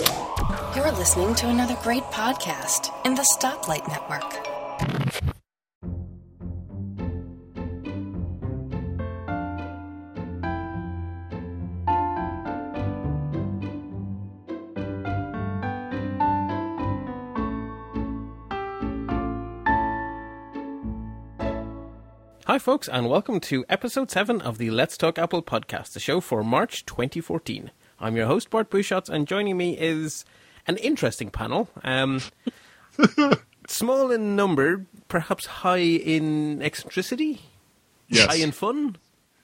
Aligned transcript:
You're 0.00 0.92
listening 0.92 1.34
to 1.36 1.48
another 1.48 1.76
great 1.82 2.04
podcast 2.04 2.90
in 3.04 3.14
the 3.14 3.26
Stoplight 3.36 3.86
Network. 3.86 4.46
Hi, 22.46 22.58
folks, 22.58 22.88
and 22.88 23.08
welcome 23.08 23.38
to 23.40 23.64
episode 23.68 24.10
7 24.10 24.40
of 24.40 24.58
the 24.58 24.70
Let's 24.70 24.96
Talk 24.96 25.18
Apple 25.18 25.42
podcast, 25.42 25.92
the 25.92 26.00
show 26.00 26.20
for 26.20 26.42
March 26.42 26.86
2014. 26.86 27.70
I'm 28.00 28.16
your 28.16 28.26
host, 28.26 28.50
Bart 28.50 28.70
Busschots, 28.70 29.08
and 29.08 29.26
joining 29.28 29.56
me 29.56 29.76
is 29.78 30.24
an 30.66 30.76
interesting 30.78 31.30
panel. 31.30 31.68
Um, 31.84 32.20
small 33.68 34.10
in 34.10 34.36
number, 34.36 34.86
perhaps 35.08 35.46
high 35.46 35.78
in 35.78 36.62
eccentricity, 36.62 37.40
Yes. 38.08 38.26
high 38.26 38.42
in 38.42 38.52
fun. 38.52 38.96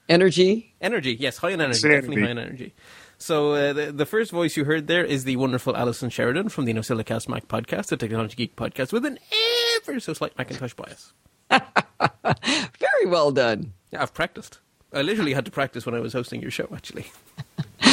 Energy. 0.09 0.73
Energy, 0.81 1.15
yes, 1.19 1.37
high 1.37 1.49
in 1.51 1.61
energy, 1.61 1.77
Insanity. 1.77 1.97
definitely 2.01 2.21
high 2.23 2.31
in 2.31 2.37
energy. 2.37 2.73
So 3.19 3.53
uh, 3.53 3.73
the, 3.73 3.91
the 3.91 4.05
first 4.05 4.31
voice 4.31 4.55
you 4.57 4.65
heard 4.65 4.87
there 4.87 5.03
is 5.03 5.23
the 5.23 5.35
wonderful 5.37 5.75
Allison 5.75 6.09
Sheridan 6.09 6.49
from 6.49 6.65
the 6.65 6.73
NosillaCast 6.73 7.27
Mac 7.27 7.47
podcast, 7.47 7.87
the 7.87 7.97
Technology 7.97 8.35
Geek 8.35 8.55
podcast, 8.55 8.91
with 8.93 9.05
an 9.05 9.17
ever 9.83 9.99
so 9.99 10.13
slight 10.13 10.37
Macintosh 10.37 10.73
bias. 10.73 11.13
Very 11.51 13.05
well 13.07 13.31
done. 13.31 13.73
Yeah, 13.91 14.01
I've 14.01 14.13
practiced. 14.13 14.59
I 14.93 15.01
literally 15.01 15.33
had 15.33 15.45
to 15.45 15.51
practice 15.51 15.85
when 15.85 15.95
I 15.95 15.99
was 15.99 16.13
hosting 16.13 16.41
your 16.41 16.51
show, 16.51 16.69
actually. 16.73 17.05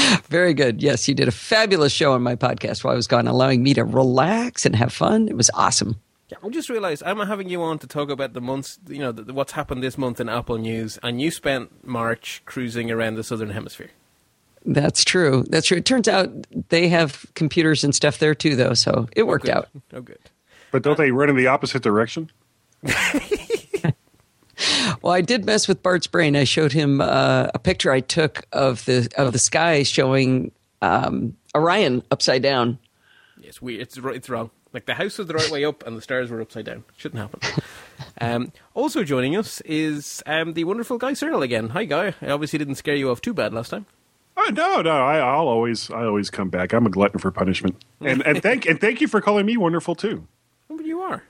Very 0.29 0.55
good. 0.55 0.83
Yes, 0.83 1.09
you 1.09 1.15
did 1.15 1.29
a 1.29 1.33
fabulous 1.33 1.93
show 1.93 2.13
on 2.13 2.23
my 2.23 2.37
podcast 2.37 2.85
while 2.85 2.93
I 2.93 2.97
was 2.97 3.07
gone, 3.07 3.27
allowing 3.27 3.63
me 3.63 3.75
to 3.75 3.85
relax 3.85 4.67
and 4.67 4.75
have 4.77 4.93
fun. 4.93 5.29
It 5.29 5.37
was 5.37 5.51
awesome. 5.55 5.97
Yeah, 6.31 6.39
I 6.43 6.49
just 6.49 6.69
realised 6.69 7.03
I'm 7.05 7.19
having 7.19 7.49
you 7.49 7.63
on 7.63 7.79
to 7.81 7.87
talk 7.87 8.11
about 8.11 8.33
the 8.33 8.41
months, 8.41 8.79
you 8.89 8.99
know, 8.99 9.13
the, 9.13 9.33
what's 9.33 9.53
happened 9.53 9.83
this 9.83 9.99
month 9.99 10.21
in 10.21 10.29
Apple 10.29 10.59
news, 10.59 10.99
and 11.03 11.21
you 11.21 11.31
spent 11.31 11.87
March 11.87 12.43
cruising 12.47 12.91
around 12.91 13.17
the 13.17 13.25
southern 13.25 13.51
hemisphere. 13.51 13.91
That's 14.65 15.05
true. 15.05 15.45
That's 15.51 15.67
true. 15.67 15.77
It 15.77 15.85
turns 15.85 16.09
out 16.09 16.31
they 16.71 16.89
have 16.89 17.27
computers 17.35 17.85
and 17.85 17.95
stuff 17.95 18.19
there 18.19 18.35
too, 18.35 18.57
though, 18.57 18.75
so 18.75 19.09
it 19.15 19.23
oh, 19.23 19.27
worked 19.27 19.45
Good. 19.47 19.55
out. 19.55 19.69
Oh, 19.93 20.01
good. 20.01 20.19
But 20.71 20.83
don't 20.83 20.95
uh, 20.95 21.03
they 21.03 21.11
run 21.11 21.29
in 21.29 21.37
the 21.37 21.47
opposite 21.49 21.83
direction? 21.83 22.31
Well, 25.03 25.13
I 25.13 25.21
did 25.21 25.45
mess 25.45 25.69
with 25.69 25.83
Bart's 25.83 26.07
brain. 26.07 26.35
I 26.35 26.45
showed 26.45 26.73
him 26.73 27.01
uh, 27.01 27.49
a 27.53 27.59
picture 27.59 27.93
I 27.93 28.01
took 28.01 28.47
of 28.53 28.85
the 28.87 29.09
of 29.17 29.33
the 29.33 29.39
sky 29.39 29.83
showing 29.83 30.51
um, 30.81 31.37
Orion 31.55 32.03
upside 32.11 32.43
down. 32.43 32.79
It's 33.43 33.61
weird. 33.61 33.83
It's 33.83 33.99
ri- 33.99 34.17
it's 34.17 34.29
wrong. 34.29 34.51
Like 34.73 34.87
the 34.87 34.95
house 34.95 35.19
was 35.19 35.29
the 35.29 35.35
right 35.35 35.51
way 35.51 35.65
up, 35.65 35.87
and 35.87 35.97
the 35.97 36.03
stars 36.03 36.31
were 36.31 36.41
upside 36.41 36.65
down. 36.65 36.85
Shouldn't 36.97 37.21
happen. 37.21 37.63
um, 38.21 38.53
also 38.75 39.05
joining 39.05 39.37
us 39.37 39.61
is 39.63 40.23
um, 40.27 40.55
the 40.55 40.65
wonderful 40.65 40.99
Guy 40.99 41.13
Serle 41.13 41.43
again. 41.43 41.71
Hi, 41.71 41.85
Guy. 41.85 42.15
I 42.21 42.31
obviously 42.31 42.59
didn't 42.59 42.77
scare 42.77 42.97
you 42.97 43.11
off 43.11 43.21
too 43.21 43.35
bad 43.35 43.55
last 43.55 43.69
time. 43.69 43.87
Oh, 44.37 44.51
no, 44.53 44.83
no. 44.83 44.91
I, 44.91 45.19
I'll 45.19 45.47
always, 45.47 45.91
I 45.91 46.05
always 46.05 46.29
come 46.29 46.51
back. 46.51 46.73
I'm 46.73 46.87
a 46.87 46.91
glutton 46.91 47.21
for 47.21 47.31
punishment, 47.31 47.77
and 48.01 48.21
and 48.27 48.43
thank 48.43 48.67
and 48.67 48.81
thank 48.81 49.01
you 49.01 49.07
for 49.07 49.21
calling 49.21 49.47
me 49.47 49.57
wonderful 49.57 49.95
too. 49.95 50.27
But 50.69 50.85
you 50.85 51.01
are. 51.03 51.23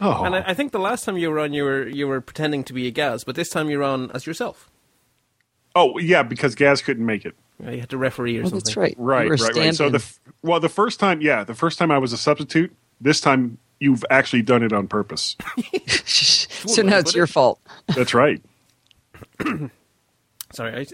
Oh, 0.00 0.24
And 0.24 0.34
I, 0.36 0.44
I 0.46 0.54
think 0.54 0.72
the 0.72 0.78
last 0.78 1.04
time 1.04 1.16
you 1.18 1.30
were 1.30 1.38
on, 1.40 1.52
you 1.52 1.64
were 1.64 1.86
you 1.86 2.08
were 2.08 2.20
pretending 2.20 2.64
to 2.64 2.72
be 2.72 2.86
a 2.86 2.90
Gaz, 2.90 3.24
but 3.24 3.34
this 3.36 3.50
time 3.50 3.68
you're 3.70 3.82
on 3.82 4.10
as 4.12 4.26
yourself. 4.26 4.70
oh 5.74 5.98
yeah, 5.98 6.22
because 6.22 6.54
Gaz 6.54 6.80
couldn't 6.82 7.04
make 7.06 7.24
it. 7.24 7.34
You, 7.62 7.70
you 7.72 7.80
had 7.80 7.90
to 7.90 7.98
referee 7.98 8.38
or 8.38 8.40
Oh, 8.40 8.44
something. 8.44 8.58
that's 8.60 8.76
right. 8.76 8.96
You 8.98 9.04
Right, 9.04 9.28
were 9.28 9.36
right, 9.36 9.54
right. 9.56 9.74
So 9.74 9.90
the 9.90 10.04
well, 10.42 10.60
the 10.60 10.68
first 10.70 10.98
time, 11.00 11.20
yeah, 11.20 11.44
the 11.44 11.54
first 11.54 11.78
time 11.78 11.90
I 11.90 11.98
was 11.98 12.12
a 12.12 12.18
substitute. 12.18 12.74
This 13.00 13.20
time 13.20 13.58
you've 13.78 14.04
actually 14.10 14.42
done 14.42 14.62
it 14.62 14.72
on 14.72 14.88
purpose. 14.88 15.36
so 16.06 16.82
now 16.82 16.98
it's 16.98 17.14
your 17.14 17.26
fault. 17.26 17.60
That's 17.94 18.12
right. 18.14 18.42
Sorry, 20.52 20.74
I, 20.80 20.86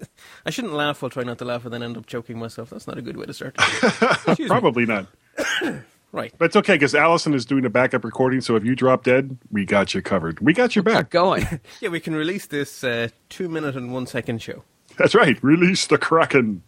I 0.45 0.51
shouldn't 0.51 0.75
laugh. 0.75 1.03
I'll 1.03 1.11
try 1.11 1.23
not 1.23 1.39
to 1.39 1.45
laugh 1.47 1.65
and 1.65 1.73
then 1.73 1.83
end 1.83 1.97
up 1.97 2.07
choking 2.07 2.39
myself. 2.39 2.71
That's 2.71 2.87
not 2.87 2.99
a 2.99 3.03
good 3.03 3.17
way 3.17 3.25
to 3.27 3.33
start. 3.33 3.55
Probably 4.47 4.85
not. 4.87 5.07
Right. 6.17 6.33
But 6.39 6.47
it's 6.47 6.57
okay 6.57 6.75
because 6.75 6.95
Allison 6.95 7.35
is 7.35 7.45
doing 7.45 7.67
a 7.67 7.71
backup 7.71 8.03
recording. 8.05 8.41
So 8.41 8.57
if 8.57 8.65
you 8.65 8.75
drop 8.75 9.05
dead, 9.05 9.37
we 9.53 9.67
got 9.67 9.95
you 9.95 10.01
covered. 10.01 10.41
We 10.41 10.55
got 10.55 10.75
your 10.75 10.83
Kept 10.83 10.95
back. 10.95 11.11
going. 11.11 11.61
Yeah, 11.81 11.91
we 11.91 12.01
can 12.01 12.15
release 12.15 12.47
this 12.47 12.83
uh, 12.83 13.09
two 13.29 13.49
minute 13.51 13.77
and 13.77 13.93
one 13.93 14.07
second 14.07 14.41
show. 14.41 14.65
That's 14.97 15.15
right. 15.15 15.37
Release 15.43 15.87
the 15.87 15.99
Kraken. 15.99 16.63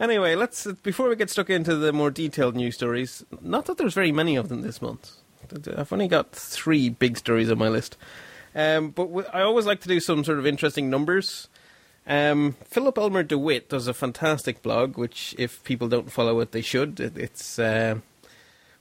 Anyway, 0.00 0.34
let's 0.34 0.66
before 0.82 1.08
we 1.10 1.16
get 1.16 1.28
stuck 1.28 1.50
into 1.50 1.76
the 1.76 1.92
more 1.92 2.10
detailed 2.10 2.56
news 2.56 2.74
stories. 2.74 3.24
Not 3.42 3.66
that 3.66 3.76
there's 3.76 3.92
very 3.94 4.10
many 4.10 4.36
of 4.36 4.48
them 4.48 4.62
this 4.62 4.80
month. 4.80 5.12
I've 5.76 5.92
only 5.92 6.08
got 6.08 6.32
three 6.32 6.88
big 6.88 7.18
stories 7.18 7.50
on 7.50 7.58
my 7.58 7.68
list. 7.68 7.98
Um, 8.54 8.88
but 8.90 9.04
w- 9.04 9.26
I 9.34 9.42
always 9.42 9.66
like 9.66 9.80
to 9.82 9.88
do 9.88 10.00
some 10.00 10.24
sort 10.24 10.38
of 10.38 10.46
interesting 10.46 10.88
numbers. 10.88 11.48
Um, 12.06 12.56
Philip 12.64 12.96
Elmer 12.96 13.22
DeWitt 13.22 13.68
does 13.68 13.86
a 13.86 13.92
fantastic 13.94 14.62
blog, 14.62 14.96
which 14.96 15.34
if 15.38 15.62
people 15.62 15.88
don't 15.88 16.10
follow 16.10 16.40
it, 16.40 16.52
they 16.52 16.62
should. 16.62 16.98
It, 16.98 17.16
it's 17.18 17.58
uh, 17.58 17.96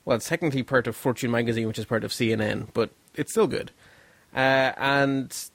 well, 0.05 0.17
it's 0.17 0.27
technically 0.27 0.63
part 0.63 0.87
of 0.87 0.95
Fortune 0.95 1.31
magazine, 1.31 1.67
which 1.67 1.79
is 1.79 1.85
part 1.85 2.03
of 2.03 2.11
CNN, 2.11 2.67
but 2.73 2.89
it's 3.15 3.31
still 3.31 3.47
good. 3.47 3.71
Uh, 4.35 4.71
and 4.77 5.49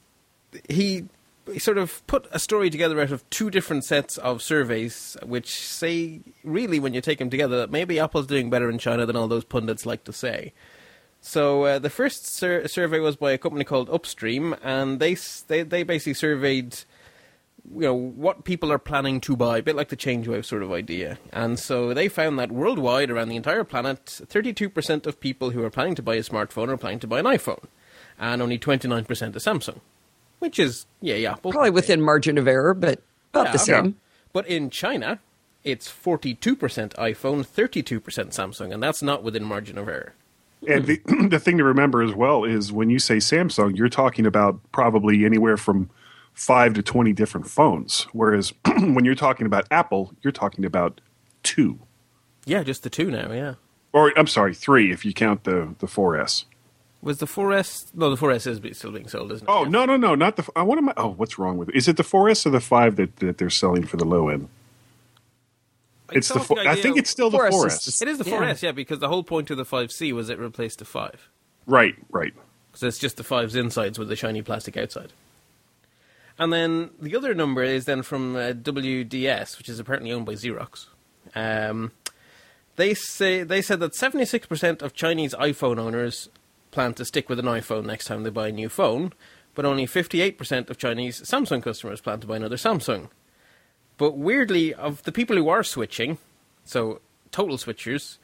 he, 0.69 1.05
he 1.51 1.59
sort 1.59 1.77
of 1.77 2.05
put 2.07 2.27
a 2.31 2.39
story 2.39 2.69
together 2.69 2.99
out 3.01 3.11
of 3.11 3.27
two 3.29 3.49
different 3.49 3.83
sets 3.83 4.17
of 4.17 4.41
surveys, 4.41 5.17
which 5.23 5.59
say 5.59 6.21
really, 6.43 6.79
when 6.79 6.93
you 6.93 7.01
take 7.01 7.19
them 7.19 7.29
together, 7.29 7.57
that 7.57 7.71
maybe 7.71 7.99
Apple's 7.99 8.27
doing 8.27 8.49
better 8.49 8.69
in 8.69 8.77
China 8.77 9.05
than 9.05 9.15
all 9.15 9.27
those 9.27 9.43
pundits 9.43 9.85
like 9.85 10.03
to 10.05 10.13
say. 10.13 10.53
So 11.19 11.63
uh, 11.63 11.79
the 11.79 11.89
first 11.89 12.27
sur- 12.27 12.67
survey 12.67 12.99
was 12.99 13.15
by 13.15 13.31
a 13.31 13.37
company 13.37 13.65
called 13.65 13.89
Upstream, 13.89 14.55
and 14.63 14.99
they 14.99 15.15
they 15.47 15.63
they 15.63 15.83
basically 15.83 16.13
surveyed 16.13 16.77
you 17.73 17.81
know 17.81 17.93
what 17.93 18.43
people 18.43 18.71
are 18.71 18.77
planning 18.79 19.19
to 19.21 19.35
buy, 19.35 19.57
a 19.57 19.61
bit 19.63 19.75
like 19.75 19.89
the 19.89 19.97
ChangeWave 19.97 20.45
sort 20.45 20.63
of 20.63 20.71
idea. 20.71 21.17
And 21.33 21.59
so 21.59 21.93
they 21.93 22.07
found 22.07 22.39
that 22.39 22.51
worldwide, 22.51 23.09
around 23.11 23.29
the 23.29 23.35
entire 23.35 23.63
planet, 23.63 24.05
32% 24.05 25.05
of 25.05 25.19
people 25.19 25.49
who 25.51 25.63
are 25.63 25.69
planning 25.69 25.95
to 25.95 26.01
buy 26.01 26.15
a 26.15 26.21
smartphone 26.23 26.69
are 26.69 26.77
planning 26.77 26.99
to 26.99 27.07
buy 27.07 27.19
an 27.19 27.25
iPhone, 27.25 27.63
and 28.19 28.41
only 28.41 28.57
29% 28.57 29.01
a 29.09 29.39
Samsung, 29.39 29.79
which 30.39 30.59
is 30.59 30.85
yeah, 31.01 31.15
yeah, 31.15 31.33
Apple. 31.33 31.51
Probably 31.51 31.69
within 31.71 32.01
margin 32.01 32.37
of 32.37 32.47
error, 32.47 32.73
but 32.73 33.01
about 33.33 33.51
the 33.51 33.57
Yeah. 33.59 33.81
same. 33.81 33.95
But 34.33 34.47
in 34.47 34.69
China, 34.69 35.19
it's 35.63 35.89
42% 35.89 36.37
iPhone, 36.95 37.45
32% 37.45 38.01
Samsung, 38.01 38.73
and 38.73 38.81
that's 38.81 39.01
not 39.01 39.23
within 39.23 39.43
margin 39.43 39.77
of 39.77 39.87
error. 39.89 40.13
And 40.67 40.85
the 40.85 41.01
the 41.29 41.39
thing 41.39 41.57
to 41.57 41.63
remember 41.63 42.01
as 42.01 42.13
well 42.13 42.43
is 42.43 42.71
when 42.71 42.89
you 42.89 42.99
say 42.99 43.17
Samsung, 43.17 43.77
you're 43.77 43.89
talking 43.89 44.25
about 44.25 44.59
probably 44.71 45.25
anywhere 45.25 45.57
from 45.57 45.89
five 46.37 46.73
to 46.75 46.81
twenty 46.83 47.11
different 47.13 47.47
phones. 47.47 48.03
Whereas 48.13 48.53
when 48.77 49.03
you're 49.03 49.15
talking 49.15 49.45
about 49.45 49.65
Apple, 49.71 50.13
you're 50.21 50.31
talking 50.31 50.63
about 50.65 51.01
two, 51.43 51.79
Yeah, 52.45 52.63
just 52.63 52.83
the 52.83 52.89
two 52.89 53.09
now. 53.11 53.31
Yeah. 53.31 53.55
or 53.91 54.13
I'm 54.17 54.27
sorry, 54.27 54.53
three 54.53 54.91
if 54.91 55.03
you 55.05 55.13
count 55.13 55.43
the 55.43 55.75
the 55.79 55.87
4S. 55.87 56.45
Was 57.01 57.19
the 57.19 57.25
4S? 57.27 57.93
No, 57.95 58.13
the 58.13 58.15
4S 58.19 58.47
is 58.47 58.77
still 58.77 58.91
being 58.91 59.07
sold, 59.07 59.31
isn't 59.31 59.47
it? 59.47 59.51
Oh 59.51 59.63
Yeah. 59.63 59.69
no 59.69 59.85
no 59.85 59.97
no 59.97 60.15
not 60.15 60.35
the. 60.35 60.47
I 60.55 60.63
what 60.63 60.77
am 60.77 60.89
I? 60.89 60.93
Oh, 60.97 61.09
what's 61.09 61.37
wrong 61.39 61.57
with 61.57 61.69
it? 61.69 61.75
Is 61.75 61.87
it 61.87 61.97
the 61.97 62.03
4S 62.03 62.45
or 62.45 62.49
the 62.51 62.59
five 62.59 62.95
that, 62.97 63.15
that 63.17 63.37
they're 63.37 63.49
selling 63.49 63.85
for 63.85 63.97
the 63.97 64.05
low 64.05 64.29
end? 64.29 64.47
It's 66.11 66.27
the. 66.29 66.35
thought 66.39 66.47
Four, 66.47 66.59
I 66.67 66.75
think 66.75 66.97
it's 66.97 67.09
still 67.09 67.29
the 67.29 67.37
4S 67.37 67.51
4S. 67.51 67.87
is 67.87 68.01
It 68.01 68.07
is 68.07 68.17
the 68.17 68.29
Yeah. 68.29 68.39
4S, 68.41 68.61
yeah, 68.61 68.71
because 68.71 68.99
the 68.99 69.09
whole 69.09 69.23
point 69.23 69.49
of 69.51 69.57
the 69.57 69.65
5C 69.65 70.11
was 70.13 70.29
it 70.29 70.39
replaced 70.39 70.79
the 70.79 70.85
5. 70.85 71.29
Right 71.65 71.95
right. 72.11 72.33
So 72.73 72.87
it's 72.87 72.97
just 72.99 73.17
the 73.17 73.23
5's 73.23 73.55
insides 73.55 73.97
with 73.99 74.07
the 74.07 74.15
shiny 74.15 74.41
plastic 74.41 74.77
outside. 74.77 75.11
And 76.39 76.53
then 76.53 76.91
the 77.01 77.15
other 77.15 77.33
number 77.33 77.63
is 77.63 77.85
then 77.85 78.03
from 78.03 78.35
uh, 78.35 78.51
WDS, 78.53 79.57
which 79.57 79.69
is 79.69 79.79
apparently 79.79 80.11
owned 80.11 80.25
by 80.25 80.33
Xerox. 80.33 80.87
Um, 81.35 81.91
they 82.75 82.93
say 82.93 83.43
they 83.43 83.61
said 83.61 83.79
that 83.79 83.93
76% 83.93 84.81
of 84.81 84.93
Chinese 84.93 85.33
iPhone 85.33 85.79
owners 85.79 86.29
plan 86.71 86.93
to 86.93 87.05
stick 87.05 87.27
with 87.27 87.39
an 87.39 87.45
iPhone 87.45 87.85
next 87.85 88.05
time 88.05 88.23
they 88.23 88.29
buy 88.29 88.49
a 88.49 88.51
new 88.51 88.69
phone, 88.69 89.13
but 89.55 89.65
only 89.65 89.87
58% 89.87 90.69
of 90.69 90.77
Chinese 90.77 91.21
Samsung 91.21 91.63
customers 91.63 92.01
plan 92.01 92.19
to 92.19 92.27
buy 92.27 92.35
another 92.35 92.55
Samsung. 92.55 93.09
But 93.97 94.15
weirdly, 94.15 94.75
of 94.75 95.01
the 95.03 95.11
people 95.11 95.35
who 95.35 95.49
are 95.49 95.63
switching, 95.63 96.19
so 96.63 97.01
total 97.31 97.57
switchers, 97.57 98.17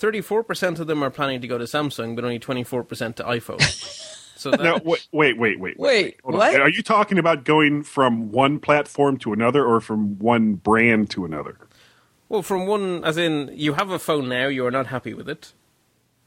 34% 0.00 0.78
of 0.78 0.86
them 0.86 1.02
are 1.02 1.10
planning 1.10 1.40
to 1.40 1.48
go 1.48 1.58
to 1.58 1.64
Samsung, 1.64 2.14
but 2.14 2.24
only 2.24 2.38
24% 2.38 3.16
to 3.16 3.24
iPhone. 3.24 4.04
So 4.36 4.50
that, 4.50 4.60
Now 4.60 4.80
wait 4.84 5.06
wait 5.12 5.38
wait 5.38 5.58
wait. 5.58 5.78
Wait, 5.78 6.20
Hold 6.22 6.34
on. 6.34 6.38
what? 6.38 6.60
Are 6.60 6.68
you 6.68 6.82
talking 6.82 7.18
about 7.18 7.44
going 7.44 7.82
from 7.82 8.30
one 8.30 8.58
platform 8.60 9.16
to 9.18 9.32
another, 9.32 9.64
or 9.64 9.80
from 9.80 10.18
one 10.18 10.54
brand 10.54 11.10
to 11.10 11.24
another? 11.24 11.56
Well, 12.28 12.42
from 12.42 12.66
one, 12.66 13.04
as 13.04 13.16
in, 13.16 13.50
you 13.54 13.74
have 13.74 13.90
a 13.90 13.98
phone 13.98 14.28
now, 14.28 14.48
you 14.48 14.66
are 14.66 14.70
not 14.70 14.88
happy 14.88 15.14
with 15.14 15.28
it, 15.28 15.52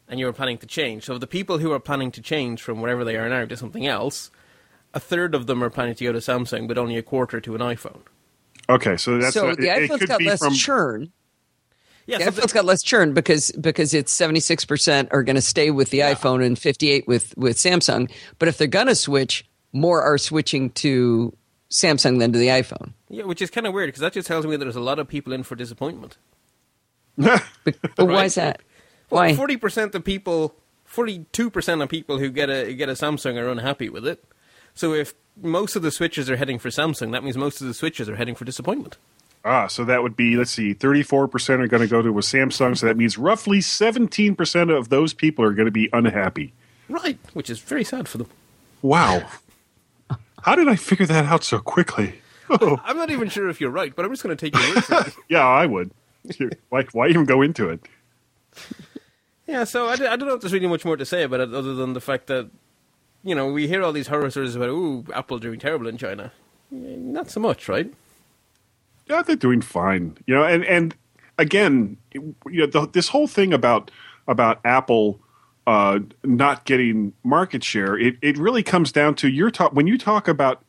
and 0.07 0.19
you 0.19 0.27
are 0.27 0.33
planning 0.33 0.57
to 0.59 0.65
change. 0.65 1.03
So 1.03 1.17
the 1.17 1.27
people 1.27 1.57
who 1.57 1.71
are 1.73 1.79
planning 1.79 2.09
to 2.11 2.21
change 2.21 2.61
from 2.61 2.81
wherever 2.81 3.03
they 3.03 3.17
are 3.17 3.27
now 3.27 3.45
to 3.45 3.57
something 3.57 3.85
else, 3.85 4.31
a 4.93 4.99
third 4.99 5.35
of 5.35 5.45
them 5.45 5.63
are 5.63 5.69
planning 5.69 5.95
to 5.95 6.03
go 6.05 6.11
to 6.13 6.19
Samsung, 6.19 6.67
but 6.67 6.77
only 6.77 6.95
a 6.97 7.03
quarter 7.03 7.41
to 7.41 7.53
an 7.53 7.61
iPhone. 7.61 8.01
Okay, 8.69 8.97
so 8.97 9.17
that's 9.17 9.33
so 9.33 9.49
it, 9.49 9.57
the 9.59 9.67
it 9.67 9.89
iPhone's 9.89 9.99
could 9.99 10.07
got 10.07 10.19
be 10.19 10.25
less 10.25 10.39
from 10.39 10.53
churn. 10.53 11.11
Yeah, 12.09 12.17
the 12.17 12.31
iPhone's 12.31 12.53
got 12.53 12.65
less 12.65 12.81
churn 12.81 13.13
because 13.13 13.51
because 13.53 13.93
it's 13.93 14.11
seventy 14.11 14.39
six 14.39 14.65
percent 14.65 15.09
are 15.11 15.23
going 15.23 15.35
to 15.35 15.41
stay 15.41 15.69
with 15.71 15.89
the 15.91 15.99
iPhone 15.99 16.43
and 16.45 16.57
fifty 16.57 16.89
eight 16.91 17.07
with 17.07 17.37
with 17.37 17.57
Samsung. 17.57 18.09
But 18.39 18.47
if 18.47 18.57
they're 18.57 18.67
going 18.67 18.87
to 18.87 18.95
switch, 18.95 19.45
more 19.73 20.01
are 20.01 20.17
switching 20.17 20.71
to 20.71 21.35
Samsung 21.71 22.19
than 22.19 22.33
to 22.33 22.39
the 22.39 22.47
iPhone. 22.47 22.93
yeah, 23.09 23.25
which 23.25 23.41
is 23.41 23.49
kind 23.51 23.67
of 23.67 23.73
weird 23.73 23.89
because 23.89 24.01
that 24.01 24.13
just 24.13 24.27
tells 24.27 24.45
me 24.45 24.55
that 24.55 24.65
there's 24.65 24.75
a 24.75 24.81
lot 24.81 24.97
of 24.99 25.07
people 25.07 25.33
in 25.33 25.43
for 25.43 25.55
disappointment. 25.55 26.17
But, 27.17 27.43
but 27.63 27.81
why 27.97 28.13
Right. 28.13 28.25
is 28.25 28.35
that? 28.35 28.61
Why? 29.09 29.35
Forty 29.35 29.57
percent 29.57 29.93
of 29.95 30.03
people, 30.03 30.55
forty-two 30.85 31.49
percent 31.49 31.81
of 31.81 31.89
people 31.89 32.17
who 32.19 32.29
get 32.29 32.49
a 32.49 32.73
get 32.73 32.89
a 32.89 32.93
Samsung 32.93 33.37
are 33.37 33.49
unhappy 33.49 33.89
with 33.89 34.07
it. 34.07 34.23
So 34.73 34.93
if 34.93 35.13
most 35.41 35.75
of 35.75 35.81
the 35.81 35.91
switches 35.91 36.29
are 36.29 36.37
heading 36.37 36.59
for 36.59 36.69
Samsung, 36.69 37.11
that 37.11 37.23
means 37.23 37.35
most 37.37 37.59
of 37.61 37.67
the 37.67 37.73
switches 37.73 38.07
are 38.07 38.15
heading 38.15 38.35
for 38.35 38.45
disappointment. 38.45 38.97
Ah, 39.45 39.67
so 39.67 39.85
that 39.85 40.03
would 40.03 40.15
be 40.15 40.35
let's 40.35 40.51
see, 40.51 40.73
thirty 40.73 41.03
four 41.03 41.27
percent 41.27 41.61
are 41.61 41.67
going 41.67 41.81
to 41.81 41.87
go 41.87 42.01
to 42.01 42.09
a 42.09 42.21
Samsung. 42.21 42.77
So 42.77 42.85
that 42.85 42.97
means 42.97 43.17
roughly 43.17 43.61
seventeen 43.61 44.35
percent 44.35 44.69
of 44.69 44.89
those 44.89 45.13
people 45.13 45.45
are 45.45 45.53
going 45.53 45.65
to 45.67 45.71
be 45.71 45.89
unhappy. 45.93 46.53
Right, 46.89 47.19
which 47.33 47.49
is 47.49 47.59
very 47.59 47.83
sad 47.83 48.07
for 48.07 48.17
them. 48.17 48.27
Wow, 48.81 49.27
how 50.43 50.55
did 50.55 50.67
I 50.67 50.75
figure 50.75 51.05
that 51.05 51.25
out 51.25 51.43
so 51.43 51.59
quickly? 51.59 52.21
Oh, 52.49 52.79
I'm 52.83 52.97
not 52.97 53.11
even 53.11 53.29
sure 53.29 53.49
if 53.49 53.61
you're 53.61 53.69
right, 53.69 53.95
but 53.95 54.05
I'm 54.05 54.11
just 54.11 54.23
going 54.23 54.35
to 54.35 54.49
take 54.49 54.55
your 54.55 54.75
word 54.75 54.83
for 54.83 55.07
it. 55.07 55.13
yeah, 55.29 55.47
I 55.47 55.65
would. 55.65 55.91
Why, 56.69 56.83
why 56.91 57.07
even 57.07 57.25
go 57.25 57.41
into 57.41 57.69
it? 57.69 57.81
Yeah, 59.47 59.63
so 59.63 59.87
I 59.87 59.95
don't 59.95 60.27
know 60.27 60.33
if 60.33 60.41
there's 60.41 60.53
really 60.53 60.67
much 60.67 60.85
more 60.85 60.97
to 60.97 61.05
say 61.05 61.23
about 61.23 61.39
it 61.39 61.53
other 61.53 61.73
than 61.73 61.93
the 61.93 62.01
fact 62.01 62.27
that, 62.27 62.49
you 63.23 63.35
know, 63.35 63.51
we 63.51 63.67
hear 63.67 63.83
all 63.83 63.91
these 63.91 64.07
horror 64.07 64.29
stories 64.29 64.55
about, 64.55 64.69
ooh, 64.69 65.05
Apple 65.13 65.39
doing 65.39 65.59
terrible 65.59 65.87
in 65.87 65.97
China. 65.97 66.31
Not 66.71 67.29
so 67.29 67.39
much, 67.39 67.67
right? 67.67 67.91
Yeah, 69.09 69.23
they're 69.23 69.35
doing 69.35 69.61
fine. 69.61 70.17
You 70.27 70.35
know, 70.35 70.43
and 70.43 70.63
and 70.65 70.95
again, 71.37 71.97
you 72.13 72.35
know, 72.45 72.65
the, 72.67 72.87
this 72.87 73.07
whole 73.09 73.27
thing 73.27 73.53
about 73.53 73.89
about 74.27 74.59
Apple 74.63 75.19
uh, 75.65 75.99
not 76.23 76.65
getting 76.65 77.13
market 77.23 77.63
share, 77.63 77.97
it 77.97 78.17
it 78.21 78.37
really 78.37 78.63
comes 78.63 78.91
down 78.91 79.15
to 79.15 79.27
your 79.27 79.49
talk 79.49 79.73
when 79.73 79.87
you 79.87 79.97
talk 79.97 80.27
about 80.27 80.63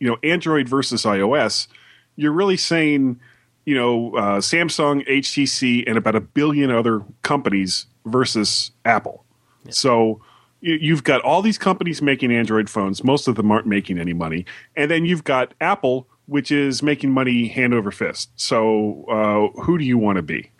you 0.00 0.08
know 0.08 0.16
Android 0.24 0.68
versus 0.68 1.04
iOS, 1.04 1.68
you're 2.16 2.32
really 2.32 2.56
saying 2.56 3.20
you 3.64 3.74
know 3.74 4.14
uh, 4.16 4.40
Samsung, 4.40 5.06
HTC, 5.08 5.84
and 5.86 5.96
about 5.96 6.16
a 6.16 6.20
billion 6.20 6.70
other 6.70 7.02
companies 7.22 7.86
versus 8.04 8.72
Apple. 8.84 9.24
So 9.70 10.20
you've 10.60 11.04
got 11.04 11.20
all 11.22 11.42
these 11.42 11.58
companies 11.58 12.02
making 12.02 12.32
Android 12.32 12.68
phones. 12.68 13.04
Most 13.04 13.28
of 13.28 13.34
them 13.36 13.50
aren't 13.50 13.66
making 13.66 13.98
any 13.98 14.12
money, 14.12 14.46
and 14.76 14.90
then 14.90 15.04
you've 15.04 15.24
got 15.24 15.54
Apple, 15.60 16.08
which 16.26 16.50
is 16.50 16.82
making 16.82 17.10
money 17.10 17.48
hand 17.48 17.74
over 17.74 17.90
fist. 17.90 18.30
So 18.36 19.04
uh, 19.08 19.60
who 19.62 19.78
do 19.78 19.84
you 19.84 19.98
want 19.98 20.16
to 20.16 20.22
be? 20.22 20.50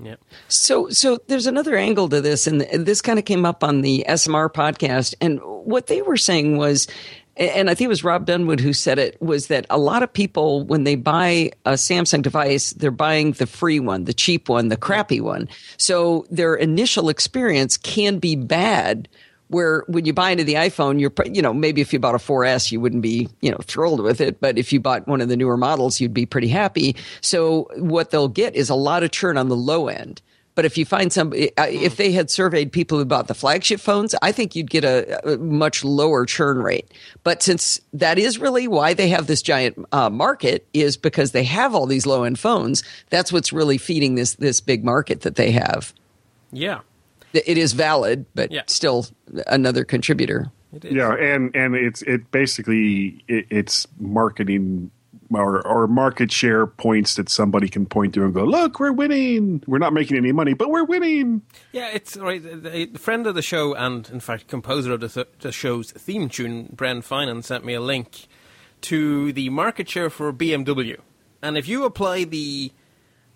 Yeah. 0.00 0.16
So, 0.48 0.88
so 0.90 1.18
there's 1.28 1.46
another 1.46 1.76
angle 1.76 2.08
to 2.08 2.20
this, 2.20 2.46
and 2.46 2.62
this 2.62 3.00
kind 3.00 3.18
of 3.18 3.24
came 3.24 3.46
up 3.46 3.62
on 3.62 3.82
the 3.82 4.04
SMR 4.08 4.52
podcast. 4.52 5.14
And 5.20 5.40
what 5.42 5.86
they 5.86 6.02
were 6.02 6.16
saying 6.16 6.56
was, 6.56 6.88
and 7.36 7.70
I 7.70 7.74
think 7.74 7.86
it 7.86 7.88
was 7.88 8.04
Rob 8.04 8.26
Dunewood 8.26 8.60
who 8.60 8.72
said 8.72 8.98
it, 8.98 9.20
was 9.20 9.48
that 9.48 9.66
a 9.70 9.78
lot 9.78 10.02
of 10.02 10.12
people, 10.12 10.64
when 10.64 10.84
they 10.84 10.96
buy 10.96 11.52
a 11.64 11.72
Samsung 11.72 12.22
device, 12.22 12.70
they're 12.70 12.90
buying 12.90 13.32
the 13.32 13.46
free 13.46 13.80
one, 13.80 14.04
the 14.04 14.14
cheap 14.14 14.48
one, 14.48 14.68
the 14.68 14.76
crappy 14.76 15.20
one. 15.20 15.48
So 15.76 16.26
their 16.30 16.54
initial 16.54 17.08
experience 17.08 17.76
can 17.76 18.18
be 18.18 18.36
bad. 18.36 19.08
Where 19.48 19.84
when 19.86 20.04
you 20.04 20.12
buy 20.12 20.30
into 20.30 20.44
the 20.44 20.54
iPhone, 20.54 21.00
you're, 21.00 21.12
you 21.26 21.42
know, 21.42 21.52
maybe 21.52 21.80
if 21.80 21.92
you 21.92 21.98
bought 21.98 22.14
a 22.14 22.18
4S, 22.18 22.72
you 22.72 22.80
wouldn't 22.80 23.02
be, 23.02 23.28
you 23.40 23.50
know, 23.50 23.58
thrilled 23.62 24.00
with 24.00 24.20
it. 24.20 24.40
But 24.40 24.58
if 24.58 24.72
you 24.72 24.80
bought 24.80 25.06
one 25.06 25.20
of 25.20 25.28
the 25.28 25.36
newer 25.36 25.56
models, 25.56 26.00
you'd 26.00 26.14
be 26.14 26.26
pretty 26.26 26.48
happy. 26.48 26.96
So 27.20 27.68
what 27.76 28.10
they'll 28.10 28.28
get 28.28 28.54
is 28.54 28.70
a 28.70 28.74
lot 28.74 29.02
of 29.02 29.10
churn 29.10 29.36
on 29.36 29.48
the 29.48 29.56
low 29.56 29.88
end. 29.88 30.22
But 30.54 30.64
if 30.64 30.78
you 30.78 30.84
find 30.84 31.16
uh, 31.18 31.26
if 31.32 31.96
they 31.96 32.12
had 32.12 32.30
surveyed 32.30 32.70
people 32.70 32.98
who 32.98 33.04
bought 33.04 33.26
the 33.26 33.34
flagship 33.34 33.80
phones, 33.80 34.14
I 34.22 34.30
think 34.30 34.54
you'd 34.54 34.70
get 34.70 34.84
a, 34.84 35.32
a 35.32 35.36
much 35.38 35.84
lower 35.84 36.24
churn 36.26 36.58
rate. 36.58 36.88
But 37.24 37.42
since 37.42 37.80
that 37.92 38.18
is 38.18 38.38
really 38.38 38.68
why 38.68 38.94
they 38.94 39.08
have 39.08 39.26
this 39.26 39.42
giant 39.42 39.84
uh, 39.90 40.10
market, 40.10 40.66
is 40.72 40.96
because 40.96 41.32
they 41.32 41.44
have 41.44 41.74
all 41.74 41.86
these 41.86 42.06
low 42.06 42.22
end 42.22 42.38
phones. 42.38 42.84
That's 43.10 43.32
what's 43.32 43.52
really 43.52 43.78
feeding 43.78 44.14
this 44.14 44.34
this 44.34 44.60
big 44.60 44.84
market 44.84 45.22
that 45.22 45.34
they 45.34 45.50
have. 45.50 45.92
Yeah. 46.52 46.80
It 47.34 47.58
is 47.58 47.72
valid, 47.72 48.26
but 48.34 48.50
Yeah. 48.52 48.62
still 48.66 49.06
another 49.46 49.84
contributor. 49.84 50.50
It 50.72 50.84
is. 50.84 50.92
Yeah, 50.94 51.14
and 51.14 51.54
and 51.54 51.74
it's 51.74 52.02
it 52.02 52.30
basically 52.30 53.24
it, 53.28 53.46
it's 53.50 53.86
marketing 53.98 54.90
or 55.30 55.66
or 55.66 55.86
market 55.86 56.30
share 56.32 56.66
points 56.66 57.14
that 57.14 57.28
somebody 57.28 57.68
can 57.68 57.86
point 57.86 58.14
to 58.14 58.24
and 58.24 58.34
go, 58.34 58.44
look, 58.44 58.78
we're 58.80 58.92
winning. 58.92 59.62
We're 59.66 59.78
not 59.78 59.92
making 59.92 60.16
any 60.16 60.32
money, 60.32 60.52
but 60.54 60.70
we're 60.70 60.84
winning. 60.84 61.42
Yeah, 61.72 61.90
it's 61.92 62.16
right. 62.16 62.42
A 62.66 62.86
friend 62.98 63.26
of 63.26 63.34
the 63.34 63.42
show 63.42 63.74
and, 63.74 64.08
in 64.10 64.20
fact, 64.20 64.48
composer 64.48 64.92
of 64.92 65.00
the, 65.00 65.26
the 65.40 65.50
show's 65.52 65.90
theme 65.92 66.28
tune, 66.28 66.72
Bren 66.76 66.98
Finan, 67.04 67.42
sent 67.42 67.64
me 67.64 67.74
a 67.74 67.80
link 67.80 68.26
to 68.82 69.32
the 69.32 69.48
market 69.50 69.88
share 69.88 70.10
for 70.10 70.32
BMW. 70.32 70.98
And 71.42 71.56
if 71.56 71.66
you 71.68 71.84
apply 71.84 72.24
the 72.24 72.72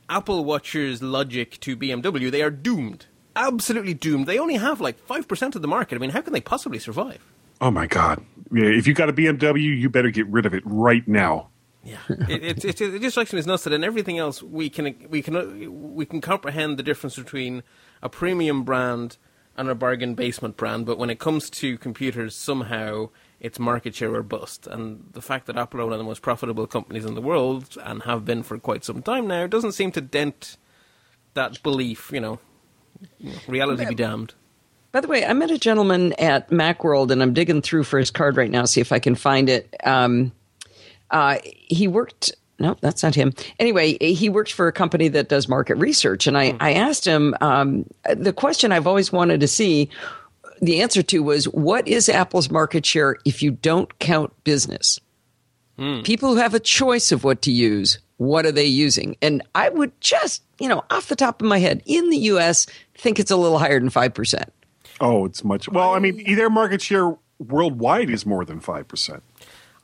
Apple 0.09 0.45
Watcher's 0.45 1.03
logic 1.03 1.59
to 1.61 1.77
BMW, 1.77 2.31
they 2.31 2.43
are 2.43 2.51
doomed. 2.51 3.07
Absolutely 3.39 3.95
doomed. 3.95 4.27
They 4.27 4.39
only 4.39 4.57
have 4.57 4.81
like 4.81 5.07
5% 5.07 5.55
of 5.55 5.63
the 5.63 5.69
market. 5.69 5.95
I 5.95 5.99
mean, 5.99 6.11
how 6.11 6.21
can 6.21 6.33
they 6.33 6.41
possibly 6.41 6.79
survive? 6.79 7.25
Oh 7.61 7.71
my 7.71 7.87
god! 7.87 8.25
If 8.53 8.87
you 8.87 8.95
got 8.95 9.09
a 9.09 9.13
BMW, 9.13 9.79
you 9.79 9.89
better 9.89 10.11
get 10.11 10.27
rid 10.29 10.47
of 10.47 10.55
it 10.55 10.63
right 10.65 11.07
now. 11.09 11.49
Yeah, 11.83 11.99
it, 12.09 12.65
it, 12.65 12.65
it, 12.65 12.81
it 12.81 13.03
just 13.03 13.15
strikes 13.15 13.33
me 13.33 13.39
as 13.39 13.47
nuts 13.47 13.65
that 13.65 13.73
in 13.73 13.83
everything 13.83 14.19
else 14.19 14.43
we 14.43 14.69
can 14.69 14.95
we 15.09 15.23
can 15.23 15.95
we 15.95 16.05
can 16.05 16.21
comprehend 16.21 16.79
the 16.79 16.83
difference 16.83 17.17
between 17.17 17.63
a 18.03 18.09
premium 18.09 18.63
brand 18.63 19.17
and 19.57 19.69
a 19.69 19.75
bargain 19.75 20.15
basement 20.15 20.57
brand, 20.57 20.87
but 20.87 20.99
when 20.99 21.11
it 21.11 21.19
comes 21.19 21.51
to 21.51 21.77
computers, 21.79 22.37
somehow 22.37 23.09
it's 23.41 23.59
market 23.59 23.95
share 23.95 24.15
or 24.15 24.23
bust. 24.23 24.69
And 24.69 25.09
the 25.13 25.21
fact 25.21 25.47
that 25.47 25.57
Apple 25.57 25.81
are 25.81 25.85
one 25.85 25.93
of 25.93 25.99
the 25.99 26.05
most 26.05 26.23
profitable 26.23 26.69
companies 26.69 27.05
in 27.05 27.15
the 27.15 27.21
world 27.21 27.77
and 27.83 28.03
have 28.05 28.25
been 28.25 28.45
for 28.45 28.59
quite 28.59 28.85
some 28.85 29.03
time 29.03 29.27
now 29.27 29.49
doesn't 29.49 29.73
seem 29.73 29.91
to 29.93 30.01
dent 30.01 30.57
that 31.35 31.61
belief. 31.65 32.13
You 32.13 32.21
know, 32.21 32.39
Reality 33.47 33.87
be 33.87 33.95
damned. 33.95 34.35
By 34.93 35.01
the 35.01 35.09
way, 35.09 35.25
I 35.25 35.33
met 35.35 35.51
a 35.51 35.59
gentleman 35.59 36.15
at 36.15 36.51
Macworld, 36.51 37.11
and 37.11 37.23
I'm 37.23 37.35
digging 37.35 37.61
through 37.61 37.85
for 37.85 37.99
his 37.99 38.11
card 38.11 38.37
right 38.37 38.51
now, 38.51 38.65
see 38.65 38.81
if 38.81 38.91
I 38.91 38.99
can 38.99 39.15
find 39.15 39.49
it. 39.49 39.75
Um, 39.85 40.33
uh, 41.11 41.39
he 41.45 41.87
worked. 41.87 42.35
No, 42.59 42.77
that's 42.81 43.03
not 43.03 43.15
him. 43.15 43.35
Anyway, 43.61 43.97
he 44.01 44.29
works 44.29 44.51
for 44.51 44.67
a 44.67 44.73
company 44.73 45.09
that 45.09 45.29
does 45.29 45.49
market 45.49 45.77
research, 45.77 46.27
and 46.27 46.37
I, 46.37 46.57
I 46.59 46.73
asked 46.73 47.07
him 47.07 47.35
um, 47.41 47.87
the 48.13 48.33
question 48.33 48.73
I've 48.73 48.87
always 48.87 49.13
wanted 49.13 49.41
to 49.41 49.49
see. 49.49 49.91
The 50.61 50.81
answer 50.83 51.03
to 51.05 51.23
was, 51.23 51.45
"What 51.47 51.87
is 51.87 52.09
Apple's 52.09 52.51
market 52.51 52.85
share 52.85 53.17
if 53.25 53.43
you 53.43 53.53
don't 53.53 53.97
count 54.01 54.33
business?" 54.43 54.99
People 56.03 56.31
who 56.31 56.41
have 56.41 56.55
a 56.55 56.61
choice 56.61 57.13
of 57.13 57.23
what 57.23 57.43
to 57.43 57.53
use, 57.53 57.99
what 58.17 58.45
are 58.45 58.51
they 58.51 58.65
using? 58.65 59.17
And 59.23 59.43
I 59.55 59.69
would 59.69 59.93
just, 60.01 60.43
you 60.59 60.69
know, 60.69 60.83
off 60.91 61.07
the 61.07 61.15
top 61.15 61.41
of 61.41 61.47
my 61.47 61.59
head, 61.59 61.83
in 61.87 62.11
the 62.11 62.17
U.S., 62.17 62.67
think 62.99 63.19
it's 63.19 63.31
a 63.31 63.37
little 63.37 63.59
higher 63.59 63.79
than 63.81 63.91
five 63.91 64.15
percent. 64.15 64.53
Oh, 65.01 65.25
it's 65.25 65.45
much. 65.45 65.69
Well, 65.69 65.95
I 65.95 65.99
mean, 66.01 66.23
their 66.37 66.51
market 66.51 66.83
share 66.83 67.17
worldwide 67.39 68.11
is 68.11 68.27
more 68.27 68.45
than 68.45 68.61
five 68.61 68.89
percent. 68.89 69.23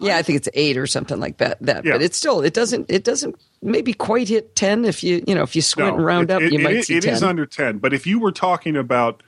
Yeah, 0.01 0.17
I 0.17 0.23
think 0.23 0.39
it's 0.39 0.49
eight 0.55 0.77
or 0.77 0.87
something 0.89 1.21
like 1.21 1.37
that. 1.39 1.57
That, 1.63 1.85
Yeah. 1.85 1.93
but 1.93 2.03
it's 2.03 2.19
still 2.19 2.41
it 2.43 2.53
doesn't 2.53 2.91
it 2.91 3.05
doesn't 3.05 3.37
maybe 3.63 3.93
quite 3.95 4.29
hit 4.29 4.57
ten. 4.57 4.85
If 4.85 5.05
you 5.05 5.23
you 5.27 5.35
know 5.35 5.43
if 5.43 5.55
you 5.55 5.63
squint 5.63 5.97
and 5.97 6.05
round 6.05 6.31
it, 6.31 6.35
up, 6.35 6.43
it- 6.43 6.53
you 6.53 6.59
might 6.59 6.77
it- 6.77 6.87
see 6.87 6.97
it 6.97 7.05
ten. 7.05 7.15
is 7.15 7.23
under 7.23 7.47
ten. 7.47 7.79
But 7.79 7.95
if 7.95 8.07
you 8.07 8.19
were 8.19 8.33
talking 8.33 8.77
about 8.77 9.23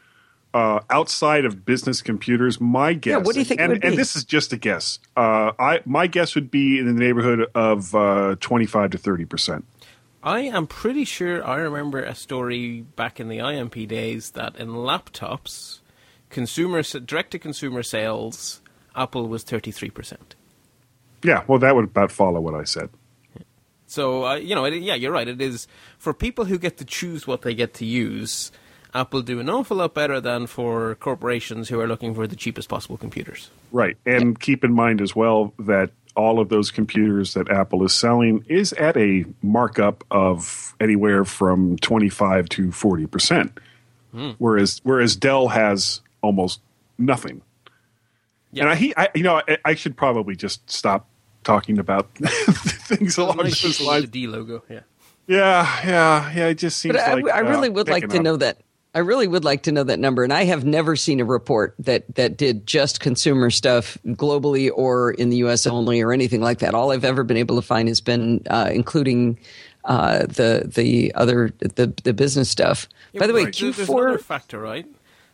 uh, 0.55 0.81
outside 0.91 1.45
of 1.45 1.65
business 1.67 2.01
computers, 2.03 2.61
my 2.61 2.95
guess. 2.95 3.11
Yeah, 3.13 3.17
what 3.19 3.35
do 3.35 3.41
you 3.41 3.45
think 3.45 3.61
it 3.61 3.65
And, 3.65 3.73
would 3.75 3.85
and 3.85 3.93
be? 3.93 3.97
this 3.97 4.17
is 4.17 4.25
just 4.25 4.53
a 4.55 4.57
guess. 4.57 4.99
Uh, 5.17 5.53
I 5.59 5.81
my 5.85 6.07
guess 6.09 6.35
would 6.35 6.51
be 6.51 6.79
in 6.79 6.87
the 6.87 6.93
neighborhood 6.95 7.47
of 7.55 7.95
uh, 7.95 8.37
twenty-five 8.41 8.91
to 8.91 8.99
thirty 8.99 9.25
percent. 9.27 9.65
I 10.27 10.41
am 10.41 10.67
pretty 10.67 11.05
sure 11.05 11.47
I 11.47 11.59
remember 11.59 12.03
a 12.03 12.17
story 12.17 12.81
back 12.81 13.21
in 13.21 13.29
the 13.29 13.39
IMP 13.39 13.87
days 13.87 14.33
that 14.33 14.57
in 14.57 14.71
laptops, 14.71 15.79
consumer 16.31 16.83
direct 16.83 17.31
to 17.31 17.39
consumer 17.39 17.85
sales, 17.85 18.61
Apple 18.97 19.29
was 19.29 19.45
thirty 19.45 19.71
three 19.71 19.89
percent. 19.89 20.35
Yeah, 21.23 21.45
well, 21.47 21.61
that 21.61 21.77
would 21.77 21.85
about 21.85 22.11
follow 22.11 22.41
what 22.41 22.55
I 22.55 22.65
said. 22.65 22.91
So 23.87 24.27
uh, 24.27 24.35
you 24.35 24.57
know, 24.57 24.65
it, 24.65 24.75
yeah, 24.83 24.97
you're 24.97 25.13
right. 25.13 25.29
It 25.29 25.41
is 25.41 25.69
for 25.97 26.13
people 26.13 26.45
who 26.45 26.59
get 26.59 26.79
to 26.79 26.85
choose 26.85 27.29
what 27.29 27.43
they 27.43 27.55
get 27.55 27.75
to 27.75 27.87
use. 27.87 28.51
Apple 28.95 29.23
do 29.23 29.39
an 29.39 29.49
awful 29.49 29.77
lot 29.77 29.95
better 29.95 30.21
than 30.21 30.49
for 30.49 30.97
corporations 30.97 31.69
who 31.69 31.79
are 31.79 31.87
looking 31.87 32.15
for 32.15 32.27
the 32.27 32.35
cheapest 32.35 32.69
possible 32.69 32.97
computers. 32.97 33.49
Right. 33.71 33.97
And 34.05 34.41
keep 34.41 34.65
in 34.65 34.73
mind 34.73 35.01
as 35.01 35.15
well 35.15 35.53
that 35.61 35.91
all 36.17 36.41
of 36.41 36.49
those 36.49 36.71
computers 36.71 37.35
that 37.35 37.51
Apple 37.51 37.85
is 37.85 37.95
selling 37.95 38.45
is 38.49 38.73
at 38.75 38.97
a 38.97 39.25
markup 39.43 40.03
of 40.11 40.75
anywhere 40.81 41.25
from 41.25 41.77
25 41.79 42.49
to 42.51 42.69
40%. 42.69 43.51
Whereas 44.39 44.81
whereas 44.83 45.15
Dell 45.15 45.49
has 45.49 46.01
almost 46.23 46.61
nothing. 46.97 47.43
Yeah. 48.51 48.63
And 48.63 48.73
I, 48.73 48.75
he, 48.77 48.95
I 48.97 49.09
you 49.15 49.23
know 49.23 49.43
I, 49.47 49.59
I 49.65 49.75
should 49.75 49.95
probably 49.97 50.35
just 50.37 50.69
stop 50.71 51.07
talking 51.45 51.79
about 51.79 52.15
things 52.15 53.19
along 53.19 53.37
Nice 53.37 53.61
those 53.63 53.79
with 53.79 53.87
lines. 53.87 54.05
the 54.05 54.11
D 54.11 54.27
logo, 54.27 54.63
yeah. 54.71 54.81
Yeah, 55.27 55.81
yeah, 55.87 56.33
yeah. 56.35 56.47
It 56.49 56.55
just 56.55 56.79
seems 56.79 56.95
But 56.97 57.03
I, 57.03 57.15
like 57.15 57.29
I 57.35 57.41
really 57.41 57.69
uh, 57.69 57.73
would 57.73 57.89
like 57.89 58.09
to 58.09 58.17
up. 58.17 58.23
know 58.23 58.37
that. 58.39 58.59
I 58.97 59.01
really 59.01 59.27
would 59.29 59.45
like 59.45 59.65
to 59.65 59.73
know 59.73 59.85
that 59.85 59.99
number, 59.99 60.25
and 60.25 60.33
I 60.33 60.45
have 60.45 60.65
never 60.65 60.97
seen 60.97 61.21
a 61.21 61.25
report 61.27 61.75
that 61.81 62.15
that 62.15 62.39
did 62.39 62.67
just 62.67 62.99
consumer 62.99 63.51
stuff 63.51 63.99
globally 64.07 64.71
or 64.75 65.11
in 65.11 65.29
the 65.29 65.37
U.S. 65.39 65.67
only 65.67 66.01
or 66.01 66.13
anything 66.15 66.41
like 66.41 66.61
that. 66.61 66.75
All 66.75 66.93
I've 66.93 67.05
ever 67.05 67.23
been 67.23 67.37
able 67.37 67.57
to 67.57 67.63
find 67.63 67.89
has 67.89 68.01
been 68.01 68.43
uh, 68.49 68.71
including 68.73 69.39
uh, 69.85 70.21
the 70.25 70.65
the 70.75 71.15
other 71.15 71.53
the 71.59 71.93
the 72.05 72.15
business 72.15 72.49
stuff. 72.49 72.89
By 73.15 73.27
the 73.27 73.35
way, 73.35 73.45
There- 73.45 73.53
There's 73.53 73.89
another 73.91 74.17
Q4 74.19 74.21
factor, 74.23 74.59
right? 74.59 74.87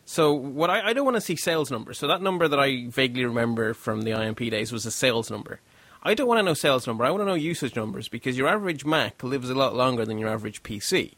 So 0.06 0.32
what 0.34 0.68
I, 0.68 0.88
I 0.88 0.92
don't 0.92 1.04
want 1.04 1.16
to 1.16 1.20
see 1.20 1.36
sales 1.36 1.70
numbers. 1.70 1.98
So 1.98 2.08
that 2.08 2.20
number 2.20 2.48
that 2.48 2.58
I 2.58 2.86
vaguely 2.88 3.24
remember 3.24 3.74
from 3.74 4.02
the 4.02 4.10
IMP 4.10 4.40
days 4.50 4.72
was 4.72 4.84
a 4.86 4.90
sales 4.90 5.30
number. 5.30 5.60
I 6.02 6.14
don't 6.14 6.26
want 6.26 6.40
to 6.40 6.42
know 6.42 6.54
sales 6.54 6.88
number. 6.88 7.04
I 7.04 7.10
want 7.12 7.20
to 7.20 7.26
know 7.26 7.34
usage 7.34 7.76
numbers 7.76 8.08
because 8.08 8.36
your 8.36 8.48
average 8.48 8.84
Mac 8.84 9.22
lives 9.22 9.48
a 9.48 9.54
lot 9.54 9.76
longer 9.76 10.04
than 10.04 10.18
your 10.18 10.30
average 10.30 10.64
PC. 10.64 11.12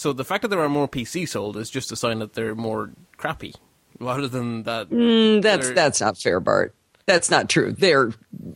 So 0.00 0.14
the 0.14 0.24
fact 0.24 0.40
that 0.40 0.48
there 0.48 0.60
are 0.60 0.68
more 0.70 0.88
PCs 0.88 1.28
sold 1.28 1.58
is 1.58 1.68
just 1.68 1.92
a 1.92 1.96
sign 1.96 2.20
that 2.20 2.32
they're 2.32 2.54
more 2.54 2.90
crappy, 3.18 3.54
rather 3.98 4.28
than 4.28 4.62
that. 4.62 4.88
Mm, 4.88 5.42
that's 5.42 5.66
they're- 5.66 5.74
that's 5.74 6.00
not 6.00 6.16
fair, 6.16 6.40
Bart. 6.40 6.74
That's 7.04 7.30
not 7.30 7.50
true. 7.50 7.72
They're 7.72 8.12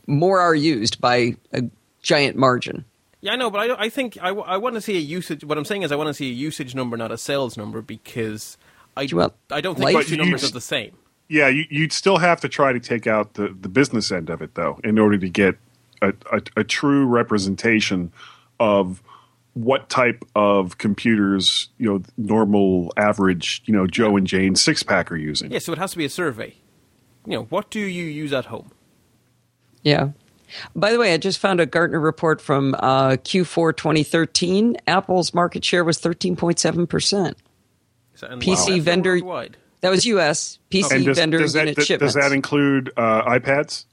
more 0.07 0.41
are 0.41 0.55
used 0.55 1.03
by 1.03 1.37
a 1.53 1.65
giant 2.01 2.39
margin. 2.39 2.87
Yeah, 3.21 3.33
I 3.33 3.37
know, 3.37 3.51
but 3.51 3.71
I, 3.71 3.85
I 3.85 3.89
think 3.91 4.17
I, 4.23 4.29
I 4.31 4.57
want 4.57 4.77
to 4.77 4.81
see 4.81 4.97
a 4.97 5.01
usage. 5.01 5.45
What 5.45 5.59
I'm 5.59 5.67
saying 5.67 5.83
is, 5.83 5.93
I 5.93 5.97
want 5.97 6.07
to 6.07 6.15
see 6.15 6.31
a 6.31 6.33
usage 6.33 6.75
number, 6.75 6.97
not 6.97 7.13
a 7.13 7.19
sales 7.19 7.59
number, 7.59 7.83
because 7.83 8.57
I 8.97 9.03
you 9.03 9.19
want 9.19 9.35
I 9.51 9.61
don't 9.61 9.75
think 9.75 9.85
life- 9.85 9.95
those 9.97 10.07
two 10.07 10.17
numbers 10.17 10.45
are 10.45 10.51
the 10.53 10.63
same. 10.63 10.93
Yeah, 11.29 11.49
you, 11.49 11.65
you'd 11.69 11.93
still 11.93 12.17
have 12.19 12.41
to 12.41 12.49
try 12.49 12.73
to 12.73 12.81
take 12.81 13.07
out 13.07 13.35
the, 13.35 13.49
the 13.61 13.69
business 13.69 14.11
end 14.11 14.31
of 14.31 14.41
it, 14.41 14.55
though, 14.55 14.81
in 14.83 14.99
order 14.99 15.19
to 15.19 15.29
get 15.29 15.57
a, 16.01 16.15
a, 16.33 16.41
a 16.57 16.65
true 16.65 17.05
representation 17.05 18.13
of 18.59 19.03
what 19.55 19.89
type 19.89 20.25
of 20.35 20.79
computers, 20.79 21.69
you 21.79 21.87
know, 21.93 22.03
normal, 22.17 22.93
average, 22.97 23.63
you 23.67 23.73
know, 23.75 23.87
Joe 23.87 24.17
and 24.17 24.27
Jane 24.27 24.55
six 24.57 24.83
pack 24.83 25.11
are 25.11 25.17
using. 25.17 25.51
Yeah, 25.53 25.59
so 25.61 25.73
it 25.73 25.79
has 25.79 25.93
to 25.93 25.99
be 25.99 26.05
a 26.05 26.11
survey. 26.11 26.55
You 27.27 27.35
know, 27.35 27.43
what 27.45 27.71
do 27.71 27.81
you 27.81 28.05
use 28.05 28.33
at 28.33 28.47
home? 28.47 28.71
Yeah. 29.83 30.11
By 30.77 30.93
the 30.93 30.99
way, 30.99 31.15
I 31.15 31.17
just 31.17 31.39
found 31.39 31.61
a 31.61 31.67
Gartner 31.67 31.99
report 32.01 32.41
from 32.41 32.75
uh, 32.79 33.11
Q4 33.13 33.77
2013. 33.77 34.77
Apple's 34.87 35.33
market 35.35 35.65
share 35.65 35.85
was 35.85 36.01
13.7 36.01 36.89
percent. 36.89 37.37
Is 38.15 38.21
that- 38.21 38.31
and 38.33 38.43
PC 38.43 38.67
that's 38.67 38.85
vendor- 38.85 39.13
worldwide. 39.15 39.57
That 39.81 39.91
was 39.91 40.07
U.S. 40.07 40.59
PC 40.71 40.91
And 40.93 41.05
does, 41.05 41.19
vendor 41.19 41.39
does, 41.39 41.53
that, 41.53 41.61
unit 41.61 41.77
does, 41.77 41.87
shipments. 41.87 42.15
that 42.15 42.33
include 42.33 42.91
uh, 42.97 43.23
iPads? 43.25 43.85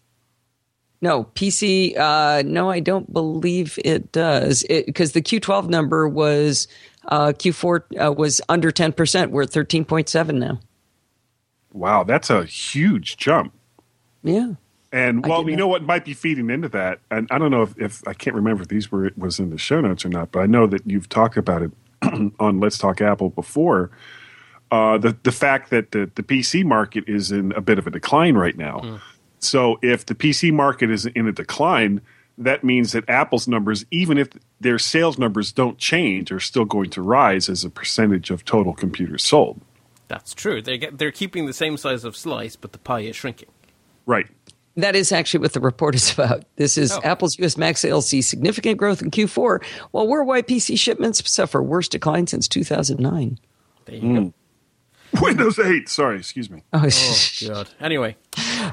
No 1.01 1.25
PC. 1.36 1.98
Uh, 1.98 2.43
no, 2.46 2.70
I 2.70 2.79
don't 2.79 3.12
believe 3.12 3.77
it 3.84 4.12
does. 4.12 4.63
Because 4.70 5.13
the 5.13 5.22
Q12 5.22 5.67
number 5.70 6.08
was 6.08 6.67
uh, 7.05 7.34
Q4 7.36 7.81
uh, 8.05 8.12
was 8.13 8.41
under 8.50 8.72
10 8.72 8.93
percent. 8.93 9.31
We're 9.31 9.43
at 9.43 9.50
13.7 9.50 10.36
now. 10.36 10.60
Wow, 11.74 12.03
that's 12.03 12.29
a 12.29 12.46
huge 12.46 13.17
jump. 13.17 13.53
Yeah. 14.24 14.53
And 14.93 15.25
well, 15.25 15.50
you 15.50 15.55
know 15.55 15.70
what 15.70 15.84
might 15.84 16.03
be 16.03 16.13
feeding 16.13 16.50
into 16.50 16.67
that, 16.70 17.00
and 17.10 17.25
I 17.31 17.38
don't 17.38 17.50
know 17.50 17.62
if, 17.62 17.77
if 17.79 18.05
I 18.05 18.13
can't 18.13 18.36
remember 18.36 18.63
if 18.63 18.67
these 18.67 18.91
were 18.91 19.10
was 19.15 19.39
in 19.39 19.50
the 19.50 19.58
show 19.58 19.79
notes 19.79 20.03
or 20.03 20.10
not, 20.10 20.34
but 20.34 20.41
I 20.41 20.48
know 20.48 20.67
that 20.67 20.81
you've 20.86 21.08
talked 21.08 21.38
about 21.38 21.62
it 21.62 21.72
on 22.39 22.60
Let's 22.60 22.77
Talk 22.77 23.00
Apple 23.00 23.29
before. 23.29 23.89
Uh, 24.70 24.98
the 24.98 25.15
the 25.24 25.31
fact 25.31 25.70
that 25.70 25.91
the, 25.91 26.12
the 26.15 26.24
PC 26.24 26.65
market 26.65 27.05
is 27.08 27.31
in 27.31 27.53
a 27.53 27.62
bit 27.62 27.79
of 27.79 27.88
a 27.88 27.89
decline 27.89 28.36
right 28.36 28.58
now. 28.58 29.00
So 29.42 29.80
if 29.82 30.06
the 30.06 30.16
PC 30.16 30.54
market 30.54 30.90
is 30.92 31.06
in 31.08 31.28
a 31.28 31.32
decline, 31.32 32.02
that 32.38 32.64
means 32.64 32.92
that 32.94 33.08
Apple's 33.10 33.48
numbers, 33.48 33.86
even 33.92 34.18
if 34.18 34.30
their 34.60 34.80
sales 34.80 35.18
numbers 35.18 35.52
don't 35.52 35.78
change, 35.78 36.32
are 36.32 36.40
still 36.40 36.66
going 36.66 36.90
to 36.92 37.02
rise 37.02 37.50
as 37.50 37.64
a 37.64 37.70
percentage 37.70 38.30
of 38.32 38.46
total 38.46 38.74
computers 38.74 39.24
sold. 39.24 39.60
That's 40.08 40.34
true. 40.34 40.62
They 40.62 40.78
get 40.78 40.98
they're 40.98 41.12
keeping 41.12 41.46
the 41.46 41.54
same 41.54 41.78
size 41.78 42.04
of 42.04 42.16
slice, 42.16 42.56
but 42.56 42.72
the 42.72 42.78
pie 42.80 43.02
is 43.02 43.16
shrinking. 43.16 43.50
Right. 44.06 44.28
That 44.78 44.96
is 44.96 45.12
actually 45.12 45.42
what 45.42 45.54
the 45.54 45.60
report 45.60 45.96
is 45.96 46.14
about. 46.14 46.46
This 46.56 46.78
is 46.78 46.92
Oh. 46.92 47.02
Apple's 47.04 47.38
U.S. 47.40 47.58
Mac 47.58 47.78
sales 47.78 48.08
see 48.08 48.22
significant 48.22 48.78
growth 48.78 49.02
in 49.02 49.12
Q4, 49.12 49.64
while 49.92 50.08
worldwide 50.08 50.48
PC 50.48 50.78
shipments 50.80 51.30
suffer 51.30 51.62
worst 51.64 51.92
decline 51.92 52.28
since 52.28 52.48
2009. 52.48 53.38
There 53.86 53.96
you 53.96 54.02
go. 54.02 54.22
Hmm. 54.22 54.28
Windows 55.22 55.60
8. 55.60 55.89
Sorry, 55.89 56.18
excuse 56.18 56.50
me. 56.50 56.63
Oh, 56.74 56.88
Oh 56.88 57.27
God. 57.48 57.70
Anyway, 57.80 58.15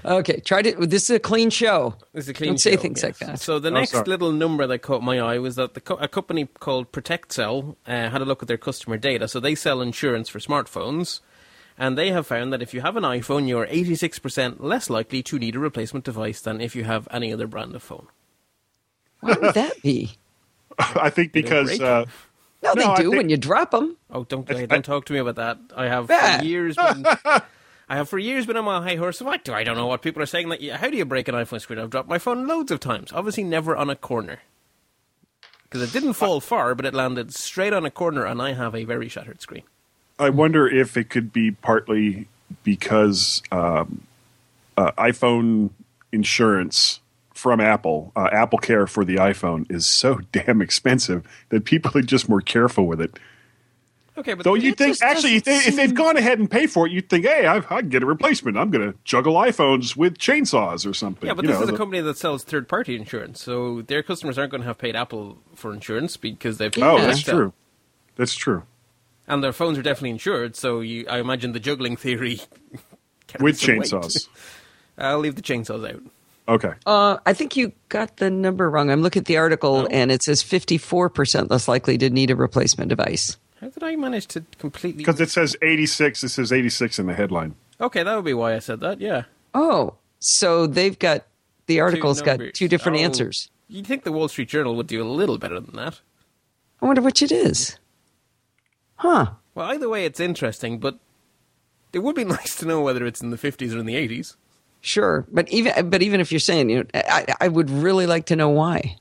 okay. 0.05 0.41
Try 0.41 0.63
to. 0.63 0.87
This 0.87 1.05
is 1.11 1.17
a 1.17 1.19
clean 1.19 1.51
show. 1.51 1.97
this 2.13 2.25
is 2.25 2.29
a 2.29 2.35
clean 2.35 2.51
Don't 2.51 2.59
say 2.59 2.77
things 2.77 3.03
yes. 3.03 3.21
like 3.21 3.29
that. 3.31 3.41
So 3.41 3.59
the 3.59 3.69
Oh, 3.71 3.73
next 3.75 3.91
sorry. 3.93 4.05
little 4.07 4.31
number 4.33 4.67
that 4.67 4.79
caught 4.81 5.03
my 5.03 5.19
eye 5.19 5.39
was 5.39 5.57
that 5.57 5.75
the 5.75 5.81
co- 5.81 5.97
a 5.97 6.07
company 6.09 6.47
called 6.61 6.93
ProtectCell 6.93 7.77
uh, 7.87 8.11
had 8.11 8.21
a 8.23 8.25
look 8.25 8.43
at 8.43 8.49
their 8.49 8.59
customer 8.59 8.97
data. 8.97 9.27
So 9.29 9.41
they 9.41 9.55
sell 9.55 9.81
insurance 9.83 10.29
for 10.29 10.39
smartphones, 10.39 11.21
and 11.77 11.99
they 11.99 12.11
have 12.11 12.27
found 12.27 12.53
that 12.53 12.63
if 12.63 12.73
you 12.73 12.83
have 12.83 12.97
an 12.97 13.05
iPhone, 13.05 13.49
you're 13.49 13.67
86% 13.67 14.57
less 14.61 14.89
likely 14.89 15.23
to 15.25 15.39
need 15.39 15.57
a 15.57 15.59
replacement 15.59 16.05
device 16.05 16.41
than 16.41 16.61
if 16.61 16.77
you 16.77 16.85
have 16.85 17.09
any 17.11 17.33
other 17.33 17.47
brand 17.47 17.75
of 17.75 17.83
phone. 17.83 18.07
Why 19.21 19.35
would 19.41 19.55
that 19.55 19.83
be? 19.83 20.13
I 20.79 21.11
think 21.11 21.33
because 21.33 21.81
uh, 21.81 22.05
No, 22.63 22.73
No, 22.75 22.83
I 22.93 22.97
they 22.97 23.03
do 23.03 23.11
think- 23.11 23.17
when 23.19 23.29
you 23.31 23.37
drop 23.37 23.71
them. 23.71 23.97
Oh, 24.11 24.25
don't 24.25 24.51
I- 24.51 24.67
don't 24.67 24.85
talk 24.85 25.05
to 25.07 25.13
me 25.13 25.19
about 25.21 25.37
that. 25.37 25.59
I 25.77 25.87
have 25.87 26.11
Ah. 26.11 26.39
for 26.39 26.45
years 26.45 26.77
been. 26.77 27.07
I 27.91 27.97
have 27.97 28.09
for 28.09 28.19
years 28.19 28.45
been 28.47 28.57
on 28.57 28.65
my 28.65 28.83
high 28.83 28.97
horse. 28.97 29.21
What 29.23 29.45
do 29.45 29.55
I 29.55 29.65
don't 29.65 29.77
know 29.77 29.87
what 29.87 30.03
people 30.03 30.21
are 30.23 30.27
saying? 30.27 30.49
That 30.51 30.63
how 30.63 30.91
do 30.91 30.97
you 30.97 31.05
break 31.07 31.29
an 31.29 31.35
iPhone 31.35 31.61
screen? 31.61 31.79
I've 31.79 31.89
dropped 31.91 32.09
my 32.09 32.19
phone 32.19 32.47
loads 32.47 32.71
of 32.71 32.81
times. 32.81 33.13
Obviously, 33.13 33.45
never 33.45 33.75
on 33.77 33.89
a 33.89 33.97
corner 33.97 34.41
because 35.65 35.83
it 35.83 35.93
didn't 35.93 36.15
fall 36.15 36.41
far, 36.41 36.75
but 36.75 36.85
it 36.85 36.93
landed 36.95 37.33
straight 37.33 37.73
on 37.73 37.87
a 37.87 37.91
corner, 37.91 38.25
and 38.27 38.43
I 38.43 38.53
have 38.55 38.75
a 38.75 38.85
very 38.85 39.09
shattered 39.09 39.41
screen. 39.41 39.63
I 40.19 40.31
wonder 40.31 40.69
if 40.69 40.97
it 40.97 41.09
could 41.11 41.33
be 41.33 41.51
partly 41.53 42.27
because 42.65 43.43
um, 43.53 44.03
uh, 44.77 44.91
iPhone 44.93 45.71
insurance 46.13 47.01
from 47.39 47.61
Apple, 47.61 48.13
uh, 48.17 48.29
Apple 48.33 48.59
Care 48.59 48.87
for 48.89 49.05
the 49.05 49.17
iPhone, 49.17 49.71
is 49.71 49.87
so 49.87 50.17
damn 50.33 50.61
expensive 50.61 51.25
that 51.51 51.65
people 51.65 51.97
are 51.97 52.03
just 52.03 52.29
more 52.29 52.41
careful 52.41 52.87
with 52.87 53.01
it. 53.01 53.19
Okay, 54.17 54.35
but 54.35 54.43
Though 54.43 54.55
you 54.55 54.75
think 54.75 55.01
actually, 55.01 55.37
if, 55.37 55.45
they, 55.45 55.59
if 55.59 55.77
they've 55.77 55.95
gone 55.95 56.17
ahead 56.17 56.41
and 56.41 56.51
paid 56.51 56.73
for 56.73 56.87
it, 56.89 56.93
you'd 56.93 57.09
think, 57.09 57.25
hey, 57.25 57.47
I, 57.47 57.59
I 57.59 57.61
can 57.83 57.89
get 57.89 58.03
a 58.03 58.07
replacement. 58.07 58.57
I'm 58.59 58.69
going 58.73 58.91
to 58.93 58.99
juggle 59.05 59.35
iPhones 59.35 59.95
with 59.95 60.19
chainsaws 60.19 60.85
or 60.91 60.93
something. 60.93 61.29
yeah, 61.29 61.35
but 61.35 61.45
you 61.45 61.51
this 61.53 61.59
know, 61.59 61.63
is 61.63 61.69
a 61.69 61.73
the- 61.73 61.79
company 61.79 62.01
that 62.01 62.19
sells 62.19 62.43
third-party 62.43 62.97
insurance, 62.97 63.41
so 63.41 63.83
their 63.83 64.03
customers 64.03 64.37
aren't 64.37 64.51
going 64.51 64.63
to 64.63 64.67
have 64.67 64.77
paid 64.77 64.97
Apple 64.97 65.39
for 65.55 65.73
insurance 65.73 66.17
because 66.17 66.59
they've 66.59 66.73
oh, 66.79 66.97
Yeah. 66.97 67.07
that's 67.07 67.23
true. 67.23 67.53
That's 68.17 68.35
true. 68.35 68.65
and 69.29 69.45
their 69.45 69.53
phones 69.53 69.79
are 69.79 69.83
definitely 69.83 70.11
insured. 70.11 70.57
So 70.57 70.81
you, 70.81 71.07
I 71.09 71.21
imagine 71.21 71.53
the 71.53 71.61
juggling 71.61 71.97
theory 71.97 72.41
With 73.41 73.61
chainsaws. 73.61 74.27
I'll 74.99 75.21
leave 75.21 75.37
the 75.37 75.43
chainsaws 75.43 75.89
out. 75.95 76.03
Okay. 76.49 76.73
Uh, 76.87 77.19
I 77.27 77.35
think 77.35 77.57
you 77.57 77.73
got 77.91 78.17
the 78.17 78.31
number 78.31 78.71
wrong. 78.71 78.91
I'm 78.91 79.03
looking 79.03 79.21
at 79.21 79.27
the 79.27 79.37
article, 79.37 79.87
and 79.91 80.11
it 80.11 80.23
says 80.23 80.43
54% 80.43 81.51
less 81.51 81.69
likely 81.69 81.99
to 81.99 82.09
need 82.09 82.31
a 82.31 82.37
replacement 82.37 82.89
device. 82.89 83.37
How 83.61 83.69
did 83.69 83.83
I 83.83 83.97
manage 83.97 84.27
to 84.29 84.45
completely? 84.59 84.99
Because 84.99 85.21
it 85.21 85.31
says 85.31 85.57
86. 85.63 86.25
It 86.25 86.29
says 86.31 86.53
86 86.53 86.99
in 86.99 87.07
the 87.07 87.15
headline. 87.15 87.55
Okay, 87.81 88.03
that 88.03 88.15
would 88.17 88.25
be 88.25 88.35
why 88.35 88.55
I 88.55 88.61
said 88.61 88.81
that. 88.81 89.01
Yeah, 89.01 89.25
Oh, 89.55 89.95
so 90.21 90.67
they've 90.67 90.99
got 90.99 91.27
the 91.67 91.81
article's 91.81 92.23
got 92.23 92.41
two 92.55 92.67
different 92.69 92.99
Oh, 92.99 93.01
answers. 93.03 93.51
You'd 93.69 93.87
think 93.87 94.05
the 94.05 94.13
Wall 94.13 94.29
Street 94.29 94.49
Journal 94.49 94.75
would 94.77 94.87
do 94.87 95.03
a 95.03 95.05
little 95.05 95.37
better 95.39 95.61
than 95.61 95.77
that. 95.77 96.01
I 96.81 96.87
wonder 96.87 97.03
which 97.03 97.23
it 97.23 97.31
is. 97.31 97.79
Huh. 98.97 99.33
Well, 99.55 99.67
either 99.71 99.89
way, 99.89 100.05
it's 100.05 100.21
interesting, 100.21 100.79
but 100.79 100.99
it 101.93 101.99
would 102.01 102.17
be 102.17 102.25
nice 102.39 102.57
to 102.57 102.67
know 102.67 102.81
whether 102.81 103.05
it's 103.05 103.21
in 103.21 103.31
the 103.31 103.37
50s 103.37 103.75
or 103.75 103.79
in 103.79 103.87
the 103.87 103.95
80s. 103.97 104.37
Sure, 104.81 105.27
but 105.31 105.49
even 105.51 105.91
but 105.91 106.03
even 106.03 106.21
if 106.21 106.31
you're 106.31 106.39
saying, 106.39 106.71
you 106.71 106.79
know, 106.79 106.85
I, 106.95 107.27
I 107.41 107.49
would 107.49 107.69
really 107.69 108.07
like 108.07 108.27
to 108.27 108.37
know 108.37 108.49
why. 108.49 108.97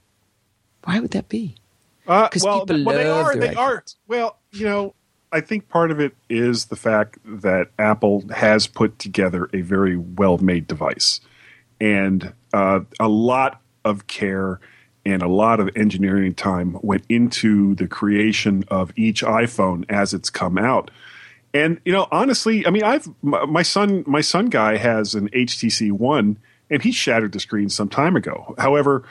Why 0.83 0.99
would 0.99 1.11
that 1.11 1.29
be? 1.29 1.55
Uh, 2.07 2.27
'Cause 2.29 2.43
well, 2.43 2.65
people 2.65 2.85
well, 2.85 2.97
they 2.97 3.09
are. 3.09 3.35
They 3.35 3.53
are. 3.55 3.81
iPhones. 3.81 3.95
Well, 4.07 4.37
you 4.51 4.65
know, 4.65 4.95
I 5.31 5.41
think 5.41 5.69
part 5.69 5.91
of 5.91 5.99
it 5.99 6.15
is 6.29 6.65
the 6.65 6.75
fact 6.75 7.19
that 7.25 7.69
Apple 7.77 8.23
has 8.33 8.65
put 8.65 8.97
together 8.97 9.49
a 9.53 9.61
very 9.61 9.97
well-made 9.97 10.67
device, 10.67 11.19
and 11.79 12.33
uh, 12.53 12.79
a 12.99 13.07
lot 13.09 13.61
of 13.85 14.07
care 14.07 14.59
and 15.05 15.21
a 15.21 15.27
lot 15.27 15.59
of 15.59 15.69
engineering 15.75 16.33
time 16.33 16.77
went 16.81 17.05
into 17.07 17.75
the 17.75 17.87
creation 17.87 18.63
of 18.69 18.91
each 18.97 19.21
iPhone 19.21 19.85
as 19.89 20.13
it's 20.13 20.29
come 20.29 20.57
out. 20.57 20.91
And 21.57 21.81
you 21.85 21.91
know, 21.91 22.07
honestly, 22.11 22.65
I 22.67 22.69
mean, 22.69 22.83
I've 22.83 23.09
my, 23.23 23.63
son, 23.63 24.03
my 24.05 24.21
son 24.21 24.45
guy 24.45 24.77
has 24.77 25.15
an 25.15 25.29
HTC 25.29 25.91
One, 25.91 26.37
and 26.69 26.83
he 26.83 26.91
shattered 26.91 27.31
the 27.31 27.39
screen 27.39 27.69
some 27.69 27.89
time 27.89 28.15
ago. 28.15 28.53
However, 28.59 29.03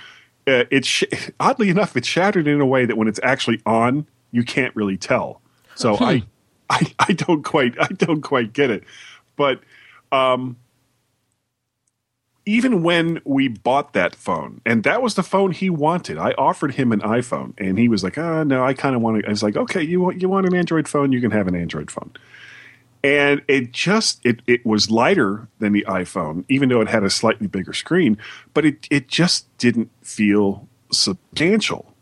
uh, 0.46 0.64
it's 0.70 0.86
sh- 0.86 1.04
oddly 1.40 1.70
enough, 1.70 1.96
it's 1.96 2.06
shattered 2.06 2.46
in 2.46 2.60
a 2.60 2.66
way 2.66 2.86
that 2.86 2.96
when 2.96 3.08
it's 3.08 3.18
actually 3.22 3.60
on, 3.66 4.06
you 4.30 4.44
can't 4.44 4.74
really 4.76 4.96
tell. 4.96 5.40
So 5.74 5.96
I, 5.96 6.22
I, 6.70 6.94
I 7.00 7.12
don't 7.12 7.42
quite, 7.42 7.74
I 7.80 7.88
don't 7.88 8.22
quite 8.22 8.52
get 8.52 8.70
it. 8.70 8.84
But 9.34 9.60
um, 10.12 10.56
even 12.46 12.84
when 12.84 13.20
we 13.24 13.48
bought 13.48 13.92
that 13.92 14.14
phone, 14.14 14.60
and 14.64 14.84
that 14.84 15.02
was 15.02 15.16
the 15.16 15.24
phone 15.24 15.50
he 15.50 15.68
wanted, 15.68 16.16
I 16.16 16.30
offered 16.38 16.74
him 16.74 16.92
an 16.92 17.00
iPhone, 17.00 17.54
and 17.58 17.76
he 17.76 17.88
was 17.88 18.04
like, 18.04 18.16
"Ah, 18.16 18.44
no, 18.44 18.64
I 18.64 18.72
kind 18.72 18.94
of 18.94 19.02
want 19.02 19.20
to." 19.20 19.26
I 19.26 19.30
was 19.30 19.42
like, 19.42 19.56
"Okay, 19.56 19.82
you 19.82 20.00
want 20.00 20.22
you 20.22 20.28
want 20.28 20.46
an 20.46 20.54
Android 20.54 20.86
phone? 20.86 21.10
You 21.10 21.20
can 21.20 21.32
have 21.32 21.48
an 21.48 21.56
Android 21.56 21.90
phone." 21.90 22.12
And 23.06 23.42
it 23.46 23.70
just 23.70 24.18
it 24.26 24.42
it 24.48 24.66
was 24.66 24.90
lighter 24.90 25.46
than 25.60 25.72
the 25.72 25.84
iPhone, 25.86 26.44
even 26.48 26.68
though 26.68 26.80
it 26.80 26.88
had 26.88 27.04
a 27.04 27.10
slightly 27.10 27.46
bigger 27.46 27.72
screen, 27.72 28.18
but 28.52 28.64
it 28.64 28.88
it 28.90 29.06
just 29.06 29.56
didn't 29.58 29.90
feel 30.02 30.66
substantial 30.90 31.94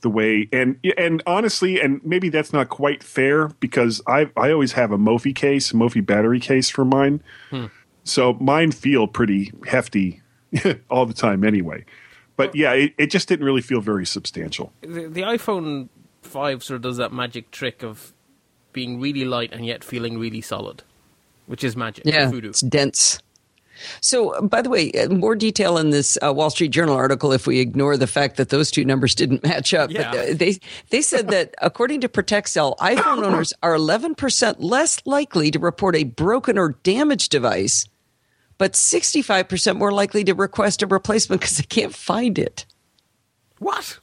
the 0.00 0.08
way 0.08 0.48
and 0.52 0.78
and 0.96 1.22
honestly 1.26 1.80
and 1.80 2.00
maybe 2.04 2.28
that's 2.28 2.52
not 2.52 2.68
quite 2.68 3.02
fair 3.02 3.48
because 3.60 4.00
I 4.06 4.30
I 4.38 4.50
always 4.50 4.72
have 4.72 4.90
a 4.90 4.96
Mophie 4.96 5.34
case, 5.34 5.72
Mophie 5.72 6.04
battery 6.04 6.40
case 6.40 6.70
for 6.70 6.84
mine. 6.84 7.22
Hmm. 7.50 7.66
So 8.04 8.32
mine 8.34 8.72
feel 8.72 9.06
pretty 9.06 9.52
hefty 9.66 10.22
all 10.90 11.04
the 11.04 11.12
time 11.12 11.44
anyway. 11.44 11.84
But 12.36 12.54
yeah, 12.54 12.72
it, 12.72 12.94
it 12.96 13.06
just 13.08 13.28
didn't 13.28 13.44
really 13.44 13.60
feel 13.60 13.82
very 13.82 14.06
substantial. 14.06 14.72
The, 14.80 15.08
the 15.08 15.22
iPhone 15.22 15.88
5 16.22 16.64
sort 16.64 16.76
of 16.76 16.82
does 16.82 16.96
that 16.96 17.12
magic 17.12 17.50
trick 17.50 17.82
of 17.82 18.14
being 18.72 19.00
really 19.00 19.24
light 19.24 19.52
and 19.52 19.64
yet 19.64 19.84
feeling 19.84 20.18
really 20.18 20.40
solid, 20.40 20.82
which 21.46 21.64
is 21.64 21.76
magic. 21.76 22.04
Yeah, 22.04 22.30
it's 22.32 22.60
dense. 22.60 23.20
So, 24.00 24.40
by 24.42 24.62
the 24.62 24.70
way, 24.70 24.92
uh, 24.92 25.08
more 25.08 25.36
detail 25.36 25.78
in 25.78 25.90
this 25.90 26.18
uh, 26.22 26.32
Wall 26.32 26.50
Street 26.50 26.70
Journal 26.70 26.96
article 26.96 27.32
if 27.32 27.46
we 27.46 27.60
ignore 27.60 27.96
the 27.96 28.06
fact 28.06 28.36
that 28.36 28.48
those 28.48 28.70
two 28.70 28.84
numbers 28.84 29.14
didn't 29.14 29.42
match 29.42 29.74
up. 29.74 29.90
Yeah. 29.90 30.10
But 30.10 30.18
uh, 30.18 30.34
they 30.34 30.58
they 30.90 31.02
said 31.02 31.28
that 31.28 31.54
according 31.60 32.00
to 32.02 32.08
ProtectCell, 32.08 32.76
iPhone 32.78 33.24
owners 33.24 33.52
are 33.62 33.74
11% 33.74 34.56
less 34.58 35.00
likely 35.04 35.50
to 35.50 35.58
report 35.58 35.96
a 35.96 36.04
broken 36.04 36.58
or 36.58 36.70
damaged 36.82 37.30
device, 37.30 37.86
but 38.56 38.72
65% 38.72 39.76
more 39.76 39.92
likely 39.92 40.24
to 40.24 40.34
request 40.34 40.82
a 40.82 40.86
replacement 40.86 41.40
because 41.40 41.56
they 41.56 41.64
can't 41.64 41.94
find 41.94 42.38
it. 42.38 42.66
What? 43.58 43.98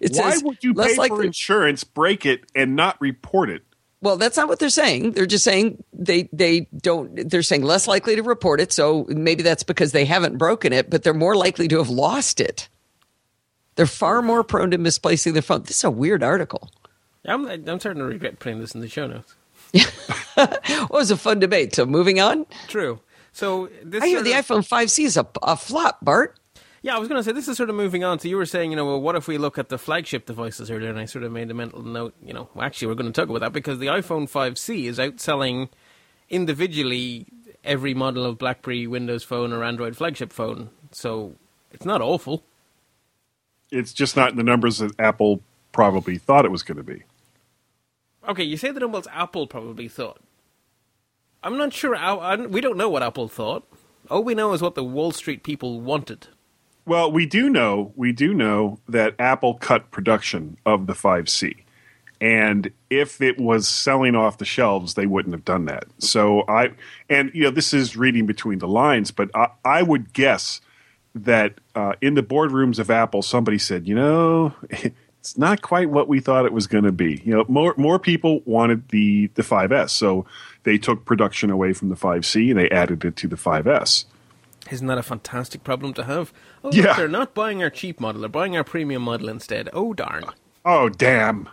It 0.00 0.16
Why 0.16 0.38
would 0.42 0.62
you 0.62 0.74
pay 0.74 0.94
for 0.94 1.22
insurance, 1.22 1.84
break 1.84 2.26
it, 2.26 2.44
and 2.54 2.76
not 2.76 3.00
report 3.00 3.50
it? 3.50 3.62
Well, 4.00 4.16
that's 4.16 4.36
not 4.36 4.48
what 4.48 4.58
they're 4.58 4.68
saying. 4.68 5.12
They're 5.12 5.26
just 5.26 5.44
saying 5.44 5.82
they 5.92 6.28
they 6.32 6.68
don't. 6.76 7.28
They're 7.30 7.42
saying 7.42 7.62
less 7.62 7.86
likely 7.86 8.16
to 8.16 8.22
report 8.22 8.60
it. 8.60 8.72
So 8.72 9.06
maybe 9.08 9.42
that's 9.44 9.62
because 9.62 9.92
they 9.92 10.04
haven't 10.04 10.38
broken 10.38 10.72
it, 10.72 10.90
but 10.90 11.04
they're 11.04 11.14
more 11.14 11.36
likely 11.36 11.68
to 11.68 11.78
have 11.78 11.88
lost 11.88 12.40
it. 12.40 12.68
They're 13.76 13.86
far 13.86 14.20
more 14.20 14.42
prone 14.42 14.72
to 14.72 14.78
misplacing 14.78 15.32
their 15.34 15.42
phone. 15.42 15.62
This 15.62 15.76
is 15.78 15.84
a 15.84 15.90
weird 15.90 16.22
article. 16.22 16.70
I'm 17.24 17.46
I'm 17.46 17.78
starting 17.78 18.00
to 18.00 18.04
regret 18.04 18.40
putting 18.40 18.60
this 18.60 18.74
in 18.74 18.80
the 18.80 18.88
show 18.88 19.06
notes. 19.06 19.34
well, 20.36 20.58
it 20.64 20.90
was 20.90 21.10
a 21.10 21.16
fun 21.16 21.38
debate. 21.38 21.74
So 21.74 21.86
moving 21.86 22.20
on. 22.20 22.46
True. 22.66 23.00
So 23.32 23.70
this 23.82 24.02
I 24.02 24.08
hear 24.08 24.22
the 24.22 24.34
of, 24.34 24.44
iPhone 24.44 24.68
5C 24.68 25.04
is 25.04 25.16
a, 25.16 25.26
a 25.42 25.56
flop, 25.56 26.04
Bart. 26.04 26.38
Yeah, 26.82 26.96
I 26.96 26.98
was 26.98 27.08
going 27.08 27.20
to 27.20 27.22
say 27.22 27.30
this 27.30 27.46
is 27.46 27.56
sort 27.56 27.70
of 27.70 27.76
moving 27.76 28.02
on. 28.02 28.18
So 28.18 28.26
you 28.26 28.36
were 28.36 28.44
saying, 28.44 28.72
you 28.72 28.76
know, 28.76 28.84
well, 28.84 29.00
what 29.00 29.14
if 29.14 29.28
we 29.28 29.38
look 29.38 29.56
at 29.56 29.68
the 29.68 29.78
flagship 29.78 30.26
devices 30.26 30.68
earlier? 30.68 30.90
And 30.90 30.98
I 30.98 31.04
sort 31.04 31.24
of 31.24 31.30
made 31.30 31.48
a 31.50 31.54
mental 31.54 31.80
note. 31.82 32.14
You 32.20 32.34
know, 32.34 32.48
well, 32.54 32.66
actually, 32.66 32.88
we're 32.88 32.96
going 32.96 33.12
to 33.12 33.20
talk 33.20 33.28
about 33.28 33.40
that 33.40 33.52
because 33.52 33.78
the 33.78 33.86
iPhone 33.86 34.28
5C 34.28 34.86
is 34.86 34.98
outselling 34.98 35.68
individually 36.28 37.26
every 37.64 37.94
model 37.94 38.24
of 38.24 38.36
BlackBerry 38.36 38.88
Windows 38.88 39.22
Phone 39.22 39.52
or 39.52 39.62
Android 39.62 39.96
flagship 39.96 40.32
phone. 40.32 40.70
So 40.90 41.36
it's 41.70 41.86
not 41.86 42.02
awful. 42.02 42.42
It's 43.70 43.92
just 43.92 44.16
not 44.16 44.32
in 44.32 44.36
the 44.36 44.42
numbers 44.42 44.78
that 44.78 44.98
Apple 44.98 45.40
probably 45.70 46.18
thought 46.18 46.44
it 46.44 46.50
was 46.50 46.64
going 46.64 46.78
to 46.78 46.82
be. 46.82 47.04
Okay, 48.28 48.42
you 48.42 48.56
say 48.56 48.72
the 48.72 48.80
numbers 48.80 49.06
Apple 49.12 49.46
probably 49.46 49.88
thought. 49.88 50.20
I'm 51.44 51.56
not 51.56 51.72
sure. 51.72 51.96
we 52.48 52.60
don't 52.60 52.76
know 52.76 52.90
what 52.90 53.02
Apple 53.02 53.28
thought. 53.28 53.66
All 54.10 54.22
we 54.22 54.34
know 54.34 54.52
is 54.52 54.62
what 54.62 54.74
the 54.74 54.84
Wall 54.84 55.12
Street 55.12 55.42
people 55.42 55.80
wanted. 55.80 56.28
Well, 56.84 57.12
we 57.12 57.26
do 57.26 57.48
know 57.48 57.92
we 57.96 58.12
do 58.12 58.34
know 58.34 58.80
that 58.88 59.14
Apple 59.18 59.54
cut 59.54 59.90
production 59.90 60.56
of 60.66 60.86
the 60.86 60.94
5C. 60.94 61.62
And 62.20 62.70
if 62.88 63.20
it 63.20 63.38
was 63.38 63.66
selling 63.66 64.14
off 64.14 64.38
the 64.38 64.44
shelves, 64.44 64.94
they 64.94 65.06
wouldn't 65.06 65.34
have 65.34 65.44
done 65.44 65.64
that. 65.64 65.86
So 65.98 66.44
I 66.48 66.72
and 67.08 67.30
you 67.34 67.44
know 67.44 67.50
this 67.50 67.74
is 67.74 67.96
reading 67.96 68.26
between 68.26 68.58
the 68.58 68.68
lines, 68.68 69.10
but 69.10 69.30
I, 69.34 69.48
I 69.64 69.82
would 69.82 70.12
guess 70.12 70.60
that 71.14 71.54
uh, 71.74 71.94
in 72.00 72.14
the 72.14 72.22
boardrooms 72.22 72.78
of 72.78 72.90
Apple, 72.90 73.22
somebody 73.22 73.58
said, 73.58 73.86
you 73.86 73.94
know, 73.94 74.54
it's 74.70 75.36
not 75.36 75.62
quite 75.62 75.90
what 75.90 76.08
we 76.08 76.20
thought 76.20 76.46
it 76.46 76.52
was 76.52 76.66
going 76.66 76.84
to 76.84 76.92
be. 76.92 77.22
You 77.24 77.34
know, 77.36 77.44
more 77.48 77.74
more 77.76 77.98
people 77.98 78.40
wanted 78.44 78.88
the 78.88 79.28
the 79.34 79.42
5S, 79.42 79.90
so 79.90 80.26
they 80.64 80.78
took 80.78 81.04
production 81.04 81.50
away 81.50 81.72
from 81.72 81.88
the 81.88 81.96
5C 81.96 82.50
and 82.50 82.58
they 82.58 82.70
added 82.70 83.04
it 83.04 83.16
to 83.16 83.28
the 83.28 83.36
5S. 83.36 84.04
Isn't 84.72 84.86
that 84.86 84.96
a 84.96 85.02
fantastic 85.02 85.64
problem 85.64 85.92
to 85.94 86.04
have? 86.04 86.32
Oh, 86.64 86.72
yeah. 86.72 86.84
Look, 86.84 86.96
they're 86.96 87.08
not 87.08 87.34
buying 87.34 87.62
our 87.62 87.68
cheap 87.68 88.00
model; 88.00 88.22
they're 88.22 88.30
buying 88.30 88.56
our 88.56 88.64
premium 88.64 89.02
model 89.02 89.28
instead. 89.28 89.68
Oh 89.74 89.92
darn! 89.92 90.24
Oh 90.64 90.88
damn! 90.88 91.50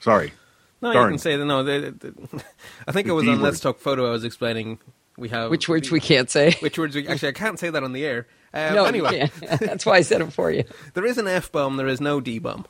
Sorry. 0.00 0.34
No, 0.82 0.92
darn. 0.92 1.06
you 1.06 1.10
can 1.12 1.18
say 1.18 1.36
that. 1.36 1.44
No, 1.46 1.62
they, 1.62 1.90
they, 1.90 2.08
I 2.86 2.92
think 2.92 3.06
the 3.06 3.14
it 3.14 3.16
was 3.16 3.24
D 3.24 3.30
on 3.30 3.36
word. 3.38 3.44
Let's 3.44 3.60
Talk 3.60 3.78
Photo. 3.78 4.06
I 4.06 4.10
was 4.10 4.22
explaining 4.22 4.78
we 5.16 5.30
have 5.30 5.50
which 5.50 5.66
words 5.66 5.90
we 5.90 5.98
can't 5.98 6.28
say. 6.28 6.52
Which 6.60 6.78
words 6.78 6.94
we 6.94 7.08
actually 7.08 7.30
I 7.30 7.32
can't 7.32 7.58
say 7.58 7.70
that 7.70 7.82
on 7.82 7.92
the 7.92 8.04
air. 8.04 8.26
Um, 8.52 8.74
no, 8.74 8.84
anyway, 8.84 9.30
that's 9.40 9.86
why 9.86 9.96
I 9.96 10.02
said 10.02 10.20
it 10.20 10.30
for 10.30 10.50
you. 10.50 10.64
there 10.92 11.06
is 11.06 11.16
an 11.16 11.26
F 11.26 11.50
bomb. 11.50 11.78
There 11.78 11.88
is 11.88 12.02
no 12.02 12.20
D 12.20 12.38
bomb. 12.38 12.66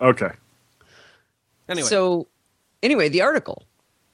Okay. 0.00 0.30
Anyway, 1.68 1.88
so 1.88 2.28
anyway, 2.80 3.08
the 3.08 3.22
article. 3.22 3.64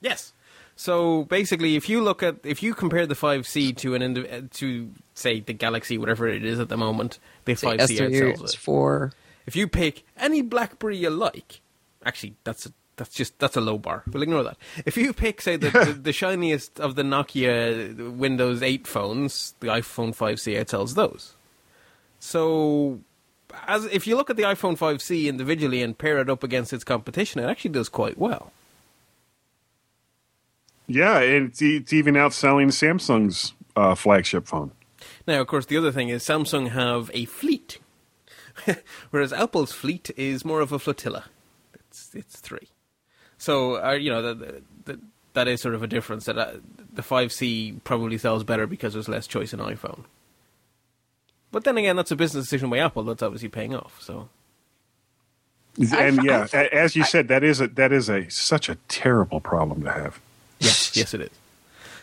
Yes. 0.00 0.32
So 0.76 1.24
basically, 1.24 1.76
if 1.76 1.88
you 1.88 2.02
look 2.02 2.22
at 2.22 2.36
if 2.44 2.62
you 2.62 2.74
compare 2.74 3.06
the 3.06 3.14
5C 3.14 3.76
to 3.78 3.94
an 3.94 4.18
uh, 4.18 4.42
to 4.52 4.90
say 5.14 5.40
the 5.40 5.52
Galaxy, 5.52 5.98
whatever 5.98 6.28
it 6.28 6.44
is 6.44 6.58
at 6.58 6.68
the 6.68 6.76
moment, 6.76 7.18
the 7.44 7.54
5C 7.54 7.78
outsells 7.78 8.54
it. 8.54 8.58
Four. 8.58 9.12
If 9.46 9.56
you 9.56 9.68
pick 9.68 10.04
any 10.16 10.42
BlackBerry 10.42 10.96
you 10.96 11.10
like, 11.10 11.60
actually 12.04 12.36
that's 12.44 12.66
a, 12.66 12.72
that's 12.96 13.14
just 13.14 13.38
that's 13.38 13.56
a 13.56 13.60
low 13.60 13.78
bar. 13.78 14.02
We'll 14.10 14.22
ignore 14.22 14.42
that. 14.44 14.56
If 14.86 14.96
you 14.96 15.12
pick 15.12 15.40
say 15.40 15.56
the, 15.56 15.70
the, 15.70 15.92
the 15.92 16.12
shiniest 16.12 16.80
of 16.80 16.94
the 16.94 17.02
Nokia 17.02 18.14
Windows 18.16 18.62
8 18.62 18.86
phones, 18.86 19.54
the 19.60 19.68
iPhone 19.68 20.16
5C 20.16 20.58
outsells 20.58 20.94
those. 20.94 21.34
So 22.18 23.00
as 23.66 23.84
if 23.86 24.06
you 24.06 24.16
look 24.16 24.30
at 24.30 24.36
the 24.36 24.44
iPhone 24.44 24.78
5C 24.78 25.26
individually 25.26 25.82
and 25.82 25.96
pair 25.96 26.18
it 26.18 26.30
up 26.30 26.42
against 26.42 26.72
its 26.72 26.84
competition, 26.84 27.40
it 27.40 27.46
actually 27.46 27.72
does 27.72 27.88
quite 27.88 28.18
well. 28.18 28.52
Yeah, 30.92 31.20
it's, 31.20 31.62
it's 31.62 31.92
even 31.92 32.14
outselling 32.14 32.68
Samsung's 32.68 33.54
uh, 33.76 33.94
flagship 33.94 34.46
phone. 34.46 34.72
Now, 35.26 35.40
of 35.40 35.46
course, 35.46 35.66
the 35.66 35.78
other 35.78 35.90
thing 35.90 36.10
is 36.10 36.22
Samsung 36.22 36.70
have 36.70 37.10
a 37.14 37.24
fleet, 37.24 37.78
whereas 39.10 39.32
Apple's 39.32 39.72
fleet 39.72 40.10
is 40.16 40.44
more 40.44 40.60
of 40.60 40.70
a 40.70 40.78
flotilla. 40.78 41.24
It's 41.74 42.14
it's 42.14 42.40
three. 42.40 42.68
So, 43.38 43.82
uh, 43.82 43.92
you 43.92 44.10
know, 44.10 44.34
the, 44.34 44.62
the, 44.84 45.00
that 45.32 45.48
is 45.48 45.62
sort 45.62 45.74
of 45.74 45.82
a 45.82 45.86
difference. 45.86 46.26
That 46.26 46.36
uh, 46.36 46.52
the 46.92 47.02
5C 47.02 47.82
probably 47.84 48.18
sells 48.18 48.44
better 48.44 48.66
because 48.66 48.92
there's 48.92 49.08
less 49.08 49.26
choice 49.26 49.52
in 49.52 49.60
iPhone. 49.60 50.04
But 51.50 51.64
then 51.64 51.78
again, 51.78 51.96
that's 51.96 52.10
a 52.10 52.16
business 52.16 52.44
decision 52.44 52.68
by 52.68 52.78
Apple. 52.78 53.02
That's 53.02 53.22
obviously 53.22 53.48
paying 53.48 53.74
off. 53.74 53.98
So. 54.00 54.28
And 55.96 56.22
yeah, 56.22 56.46
as 56.52 56.94
you 56.96 57.04
said, 57.04 57.28
that 57.28 57.42
is 57.42 57.60
a 57.62 57.68
that 57.68 57.92
is 57.92 58.10
a 58.10 58.28
such 58.28 58.68
a 58.68 58.74
terrible 58.88 59.40
problem 59.40 59.82
to 59.84 59.90
have. 59.90 60.20
Yes, 60.62 60.96
yes, 60.96 61.14
it 61.14 61.20
is. 61.22 61.30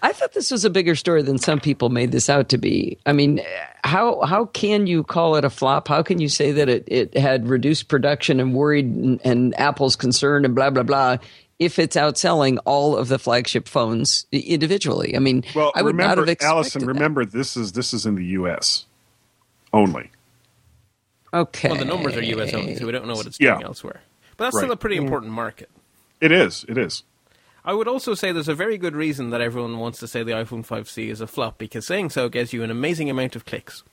I 0.02 0.13
thought 0.13 0.34
this 0.34 0.52
was 0.52 0.63
a 0.63 0.69
bigger 0.69 0.95
story 0.95 1.22
than 1.22 1.38
some 1.38 1.60
people 1.60 1.89
made 1.89 2.12
this 2.12 2.30
out 2.30 2.50
to 2.50 2.58
be. 2.58 2.98
I 3.06 3.13
mean, 3.13 3.41
how 3.84 4.22
how 4.22 4.45
can 4.45 4.88
you 4.88 5.04
call 5.04 5.36
it 5.36 5.43
a 5.43 5.50
flop? 5.50 5.88
How 5.88 6.04
can 6.04 6.19
you 6.19 6.30
say 6.30 6.52
that 6.54 6.69
it, 6.69 6.86
it 6.88 7.17
had 7.17 7.48
reduced 7.48 7.89
production 7.89 8.39
and 8.39 8.54
worried 8.54 8.86
and, 8.86 9.19
and 9.26 9.60
Apple's 9.60 9.95
concerned 9.95 10.45
and 10.45 10.56
blah 10.56 10.69
blah 10.69 10.84
blah 10.84 11.17
if 11.60 11.78
it's 11.78 11.98
outselling 11.98 12.58
all 12.63 12.95
of 12.95 13.10
the 13.10 13.19
flagship 13.19 13.67
phones 13.67 14.26
individually? 14.32 15.15
I 15.15 15.19
mean, 15.19 15.43
well, 15.54 15.74
I 15.76 15.82
would 15.82 15.95
remember, 15.95 16.15
not 16.15 16.17
have 16.19 16.30
expected 16.30 16.56
Allison, 16.56 16.86
remember 16.86 17.26
that. 17.26 17.38
this 17.38 17.58
is 17.58 17.74
this 17.74 17.93
is 17.93 18.06
in 18.06 18.15
the 18.15 18.26
U.S. 18.26 18.86
only. 19.74 20.12
Okay. 21.34 21.69
Well, 21.69 21.78
the 21.78 21.86
numbers 21.86 22.15
are 22.15 22.24
U.S. 22.24 22.54
only, 22.54 22.76
so 22.76 22.86
we 22.86 22.91
don't 22.91 23.06
know 23.06 23.15
what 23.15 23.28
it's 23.28 23.38
doing 23.38 23.60
yeah. 23.60 23.65
elsewhere. 23.65 24.02
But 24.38 24.45
that's 24.45 24.56
right. 24.56 24.62
still 24.62 24.72
a 24.72 24.78
pretty 24.78 24.95
important 24.95 25.34
market. 25.34 25.69
It 26.22 26.32
is. 26.32 26.65
It 26.67 26.78
is. 26.78 27.04
I 27.65 27.74
would 27.74 27.88
also 27.88 28.13
say 28.13 28.32
there's 28.32 28.48
a 28.48 28.56
very 28.56 28.78
good 28.78 28.95
reason 28.95 29.30
that 29.32 29.41
everyone 29.41 29.80
wants 29.80 30.00
to 30.00 30.08
say 30.08 30.24
the 30.24 30.32
iPhone 30.32 30.65
5C 30.65 31.10
is 31.10 31.22
a 31.22 31.28
flop 31.28 31.58
because 31.58 31.86
saying 31.86 32.12
so 32.12 32.30
gets 32.30 32.54
you 32.54 32.63
an 32.63 32.72
amazing 32.72 33.10
amount 33.10 33.36
of 33.36 33.45
clicks. 33.45 33.84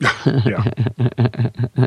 yeah. 0.00 0.64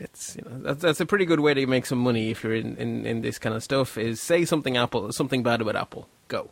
it's 0.00 0.36
you 0.36 0.42
know 0.44 0.58
that's, 0.60 0.82
that's 0.82 1.00
a 1.00 1.06
pretty 1.06 1.24
good 1.24 1.40
way 1.40 1.54
to 1.54 1.66
make 1.66 1.86
some 1.86 1.98
money 1.98 2.30
if 2.30 2.44
you're 2.44 2.54
in, 2.54 2.76
in, 2.76 3.06
in 3.06 3.22
this 3.22 3.38
kind 3.38 3.54
of 3.54 3.62
stuff 3.62 3.96
is 3.96 4.20
say 4.20 4.44
something 4.44 4.76
Apple 4.76 5.10
something 5.12 5.42
bad 5.42 5.62
about 5.62 5.76
Apple 5.76 6.08
go. 6.28 6.50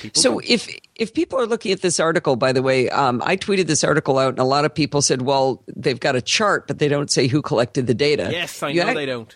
People 0.00 0.22
so 0.22 0.40
do. 0.40 0.46
if 0.48 0.68
if 0.94 1.12
people 1.12 1.38
are 1.38 1.46
looking 1.46 1.72
at 1.72 1.82
this 1.82 2.00
article, 2.00 2.36
by 2.36 2.52
the 2.52 2.62
way, 2.62 2.88
um, 2.88 3.20
I 3.24 3.36
tweeted 3.36 3.66
this 3.66 3.84
article 3.84 4.18
out, 4.18 4.30
and 4.30 4.38
a 4.38 4.44
lot 4.44 4.64
of 4.64 4.74
people 4.74 5.02
said, 5.02 5.22
"Well, 5.22 5.62
they've 5.76 6.00
got 6.00 6.16
a 6.16 6.22
chart, 6.22 6.66
but 6.66 6.78
they 6.78 6.88
don't 6.88 7.10
say 7.10 7.26
who 7.26 7.42
collected 7.42 7.86
the 7.86 7.92
data." 7.92 8.30
Yes, 8.32 8.62
I 8.62 8.70
you 8.70 8.82
know 8.82 8.94
they 8.94 9.04
don't. 9.04 9.34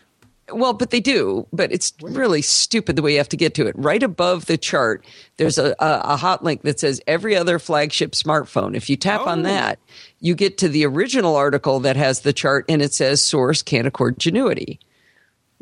Well, 0.52 0.72
but 0.72 0.90
they 0.90 1.00
do. 1.00 1.46
But 1.52 1.72
it's 1.72 1.92
really 2.02 2.42
stupid 2.42 2.96
the 2.96 3.02
way 3.02 3.12
you 3.12 3.18
have 3.18 3.28
to 3.30 3.36
get 3.36 3.54
to 3.54 3.66
it. 3.66 3.74
Right 3.78 4.02
above 4.02 4.46
the 4.46 4.56
chart, 4.58 5.04
there's 5.36 5.58
a, 5.58 5.70
a, 5.78 6.00
a 6.04 6.16
hot 6.16 6.42
link 6.44 6.62
that 6.62 6.80
says 6.80 7.00
every 7.06 7.36
other 7.36 7.58
flagship 7.58 8.12
smartphone. 8.12 8.74
If 8.76 8.88
you 8.90 8.96
tap 8.96 9.26
on 9.26 9.40
Oh. 9.40 9.42
that, 9.42 9.78
you 10.20 10.34
get 10.34 10.58
to 10.58 10.68
the 10.68 10.84
original 10.86 11.36
article 11.36 11.80
that 11.80 11.96
has 11.96 12.20
the 12.20 12.32
chart 12.32 12.64
and 12.68 12.80
it 12.82 12.92
says 12.94 13.22
source 13.24 13.62
Canaccord 13.62 14.16
Genuity. 14.18 14.78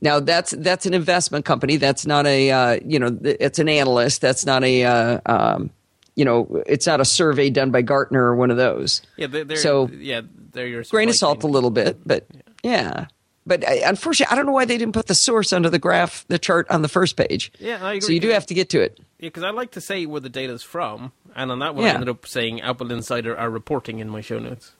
Now 0.03 0.21
that's 0.21 0.51
that's 0.59 0.85
an 0.87 0.93
investment 0.95 1.45
company. 1.47 1.77
That's 1.77 2.05
not 2.07 2.27
a 2.27 2.51
uh, 2.51 2.81
you 2.85 2.99
know 2.99 3.11
th- 3.11 3.39
it's 3.41 3.59
an 3.59 3.69
analyst. 3.69 4.21
That's 4.21 4.45
not 4.45 4.63
a 4.63 4.85
uh, 4.85 5.21
um, 5.25 5.71
you 6.17 6.25
know 6.27 6.63
it's 6.67 6.87
not 6.87 7.01
a 7.01 7.05
survey 7.07 7.49
done 7.49 7.71
by 7.71 7.81
Gartner 7.81 8.23
or 8.25 8.37
one 8.37 8.51
of 8.51 8.59
those. 8.59 9.01
Yeah, 9.17 9.27
they're, 9.29 9.57
So- 9.57 9.89
yeah, 9.99 10.21
they're 10.53 10.67
your 10.67 10.83
Grain 10.85 11.09
of 11.09 11.15
salt 11.15 11.45
a 11.45 11.47
little 11.47 11.71
bit, 11.71 11.99
but 12.07 12.27
yeah. 12.63 13.07
But 13.47 13.63
uh, 13.65 13.73
unfortunately, 13.85 14.33
I 14.33 14.37
don't 14.37 14.47
know 14.47 14.53
why 14.53 14.65
they 14.65 14.77
didn't 14.77 14.93
put 14.95 15.07
the 15.07 15.15
source 15.15 15.53
under 15.53 15.71
the 15.71 15.79
graph, 15.79 16.25
the 16.29 16.39
chart 16.39 16.67
on 16.71 16.83
the 16.83 16.89
first 16.89 17.17
page. 17.17 17.53
Yeah, 17.61 17.85
I 17.85 18.01
So 18.01 18.11
you 18.13 18.21
do 18.21 18.29
have 18.31 18.47
to 18.47 18.55
get 18.55 18.69
to 18.71 18.81
it. 18.81 18.99
Yeah, 19.19 19.29
because 19.29 19.45
I 19.45 19.51
like 19.51 19.71
to 19.73 19.81
say 19.81 20.05
where 20.07 20.21
the 20.21 20.29
data's 20.29 20.63
from, 20.63 21.13
and 21.35 21.51
on 21.53 21.61
that 21.61 21.75
one 21.75 21.85
I 21.85 21.89
Yeah. 21.89 21.95
ended 21.95 22.09
up 22.09 22.27
saying 22.27 22.61
Apple 22.63 22.91
Insider 22.91 23.37
are 23.37 23.49
reporting 23.49 24.01
in 24.01 24.09
my 24.11 24.21
show 24.21 24.39
notes. 24.39 24.73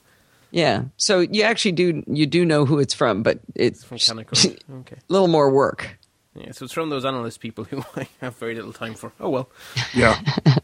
Yeah. 0.51 0.83
So 0.97 1.19
you 1.21 1.43
actually 1.43 1.73
do 1.73 2.03
you 2.07 2.25
do 2.25 2.45
know 2.45 2.65
who 2.65 2.79
it's 2.79 2.93
from, 2.93 3.23
but 3.23 3.39
it's 3.55 3.83
From 3.83 3.97
Canaccord. 3.97 4.57
Okay. 4.81 4.95
a 4.97 5.13
little 5.13 5.27
more 5.27 5.49
work. 5.49 5.97
Yeah, 6.35 6.51
so 6.51 6.65
it's 6.65 6.73
from 6.73 6.89
those 6.89 7.03
analyst 7.05 7.39
people 7.39 7.63
who 7.69 7.83
I 7.95 8.07
have 8.21 8.35
very 8.37 8.53
little 8.55 8.73
time 8.73 8.93
for. 8.95 9.11
Oh 9.19 9.29
well. 9.29 9.49
Yeah. 9.93 10.19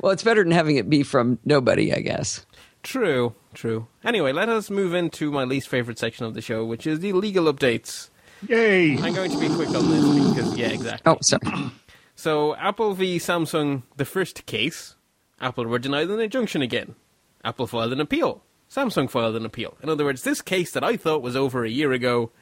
Well, 0.00 0.12
it's 0.12 0.22
better 0.22 0.42
than 0.42 0.52
having 0.52 0.76
it 0.76 0.88
be 0.88 1.02
from 1.02 1.38
nobody, 1.44 1.92
I 1.92 2.00
guess. 2.00 2.44
True, 2.82 3.34
true. 3.54 3.88
Anyway, 4.04 4.32
let 4.32 4.48
us 4.48 4.70
move 4.70 4.94
into 4.94 5.30
my 5.30 5.44
least 5.44 5.68
favorite 5.68 5.98
section 5.98 6.24
of 6.26 6.34
the 6.34 6.40
show, 6.40 6.64
which 6.64 6.86
is 6.86 7.00
the 7.00 7.12
legal 7.12 7.52
updates. 7.52 8.08
Yay. 8.48 8.96
I'm 8.98 9.14
going 9.14 9.30
to 9.30 9.38
be 9.38 9.48
quick 9.48 9.68
on 9.70 9.90
this 9.90 10.28
because, 10.34 10.56
yeah, 10.56 10.68
exactly. 10.68 11.12
Oh, 11.12 11.18
sorry. 11.22 11.70
So, 12.14 12.56
Apple 12.56 12.94
v 12.94 13.18
Samsung, 13.18 13.84
the 13.96 14.04
first 14.04 14.44
case, 14.44 14.96
Apple 15.40 15.66
were 15.66 15.78
denied 15.78 16.08
an 16.08 16.18
injunction 16.18 16.62
again. 16.62 16.96
Apple 17.44 17.68
filed 17.68 17.92
an 17.92 18.00
appeal. 18.00 18.42
Samsung 18.68 19.08
filed 19.08 19.36
an 19.36 19.46
appeal. 19.46 19.76
In 19.84 19.88
other 19.88 20.04
words, 20.04 20.22
this 20.24 20.42
case 20.42 20.72
that 20.72 20.82
I 20.82 20.96
thought 20.96 21.22
was 21.22 21.36
over 21.36 21.64
a 21.64 21.70
year 21.70 21.92
ago 21.92 22.32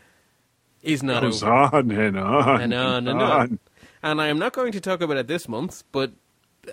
is 0.82 1.02
not 1.02 1.20
Goes 1.20 1.42
over. 1.42 1.52
on 1.52 1.90
and 1.90 2.18
on 2.18 2.60
And 2.62 2.72
on 2.72 3.06
and 3.06 3.20
on. 3.20 3.58
And 4.02 4.18
I 4.18 4.28
am 4.28 4.38
not 4.38 4.54
going 4.54 4.72
to 4.72 4.80
talk 4.80 5.02
about 5.02 5.18
it 5.18 5.26
this 5.26 5.46
month, 5.46 5.84
but 5.92 6.12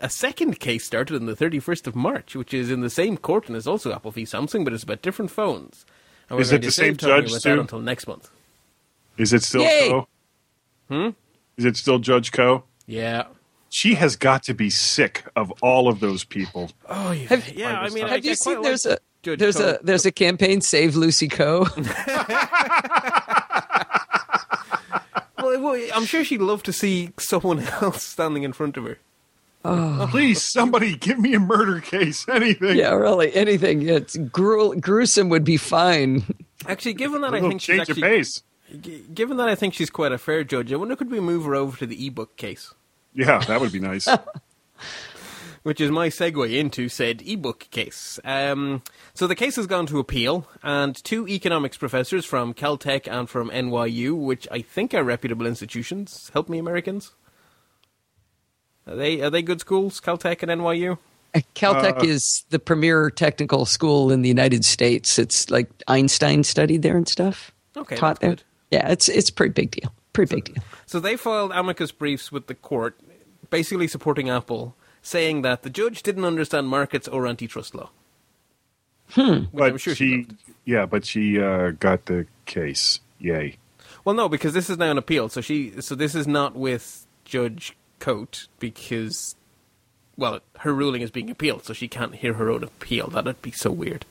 a 0.01 0.09
second 0.09 0.59
case 0.59 0.85
started 0.85 1.15
on 1.15 1.25
the 1.25 1.35
31st 1.35 1.87
of 1.87 1.95
March, 1.95 2.35
which 2.35 2.53
is 2.53 2.69
in 2.71 2.81
the 2.81 2.89
same 2.89 3.17
court 3.17 3.47
and 3.47 3.55
is 3.55 3.67
also 3.67 3.93
Apple 3.93 4.11
v 4.11 4.23
Samsung, 4.23 4.63
but 4.63 4.73
it's 4.73 4.83
about 4.83 5.01
different 5.01 5.31
phones. 5.31 5.85
And 6.29 6.39
Is 6.39 6.51
it 6.51 6.61
the 6.61 6.71
same 6.71 6.95
talking 6.95 7.15
judge, 7.25 7.29
about 7.31 7.39
Stu? 7.41 7.49
that 7.49 7.59
until 7.59 7.79
next 7.79 8.07
month. 8.07 8.29
Is 9.17 9.33
it 9.33 9.43
still 9.43 9.61
Yay. 9.61 9.89
Koh? 9.89 10.07
Hmm? 10.89 11.09
Is 11.57 11.65
it 11.65 11.77
still 11.77 11.99
Judge 11.99 12.31
Koh? 12.31 12.63
Yeah. 12.87 13.25
She 13.69 13.95
has 13.95 14.15
got 14.15 14.43
to 14.43 14.53
be 14.53 14.69
sick 14.69 15.25
of 15.35 15.51
all 15.61 15.87
of 15.87 15.99
those 15.99 16.23
people. 16.23 16.71
Oh, 16.87 17.11
yeah. 17.11 17.27
Have- 17.27 17.49
yeah, 17.49 17.79
I 17.79 17.89
mean, 17.89 18.05
I, 18.05 18.09
Have 18.09 18.25
you 18.25 18.31
I 18.31 18.35
seen 18.35 18.55
quite 18.55 18.63
there's 18.65 18.85
like 18.85 18.99
a 18.99 19.01
Judge 19.23 19.39
there's 19.39 19.57
Koh. 19.57 19.77
a 19.81 19.83
there's 19.83 20.05
a 20.05 20.11
campaign 20.11 20.61
Save 20.61 20.95
Lucy 20.95 21.27
Koh. 21.27 21.65
Well, 25.37 25.59
well, 25.61 25.89
I'm 25.93 26.05
sure 26.05 26.23
she'd 26.23 26.39
love 26.41 26.63
to 26.63 26.71
see 26.73 27.11
someone 27.19 27.59
else 27.81 28.01
standing 28.03 28.43
in 28.43 28.53
front 28.53 28.77
of 28.77 28.85
her. 28.85 28.97
Please, 29.63 30.41
somebody 30.41 30.95
give 30.95 31.17
me 31.19 31.33
a 31.33 31.39
murder 31.39 31.79
case. 31.79 32.27
Anything. 32.31 32.77
yeah, 32.77 32.91
really. 32.93 33.33
Anything. 33.33 33.87
It's 33.87 34.17
gru- 34.17 34.75
gruesome 34.79 35.29
would 35.29 35.43
be 35.45 35.57
fine. 35.57 36.23
Actually, 36.67 36.93
given 36.93 37.21
that 37.21 37.27
A 37.33 37.37
I 37.37 37.39
little 37.39 37.49
think 37.49 37.61
she's 37.61 37.75
change 37.77 37.89
of 37.89 37.97
actually, 37.97 38.01
pace. 38.01 38.43
given 39.13 39.37
that 39.37 39.47
I 39.47 39.55
think 39.55 39.73
she's 39.73 39.89
quite 39.89 40.11
a 40.11 40.17
fair 40.17 40.43
judge, 40.43 40.71
I 40.73 40.75
wonder 40.75 40.95
could 40.95 41.09
we 41.11 41.19
move 41.19 41.45
her 41.45 41.55
over 41.55 41.77
to 41.77 41.85
the 41.85 42.05
ebook 42.07 42.35
case, 42.37 42.73
Yeah, 43.13 43.39
that 43.39 43.59
would 43.61 43.71
be 43.71 43.79
nice. 43.79 44.07
which 45.63 45.79
is 45.79 45.89
my 45.91 46.09
segue 46.09 46.53
into 46.57 46.89
said 46.89 47.21
ebook 47.25 47.67
case. 47.71 48.19
Um, 48.25 48.81
so 49.13 49.27
the 49.27 49.35
case 49.35 49.55
has 49.55 49.65
gone 49.67 49.85
to 49.87 49.99
appeal, 49.99 50.45
and 50.61 50.93
two 51.05 51.25
economics 51.27 51.77
professors 51.77 52.25
from 52.25 52.53
Caltech 52.53 53.07
and 53.09 53.29
from 53.29 53.49
NYU, 53.49 54.13
which 54.13 54.45
I 54.51 54.61
think 54.61 54.93
are 54.93 55.03
reputable 55.05 55.45
institutions, 55.47 56.29
help 56.33 56.49
me, 56.49 56.57
Americans. 56.59 57.13
Are 58.87 58.95
they 58.95 59.21
are 59.21 59.29
they 59.29 59.41
good 59.41 59.59
schools, 59.61 59.99
Caltech 60.01 60.43
and 60.43 60.61
NYU? 60.61 60.97
Uh, 61.35 61.39
Caltech 61.55 61.99
Uh, 61.99 62.05
is 62.05 62.45
the 62.49 62.59
premier 62.59 63.09
technical 63.09 63.65
school 63.65 64.11
in 64.11 64.21
the 64.21 64.29
United 64.29 64.63
States. 64.65 65.17
It's 65.17 65.49
like 65.49 65.69
Einstein 65.87 66.43
studied 66.43 66.81
there 66.81 66.97
and 66.97 67.07
stuff. 67.07 67.51
Okay, 67.75 67.95
taught 67.95 68.19
that's 68.19 68.19
there. 68.19 68.29
good. 68.31 68.43
Yeah, 68.71 68.89
it's 68.91 69.09
it's 69.09 69.29
a 69.29 69.33
pretty 69.33 69.53
big 69.53 69.71
deal. 69.71 69.93
Pretty 70.13 70.35
big 70.35 70.45
deal. 70.45 70.63
So 70.85 70.99
they 70.99 71.17
filed 71.17 71.51
amicus 71.53 71.91
briefs 71.91 72.31
with 72.31 72.47
the 72.47 72.55
court, 72.55 72.99
basically 73.49 73.87
supporting 73.87 74.29
Apple, 74.29 74.75
saying 75.01 75.41
that 75.41 75.63
the 75.63 75.69
judge 75.69 76.03
didn't 76.03 76.25
understand 76.25 76.67
markets 76.67 77.07
or 77.07 77.25
antitrust 77.25 77.73
law. 77.73 77.89
Hmm. 79.11 79.45
Which 79.51 79.63
I'm 79.63 79.71
but 79.73 79.81
sure 79.81 79.95
she, 79.95 80.23
she 80.23 80.27
yeah, 80.65 80.85
but 80.85 81.05
she 81.05 81.41
uh, 81.41 81.71
got 81.71 82.05
the 82.05 82.25
case. 82.45 82.99
Yay. 83.19 83.57
Well, 84.05 84.15
no, 84.15 84.27
because 84.27 84.53
this 84.53 84.69
is 84.69 84.77
now 84.77 84.91
an 84.91 84.97
appeal. 84.97 85.29
So 85.29 85.39
she, 85.41 85.79
so 85.81 85.95
this 85.95 86.13
is 86.13 86.27
not 86.27 86.55
with 86.55 87.07
Judge 87.25 87.75
Cote 88.03 88.47
because, 88.59 89.35
well, 90.17 90.41
her 90.59 90.73
ruling 90.73 91.01
is 91.01 91.09
being 91.09 91.29
appealed, 91.29 91.63
so 91.63 91.71
she 91.73 91.87
can't 91.87 92.15
hear 92.15 92.33
her 92.33 92.49
own 92.49 92.61
appeal. 92.63 93.07
That'd 93.07 93.41
be 93.41 93.51
so 93.51 93.71
weird. 93.71 94.05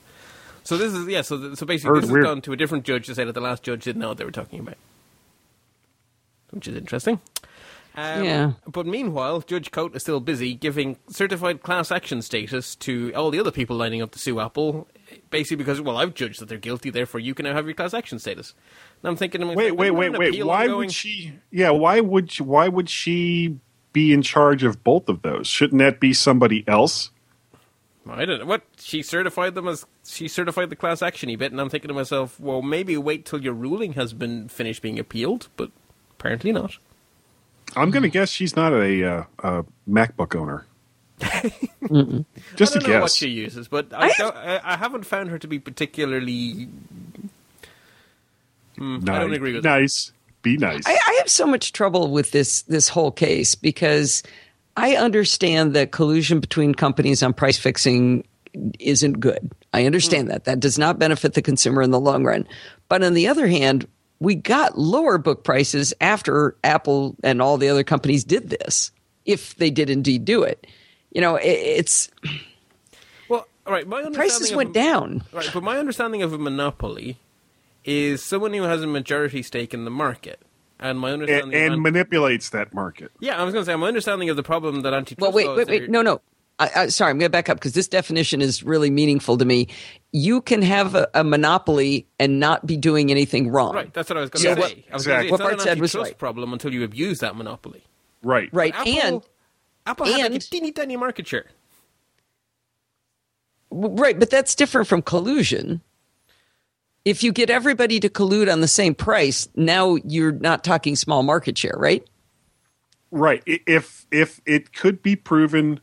So 0.64 0.78
this 0.78 0.94
is 0.94 1.06
yeah. 1.08 1.20
So 1.20 1.38
th- 1.38 1.58
so 1.58 1.66
basically, 1.66 1.96
Heard 1.96 2.04
this 2.04 2.10
weird. 2.10 2.24
has 2.24 2.30
gone 2.34 2.40
to 2.42 2.52
a 2.52 2.56
different 2.56 2.84
judge 2.84 3.06
to 3.06 3.14
say 3.14 3.24
that 3.24 3.32
the 3.34 3.40
last 3.40 3.62
judge 3.62 3.84
didn't 3.84 4.00
know 4.00 4.08
what 4.08 4.16
they 4.18 4.24
were 4.24 4.30
talking 4.30 4.60
about, 4.60 4.76
which 6.50 6.68
is 6.68 6.76
interesting. 6.76 7.20
Um, 7.94 8.24
Yeah. 8.24 8.52
But 8.66 8.86
meanwhile, 8.86 9.40
Judge 9.42 9.70
Cote 9.70 9.94
is 9.94 10.02
still 10.02 10.20
busy 10.20 10.54
giving 10.54 10.96
certified 11.10 11.62
class 11.62 11.90
action 11.92 12.22
status 12.22 12.74
to 12.76 13.12
all 13.14 13.30
the 13.30 13.38
other 13.40 13.50
people 13.50 13.76
lining 13.76 14.00
up 14.00 14.12
to 14.12 14.18
sue 14.18 14.40
Apple, 14.40 14.88
basically 15.30 15.56
because 15.56 15.80
well, 15.80 15.98
I've 15.98 16.14
judged 16.14 16.40
that 16.40 16.48
they're 16.48 16.56
guilty, 16.58 16.88
therefore 16.88 17.20
you 17.20 17.34
can 17.34 17.44
now 17.44 17.52
have 17.52 17.66
your 17.66 17.74
class 17.74 17.92
action 17.92 18.18
status. 18.18 18.54
And 19.02 19.10
I'm 19.10 19.16
thinking, 19.16 19.40
to 19.42 19.46
myself, 19.46 19.58
Wait, 19.58 19.72
wait, 19.72 19.86
isn't 19.88 19.96
wait, 19.98 20.06
an 20.06 20.18
wait. 20.18 20.28
appeal 20.30 20.46
Why 20.48 20.62
ongoing? 20.62 20.78
would 20.78 20.92
she? 20.92 21.32
Yeah, 21.50 21.70
why 21.70 22.00
would 22.00 22.30
she, 22.32 22.42
why 22.42 22.68
would 22.68 22.88
she 22.88 23.58
be 23.92 24.12
in 24.12 24.22
charge 24.22 24.62
of 24.64 24.82
both 24.84 25.08
of 25.08 25.22
those? 25.22 25.46
Shouldn't 25.46 25.78
that 25.80 26.00
be 26.00 26.12
somebody 26.12 26.64
else? 26.66 27.10
I 28.08 28.24
don't 28.24 28.40
know 28.40 28.46
what 28.46 28.62
she 28.78 29.02
certified 29.02 29.54
them 29.54 29.68
as. 29.68 29.86
She 30.04 30.26
certified 30.26 30.70
the 30.70 30.76
class 30.76 31.02
action 31.02 31.28
bit, 31.38 31.52
and 31.52 31.60
I'm 31.60 31.68
thinking 31.68 31.88
to 31.88 31.94
myself, 31.94 32.38
well, 32.40 32.60
maybe 32.60 32.96
wait 32.96 33.24
till 33.24 33.40
your 33.40 33.52
ruling 33.52 33.92
has 33.92 34.12
been 34.12 34.48
finished 34.48 34.82
being 34.82 34.98
appealed, 34.98 35.48
but 35.56 35.70
apparently 36.18 36.50
not. 36.52 36.78
I'm 37.76 37.90
going 37.90 38.02
to 38.02 38.08
guess 38.08 38.28
she's 38.28 38.56
not 38.56 38.72
a, 38.72 39.04
uh, 39.04 39.24
a 39.38 39.64
MacBook 39.88 40.34
owner. 40.34 40.66
Just 42.56 42.76
I 42.76 42.80
a 42.80 42.82
don't 42.82 42.90
know 42.90 43.00
what 43.02 43.12
she 43.12 43.28
uses, 43.28 43.68
but 43.68 43.92
I, 43.94 44.12
don't, 44.18 44.36
I, 44.36 44.60
I 44.64 44.76
haven't 44.76 45.06
found 45.06 45.30
her 45.30 45.38
to 45.38 45.46
be 45.46 45.60
particularly. 45.60 46.68
Hmm, 48.76 48.96
I 49.08 49.20
don't 49.20 49.30
Nice. 49.30 49.36
agree 49.36 49.52
with 49.54 49.62
that. 49.62 50.12
Nice. 50.44 50.52
Be 50.52 50.56
nice. 50.56 50.82
I, 50.86 50.92
I 50.92 51.14
have 51.18 51.28
so 51.28 51.46
much 51.46 51.72
trouble 51.72 52.10
with 52.10 52.30
this 52.32 52.62
this 52.62 52.88
whole 52.88 53.10
case 53.12 53.54
because 53.54 54.22
I 54.76 54.96
understand 54.96 55.74
that 55.74 55.92
collusion 55.92 56.40
between 56.40 56.74
companies 56.74 57.22
on 57.22 57.32
price 57.32 57.58
fixing 57.58 58.26
isn't 58.78 59.20
good. 59.20 59.50
I 59.72 59.86
understand 59.86 60.30
that. 60.30 60.44
That 60.44 60.60
does 60.60 60.78
not 60.78 60.98
benefit 60.98 61.34
the 61.34 61.42
consumer 61.42 61.80
in 61.82 61.90
the 61.90 62.00
long 62.00 62.24
run. 62.24 62.46
But 62.88 63.02
on 63.02 63.14
the 63.14 63.28
other 63.28 63.46
hand, 63.46 63.86
we 64.20 64.34
got 64.34 64.76
lower 64.78 65.16
book 65.18 65.44
prices 65.44 65.94
after 66.00 66.56
Apple 66.62 67.16
and 67.22 67.40
all 67.40 67.56
the 67.56 67.68
other 67.68 67.84
companies 67.84 68.24
did 68.24 68.50
this, 68.50 68.90
if 69.24 69.54
they 69.56 69.70
did 69.70 69.88
indeed 69.90 70.24
do 70.24 70.42
it. 70.42 70.66
You 71.12 71.20
know, 71.20 71.36
it, 71.36 71.46
it's 71.48 72.10
Well, 73.28 73.46
all 73.66 73.72
right. 73.72 73.86
My 73.86 73.98
understanding 73.98 74.14
prices 74.30 74.50
of- 74.50 74.56
went 74.56 74.74
down. 74.74 75.22
Right, 75.32 75.50
but 75.52 75.62
my 75.62 75.78
understanding 75.78 76.22
of 76.22 76.32
a 76.32 76.38
monopoly 76.38 77.16
is 77.84 78.22
someone 78.24 78.52
who 78.52 78.62
has 78.62 78.82
a 78.82 78.86
majority 78.86 79.42
stake 79.42 79.72
in 79.74 79.84
the 79.84 79.90
market, 79.90 80.40
and 80.78 80.98
my 80.98 81.12
understanding. 81.12 81.54
and 81.60 81.74
of, 81.74 81.80
manipulates 81.80 82.50
that 82.50 82.72
market. 82.74 83.10
yeah, 83.20 83.40
I 83.40 83.44
was 83.44 83.52
going 83.52 83.64
to 83.64 83.70
say 83.70 83.76
my 83.76 83.88
understanding 83.88 84.30
of 84.30 84.36
the 84.36 84.42
problem 84.42 84.82
that 84.82 84.92
antitrust. 84.94 85.20
Well, 85.20 85.32
wait, 85.32 85.46
laws 85.46 85.58
wait, 85.58 85.68
wait. 85.68 85.90
No, 85.90 86.02
no. 86.02 86.20
I, 86.58 86.70
I, 86.76 86.86
sorry, 86.88 87.10
I'm 87.10 87.18
going 87.18 87.26
to 87.26 87.30
back 87.32 87.48
up 87.48 87.56
because 87.56 87.72
this 87.72 87.88
definition 87.88 88.42
is 88.42 88.62
really 88.62 88.90
meaningful 88.90 89.38
to 89.38 89.44
me. 89.44 89.68
You 90.12 90.42
can 90.42 90.60
have 90.62 90.94
a, 90.94 91.08
a 91.14 91.24
monopoly 91.24 92.06
and 92.20 92.38
not 92.38 92.66
be 92.66 92.76
doing 92.76 93.10
anything 93.10 93.48
wrong. 93.48 93.74
Right, 93.74 93.92
that's 93.92 94.10
what 94.10 94.18
I 94.18 94.20
was 94.20 94.30
going 94.30 94.54
to 94.54 94.60
what- 94.60 94.70
say. 94.70 94.84
I 94.90 94.94
was 94.94 95.02
exactly. 95.06 95.28
going 95.28 95.30
What 95.30 95.36
to 95.38 95.42
say 95.42 95.44
Bart 95.44 95.52
it's 95.54 95.58
not 95.58 95.64
said 95.64 95.76
an 95.78 95.80
was 95.80 95.90
antitrust 95.94 96.10
right. 96.12 96.18
problem 96.18 96.52
until 96.52 96.72
you 96.74 96.84
abuse 96.84 97.18
that 97.20 97.36
monopoly. 97.36 97.82
Right. 98.22 98.48
Right. 98.52 98.74
Apple, 98.74 98.92
and 99.02 99.22
Apple 99.86 100.06
has 100.06 100.14
like 100.14 100.30
a 100.30 100.34
and- 100.34 100.50
teeny 100.50 100.72
tiny 100.72 100.96
market 100.96 101.26
share. 101.26 101.46
right, 103.70 104.18
but 104.18 104.30
that's 104.30 104.54
different 104.54 104.86
from 104.88 105.02
collusion. 105.02 105.80
If 107.04 107.22
you 107.22 107.32
get 107.32 107.50
everybody 107.50 107.98
to 108.00 108.08
collude 108.08 108.50
on 108.50 108.60
the 108.60 108.68
same 108.68 108.94
price, 108.94 109.48
now 109.56 109.96
you're 110.04 110.32
not 110.32 110.62
talking 110.62 110.94
small 110.94 111.22
market 111.22 111.58
share, 111.58 111.74
right? 111.76 112.06
Right. 113.10 113.42
If 113.46 114.06
if 114.10 114.40
it 114.46 114.72
could 114.72 115.02
be 115.02 115.16
proven 115.16 115.80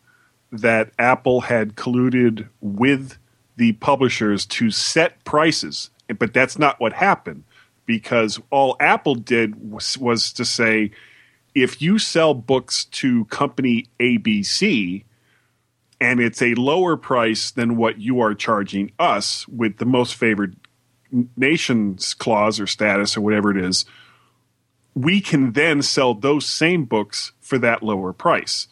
that 0.51 0.91
Apple 0.97 1.41
had 1.41 1.75
colluded 1.75 2.47
with 2.61 3.17
the 3.57 3.73
publishers 3.73 4.45
to 4.45 4.71
set 4.71 5.23
prices, 5.25 5.89
but 6.17 6.33
that's 6.33 6.57
not 6.57 6.79
what 6.79 6.93
happened 6.93 7.43
because 7.85 8.39
all 8.49 8.75
Apple 8.79 9.15
did 9.15 9.71
was, 9.71 9.97
was 9.97 10.31
to 10.33 10.45
say 10.45 10.91
if 11.55 11.81
you 11.81 11.99
sell 11.99 12.33
books 12.33 12.85
to 12.85 13.25
company 13.25 13.85
ABC 13.99 15.03
and 15.99 16.19
it's 16.19 16.41
a 16.41 16.53
lower 16.53 16.95
price 16.95 17.51
than 17.51 17.75
what 17.75 17.99
you 17.99 18.21
are 18.21 18.33
charging 18.33 18.91
us 18.97 19.47
with 19.47 19.77
the 19.77 19.85
most 19.85 20.15
favored 20.15 20.55
nations 21.35 22.13
clause 22.13 22.59
or 22.59 22.67
status 22.67 23.17
or 23.17 23.21
whatever 23.21 23.51
it 23.51 23.63
is, 23.63 23.85
we 24.95 25.21
can 25.21 25.53
then 25.53 25.81
sell 25.81 26.13
those 26.13 26.45
same 26.45 26.85
books 26.85 27.31
for 27.39 27.57
that 27.59 27.83
lower 27.83 28.13
price. 28.13 28.67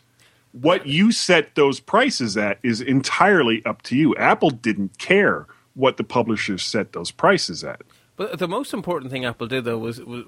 What 0.51 0.87
you 0.87 1.11
set 1.11 1.55
those 1.55 1.79
prices 1.79 2.35
at 2.37 2.59
is 2.63 2.81
entirely 2.81 3.63
up 3.65 3.81
to 3.83 3.95
you. 3.95 4.15
Apple 4.15 4.49
didn't 4.49 4.97
care 4.97 5.45
what 5.75 5.97
the 5.97 6.03
publishers 6.03 6.63
set 6.63 6.93
those 6.93 7.11
prices 7.11 7.63
at. 7.63 7.81
But 8.15 8.39
the 8.39 8.47
most 8.47 8.73
important 8.73 9.11
thing 9.11 9.25
Apple 9.25 9.47
did, 9.47 9.65
though, 9.65 9.77
was 9.77 10.01
was, 10.01 10.23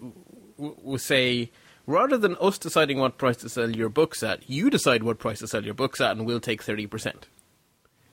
was 0.58 1.04
say 1.04 1.52
rather 1.88 2.18
than 2.18 2.36
us 2.40 2.60
deciding 2.60 3.00
what 3.00 3.18
price 3.18 3.38
to 3.38 3.50
sell 3.50 3.72
your 3.72 3.90
books 3.90 4.22
at, 4.22 4.48
you 4.48 4.70
decide 4.70 5.02
what 5.02 5.18
price 5.18 5.40
to 5.40 5.48
sell 5.48 5.66
your 5.66 5.74
books 5.74 6.00
at, 6.00 6.16
and 6.16 6.26
we'll 6.26 6.40
take 6.40 6.62
thirty 6.62 6.86
percent. 6.86 7.28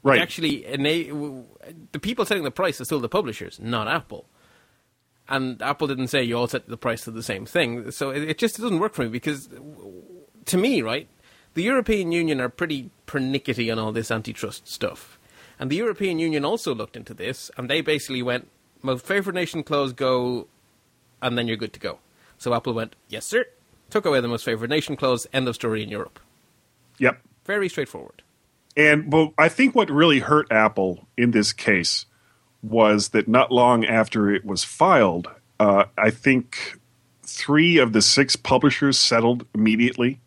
Right. 0.07 0.21
Actually, 0.21 0.63
the 1.91 1.99
people 2.01 2.25
setting 2.25 2.45
the 2.45 2.53
price 2.53 2.81
are 2.81 2.85
still 2.85 3.01
the 3.01 3.09
publishers, 3.09 3.59
not 3.61 3.89
Apple. 3.89 4.27
And 5.29 5.61
Apple 5.61 5.89
didn't 5.89 6.07
say 6.07 6.23
you 6.23 6.39
all 6.39 6.47
set 6.47 6.69
the 6.69 6.77
price 6.77 7.03
to 7.05 7.11
the 7.11 7.25
same 7.25 7.45
thing, 7.45 7.91
so 7.91 8.11
it, 8.11 8.23
it 8.23 8.39
just 8.39 8.61
doesn't 8.61 8.79
work 8.79 8.95
for 8.95 9.03
me 9.03 9.09
because, 9.09 9.49
to 10.45 10.57
me, 10.57 10.81
right, 10.81 11.09
the 11.55 11.65
European 11.65 12.13
Union 12.13 12.41
are 12.41 12.49
pretty 12.49 12.91
pernickety 13.07 13.69
on 13.69 13.81
all 13.81 13.91
this 13.91 14.13
antitrust 14.13 14.69
stuff. 14.69 15.19
And 15.59 15.73
the 15.73 15.77
European 15.77 16.21
Union 16.21 16.45
also 16.45 16.73
looked 16.73 16.97
into 16.97 17.13
this, 17.13 17.51
and 17.57 17.69
they 17.69 17.81
basically 17.81 18.23
went, 18.23 18.49
most 18.83 19.05
favored 19.05 19.35
nation 19.35 19.65
clause 19.65 19.93
go, 19.93 20.47
and 21.21 21.37
then 21.37 21.49
you're 21.49 21.57
good 21.57 21.73
to 21.73 21.81
go. 21.81 21.99
So 22.39 22.55
Apple 22.55 22.75
went, 22.75 22.95
yes, 23.09 23.27
sir. 23.27 23.47
Took 23.91 24.07
away 24.07 24.21
the 24.21 24.29
most 24.29 24.45
favored 24.45 24.71
nation 24.71 24.95
clause, 24.95 25.27
end 25.33 25.49
of 25.49 25.57
story 25.57 25.83
in 25.83 25.89
Europe. 25.89 26.21
Yep. 26.99 27.21
Very 27.45 27.69
straightforward. 27.69 28.23
And 28.77 29.13
well, 29.13 29.33
I 29.39 29.49
think 29.49 29.75
what 29.75 29.91
really 29.91 30.19
hurt 30.19 30.51
Apple 30.51 31.07
in 31.17 31.31
this 31.31 31.53
case 31.53 32.07
was 32.63 33.11
that 33.11 33.29
not 33.29 33.51
long 33.51 33.85
after 33.85 34.31
it 34.31 34.45
was 34.45 34.65
filed, 34.65 35.29
uh, 35.59 35.85
I 35.97 36.11
think 36.11 36.79
three 37.23 37.79
of 37.79 37.93
the 37.93 38.03
six 38.03 38.37
publishers 38.37 38.99
settled 38.99 39.47
immediately 39.55 40.21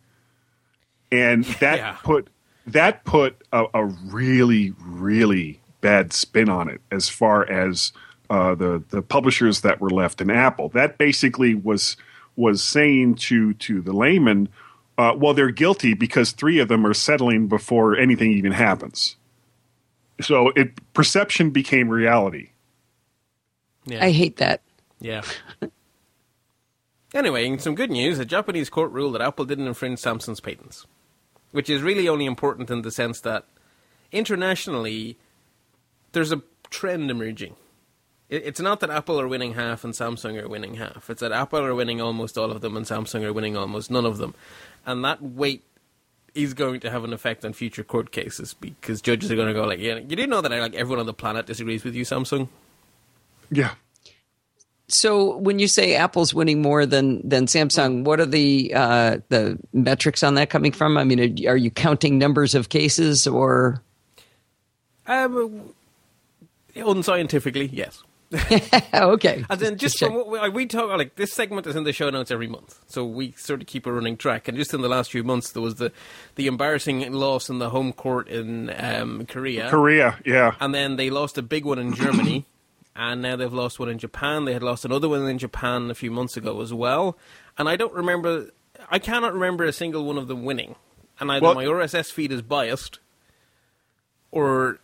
and 1.11 1.43
that 1.59 1.79
yeah. 1.79 1.97
put 2.03 2.29
that 2.67 3.03
put 3.03 3.35
a, 3.51 3.65
a, 3.73 3.85
really 3.85 4.73
really 4.79 5.59
bad 5.81 6.13
spin 6.13 6.49
on 6.49 6.69
it 6.69 6.81
as 6.91 7.09
far 7.09 7.49
as 7.49 7.91
uh, 8.29 8.53
the 8.55 8.83
the 8.89 9.01
publishers 9.01 9.61
that 9.61 9.81
were 9.81 9.89
left 9.89 10.21
in 10.21 10.29
Apple. 10.29 10.69
That 10.69 10.97
basically 10.97 11.55
was 11.55 11.97
was 12.35 12.61
saying 12.61 13.15
to 13.15 13.53
to 13.55 13.81
the 13.81 13.93
layman, 13.93 14.49
uh, 14.99 15.13
well, 15.15 15.33
they're 15.33 15.51
guilty 15.51 15.93
because 15.93 16.31
three 16.31 16.59
of 16.59 16.67
them 16.67 16.85
are 16.85 16.93
settling 16.93 17.47
before 17.47 17.97
anything 17.97 18.31
even 18.31 18.51
happens. 18.51 19.15
So 20.21 20.49
it 20.49 20.93
perception 20.93 21.51
became 21.51 21.89
reality. 21.89 22.49
Yeah. 23.85 24.03
I 24.03 24.11
hate 24.11 24.37
that. 24.37 24.61
Yeah. 24.99 25.21
anyway, 27.13 27.47
in 27.47 27.59
some 27.59 27.75
good 27.75 27.89
news, 27.89 28.19
a 28.19 28.25
Japanese 28.25 28.69
court 28.69 28.91
ruled 28.91 29.15
that 29.15 29.21
Apple 29.21 29.45
didn't 29.45 29.67
infringe 29.67 29.99
Samsung's 29.99 30.41
patents 30.41 30.85
which 31.51 31.69
is 31.69 31.81
really 31.81 32.07
only 32.07 32.25
important 32.25 32.69
in 32.69 32.81
the 32.81 32.91
sense 32.91 33.21
that 33.21 33.45
internationally 34.11 35.17
there's 36.11 36.31
a 36.31 36.41
trend 36.69 37.09
emerging. 37.09 37.55
It's 38.29 38.59
not 38.59 38.79
that 38.81 38.91
Apple 38.91 39.19
are 39.19 39.27
winning 39.27 39.55
half 39.55 39.83
and 39.83 39.93
Samsung 39.93 40.39
are 40.39 40.47
winning 40.47 40.75
half. 40.75 41.09
It's 41.09 41.21
that 41.21 41.31
Apple 41.31 41.65
are 41.65 41.73
winning 41.73 41.99
almost 41.99 42.37
all 42.37 42.51
of 42.51 42.61
them 42.61 42.77
and 42.77 42.85
Samsung 42.85 43.23
are 43.23 43.33
winning 43.33 43.57
almost 43.57 43.89
none 43.89 44.05
of 44.05 44.17
them. 44.17 44.35
And 44.85 45.03
that 45.03 45.21
weight 45.21 45.63
is 46.35 46.53
going 46.53 46.79
to 46.81 46.91
have 46.91 47.03
an 47.03 47.11
effect 47.11 47.43
on 47.43 47.53
future 47.53 47.83
court 47.83 48.11
cases 48.11 48.53
because 48.53 49.01
judges 49.01 49.31
are 49.31 49.35
going 49.35 49.47
to 49.47 49.53
go 49.53 49.65
like, 49.65 49.79
yeah, 49.79 49.95
you 49.95 50.15
do 50.15 50.27
know 50.27 50.41
that 50.41 50.51
like 50.51 50.75
everyone 50.75 50.99
on 50.99 51.07
the 51.07 51.13
planet 51.13 51.47
disagrees 51.47 51.83
with 51.83 51.95
you, 51.95 52.05
Samsung. 52.05 52.49
Yeah, 53.49 53.73
so 54.89 55.37
when 55.37 55.59
you 55.59 55.67
say 55.67 55.95
Apple's 55.95 56.33
winning 56.33 56.61
more 56.61 56.85
than 56.85 57.27
than 57.27 57.45
Samsung, 57.45 58.03
what 58.03 58.19
are 58.19 58.25
the 58.25 58.73
uh, 58.73 59.17
the 59.29 59.57
metrics 59.71 60.23
on 60.23 60.33
that 60.33 60.49
coming 60.49 60.71
from? 60.71 60.97
I 60.97 61.03
mean, 61.03 61.19
are, 61.19 61.51
are 61.51 61.57
you 61.57 61.69
counting 61.69 62.17
numbers 62.17 62.55
of 62.55 62.69
cases 62.69 63.27
or? 63.27 63.81
Um, 65.05 65.73
unscientifically, 66.75 67.67
yes. 67.67 68.03
okay. 68.93 69.43
And 69.49 69.59
then 69.59 69.77
just, 69.77 69.97
just 69.97 69.99
from 69.99 70.13
what 70.13 70.29
we, 70.29 70.49
we, 70.49 70.65
talk, 70.65 70.95
like 70.97 71.15
this 71.15 71.33
segment 71.33 71.65
is 71.65 71.75
in 71.75 71.83
the 71.83 71.93
show 71.93 72.09
notes 72.09 72.29
every 72.29 72.47
month, 72.47 72.79
so 72.87 73.03
we 73.03 73.31
sort 73.33 73.61
of 73.61 73.67
keep 73.67 73.87
a 73.87 73.91
running 73.91 74.17
track. 74.17 74.47
And 74.47 74.55
just 74.57 74.73
in 74.73 74.81
the 74.81 74.87
last 74.87 75.11
few 75.11 75.23
months, 75.23 75.51
there 75.51 75.63
was 75.63 75.75
the 75.75 75.91
the 76.35 76.45
embarrassing 76.47 77.11
loss 77.11 77.49
in 77.49 77.57
the 77.59 77.71
home 77.71 77.91
court 77.91 78.27
in 78.27 78.71
um, 78.77 79.25
Korea. 79.25 79.69
Korea, 79.69 80.19
yeah. 80.25 80.55
And 80.59 80.75
then 80.75 80.95
they 80.95 81.09
lost 81.09 81.37
a 81.37 81.41
big 81.41 81.65
one 81.65 81.79
in 81.79 81.93
Germany 81.93 82.45
and 82.95 83.21
now 83.21 83.35
they've 83.37 83.53
lost 83.53 83.79
one 83.79 83.89
in 83.89 83.97
Japan. 83.97 84.43
They 84.43 84.53
had 84.53 84.61
lost 84.61 84.83
another 84.83 85.07
one 85.07 85.25
in 85.25 85.37
Japan 85.37 85.89
a 85.89 85.95
few 85.95 86.11
months 86.11 86.35
ago 86.35 86.61
as 86.61 86.73
well. 86.73 87.17
And 87.57 87.69
I 87.69 87.77
don't 87.77 87.93
remember, 87.93 88.51
I 88.89 88.99
cannot 88.99 89.33
remember 89.33 89.63
a 89.63 89.71
single 89.71 90.03
one 90.03 90.17
of 90.17 90.27
them 90.27 90.43
winning. 90.43 90.75
And 91.19 91.31
either 91.31 91.45
well, 91.45 91.55
my 91.55 91.65
RSS 91.65 92.11
feed 92.11 92.31
is 92.31 92.41
biased, 92.41 92.99
or 94.31 94.79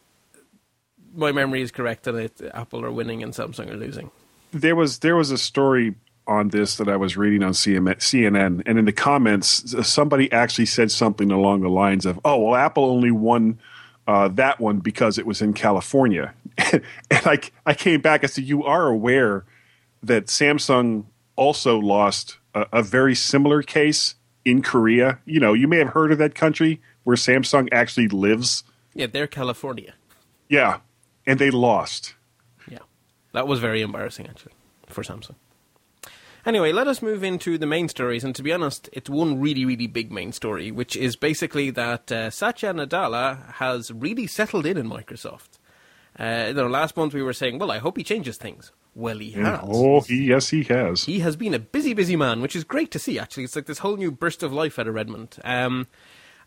my 1.15 1.31
memory 1.31 1.61
is 1.61 1.71
correct 1.71 2.07
and 2.07 2.17
it, 2.19 2.41
Apple 2.53 2.83
are 2.83 2.91
winning 2.91 3.23
and 3.23 3.33
Samsung 3.33 3.69
are 3.69 3.77
losing. 3.77 4.11
There 4.51 4.75
was 4.75 4.99
there 4.99 5.15
was 5.15 5.31
a 5.31 5.37
story 5.37 5.95
on 6.27 6.49
this 6.49 6.77
that 6.77 6.89
I 6.89 6.95
was 6.95 7.17
reading 7.17 7.43
on 7.43 7.51
CNN, 7.51 8.63
and 8.65 8.79
in 8.79 8.85
the 8.85 8.91
comments, 8.91 9.75
somebody 9.87 10.31
actually 10.31 10.65
said 10.65 10.89
something 10.91 11.31
along 11.31 11.61
the 11.61 11.69
lines 11.69 12.05
of, 12.05 12.19
"Oh, 12.25 12.37
well, 12.37 12.55
Apple 12.55 12.85
only 12.85 13.11
won." 13.11 13.59
uh, 14.07 14.27
that 14.29 14.59
one 14.59 14.79
because 14.79 15.17
it 15.17 15.25
was 15.25 15.41
in 15.41 15.53
California. 15.53 16.33
and 16.71 16.83
I, 17.11 17.39
I 17.65 17.73
came 17.73 18.01
back. 18.01 18.23
I 18.23 18.27
said, 18.27 18.43
You 18.45 18.63
are 18.63 18.87
aware 18.87 19.45
that 20.03 20.27
Samsung 20.27 21.05
also 21.35 21.79
lost 21.79 22.37
a, 22.53 22.67
a, 22.71 22.83
very 22.83 23.15
similar 23.15 23.61
case 23.61 24.15
in 24.45 24.61
Korea. 24.61 25.19
You 25.25 25.39
know, 25.39 25.53
you 25.53 25.67
may 25.67 25.77
have 25.77 25.89
heard 25.89 26.11
of 26.11 26.17
that 26.19 26.35
country 26.35 26.81
where 27.03 27.15
Samsung 27.15 27.67
actually 27.71 28.07
lives. 28.07 28.63
Yeah, 28.93 29.07
they're 29.07 29.27
California. 29.27 29.95
Yeah, 30.47 30.79
and 31.25 31.39
they 31.39 31.51
lost. 31.51 32.15
Yeah, 32.67 32.79
that 33.33 33.47
was 33.47 33.59
very 33.59 33.81
embarrassing, 33.81 34.27
actually, 34.27 34.53
for 34.87 35.03
Samsung. 35.03 35.35
Anyway, 36.45 36.71
let 36.71 36.87
us 36.87 37.01
move 37.01 37.23
into 37.23 37.57
the 37.57 37.65
main 37.65 37.89
stories, 37.89 38.23
and 38.23 38.35
to 38.35 38.43
be 38.43 38.53
honest, 38.53 38.87
it's 38.93 39.09
one 39.09 39.41
really, 39.41 39.65
really 39.65 39.87
big 39.87 40.11
main 40.11 40.31
story, 40.31 40.69
which 40.69 40.95
is 40.95 41.15
basically 41.15 41.71
that 41.71 42.11
uh, 42.11 42.29
Satya 42.29 42.71
Nadella 42.71 43.51
has 43.53 43.91
really 43.91 44.27
settled 44.27 44.67
in 44.67 44.77
in 44.77 44.87
Microsoft. 44.87 45.57
Uh, 46.19 46.45
you 46.47 46.53
know, 46.53 46.67
last 46.67 46.95
month 46.95 47.15
we 47.15 47.23
were 47.23 47.33
saying, 47.33 47.57
well, 47.57 47.71
I 47.71 47.79
hope 47.79 47.97
he 47.97 48.03
changes 48.03 48.37
things. 48.37 48.71
Well, 48.93 49.17
he 49.17 49.31
has. 49.31 49.59
Oh, 49.63 50.01
he, 50.01 50.25
yes, 50.25 50.49
he 50.49 50.63
has. 50.63 51.03
He 51.05 51.19
has 51.19 51.35
been 51.35 51.53
a 51.53 51.59
busy, 51.59 51.93
busy 51.93 52.15
man, 52.15 52.41
which 52.41 52.55
is 52.55 52.63
great 52.63 52.91
to 52.91 52.99
see, 52.99 53.19
actually. 53.19 53.43
It's 53.43 53.55
like 53.55 53.65
this 53.65 53.79
whole 53.79 53.97
new 53.97 54.11
burst 54.11 54.43
of 54.43 54.53
life 54.53 54.77
out 54.79 54.87
of 54.87 54.93
Redmond. 54.93 55.37
Um, 55.43 55.87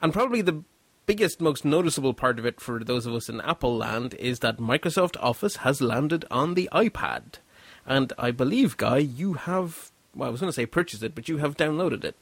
and 0.01 0.13
probably 0.13 0.41
the 0.43 0.63
biggest, 1.09 1.41
most 1.41 1.65
noticeable 1.65 2.13
part 2.13 2.39
of 2.39 2.45
it 2.45 2.61
for 2.61 2.85
those 2.85 3.07
of 3.07 3.15
us 3.15 3.31
in 3.31 3.41
Apple 3.41 3.75
land 3.75 4.13
is 4.19 4.41
that 4.41 4.59
Microsoft 4.59 5.17
Office 5.21 5.57
has 5.57 5.81
landed 5.81 6.27
on 6.31 6.53
the 6.53 6.69
iPad. 6.71 7.39
And 7.87 8.13
I 8.19 8.31
believe, 8.31 8.77
Guy, 8.77 8.99
you 8.99 9.33
have, 9.33 9.91
well, 10.15 10.29
I 10.29 10.31
was 10.31 10.41
going 10.41 10.51
to 10.51 10.55
say 10.55 10.67
purchased 10.67 11.03
it, 11.03 11.15
but 11.15 11.27
you 11.27 11.39
have 11.39 11.57
downloaded 11.57 12.05
it. 12.05 12.15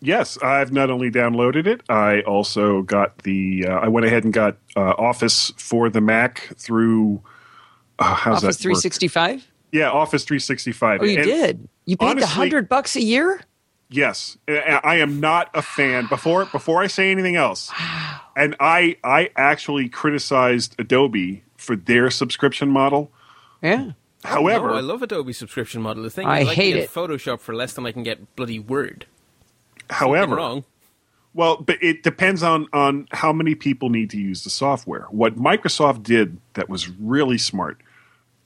Yes, 0.00 0.38
I've 0.42 0.72
not 0.72 0.88
only 0.88 1.10
downloaded 1.10 1.66
it, 1.66 1.82
I 1.90 2.22
also 2.22 2.80
got 2.80 3.18
the, 3.18 3.66
uh, 3.68 3.72
I 3.72 3.88
went 3.88 4.06
ahead 4.06 4.24
and 4.24 4.32
got 4.32 4.56
uh, 4.74 4.94
Office 4.96 5.52
for 5.58 5.90
the 5.90 6.00
Mac 6.00 6.50
through, 6.56 7.20
uh, 7.98 8.14
how's 8.14 8.42
Office 8.42 8.56
that 8.56 8.62
365? 8.62 9.46
Yeah, 9.70 9.90
Office 9.90 10.24
365. 10.24 11.02
Oh, 11.02 11.04
you 11.04 11.18
and 11.18 11.26
did? 11.26 11.68
You 11.84 11.98
paid 11.98 12.18
a 12.18 12.26
hundred 12.26 12.70
bucks 12.70 12.96
a 12.96 13.02
year? 13.02 13.42
Yes, 13.90 14.38
I 14.48 14.96
am 14.96 15.20
not 15.20 15.50
a 15.54 15.62
fan. 15.62 16.06
Before 16.06 16.46
before 16.46 16.82
I 16.82 16.86
say 16.86 17.10
anything 17.10 17.36
else, 17.36 17.70
wow. 17.78 18.20
and 18.36 18.56
I 18.58 18.96
I 19.04 19.30
actually 19.36 19.88
criticized 19.88 20.74
Adobe 20.78 21.44
for 21.56 21.76
their 21.76 22.10
subscription 22.10 22.70
model. 22.70 23.12
Yeah. 23.62 23.92
However, 24.24 24.68
no, 24.68 24.74
I 24.74 24.80
love 24.80 25.02
Adobe 25.02 25.32
subscription 25.32 25.82
model. 25.82 26.02
The 26.02 26.10
thing 26.10 26.26
I, 26.26 26.40
is, 26.40 26.48
I 26.48 26.54
hate 26.54 26.70
can 26.72 26.80
get 26.80 26.84
it. 26.84 26.90
Photoshop 26.90 27.40
for 27.40 27.54
less 27.54 27.74
than 27.74 27.84
I 27.86 27.92
can 27.92 28.02
get 28.02 28.34
bloody 28.36 28.58
Word. 28.58 29.06
However, 29.90 30.36
wrong. 30.36 30.64
Well, 31.34 31.58
but 31.58 31.82
it 31.82 32.02
depends 32.02 32.42
on 32.42 32.66
on 32.72 33.06
how 33.12 33.32
many 33.32 33.54
people 33.54 33.90
need 33.90 34.08
to 34.10 34.18
use 34.18 34.44
the 34.44 34.50
software. 34.50 35.06
What 35.10 35.36
Microsoft 35.36 36.02
did 36.02 36.38
that 36.54 36.68
was 36.68 36.88
really 36.88 37.38
smart 37.38 37.80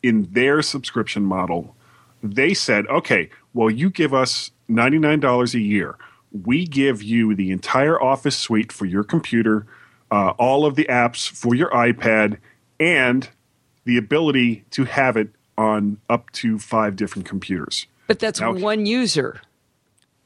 in 0.03 0.29
their 0.33 0.63
subscription 0.63 1.25
model, 1.25 1.77
they 2.23 2.55
said, 2.55 2.87
"Okay, 2.89 3.31
well, 3.55 3.71
you 3.71 3.89
give 3.89 4.13
us 4.13 4.51
ninety 4.69 4.99
nine 4.99 5.21
dollars 5.21 5.55
a 5.55 5.61
year. 5.61 5.97
We 6.45 6.67
give 6.67 7.03
you 7.03 7.35
the 7.35 7.51
entire 7.51 8.01
Office 8.01 8.37
suite 8.37 8.71
for 8.71 8.85
your 8.85 9.03
computer, 9.03 9.67
uh, 10.11 10.31
all 10.39 10.67
of 10.67 10.75
the 10.75 10.85
apps 10.85 11.29
for 11.29 11.55
your 11.55 11.71
iPad, 11.71 12.39
and 12.79 13.29
the 13.85 13.97
ability 13.97 14.65
to 14.73 14.85
have 14.85 15.17
it 15.17 15.29
on 15.57 15.99
up 16.11 16.31
to 16.33 16.59
five 16.59 16.97
different 16.97 17.27
computers. 17.27 17.87
But 18.07 18.19
that's 18.19 18.41
Now- 18.41 18.53
one 18.53 18.85
user. 18.87 19.41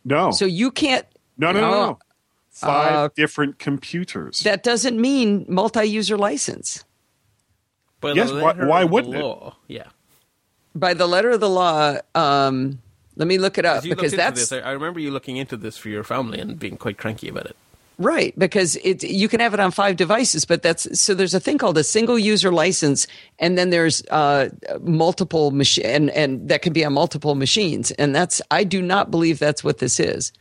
No, 0.05 0.33
So 0.33 0.45
you 0.45 0.73
can't. 0.73 1.07
no, 1.39 1.53
no, 1.53 1.61
no, 1.61 1.71
no. 1.71 1.99
Five 2.51 2.93
Uh, 2.93 3.09
different 3.17 3.59
computers. 3.61 4.41
That 4.41 4.63
doesn't 4.65 5.01
mean 5.01 5.47
multi-user 5.49 6.19
license. 6.19 6.85
By 8.01 8.13
Yes, 8.13 8.31
why- 8.33 8.53
why 8.67 8.85
wouldn't 8.85 9.15
it? 9.15 9.53
Yeah. 9.69 9.85
By 10.75 10.93
the 10.95 11.07
letter 11.07 11.31
of 11.31 11.41
the 11.41 11.49
law, 11.49 11.97
um, 12.17 12.81
let 13.17 13.29
me 13.29 13.39
look 13.39 13.59
it 13.59 13.65
up 13.65 13.83
because 13.85 14.13
that's 14.13 14.49
this, 14.49 14.53
I 14.53 14.69
I 14.69 14.73
remember 14.73 15.01
you 15.01 15.11
looking 15.11 15.37
into 15.37 15.57
this 15.57 15.77
for 15.77 15.89
your 15.89 16.05
family 16.05 16.41
and 16.41 16.59
being 16.59 16.77
quite 16.77 16.97
cranky 16.99 17.29
about 17.29 17.47
it. 17.47 17.57
right. 17.99 18.37
Because 18.39 18.77
it 18.77 19.03
you 19.05 19.29
can 19.29 19.41
have 19.41 19.55
it 19.55 19.61
on 19.61 19.71
five 19.71 19.97
devices, 19.97 20.45
but 20.45 20.63
that's 20.63 20.99
so 20.99 21.15
there's 21.15 21.35
a 21.35 21.41
thing 21.41 21.59
called 21.59 21.77
a 21.79 21.85
single 21.85 22.19
user 22.19 22.51
license, 22.51 23.07
and 23.39 23.57
then 23.59 23.71
there's 23.71 24.03
uh, 24.11 24.49
multiple 24.81 25.51
machine, 25.51 25.85
and 25.85 26.11
and 26.11 26.49
that 26.49 26.63
can 26.63 26.73
be 26.73 26.85
on 26.85 26.93
multiple 26.95 27.35
machines, 27.35 27.91
and 27.93 28.15
that's 28.15 28.41
I 28.51 28.65
do 28.65 28.81
not 28.83 29.11
believe 29.11 29.39
that's 29.39 29.63
what 29.63 29.79
this 29.79 30.01
is. 30.01 30.33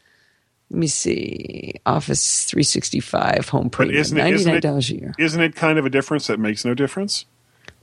Let 0.70 0.80
me 0.80 0.88
see. 0.88 1.74
Office 1.86 2.46
365 2.46 3.50
home 3.50 3.64
but 3.64 3.72
premium, 3.74 4.00
isn't 4.00 4.18
it, 4.18 4.22
ninety 4.22 4.36
isn't 4.36 4.48
nine 4.48 4.58
it, 4.60 4.62
dollars 4.62 4.90
a 4.90 4.96
year. 4.96 5.14
isn't 5.20 5.42
it 5.42 5.54
kind 5.54 5.78
of 5.78 5.86
a 5.86 5.90
difference 5.90 6.28
that 6.28 6.40
makes 6.40 6.64
no 6.64 6.74
difference? 6.74 7.26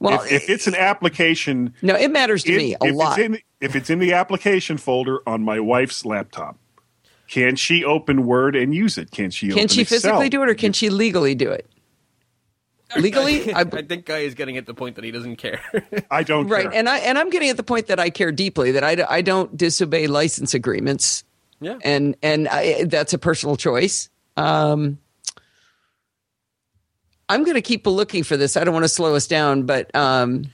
Well, 0.01 0.23
if, 0.23 0.33
if 0.33 0.51
it's 0.51 0.67
an 0.67 0.75
application, 0.75 1.75
no, 1.83 1.97
it 1.97 2.11
matters 2.11 2.45
to 2.45 2.53
in- 2.53 2.59
me 2.59 2.75
a 2.81 2.87
if 2.87 2.95
lot. 2.95 3.19
It's 3.19 3.27
in, 3.27 3.39
if 3.61 3.75
it's 3.75 3.91
in 3.91 3.99
the 3.99 4.13
application 4.13 4.77
folder 4.79 5.21
on 5.27 5.43
my 5.43 5.59
wife's 5.59 6.05
laptop, 6.05 6.57
can 7.29 7.57
she 7.57 7.85
open 7.85 8.25
Word 8.25 8.55
and 8.55 8.75
use 8.75 8.97
it? 8.97 9.11
Can 9.11 9.31
she? 9.31 9.49
Can 9.49 9.59
open 9.59 9.69
she 9.69 9.83
Excel? 9.83 9.99
physically 9.99 10.29
do 10.29 10.43
it, 10.43 10.49
or 10.49 10.55
can 10.55 10.73
she 10.73 10.89
legally 10.89 11.35
do 11.35 11.51
it? 11.51 11.69
Legally, 12.97 13.53
I, 13.53 13.61
I 13.61 13.83
think 13.83 14.07
Guy 14.07 14.21
is 14.21 14.35
getting 14.35 14.57
at 14.57 14.65
the 14.65 14.73
point 14.73 14.97
that 14.97 15.05
he 15.05 15.11
doesn't 15.11 15.37
care. 15.37 15.61
I 16.11 16.23
don't. 16.23 16.49
right, 16.49 16.63
care. 16.63 16.75
and 16.75 16.89
I 16.89 16.99
and 16.99 17.19
I'm 17.19 17.29
getting 17.29 17.51
at 17.51 17.57
the 17.57 17.63
point 17.63 17.89
that 17.89 18.01
I 18.01 18.09
care 18.09 18.33
deeply 18.33 18.73
that 18.73 18.85
I, 18.85 18.97
I 19.09 19.21
don't 19.21 19.55
disobey 19.57 20.07
license 20.07 20.55
agreements, 20.55 21.25
yeah. 21.61 21.79
and 21.83 22.17
and 22.23 22.49
I, 22.49 22.85
that's 22.85 23.13
a 23.13 23.19
personal 23.19 23.57
choice. 23.57 24.09
Um, 24.39 24.99
I'm 27.29 27.45
going 27.45 27.55
to 27.57 27.63
keep 27.63 27.87
looking 27.87 28.25
for 28.25 28.37
this. 28.37 28.57
I 28.57 28.65
don't 28.65 28.75
want 28.75 28.85
to 28.85 28.89
slow 28.89 29.15
us 29.15 29.27
down, 29.27 29.65
but 29.65 29.95
um, 29.95 30.45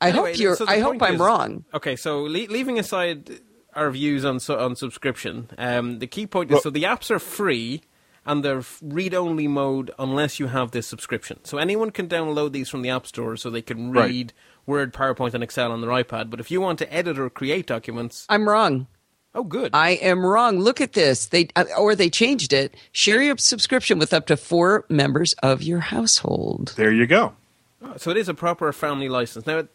I 0.00 0.08
Anyway, 0.10 0.30
hope 0.32 0.38
you're. 0.40 0.56
so 0.56 0.66
I 0.68 0.80
hope 0.80 1.00
I'm 1.02 1.14
is- 1.14 1.20
wrong. 1.20 1.64
Okay, 1.74 1.96
so 1.96 2.22
le- 2.22 2.28
leaving 2.50 2.78
aside 2.78 3.40
our 3.74 3.90
views 3.90 4.24
on 4.24 4.40
su- 4.40 4.56
on 4.58 4.76
subscription, 4.76 5.48
um, 5.58 5.98
the 6.00 6.06
key 6.06 6.26
point 6.26 6.50
is 6.50 6.62
so 6.62 6.70
the 6.70 6.82
apps 6.82 7.10
are 7.10 7.18
free 7.18 7.82
and 8.26 8.44
they're 8.44 8.62
read 8.82 9.14
only 9.14 9.48
mode 9.48 9.90
unless 9.98 10.38
you 10.38 10.46
have 10.48 10.70
this 10.72 10.86
subscription. 10.86 11.38
So 11.44 11.58
anyone 11.58 11.90
can 11.90 12.08
download 12.08 12.52
these 12.52 12.68
from 12.68 12.82
the 12.82 12.90
App 12.90 13.06
Store 13.06 13.36
so 13.36 13.48
they 13.50 13.62
can 13.62 13.90
Right. 13.92 14.08
read 14.08 14.32
Word, 14.66 14.92
PowerPoint, 14.94 15.34
and 15.34 15.42
Excel 15.42 15.72
on 15.72 15.80
their 15.80 15.90
iPad. 15.90 16.30
But 16.30 16.38
if 16.38 16.48
you 16.50 16.60
want 16.60 16.78
to 16.80 16.92
edit 16.92 17.18
or 17.18 17.28
create 17.30 17.66
documents, 17.66 18.26
I'm 18.28 18.48
wrong. 18.48 18.86
Oh, 19.34 19.44
good. 19.44 19.70
I 19.74 19.90
am 19.90 20.24
wrong. 20.24 20.58
Look 20.58 20.80
at 20.80 20.92
this. 20.92 21.26
They 21.26 21.48
uh, 21.56 21.64
or 21.78 21.94
they 21.94 22.10
changed 22.10 22.52
it. 22.52 22.74
Share 22.92 23.22
your 23.22 23.36
subscription 23.38 23.98
with 23.98 24.12
up 24.12 24.26
to 24.26 24.36
four 24.36 24.84
members 24.88 25.34
of 25.42 25.62
your 25.62 25.80
household. 25.80 26.74
there 26.76 26.92
you 26.92 27.06
go. 27.06 27.34
So 27.96 28.10
it 28.10 28.16
is 28.16 28.28
a 28.28 28.34
proper 28.34 28.72
family 28.72 29.08
license. 29.08 29.46
Now, 29.46 29.66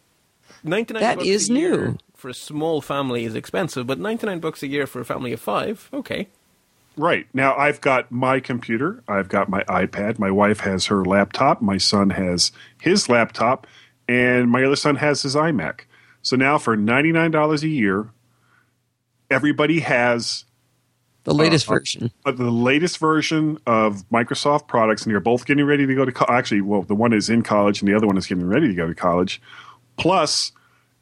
99 0.63 1.02
That 1.02 1.17
bucks 1.17 1.28
is 1.28 1.50
a 1.50 1.54
new. 1.54 1.98
for 2.15 2.30
a 2.30 2.34
small 2.34 2.82
family 2.82 3.26
is 3.26 3.36
expensive, 3.36 3.86
but 3.86 4.00
99 4.00 4.39
bucks 4.39 4.63
a 4.63 4.67
year 4.67 4.88
for 4.88 5.02
a 5.02 5.06
family 5.06 5.34
of 5.34 5.39
five, 5.41 5.89
okay. 5.93 6.28
Right 6.96 7.28
now, 7.34 7.56
I've 7.56 7.80
got 7.82 8.12
my 8.12 8.39
computer. 8.39 9.04
I've 9.08 9.30
got 9.30 9.50
my 9.50 9.63
iPad. 9.65 10.17
My 10.17 10.32
wife 10.32 10.62
has 10.62 10.88
her 10.88 11.06
laptop. 11.06 11.62
My 11.62 11.78
son 11.78 12.10
has 12.12 12.52
his 12.82 13.08
laptop, 13.08 13.67
and 14.08 14.50
my 14.50 14.63
other 14.63 14.76
son 14.76 14.96
has 14.96 15.22
his 15.22 15.36
iMac. 15.36 15.82
So 16.24 16.36
now, 16.36 16.58
for 16.58 16.76
ninety 16.76 17.12
nine 17.12 17.30
dollars 17.30 17.62
a 17.62 17.67
year, 17.67 18.08
everybody 19.30 19.80
has 19.82 20.46
The 21.24 21.34
latest 21.34 21.68
uh, 21.70 21.74
version. 21.74 22.12
uh, 22.26 22.32
the 22.32 22.52
latest 22.52 22.98
version 23.00 23.58
of 23.66 24.08
Microsoft 24.10 24.68
products, 24.68 25.04
and 25.04 25.12
they're 25.12 25.20
both 25.20 25.46
getting 25.46 25.66
ready 25.66 25.86
to 25.86 25.96
go 25.96 26.06
to 26.06 26.12
co- 26.12 26.26
actually. 26.30 26.62
Well, 26.62 26.84
the 26.84 26.96
one 26.96 27.13
is 27.13 27.30
in 27.30 27.42
college, 27.44 27.82
and 27.82 27.88
the 27.90 27.96
other 27.96 28.08
one 28.08 28.18
is 28.18 28.26
getting 28.28 28.48
ready 28.48 28.68
to 28.68 28.74
go 28.74 28.88
to 28.88 28.96
college. 28.96 29.42
Plus 29.98 30.52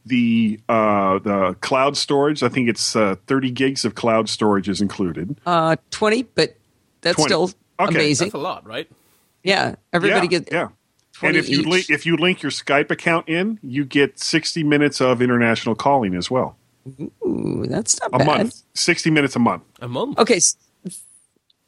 the 0.06 0.60
uh, 0.70 1.20
the 1.20 1.56
cloud 1.62 1.98
storage. 1.98 2.44
I 2.44 2.50
think 2.50 2.70
it's 2.70 2.96
uh, 2.96 3.16
thirty 3.28 3.52
gigs 3.52 3.86
of 3.86 3.96
cloud 3.96 4.30
storage 4.30 4.70
is 4.70 4.82
included. 4.82 5.38
Uh, 5.46 5.76
twenty, 5.92 6.24
but 6.24 6.56
that's 7.02 7.16
20. 7.18 7.30
still 7.30 7.52
Okay. 7.80 7.94
amazing. 7.96 8.28
That's 8.28 8.36
a 8.36 8.38
lot, 8.38 8.66
right? 8.66 8.90
Yeah, 9.44 9.76
everybody 9.92 10.28
yeah, 10.28 10.40
gets 10.40 10.52
yeah. 10.52 10.68
And 11.22 11.36
if 11.38 11.50
you 11.50 11.60
each. 11.62 11.66
link 11.68 11.90
if 11.90 12.06
you 12.06 12.16
link 12.18 12.42
your 12.42 12.52
Skype 12.52 12.90
account 12.92 13.28
in, 13.30 13.60
you 13.62 13.84
get 13.86 14.18
sixty 14.20 14.64
minutes 14.64 15.02
of 15.02 15.22
international 15.22 15.76
calling 15.76 16.16
as 16.16 16.32
well. 16.32 16.56
Ooh, 17.26 17.65
that's 17.67 18.00
not 18.00 18.10
A 18.13 18.17
bad. 18.19 18.28
month, 18.28 18.63
sixty 18.74 19.10
minutes 19.10 19.36
a 19.36 19.39
month. 19.39 19.63
A 19.82 19.88
month? 19.88 20.19
Okay, 20.19 20.39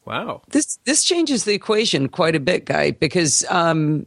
Wow. 0.05 0.41
this 0.51 0.77
this 0.85 1.03
changes 1.03 1.43
the 1.43 1.53
equation 1.53 2.07
quite 2.07 2.35
a 2.35 2.39
bit, 2.39 2.65
guy, 2.65 2.91
because 2.91 3.43
um, 3.49 4.05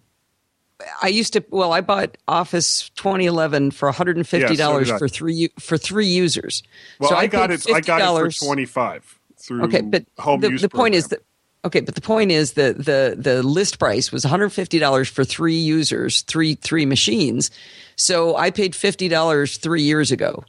I 1.02 1.08
used 1.08 1.32
to. 1.34 1.44
Well, 1.50 1.72
I 1.72 1.80
bought 1.80 2.16
Office 2.28 2.90
2011 2.90 3.72
for 3.72 3.86
150 3.88 4.40
Yeah, 4.42 4.48
so 4.48 4.56
dollars 4.56 4.90
for 4.90 5.08
three 5.08 5.50
for 5.58 5.76
three 5.76 6.06
users. 6.06 6.62
Well, 6.98 7.10
so 7.10 7.16
I, 7.16 7.26
got 7.26 7.50
it. 7.50 7.66
I 7.70 7.80
got 7.80 8.00
it 8.00 8.32
for 8.32 8.44
twenty 8.46 8.64
five 8.64 9.18
through 9.36 9.64
Okay, 9.64 9.80
but 9.82 10.04
home 10.18 10.40
the, 10.40 10.50
use 10.50 10.62
the 10.62 10.68
point 10.68 10.94
is 10.94 11.08
that 11.08 11.20
okay, 11.64 11.80
but 11.80 11.94
the 11.94 12.00
point 12.00 12.30
is 12.30 12.54
that 12.54 12.78
the 12.78 13.14
the 13.18 13.42
list 13.42 13.78
price 13.78 14.10
was 14.12 14.24
one 14.24 14.30
hundred 14.30 14.50
fifty 14.50 14.78
dollars 14.78 15.08
for 15.08 15.24
three 15.24 15.58
users, 15.58 16.22
three 16.22 16.54
three 16.54 16.86
machines. 16.86 17.50
So 17.96 18.36
I 18.36 18.50
paid 18.50 18.74
fifty 18.74 19.08
dollars 19.08 19.58
three 19.58 19.82
years 19.82 20.10
ago 20.12 20.44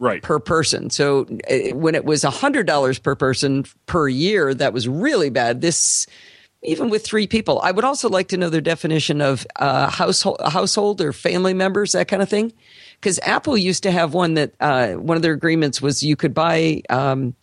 right. 0.00 0.22
per 0.22 0.40
person. 0.40 0.90
So 0.90 1.26
uh, 1.48 1.76
when 1.76 1.94
it 1.94 2.04
was 2.04 2.24
hundred 2.24 2.66
dollars 2.66 2.98
per 2.98 3.14
person 3.14 3.64
per 3.86 4.08
year, 4.08 4.52
that 4.54 4.72
was 4.72 4.88
really 4.88 5.30
bad. 5.30 5.60
This 5.60 6.06
even 6.62 6.90
with 6.90 7.04
three 7.04 7.26
people, 7.26 7.60
I 7.62 7.70
would 7.70 7.84
also 7.84 8.08
like 8.08 8.28
to 8.28 8.36
know 8.36 8.50
their 8.50 8.60
definition 8.60 9.22
of 9.22 9.46
uh, 9.56 9.88
household, 9.88 10.40
household 10.44 11.00
or 11.00 11.12
family 11.12 11.54
members, 11.54 11.92
that 11.92 12.08
kind 12.08 12.20
of 12.22 12.28
thing. 12.28 12.52
Because 12.96 13.18
Apple 13.22 13.56
used 13.56 13.82
to 13.84 13.90
have 13.90 14.12
one 14.12 14.34
that 14.34 14.52
uh, 14.60 14.92
one 14.92 15.16
of 15.16 15.22
their 15.22 15.32
agreements 15.32 15.80
was 15.80 16.02
you 16.02 16.16
could 16.16 16.34
buy 16.34 16.82
um, 16.90 17.34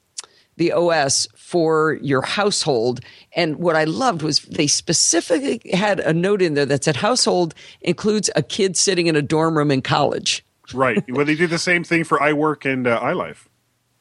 the 0.58 0.72
OS 0.72 1.28
for 1.36 1.98
your 2.04 2.22
household. 2.22 3.00
And 3.36 3.56
what 3.56 3.76
I 3.76 3.86
loved 3.86 4.22
was 4.22 4.42
they 4.42 4.68
specifically 4.68 5.62
had 5.72 6.00
a 6.00 6.14
note 6.14 6.44
in 6.44 6.54
there 6.54 6.68
that 6.68 6.84
said 6.84 6.98
household 6.98 7.56
includes 7.82 8.30
a 8.36 8.44
kid 8.44 8.78
sitting 8.78 9.08
in 9.08 9.16
a 9.16 9.22
dorm 9.24 9.58
room 9.58 9.72
in 9.72 9.82
college. 9.82 10.46
Right. 10.74 11.04
Well, 11.10 11.26
they 11.26 11.36
did 11.36 11.50
the 11.50 11.60
same 11.60 11.84
thing 11.84 12.04
for 12.04 12.20
iWork 12.20 12.72
and 12.72 12.88
uh, 12.88 13.00
iLife. 13.02 13.46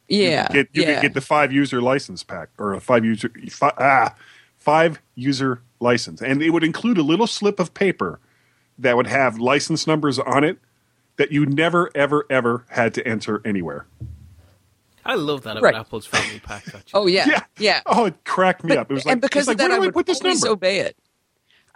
Yeah, 0.09 0.47
Get, 0.47 0.69
you 0.73 0.83
yeah. 0.83 0.95
could 0.95 1.01
get 1.01 1.13
the 1.15 1.21
five 1.21 1.51
user 1.51 1.81
license 1.81 2.23
pack 2.23 2.49
or 2.57 2.73
a 2.73 2.79
five 2.79 3.03
user 3.03 3.29
fi, 3.49 3.71
ah 3.77 4.15
five 4.55 5.01
user 5.15 5.61
license, 5.81 6.21
and 6.21 6.41
it 6.41 6.51
would 6.51 6.63
include 6.63 6.97
a 6.97 7.03
little 7.03 7.27
slip 7.27 7.59
of 7.59 7.73
paper 7.73 8.19
that 8.79 8.95
would 8.95 9.07
have 9.07 9.37
license 9.39 9.85
numbers 9.87 10.17
on 10.19 10.43
it 10.45 10.59
that 11.17 11.31
you 11.31 11.45
never 11.45 11.89
ever 11.95 12.25
ever 12.29 12.65
had 12.69 12.93
to 12.93 13.07
enter 13.07 13.41
anywhere. 13.45 13.85
I 15.05 15.15
love 15.15 15.43
that 15.43 15.57
about 15.57 15.63
Right. 15.63 15.75
Apple's 15.75 16.05
family 16.05 16.39
pack. 16.39 16.63
Actually. 16.67 16.83
Oh 16.93 17.07
yeah, 17.07 17.25
Yeah, 17.27 17.43
yeah. 17.57 17.81
Oh, 17.85 18.05
it 18.05 18.23
cracked 18.23 18.63
me 18.63 18.75
up. 18.77 18.89
It 18.91 18.93
was 18.93 19.05
like 19.05 19.13
and 19.13 19.21
because 19.21 19.47
it's 19.47 19.47
like, 19.47 19.55
of 19.55 19.59
that, 19.59 19.69
where 19.69 19.77
do 19.77 19.81
I 19.81 19.83
I 19.83 19.87
would 19.87 19.93
put 19.93 20.05
this 20.05 20.21
always 20.21 20.41
number? 20.43 20.53
obey 20.53 20.79
it. 20.79 20.97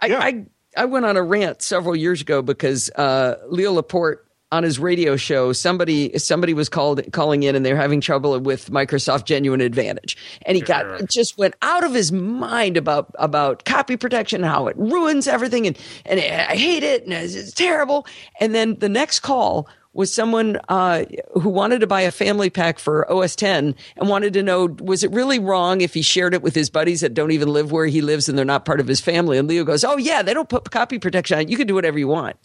I, 0.00 0.06
Yeah. 0.06 0.18
I 0.20 0.46
I 0.76 0.84
went 0.86 1.04
on 1.06 1.16
a 1.18 1.22
rant 1.22 1.60
several 1.62 1.94
years 1.96 2.22
ago 2.22 2.40
because 2.42 2.90
uh, 2.90 3.36
Leo 3.48 3.72
Laporte 3.72 4.26
on 4.52 4.62
his 4.62 4.78
radio 4.78 5.16
show, 5.16 5.52
somebody 5.52 6.16
somebody 6.18 6.54
was 6.54 6.68
called 6.68 7.02
calling 7.12 7.42
in 7.42 7.56
and 7.56 7.64
they 7.64 7.72
were 7.72 7.80
having 7.80 8.00
trouble 8.00 8.38
with 8.38 8.70
Microsoft 8.70 9.24
Genuine 9.24 9.62
Advantage, 9.62 10.16
and 10.46 10.56
he 10.56 10.62
got 10.62 11.08
just 11.08 11.38
went 11.38 11.54
out 11.62 11.82
of 11.82 11.94
his 11.94 12.12
mind 12.12 12.76
about 12.76 13.10
about 13.18 13.64
copy 13.64 13.96
protection, 13.96 14.42
how 14.42 14.68
it 14.68 14.76
ruins 14.76 15.26
everything, 15.26 15.66
and 15.66 15.78
and 16.04 16.20
I 16.20 16.54
hate 16.54 16.82
it, 16.82 17.04
and 17.04 17.12
it's, 17.14 17.34
it's 17.34 17.52
terrible. 17.52 18.06
And 18.38 18.54
then 18.54 18.78
the 18.78 18.90
next 18.90 19.20
call 19.20 19.68
was 19.94 20.12
someone 20.12 20.58
uh, 20.68 21.04
who 21.34 21.48
wanted 21.48 21.80
to 21.80 21.86
buy 21.86 22.02
a 22.02 22.10
family 22.10 22.48
pack 22.48 22.78
for 22.78 23.10
OS 23.12 23.36
10 23.36 23.74
and 23.96 24.08
wanted 24.08 24.32
to 24.32 24.42
know 24.42 24.74
was 24.80 25.04
it 25.04 25.10
really 25.10 25.38
wrong 25.38 25.82
if 25.82 25.92
he 25.92 26.00
shared 26.00 26.32
it 26.32 26.42
with 26.42 26.54
his 26.54 26.70
buddies 26.70 27.02
that 27.02 27.12
don't 27.12 27.30
even 27.30 27.48
live 27.48 27.72
where 27.72 27.86
he 27.86 28.00
lives 28.00 28.28
and 28.28 28.38
they're 28.38 28.44
not 28.44 28.64
part 28.64 28.80
of 28.80 28.86
his 28.86 29.00
family? 29.00 29.38
And 29.38 29.48
Leo 29.48 29.64
goes, 29.64 29.84
"Oh 29.84 29.96
yeah, 29.96 30.22
they 30.22 30.34
don't 30.34 30.48
put 30.48 30.70
copy 30.70 30.98
protection 30.98 31.36
on 31.36 31.42
it. 31.42 31.48
You 31.48 31.56
can 31.56 31.66
do 31.66 31.74
whatever 31.74 31.98
you 31.98 32.08
want." 32.08 32.36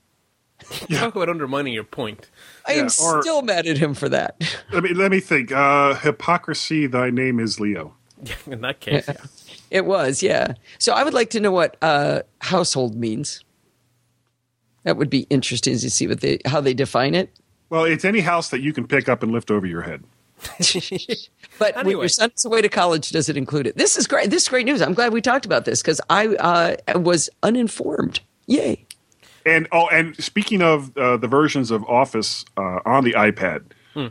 Talk 0.91 1.15
about 1.15 1.29
undermining 1.29 1.73
your 1.73 1.83
point. 1.83 2.29
I 2.67 2.73
am 2.73 2.85
or- 2.85 3.21
still 3.21 3.41
mad 3.41 3.67
at 3.67 3.77
him 3.77 3.93
for 3.93 4.09
that. 4.09 4.41
Let 4.71 4.83
me 4.83 4.93
let 4.93 5.11
me 5.11 5.19
think. 5.19 5.51
Uh, 5.51 5.93
hypocrisy. 5.95 6.87
Thy 6.87 7.09
name 7.09 7.39
is 7.39 7.59
Leo. 7.59 7.93
In 8.47 8.61
that 8.61 8.79
case, 8.79 9.07
yeah. 9.07 9.15
It 9.69 9.85
was, 9.85 10.23
yeah. 10.23 10.53
So 10.79 10.93
I 10.93 11.03
would 11.03 11.13
like 11.13 11.29
to 11.31 11.39
know 11.39 11.51
what 11.51 11.77
uh, 11.81 12.21
household 12.41 12.95
means. 12.95 13.43
That 14.83 14.97
would 14.97 15.09
be 15.09 15.27
interesting 15.29 15.77
to 15.77 15.89
see 15.91 16.07
what 16.07 16.21
they 16.21 16.39
how 16.45 16.61
they 16.61 16.73
define 16.73 17.13
it. 17.13 17.29
Well, 17.69 17.83
it's 17.83 18.05
any 18.05 18.21
house 18.21 18.49
that 18.49 18.61
you 18.61 18.73
can 18.73 18.87
pick 18.87 19.07
up 19.09 19.21
and 19.23 19.31
lift 19.31 19.51
over 19.51 19.67
your 19.67 19.81
head. 19.81 20.03
But 21.59 21.75
when 21.75 21.85
Anyway. 21.87 22.01
your 22.03 22.09
son's 22.09 22.45
away 22.45 22.61
to 22.61 22.69
college, 22.69 23.09
does 23.09 23.27
it 23.29 23.35
include 23.37 23.67
it? 23.67 23.75
This 23.77 23.97
is 23.97 24.07
great. 24.07 24.29
This 24.29 24.43
is 24.43 24.49
great 24.49 24.65
news. 24.65 24.81
I'm 24.81 24.93
glad 24.93 25.11
we 25.11 25.21
talked 25.21 25.45
about 25.45 25.65
this 25.65 25.81
because 25.81 25.99
I 26.09 26.27
uh, 26.35 26.75
was 26.99 27.29
uninformed. 27.43 28.19
Yay! 28.45 28.85
And 29.47 29.67
oh, 29.71 29.87
and 29.87 30.15
speaking 30.21 30.61
of 30.61 30.95
uh, 30.97 31.15
the 31.15 31.27
versions 31.27 31.71
of 31.71 31.83
Office 31.85 32.43
uh, 32.57 32.79
on 32.85 33.05
the 33.05 33.13
iPad 33.13 33.63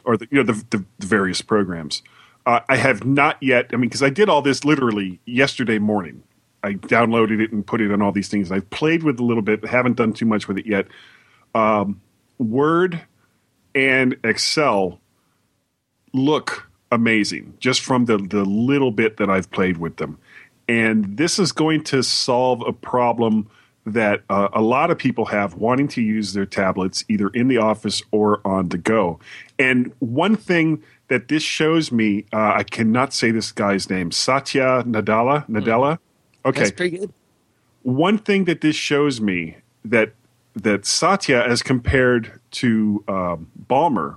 or 0.04 0.16
the, 0.16 0.26
you 0.30 0.42
know 0.42 0.52
the, 0.52 0.64
the, 0.70 0.84
the 0.98 1.06
various 1.06 1.42
programs, 1.42 2.02
uh, 2.46 2.60
I 2.70 2.76
have 2.76 3.04
not 3.04 3.36
yet. 3.42 3.66
I 3.72 3.76
mean, 3.76 3.90
because 3.90 4.02
I 4.02 4.08
did 4.08 4.30
all 4.30 4.40
this 4.40 4.64
literally 4.64 5.20
yesterday 5.26 5.78
morning. 5.78 6.22
I 6.62 6.72
downloaded 6.72 7.40
it 7.40 7.52
and 7.52 7.64
put 7.64 7.80
it 7.80 7.92
on 7.92 8.00
all 8.00 8.12
these 8.12 8.28
things. 8.28 8.50
I've 8.50 8.68
played 8.70 9.02
with 9.02 9.16
it 9.16 9.20
a 9.20 9.24
little 9.24 9.42
bit, 9.42 9.64
haven't 9.66 9.96
done 9.96 10.14
too 10.14 10.24
much 10.24 10.48
with 10.48 10.58
it 10.58 10.66
yet. 10.66 10.86
Um, 11.54 12.00
Word 12.38 13.02
and 13.74 14.16
Excel 14.24 14.98
look 16.12 16.68
amazing 16.90 17.54
just 17.60 17.82
from 17.82 18.06
the, 18.06 18.16
the 18.16 18.44
little 18.44 18.90
bit 18.90 19.18
that 19.18 19.28
I've 19.28 19.50
played 19.50 19.76
with 19.76 19.98
them. 19.98 20.18
And 20.66 21.18
this 21.18 21.38
is 21.38 21.52
going 21.52 21.84
to 21.84 22.02
solve 22.02 22.62
a 22.66 22.72
problem 22.72 23.48
that 23.86 24.22
uh, 24.28 24.48
a 24.52 24.60
lot 24.60 24.90
of 24.90 24.98
people 24.98 25.26
have 25.26 25.54
wanting 25.54 25.86
to 25.88 26.02
use 26.02 26.32
their 26.32 26.44
tablets 26.44 27.04
either 27.08 27.28
in 27.28 27.48
the 27.48 27.56
office 27.56 28.02
or 28.10 28.40
on 28.44 28.68
the 28.70 28.78
go. 28.78 29.18
And 29.58 29.92
one 30.00 30.36
thing 30.36 30.82
that 31.08 31.28
this 31.28 31.42
shows 31.44 31.92
me, 31.92 32.26
uh, 32.32 32.54
I 32.56 32.64
cannot 32.64 33.14
say 33.14 33.30
this 33.30 33.52
guy's 33.52 33.88
name, 33.88 34.10
Satya 34.10 34.82
Nadella. 34.84 35.48
Nadella. 35.48 35.98
Okay 36.44 36.60
That's 36.60 36.70
pretty 36.72 36.98
good. 36.98 37.12
one 37.82 38.18
thing 38.18 38.44
that 38.44 38.60
this 38.60 38.76
shows 38.76 39.20
me 39.20 39.56
that 39.84 40.12
that 40.54 40.86
Satya, 40.86 41.44
as 41.44 41.62
compared 41.62 42.40
to 42.52 43.04
um, 43.08 43.50
Ballmer, 43.68 44.16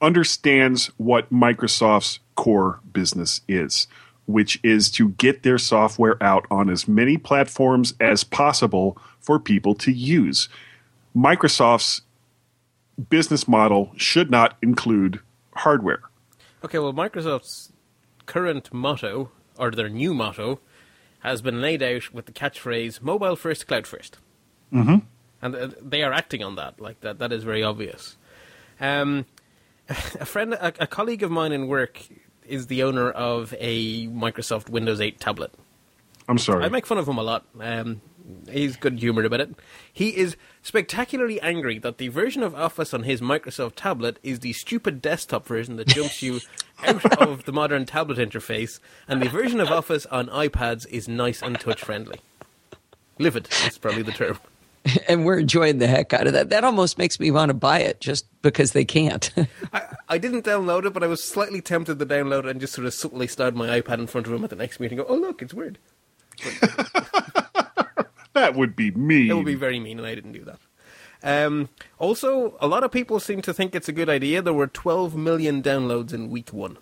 understands 0.00 0.86
what 0.96 1.30
Microsoft's 1.32 2.20
core 2.36 2.78
business 2.92 3.40
is, 3.48 3.88
which 4.26 4.60
is 4.62 4.90
to 4.92 5.10
get 5.10 5.42
their 5.42 5.58
software 5.58 6.22
out 6.22 6.46
on 6.50 6.68
as 6.68 6.86
many 6.86 7.16
platforms 7.16 7.94
as 8.00 8.24
possible 8.24 8.98
for 9.20 9.38
people 9.38 9.74
to 9.74 9.92
use. 9.92 10.48
Microsoft's 11.16 12.02
business 13.08 13.46
model 13.46 13.92
should 13.96 14.30
not 14.30 14.56
include 14.62 15.20
hardware. 15.54 16.02
Okay, 16.64 16.78
well, 16.78 16.92
Microsoft's 16.92 17.72
current 18.26 18.72
motto, 18.72 19.30
or 19.58 19.70
their 19.70 19.88
new 19.88 20.12
motto, 20.12 20.60
has 21.20 21.40
been 21.42 21.60
laid 21.60 21.82
out 21.82 22.12
with 22.12 22.26
the 22.26 22.32
catchphrase 22.32 23.00
"mobile 23.02 23.36
first, 23.36 23.66
cloud 23.66 23.84
1st 23.84 24.12
mm-hmm. 24.72 24.96
and 25.42 25.54
uh, 25.54 25.68
they 25.80 26.02
are 26.02 26.12
acting 26.12 26.42
on 26.42 26.56
that. 26.56 26.80
Like 26.80 27.00
that, 27.00 27.18
that 27.18 27.32
is 27.32 27.44
very 27.44 27.62
obvious. 27.62 28.16
Um, 28.80 29.26
a 29.88 30.26
friend, 30.26 30.54
a, 30.54 30.72
a 30.80 30.86
colleague 30.86 31.22
of 31.22 31.30
mine 31.30 31.52
in 31.52 31.66
work, 31.66 32.02
is 32.48 32.66
the 32.66 32.82
owner 32.82 33.10
of 33.10 33.54
a 33.58 34.06
Microsoft 34.08 34.68
Windows 34.68 35.00
8 35.00 35.20
tablet. 35.20 35.52
I'm 36.28 36.38
sorry. 36.38 36.64
I 36.64 36.68
make 36.68 36.86
fun 36.86 36.98
of 36.98 37.08
him 37.08 37.18
a 37.18 37.22
lot. 37.22 37.44
Um, 37.60 38.00
he's 38.50 38.76
good 38.76 38.98
humoured 38.98 39.26
about 39.26 39.40
it. 39.40 39.54
He 39.92 40.16
is 40.16 40.36
spectacularly 40.62 41.40
angry 41.40 41.78
that 41.78 41.98
the 41.98 42.08
version 42.08 42.42
of 42.42 42.54
Office 42.54 42.92
on 42.92 43.04
his 43.04 43.20
Microsoft 43.20 43.74
tablet 43.76 44.18
is 44.22 44.40
the 44.40 44.52
stupid 44.52 45.00
desktop 45.00 45.46
version 45.46 45.76
that 45.76 45.86
jumps 45.88 46.22
you 46.22 46.40
out 46.84 47.20
of 47.20 47.44
the 47.44 47.52
modern 47.52 47.86
tablet 47.86 48.18
interface, 48.18 48.80
and 49.06 49.22
the 49.22 49.28
version 49.28 49.60
of 49.60 49.70
Office 49.70 50.06
on 50.06 50.26
iPads 50.28 50.86
is 50.88 51.08
nice 51.08 51.42
and 51.42 51.58
touch 51.60 51.82
friendly. 51.82 52.20
Livid 53.18 53.48
is 53.66 53.78
probably 53.78 54.02
the 54.02 54.12
term. 54.12 54.38
And 55.08 55.24
we're 55.24 55.38
enjoying 55.38 55.78
the 55.78 55.86
heck 55.86 56.12
out 56.12 56.26
of 56.26 56.32
that. 56.32 56.50
That 56.50 56.64
almost 56.64 56.98
makes 56.98 57.18
me 57.20 57.30
want 57.30 57.50
to 57.50 57.54
buy 57.54 57.80
it 57.80 58.00
just 58.00 58.26
because 58.42 58.72
they 58.72 58.84
can't. 58.84 59.32
I, 59.72 59.82
I 60.08 60.18
didn't 60.18 60.44
download 60.44 60.84
it, 60.84 60.92
but 60.92 61.02
I 61.02 61.06
was 61.06 61.22
slightly 61.22 61.60
tempted 61.60 61.98
to 61.98 62.06
download 62.06 62.40
it 62.40 62.50
and 62.50 62.60
just 62.60 62.72
sort 62.72 62.86
of 62.86 62.94
subtly 62.94 63.26
slide 63.26 63.54
my 63.56 63.80
iPad 63.80 63.98
in 63.98 64.06
front 64.06 64.26
of 64.26 64.32
him 64.32 64.44
at 64.44 64.50
the 64.50 64.56
next 64.56 64.80
meeting. 64.80 64.98
and 64.98 65.08
Go, 65.08 65.14
oh 65.14 65.18
look, 65.18 65.42
it's 65.42 65.54
weird. 65.54 65.78
that 68.32 68.54
would 68.54 68.76
be 68.76 68.90
me. 68.92 69.28
It 69.28 69.34
would 69.34 69.46
be 69.46 69.54
very 69.54 69.80
mean, 69.80 69.98
and 69.98 70.06
I 70.06 70.14
didn't 70.14 70.32
do 70.32 70.44
that. 70.44 70.58
Um, 71.22 71.68
also, 71.98 72.56
a 72.60 72.66
lot 72.66 72.84
of 72.84 72.90
people 72.92 73.18
seem 73.20 73.42
to 73.42 73.54
think 73.54 73.74
it's 73.74 73.88
a 73.88 73.92
good 73.92 74.08
idea. 74.08 74.42
There 74.42 74.52
were 74.52 74.66
12 74.66 75.16
million 75.16 75.62
downloads 75.62 76.12
in 76.12 76.30
week 76.30 76.52
one. 76.52 76.78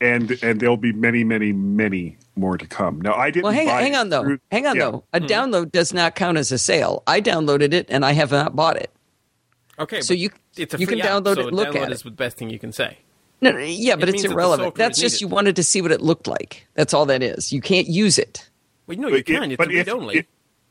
And 0.00 0.30
and 0.42 0.60
there'll 0.60 0.76
be 0.76 0.92
many, 0.92 1.24
many, 1.24 1.52
many 1.52 2.16
more 2.36 2.56
to 2.58 2.66
come. 2.66 3.00
Now, 3.00 3.14
I 3.14 3.30
didn't. 3.30 3.44
well, 3.44 3.52
hang, 3.52 3.66
buy 3.66 3.82
hang 3.82 3.94
on 3.96 4.08
though. 4.10 4.22
through- 4.22 4.40
Hang 4.52 4.66
on 4.66 4.76
yeah. 4.76 4.90
though. 4.90 5.04
A 5.12 5.20
hmm. 5.20 5.26
download 5.26 5.72
does 5.72 5.92
not 5.92 6.14
count 6.14 6.38
as 6.38 6.52
a 6.52 6.58
sale. 6.58 7.02
I 7.06 7.20
downloaded 7.20 7.72
it 7.72 7.86
and 7.88 8.04
I 8.04 8.12
have 8.12 8.30
not 8.30 8.54
bought 8.56 8.76
it. 8.76 8.90
Okay, 9.78 10.00
So 10.00 10.14
you- 10.14 10.30
it's 10.56 10.74
a 10.74 10.78
you 10.78 10.86
free 10.86 11.00
can 11.00 11.06
app, 11.06 11.22
download 11.24 11.34
so 11.36 11.40
it 11.42 11.46
and 11.48 11.56
look 11.56 11.68
download 11.68 11.82
at 11.86 11.92
is 11.92 12.00
it. 12.00 12.04
the 12.04 12.10
best 12.10 12.36
thing 12.36 12.50
you 12.50 12.58
can 12.58 12.72
say. 12.72 12.98
No, 13.40 13.52
no, 13.52 13.58
yeah, 13.58 13.94
but 13.94 14.08
It 14.08 14.14
it's 14.14 14.22
means 14.22 14.22
that 14.24 14.32
irrelevant. 14.32 14.74
That's 14.74 14.98
just 14.98 15.14
needed. 15.16 15.20
you 15.20 15.28
wanted 15.28 15.56
to 15.56 15.62
see 15.62 15.80
what 15.80 15.92
it 15.92 16.00
looked 16.00 16.26
like. 16.26 16.66
That's 16.74 16.92
all 16.92 17.06
that 17.06 17.22
is. 17.22 17.52
You 17.52 17.60
can't 17.60 17.86
use 17.86 18.18
it. 18.18 18.48
Well, 18.88 18.98
no, 18.98 19.10
But 19.10 19.16
you 19.18 19.24
can. 19.24 19.42
it- 19.44 19.50
It's 19.52 19.56
but 19.58 19.68
read 19.68 19.88
only. 19.88 20.26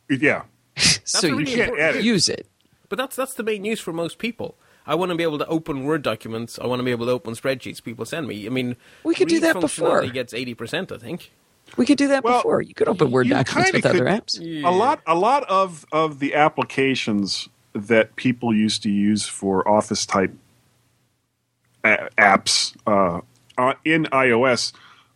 it- 0.10 0.22
yeah, 0.22 0.44
so 1.06 1.30
really 1.30 1.52
you 1.52 1.58
can't 1.58 1.70
important. 1.72 2.04
use 2.04 2.28
it. 2.30 2.48
But 2.90 2.98
that's 2.98 3.16
that's 3.16 3.34
the 3.36 3.44
main 3.44 3.64
use 3.66 3.80
for 3.80 3.92
most 3.94 4.18
people. 4.20 4.56
I 4.88 4.96
want 4.96 5.12
to 5.12 5.16
be 5.16 5.24
able 5.24 5.38
to 5.40 5.46
open 5.48 5.84
Word 5.84 6.02
documents. 6.02 6.58
I 6.58 6.66
want 6.66 6.80
to 6.80 6.84
be 6.84 6.92
able 6.92 7.06
to 7.08 7.12
open 7.12 7.34
spreadsheets 7.34 7.84
people 7.84 8.06
send 8.06 8.28
me. 8.28 8.46
I 8.46 8.50
mean, 8.50 8.76
We 9.04 9.14
could 9.14 9.28
do 9.28 9.40
that 9.42 9.60
before. 9.60 10.02
functionality 10.02 10.14
Gets 10.14 10.34
eighty 10.34 10.54
percent, 10.54 10.92
I 10.92 10.98
think. 10.98 11.32
We 11.76 11.86
could 11.86 11.98
do 11.98 12.08
that 12.08 12.24
Well, 12.24 12.40
before. 12.40 12.62
You 12.62 12.74
could 12.74 12.88
open 12.88 13.12
Word 13.12 13.28
you 13.28 13.34
documents 13.34 13.72
kinda 13.72 13.78
with 13.78 13.86
other 13.86 14.06
could- 14.06 14.24
apps. 14.26 14.64
a 14.66 14.72
lot, 14.72 15.02
a 15.06 15.16
lot 15.16 15.44
of 15.50 15.86
of 15.92 16.20
the 16.20 16.34
applications 16.34 17.50
that 17.74 18.16
people 18.16 18.56
used 18.56 18.82
to 18.84 18.90
use 18.90 19.28
for 19.28 19.68
Office 19.68 20.06
type 20.06 20.34
a- 21.84 22.10
apps 22.18 22.76
uh, 22.88 23.22
uh, 23.58 23.74
in 23.86 24.06
iOS, 24.06 24.72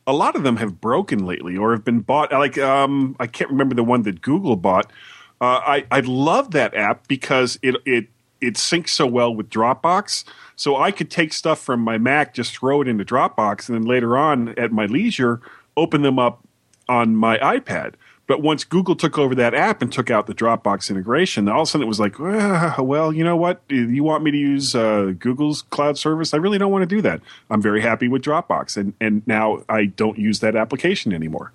a 0.05 0.13
lot 0.13 0.35
of 0.35 0.43
them 0.43 0.57
have 0.57 0.81
broken 0.81 1.25
lately 1.25 1.55
or 1.57 1.71
have 1.71 1.85
been 1.85 2.01
bought. 2.01 2.31
Like 2.31 2.57
um, 2.57 3.15
I 3.19 3.27
can't 3.27 3.49
remember 3.49 3.75
the 3.75 3.83
one 3.83 4.03
that 4.03 4.21
Google 4.21 4.55
bought. 4.55 4.91
Uh, 5.39 5.59
I 5.65 5.85
I 5.89 6.01
love 6.01 6.51
that 6.51 6.75
app 6.75 7.07
because 7.07 7.57
it 7.63 7.75
it 7.85 8.07
it 8.41 8.55
syncs 8.55 8.89
so 8.89 9.05
well 9.05 9.33
with 9.33 9.49
Dropbox. 9.49 10.23
So 10.55 10.75
I 10.75 10.91
could 10.91 11.09
take 11.09 11.33
stuff 11.33 11.59
from 11.59 11.79
my 11.79 11.97
Mac, 11.97 12.33
just 12.33 12.57
throw 12.57 12.81
it 12.81 12.87
into 12.87 13.05
Dropbox, 13.05 13.69
and 13.69 13.77
then 13.77 13.85
later 13.87 14.17
on 14.17 14.49
at 14.57 14.71
my 14.71 14.85
leisure, 14.85 15.41
open 15.77 16.01
them 16.01 16.19
up 16.19 16.45
on 16.89 17.15
my 17.15 17.37
iPad. 17.37 17.93
But 18.27 18.41
once 18.41 18.63
Google 18.63 18.95
took 18.95 19.17
over 19.17 19.35
that 19.35 19.53
app 19.53 19.81
and 19.81 19.91
took 19.91 20.09
out 20.09 20.25
the 20.25 20.33
Dropbox 20.33 20.89
integration, 20.89 21.49
all 21.49 21.63
of 21.63 21.67
a 21.67 21.69
sudden 21.69 21.83
it 21.83 21.87
was 21.87 21.99
like, 21.99 22.17
"Ah, 22.19 22.77
well, 22.79 23.11
you 23.11 23.25
know 23.25 23.35
what? 23.35 23.61
You 23.67 24.03
want 24.03 24.23
me 24.23 24.31
to 24.31 24.37
use 24.37 24.73
uh, 24.73 25.13
Google's 25.19 25.63
cloud 25.63 25.97
service? 25.97 26.33
I 26.33 26.37
really 26.37 26.57
don't 26.57 26.71
want 26.71 26.83
to 26.83 26.95
do 26.95 27.01
that. 27.01 27.19
I'm 27.49 27.61
very 27.61 27.81
happy 27.81 28.07
with 28.07 28.21
Dropbox, 28.21 28.77
and 28.77 28.93
and 29.01 29.21
now 29.27 29.63
I 29.67 29.85
don't 29.85 30.17
use 30.17 30.39
that 30.39 30.55
application 30.55 31.11
anymore. 31.11 31.51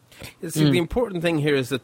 See, 0.46 0.68
the 0.70 0.78
important 0.78 1.22
thing 1.22 1.38
here 1.38 1.54
is 1.54 1.70
that 1.70 1.80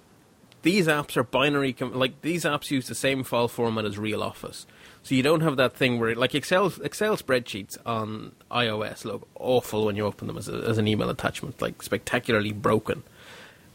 these 0.62 0.86
apps 0.86 1.16
are 1.16 1.22
binary. 1.24 1.72
Com- 1.72 1.94
like 1.94 2.20
these 2.22 2.44
apps 2.44 2.70
use 2.70 2.86
the 2.86 2.94
same 2.94 3.24
file 3.24 3.48
format 3.48 3.84
as 3.84 3.98
real 3.98 4.22
Office, 4.22 4.66
so 5.02 5.14
you 5.14 5.22
don't 5.22 5.40
have 5.40 5.56
that 5.56 5.76
thing 5.76 5.98
where 5.98 6.14
like 6.14 6.34
Excel 6.34 6.72
Excel 6.82 7.16
spreadsheets 7.16 7.76
on 7.84 8.32
iOS 8.50 9.04
look 9.04 9.26
awful 9.34 9.86
when 9.86 9.96
you 9.96 10.06
open 10.06 10.28
them 10.28 10.38
as, 10.38 10.48
a, 10.48 10.54
as 10.54 10.78
an 10.78 10.86
email 10.86 11.10
attachment, 11.10 11.60
like 11.60 11.82
spectacularly 11.82 12.52
broken. 12.52 13.02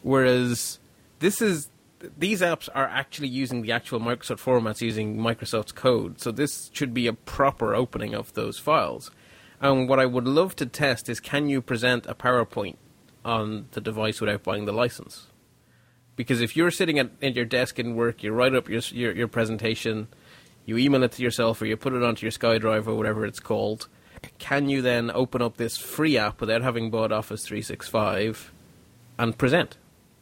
Whereas 0.02 0.78
this 1.18 1.42
is 1.42 1.68
these 2.16 2.40
apps 2.40 2.68
are 2.74 2.86
actually 2.86 3.28
using 3.28 3.62
the 3.62 3.72
actual 3.72 4.00
Microsoft 4.00 4.40
formats 4.40 4.80
using 4.80 5.16
Microsoft's 5.16 5.72
code, 5.72 6.20
so 6.20 6.30
this 6.30 6.70
should 6.72 6.94
be 6.94 7.06
a 7.06 7.12
proper 7.12 7.74
opening 7.74 8.14
of 8.14 8.32
those 8.34 8.58
files. 8.58 9.10
And 9.60 9.88
what 9.88 9.98
I 9.98 10.06
would 10.06 10.26
love 10.26 10.54
to 10.56 10.66
test 10.66 11.08
is 11.08 11.20
can 11.20 11.48
you 11.48 11.60
present 11.60 12.06
a 12.06 12.14
PowerPoint 12.14 12.76
on 13.24 13.66
the 13.72 13.80
device 13.80 14.20
without 14.20 14.44
buying 14.44 14.64
the 14.64 14.72
license? 14.72 15.26
Because 16.14 16.40
if 16.40 16.56
you're 16.56 16.70
sitting 16.70 16.98
at, 16.98 17.10
at 17.22 17.36
your 17.36 17.44
desk 17.44 17.78
in 17.78 17.96
work, 17.96 18.22
you 18.22 18.32
write 18.32 18.54
up 18.54 18.68
your, 18.68 18.80
your 18.92 19.12
your 19.12 19.28
presentation, 19.28 20.08
you 20.68 20.76
email 20.76 21.02
it 21.02 21.12
to 21.12 21.22
yourself, 21.22 21.62
or 21.62 21.66
you 21.66 21.78
put 21.78 21.94
it 21.94 22.02
onto 22.02 22.26
your 22.26 22.30
SkyDrive 22.30 22.86
or 22.86 22.94
whatever 22.94 23.24
it's 23.24 23.40
called. 23.40 23.88
Can 24.38 24.68
you 24.68 24.82
then 24.82 25.10
open 25.14 25.40
up 25.40 25.56
this 25.56 25.78
free 25.78 26.18
app 26.18 26.42
without 26.42 26.60
having 26.60 26.90
bought 26.90 27.10
Office 27.10 27.42
365 27.46 28.52
and 29.18 29.38
present? 29.38 29.78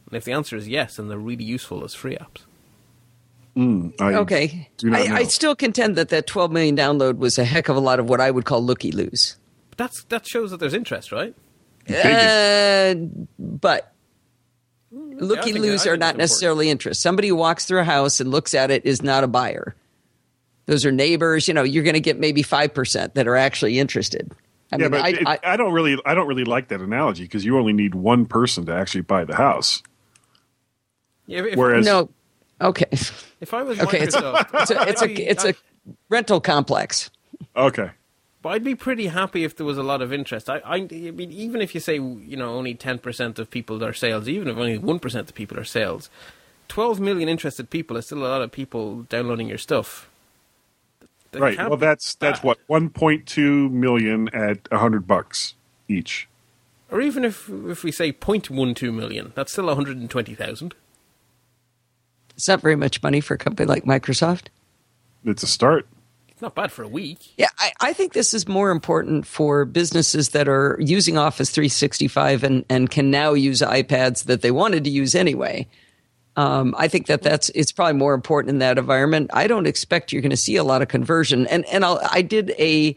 And 0.07 0.15
if 0.15 0.23
the 0.23 0.31
answer 0.31 0.55
is 0.55 0.69
yes, 0.69 0.95
then 0.95 1.09
they're 1.09 1.17
really 1.17 1.43
useful 1.43 1.83
as 1.83 1.93
free 1.93 2.15
apps. 2.15 2.43
I 3.99 4.13
Okay. 4.13 4.69
I, 4.85 5.07
I 5.17 5.23
still 5.23 5.55
contend 5.55 5.95
that 5.97 6.09
that 6.09 6.27
12 6.27 6.51
million 6.51 6.77
download 6.77 7.17
was 7.17 7.37
a 7.37 7.43
heck 7.43 7.67
of 7.67 7.75
a 7.75 7.79
lot 7.79 7.99
of 7.99 8.07
what 8.07 8.21
I 8.21 8.31
would 8.31 8.45
call 8.45 8.63
looky 8.63 8.91
loos. 8.93 9.35
That's 9.75 10.03
that 10.05 10.27
shows 10.27 10.51
that 10.51 10.59
there's 10.61 10.75
interest, 10.75 11.11
right? 11.11 11.35
Uh, 11.89 12.95
but 13.39 13.93
looky 14.91 15.53
think- 15.53 15.65
loos 15.65 15.87
I 15.87 15.89
are 15.91 15.97
not 15.97 16.15
necessarily 16.15 16.69
interest. 16.69 17.01
Somebody 17.01 17.27
who 17.29 17.35
walks 17.35 17.65
through 17.65 17.79
a 17.79 17.83
house 17.83 18.19
and 18.21 18.31
looks 18.31 18.53
at 18.53 18.71
it 18.71 18.85
is 18.85 19.01
not 19.01 19.23
a 19.23 19.27
buyer. 19.27 19.75
Those 20.67 20.85
are 20.85 20.91
neighbors. 20.91 21.47
You 21.47 21.53
know, 21.55 21.63
you're 21.63 21.83
going 21.83 21.95
to 21.95 21.99
get 21.99 22.19
maybe 22.19 22.43
5% 22.43 23.13
that 23.15 23.27
are 23.27 23.35
actually 23.35 23.79
interested. 23.79 24.31
I 24.71 24.75
yeah, 24.75 24.77
mean, 24.83 24.91
but 24.91 25.01
I, 25.01 25.09
it- 25.09 25.27
I, 25.27 25.39
I 25.53 25.57
don't 25.57 25.73
really 25.73 25.97
I 26.05 26.13
don't 26.13 26.27
really 26.27 26.43
like 26.43 26.67
that 26.67 26.81
analogy 26.81 27.23
because 27.23 27.43
you 27.45 27.57
only 27.57 27.73
need 27.73 27.95
one 27.95 28.25
person 28.25 28.65
to 28.67 28.73
actually 28.73 29.01
buy 29.01 29.23
the 29.25 29.35
house. 29.35 29.81
Yeah, 31.25 31.43
if, 31.43 31.55
Whereas 31.57 31.85
no. 31.85 32.09
Okay. 32.61 32.85
if 33.41 33.53
I 33.53 33.63
was 33.63 33.79
Okay. 33.87 33.99
It's, 33.99 34.15
it's 34.15 34.71
a, 34.71 34.89
it's 34.89 35.01
a, 35.01 35.29
it's 35.31 35.45
a 35.45 35.53
rental 36.09 36.41
complex. 36.41 37.09
okay, 37.55 37.91
But 38.41 38.49
I'd 38.49 38.63
be 38.63 38.75
pretty 38.75 39.07
happy 39.07 39.43
if 39.43 39.55
there 39.55 39.65
was 39.65 39.77
a 39.77 39.83
lot 39.83 40.01
of 40.01 40.11
interest. 40.11 40.49
I, 40.49 40.57
I, 40.59 40.75
I 40.75 40.81
mean, 41.11 41.31
even 41.31 41.61
if 41.61 41.73
you 41.75 41.79
say 41.81 41.95
you 41.95 42.35
know 42.37 42.55
only 42.55 42.73
ten 42.73 42.99
percent 42.99 43.39
of 43.39 43.49
people 43.49 43.83
are 43.83 43.93
sales, 43.93 44.27
even 44.27 44.47
if 44.47 44.57
only 44.57 44.77
one 44.77 44.99
percent 44.99 45.29
of 45.29 45.35
people 45.35 45.57
are 45.59 45.63
sales, 45.65 46.09
12 46.69 46.99
million 46.99 47.29
interested 47.29 47.69
people 47.69 47.95
is 47.97 48.05
still 48.07 48.19
a 48.19 48.27
lot 48.27 48.41
of 48.41 48.51
people 48.51 49.03
downloading 49.03 49.47
your 49.47 49.57
stuff. 49.57 50.09
That 51.37 51.43
right. 51.43 51.57
can't 51.57 51.69
Well, 51.69 51.77
that's 51.77 52.15
that's 52.15 52.39
bad. 52.39 52.57
what 52.67 52.67
1.2 52.67 53.71
million 53.71 54.29
at 54.29 54.69
100 54.71 55.07
bucks 55.07 55.55
each. 55.87 56.27
Or 56.89 57.01
even 57.01 57.25
if 57.25 57.49
if 57.49 57.83
we 57.83 57.91
say 57.91 58.11
0.12 58.11 58.93
million, 58.93 59.33
that's 59.35 59.51
still 59.51 59.65
120,000. 59.65 60.75
It's 62.35 62.47
not 62.47 62.61
very 62.61 62.75
much 62.75 63.01
money 63.01 63.19
for 63.19 63.33
a 63.33 63.37
company 63.37 63.67
like 63.67 63.83
Microsoft. 63.83 64.47
It's 65.25 65.43
a 65.43 65.47
start. 65.47 65.87
It's 66.29 66.41
not 66.41 66.53
bad 66.53 66.71
for 66.71 66.83
a 66.83 66.87
week. 66.87 67.33
Yeah, 67.35 67.49
I, 67.57 67.71
I 67.81 67.93
think 67.93 68.13
this 68.13 68.31
is 68.31 68.47
more 68.47 68.69
important 68.69 69.25
for 69.25 69.65
businesses 69.65 70.29
that 70.29 70.47
are 70.47 70.77
using 70.79 71.17
Office 71.17 71.49
365 71.49 72.43
and, 72.43 72.63
and 72.69 72.91
can 72.91 73.09
now 73.09 73.33
use 73.33 73.61
iPads 73.61 74.25
that 74.25 74.43
they 74.43 74.51
wanted 74.51 74.83
to 74.83 74.91
use 74.91 75.15
anyway. 75.15 75.67
Um, 76.37 76.75
I 76.77 76.87
think 76.87 77.07
that 77.07 77.23
that's 77.23 77.49
it's 77.49 77.71
probably 77.71 77.95
more 77.97 78.13
important 78.13 78.51
in 78.51 78.59
that 78.59 78.77
environment. 78.77 79.31
I 79.33 79.47
don't 79.47 79.65
expect 79.65 80.13
you're 80.13 80.21
going 80.21 80.29
to 80.29 80.37
see 80.37 80.55
a 80.55 80.63
lot 80.63 80.83
of 80.83 80.87
conversion. 80.87 81.47
And 81.47 81.65
and 81.65 81.83
I'll, 81.83 81.99
I 82.11 82.21
did 82.21 82.51
a 82.59 82.95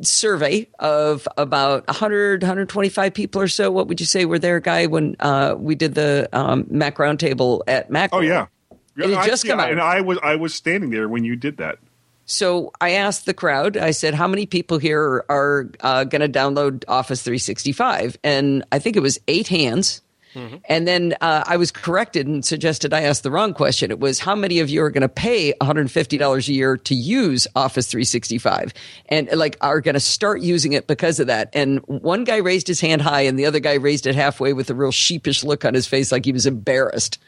survey 0.00 0.68
of 0.78 1.28
about 1.36 1.86
100 1.88 2.42
125 2.42 3.12
people 3.12 3.42
or 3.42 3.48
so. 3.48 3.70
What 3.72 3.88
would 3.88 3.98
you 4.00 4.06
say 4.06 4.24
were 4.24 4.38
there, 4.38 4.60
guy, 4.60 4.86
when 4.86 5.16
uh, 5.20 5.56
we 5.58 5.74
did 5.74 5.94
the 5.94 6.28
um, 6.32 6.64
Mac 6.70 6.96
Roundtable 6.96 7.62
at 7.66 7.90
Mac? 7.90 8.10
Oh 8.12 8.20
yeah. 8.20 8.46
It 8.96 9.16
I- 9.16 9.26
just 9.26 9.44
yeah, 9.44 9.60
out. 9.60 9.70
and 9.72 9.80
I 9.80 10.00
was 10.00 10.18
I 10.22 10.36
was 10.36 10.54
standing 10.54 10.90
there 10.90 11.08
when 11.08 11.24
you 11.24 11.34
did 11.34 11.56
that. 11.56 11.78
So 12.24 12.70
I 12.80 12.90
asked 12.92 13.26
the 13.26 13.34
crowd, 13.34 13.76
I 13.76 13.90
said, 13.90 14.14
how 14.14 14.28
many 14.28 14.46
people 14.46 14.78
here 14.78 15.24
are 15.28 15.68
uh, 15.80 16.04
going 16.04 16.20
to 16.20 16.28
download 16.28 16.84
Office 16.86 17.20
365? 17.22 18.16
And 18.22 18.64
I 18.70 18.78
think 18.78 18.94
it 18.94 19.00
was 19.00 19.18
eight 19.26 19.48
hands. 19.48 20.02
And 20.68 20.88
then 20.88 21.14
uh, 21.20 21.44
I 21.46 21.56
was 21.56 21.70
corrected 21.70 22.26
and 22.26 22.44
suggested 22.44 22.92
I 22.92 23.02
asked 23.02 23.22
the 23.22 23.30
wrong 23.30 23.54
question. 23.54 23.90
It 23.90 24.00
was 24.00 24.18
how 24.18 24.34
many 24.34 24.60
of 24.60 24.70
you 24.70 24.82
are 24.82 24.90
going 24.90 25.02
to 25.02 25.08
pay 25.08 25.52
$150 25.60 26.48
a 26.48 26.52
year 26.52 26.76
to 26.76 26.94
use 26.94 27.46
Office 27.54 27.86
365 27.88 28.72
and 29.08 29.30
like 29.32 29.56
are 29.60 29.80
going 29.80 29.94
to 29.94 30.00
start 30.00 30.40
using 30.40 30.72
it 30.72 30.86
because 30.86 31.20
of 31.20 31.26
that? 31.26 31.50
And 31.52 31.80
one 31.86 32.24
guy 32.24 32.38
raised 32.38 32.66
his 32.66 32.80
hand 32.80 33.02
high 33.02 33.22
and 33.22 33.38
the 33.38 33.46
other 33.46 33.60
guy 33.60 33.74
raised 33.74 34.06
it 34.06 34.14
halfway 34.14 34.52
with 34.52 34.70
a 34.70 34.74
real 34.74 34.92
sheepish 34.92 35.44
look 35.44 35.64
on 35.64 35.74
his 35.74 35.86
face 35.86 36.10
like 36.10 36.24
he 36.24 36.32
was 36.32 36.46
embarrassed. 36.46 37.18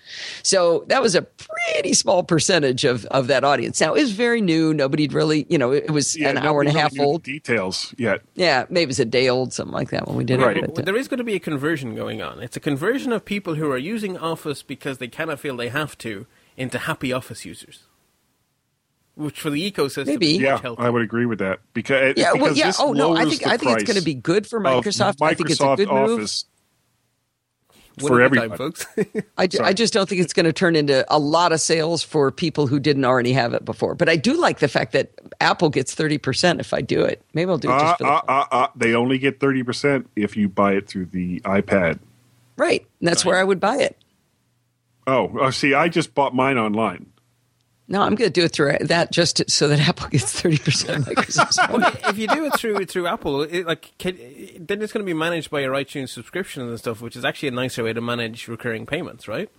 So 0.42 0.84
that 0.88 1.02
was 1.02 1.14
a 1.14 1.26
pretty 1.72 1.94
small 1.94 2.22
percentage 2.22 2.84
of, 2.84 3.04
of 3.06 3.26
that 3.28 3.44
audience. 3.44 3.80
Now 3.80 3.94
it 3.94 4.02
was 4.02 4.12
very 4.12 4.40
new. 4.40 4.74
Nobody'd 4.74 5.12
really, 5.12 5.46
you 5.48 5.58
know, 5.58 5.72
it 5.72 5.90
was 5.90 6.14
an 6.16 6.38
hour 6.38 6.60
and 6.60 6.68
a 6.68 6.72
half 6.78 6.92
knew 6.92 7.02
old. 7.02 7.22
Details 7.22 7.94
yet. 7.98 8.22
Yeah, 8.34 8.66
maybe 8.68 8.84
it 8.84 8.88
was 8.88 9.00
a 9.00 9.04
day 9.04 9.28
old, 9.28 9.52
something 9.52 9.72
like 9.74 9.90
that 9.90 10.06
when 10.06 10.16
we 10.16 10.24
did 10.24 10.40
Right. 10.40 10.56
it. 10.56 10.60
But 10.62 10.74
But, 10.74 10.82
uh, 10.82 10.84
there 10.86 10.96
is 10.96 11.08
going 11.08 11.18
to 11.18 11.24
be 11.24 11.34
a 11.34 11.40
conversion 11.40 11.94
going 11.94 12.22
on. 12.22 12.40
It's 12.40 12.56
a 12.56 12.60
conversion 12.60 13.12
of 13.12 13.24
people 13.24 13.54
who 13.54 13.70
are 13.70 13.78
using 13.78 14.16
Office 14.18 14.62
because 14.62 14.98
they 14.98 15.08
cannot 15.08 15.40
feel 15.40 15.56
they 15.56 15.68
have 15.70 15.96
to 15.98 16.26
into 16.56 16.78
happy 16.78 17.12
Office 17.12 17.44
users. 17.44 17.84
Which 19.16 19.40
for 19.40 19.48
the 19.50 19.70
ecosystem 19.70 20.06
Maybe. 20.06 20.32
is 20.32 20.38
Yeah, 20.40 20.52
much 20.54 20.62
healthier. 20.62 20.86
I 20.86 20.90
would 20.90 21.02
agree 21.02 21.24
with 21.26 21.38
that 21.38 21.60
because 21.72 22.14
yeah, 22.16 22.32
well, 22.32 22.52
yeah. 22.52 22.66
this 22.66 22.80
Oh 22.80 22.92
no, 22.92 23.14
I 23.16 23.24
think 23.26 23.46
I 23.46 23.56
think 23.56 23.70
it's 23.72 23.84
going 23.84 23.98
to 23.98 24.04
be 24.04 24.14
good 24.14 24.44
for 24.44 24.58
of 24.58 24.64
Microsoft. 24.64 25.22
I 25.22 25.34
think 25.34 25.50
it's 25.50 25.60
a 25.60 25.62
Microsoft 25.62 25.76
good 25.76 25.88
move. 25.88 26.18
Office 26.18 26.44
One 26.46 26.53
for 27.99 28.20
at 28.22 28.28
time, 28.32 28.36
everybody. 28.53 28.57
folks. 28.59 28.86
I. 29.38 29.49
I 29.62 29.72
just 29.72 29.92
don't 29.92 30.09
think 30.09 30.20
it's 30.20 30.32
going 30.32 30.47
to 30.47 30.53
turn 30.53 30.76
into 30.76 31.05
a 31.09 31.18
lot 31.18 31.53
of 31.53 31.61
sales 31.61 32.03
for 32.03 32.30
people 32.30 32.66
who 32.66 32.78
didn't 32.80 33.05
already 33.05 33.32
have 33.32 33.55
it 33.55 33.64
before. 33.64 33.95
But 33.95 34.09
I 34.09 34.16
do 34.16 34.34
like 34.40 34.59
the 34.59 34.68
fact 34.68 34.92
that 34.92 35.11
Apple 35.40 35.70
gets 35.70 35.95
thirty 35.95 36.18
percent 36.18 36.61
if 36.61 36.74
I 36.74 36.80
do 36.80 37.03
it. 37.03 37.22
Maybe 37.34 37.51
I'll 37.51 37.59
do 37.59 37.68
it 37.70 37.74
Uh, 37.74 37.80
just 37.80 37.99
for 37.99 38.05
the 38.05 38.11
uh, 38.11 38.22
uh, 38.28 38.45
uh, 38.51 38.66
they 38.74 38.95
only 38.95 39.18
get 39.18 39.40
thirty 39.40 39.62
percent 39.62 40.09
if 40.16 40.36
you 40.36 40.49
buy 40.49 40.72
it 40.72 40.86
through 40.88 41.07
the 41.07 41.40
iPad. 41.40 41.99
right. 42.57 42.84
And 43.01 43.09
that's 43.09 43.24
where 43.24 43.36
I 43.38 43.45
would 43.45 43.61
buy 43.61 43.76
it. 43.78 43.97
Oh, 45.07 45.38
uh, 45.38 45.51
see, 45.51 45.74
I 45.74 45.88
just 45.88 46.14
bought 46.14 46.34
mine 46.34 46.57
online. 46.57 47.07
No, 47.87 48.01
I'm 48.01 48.14
going 48.14 48.30
to 48.30 48.41
do 48.41 48.45
it 48.45 48.53
through 48.53 48.78
that 48.80 49.12
just 49.12 49.37
to, 49.37 49.45
so 49.49 49.68
that 49.68 49.78
Apple 49.89 50.09
gets 50.09 50.41
thirty 50.41 50.59
percent. 50.59 51.07
well, 51.07 51.93
if 52.09 52.16
you 52.16 52.26
do 52.28 52.47
it 52.47 52.59
through 52.59 52.85
through 52.87 53.07
Apple, 53.07 53.43
it, 53.43 53.66
like 53.66 53.93
can, 53.99 54.16
then 54.59 54.80
it's 54.80 54.93
going 54.93 55.05
to 55.05 55.07
be 55.07 55.14
managed 55.14 55.51
by 55.51 55.61
your 55.61 55.72
iTunes 55.74 56.09
subscription 56.09 56.66
and 56.66 56.78
stuff, 56.78 57.01
which 57.01 57.16
is 57.16 57.24
actually 57.24 57.49
a 57.49 57.53
nicer 57.53 57.85
way 57.85 57.93
to 57.93 58.01
manage 58.01 58.49
recurring 58.49 58.87
payments, 58.87 59.28
right? 59.28 59.51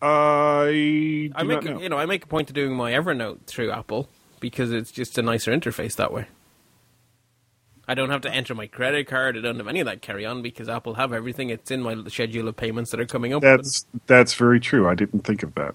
I 0.00 0.70
do 0.72 1.32
I 1.34 1.42
make 1.42 1.64
not 1.64 1.64
know. 1.64 1.80
you 1.80 1.88
know 1.88 1.98
I 1.98 2.06
make 2.06 2.24
a 2.24 2.26
point 2.26 2.48
of 2.48 2.54
doing 2.54 2.74
my 2.74 2.92
Evernote 2.92 3.46
through 3.46 3.70
Apple 3.70 4.08
because 4.40 4.72
it's 4.72 4.90
just 4.90 5.18
a 5.18 5.22
nicer 5.22 5.52
interface 5.52 5.96
that 5.96 6.12
way. 6.12 6.26
I 7.88 7.94
don't 7.94 8.10
have 8.10 8.22
to 8.22 8.30
enter 8.30 8.54
my 8.54 8.66
credit 8.66 9.06
card. 9.06 9.36
I 9.36 9.40
don't 9.40 9.58
have 9.58 9.68
any 9.68 9.80
of 9.80 9.86
that 9.86 10.02
carry 10.02 10.26
on 10.26 10.42
because 10.42 10.68
Apple 10.68 10.94
have 10.94 11.12
everything. 11.12 11.50
It's 11.50 11.70
in 11.70 11.82
my 11.82 11.96
schedule 12.08 12.48
of 12.48 12.56
payments 12.56 12.90
that 12.90 13.00
are 13.00 13.06
coming 13.06 13.32
up. 13.32 13.42
That's 13.42 13.86
that's 14.06 14.34
very 14.34 14.60
true. 14.60 14.88
I 14.88 14.94
didn't 14.94 15.20
think 15.20 15.42
of 15.42 15.54
that. 15.54 15.74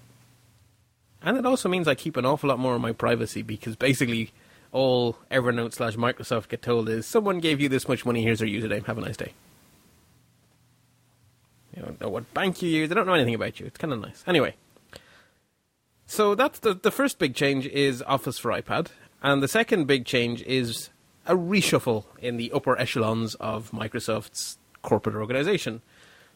And 1.24 1.38
it 1.38 1.46
also 1.46 1.70
means 1.70 1.88
I 1.88 1.96
keep 1.96 2.18
an 2.18 2.26
awful 2.26 2.50
lot 2.50 2.60
more 2.60 2.76
of 2.76 2.82
my 2.82 2.92
privacy 2.92 3.42
because 3.42 3.76
basically 3.76 4.32
all 4.72 5.18
Evernote 5.30 5.74
slash 5.74 5.96
Microsoft 5.96 6.50
get 6.50 6.62
told 6.62 6.90
is 6.90 7.06
someone 7.06 7.40
gave 7.40 7.62
you 7.62 7.70
this 7.70 7.88
much 7.88 8.06
money, 8.06 8.24
here's 8.24 8.40
their 8.40 8.48
username, 8.48 8.86
have 8.86 8.98
a 8.98 9.02
nice 9.02 9.18
day. 9.18 9.34
They 11.74 11.82
don't 11.82 12.02
know 12.02 12.10
what 12.10 12.34
bank 12.34 12.62
you 12.62 12.70
use, 12.70 12.90
they 12.90 12.96
don't 12.96 13.06
know 13.06 13.14
anything 13.14 13.36
about 13.36 13.60
you. 13.60 13.66
It's 13.66 13.78
kind 13.78 13.94
of 13.94 14.00
nice. 14.00 14.24
Anyway, 14.26 14.56
so 16.08 16.36
that's 16.36 16.60
the, 16.60 16.74
the 16.74 16.92
first 16.92 17.20
big 17.20 17.36
change 17.36 17.68
is 17.68 18.02
Office 18.02 18.38
for 18.38 18.52
iPad. 18.52 18.88
And 19.24 19.42
the 19.44 19.48
second 19.48 19.86
big 19.86 20.06
change 20.06 20.42
is 20.44 20.90
a 21.26 21.36
reshuffle 21.36 22.06
in 22.20 22.38
the 22.38 22.52
upper 22.52 22.78
echelons 22.78 23.36
of 23.36 23.72
Microsoft's 23.72 24.58
corporate 24.82 25.16
organization. 25.16 25.82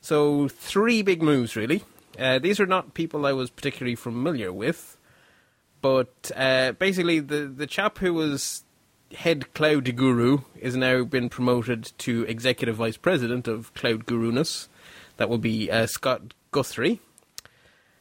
So, 0.01 0.47
three 0.47 1.01
big 1.01 1.23
moves, 1.23 1.55
really. 1.55 1.83
Uh, 2.17 2.39
these 2.39 2.59
are 2.59 2.65
not 2.65 2.93
people 2.93 3.25
I 3.25 3.33
was 3.33 3.49
particularly 3.49 3.95
familiar 3.95 4.51
with, 4.51 4.97
but 5.81 6.31
uh, 6.35 6.71
basically, 6.73 7.19
the, 7.19 7.45
the 7.45 7.67
chap 7.67 7.97
who 7.97 8.13
was 8.13 8.63
head 9.13 9.53
cloud 9.53 9.95
guru 9.95 10.39
is 10.59 10.75
now 10.75 11.03
been 11.03 11.29
promoted 11.29 11.91
to 11.99 12.23
executive 12.23 12.77
vice 12.77 12.97
president 12.97 13.47
of 13.47 13.73
cloud 13.73 14.05
guruness. 14.05 14.67
That 15.17 15.29
will 15.29 15.37
be 15.37 15.71
uh, 15.71 15.87
Scott 15.87 16.33
Guthrie. 16.51 16.99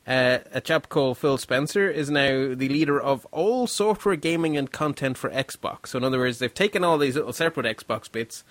Uh, 0.07 0.39
a 0.53 0.61
chap 0.61 0.91
called 0.91 1.17
Phil 1.17 1.39
Spencer 1.39 1.89
is 1.89 2.11
now 2.11 2.55
the 2.55 2.69
leader 2.69 3.01
of 3.01 3.27
all 3.31 3.67
software 3.67 4.17
gaming 4.17 4.57
and 4.57 4.71
content 4.71 5.17
for 5.17 5.31
Xbox. 5.31 5.89
So, 5.89 5.99
in 5.99 6.05
other 6.05 6.19
words, 6.19 6.39
they've 6.39 6.53
taken 6.53 6.85
all 6.85 6.99
these 6.99 7.17
little 7.17 7.33
separate 7.33 7.65
Xbox 7.65 8.13
bits, 8.13 8.45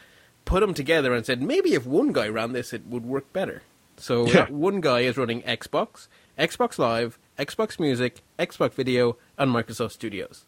put 0.45 0.61
them 0.61 0.74
together, 0.74 1.14
and 1.14 1.26
said 1.26 1.41
maybe 1.41 1.76
if 1.76 1.86
one 1.86 2.11
guy 2.11 2.28
ran 2.28 2.53
this, 2.53 2.74
it 2.74 2.88
would 2.88 3.05
work 3.05 3.32
better. 3.34 3.61
So, 3.98 4.26
Yeah. 4.26 4.34
that 4.34 4.52
one 4.52 4.82
guy 4.82 5.02
is 5.02 5.18
running 5.18 5.41
Xbox, 5.44 6.08
Xbox 6.38 6.78
Live, 6.80 7.20
Xbox 7.38 7.80
Music, 7.80 8.22
Xbox 8.39 8.74
Video, 8.74 9.18
and 9.38 9.52
Microsoft 9.52 9.91
Studios. 9.91 10.46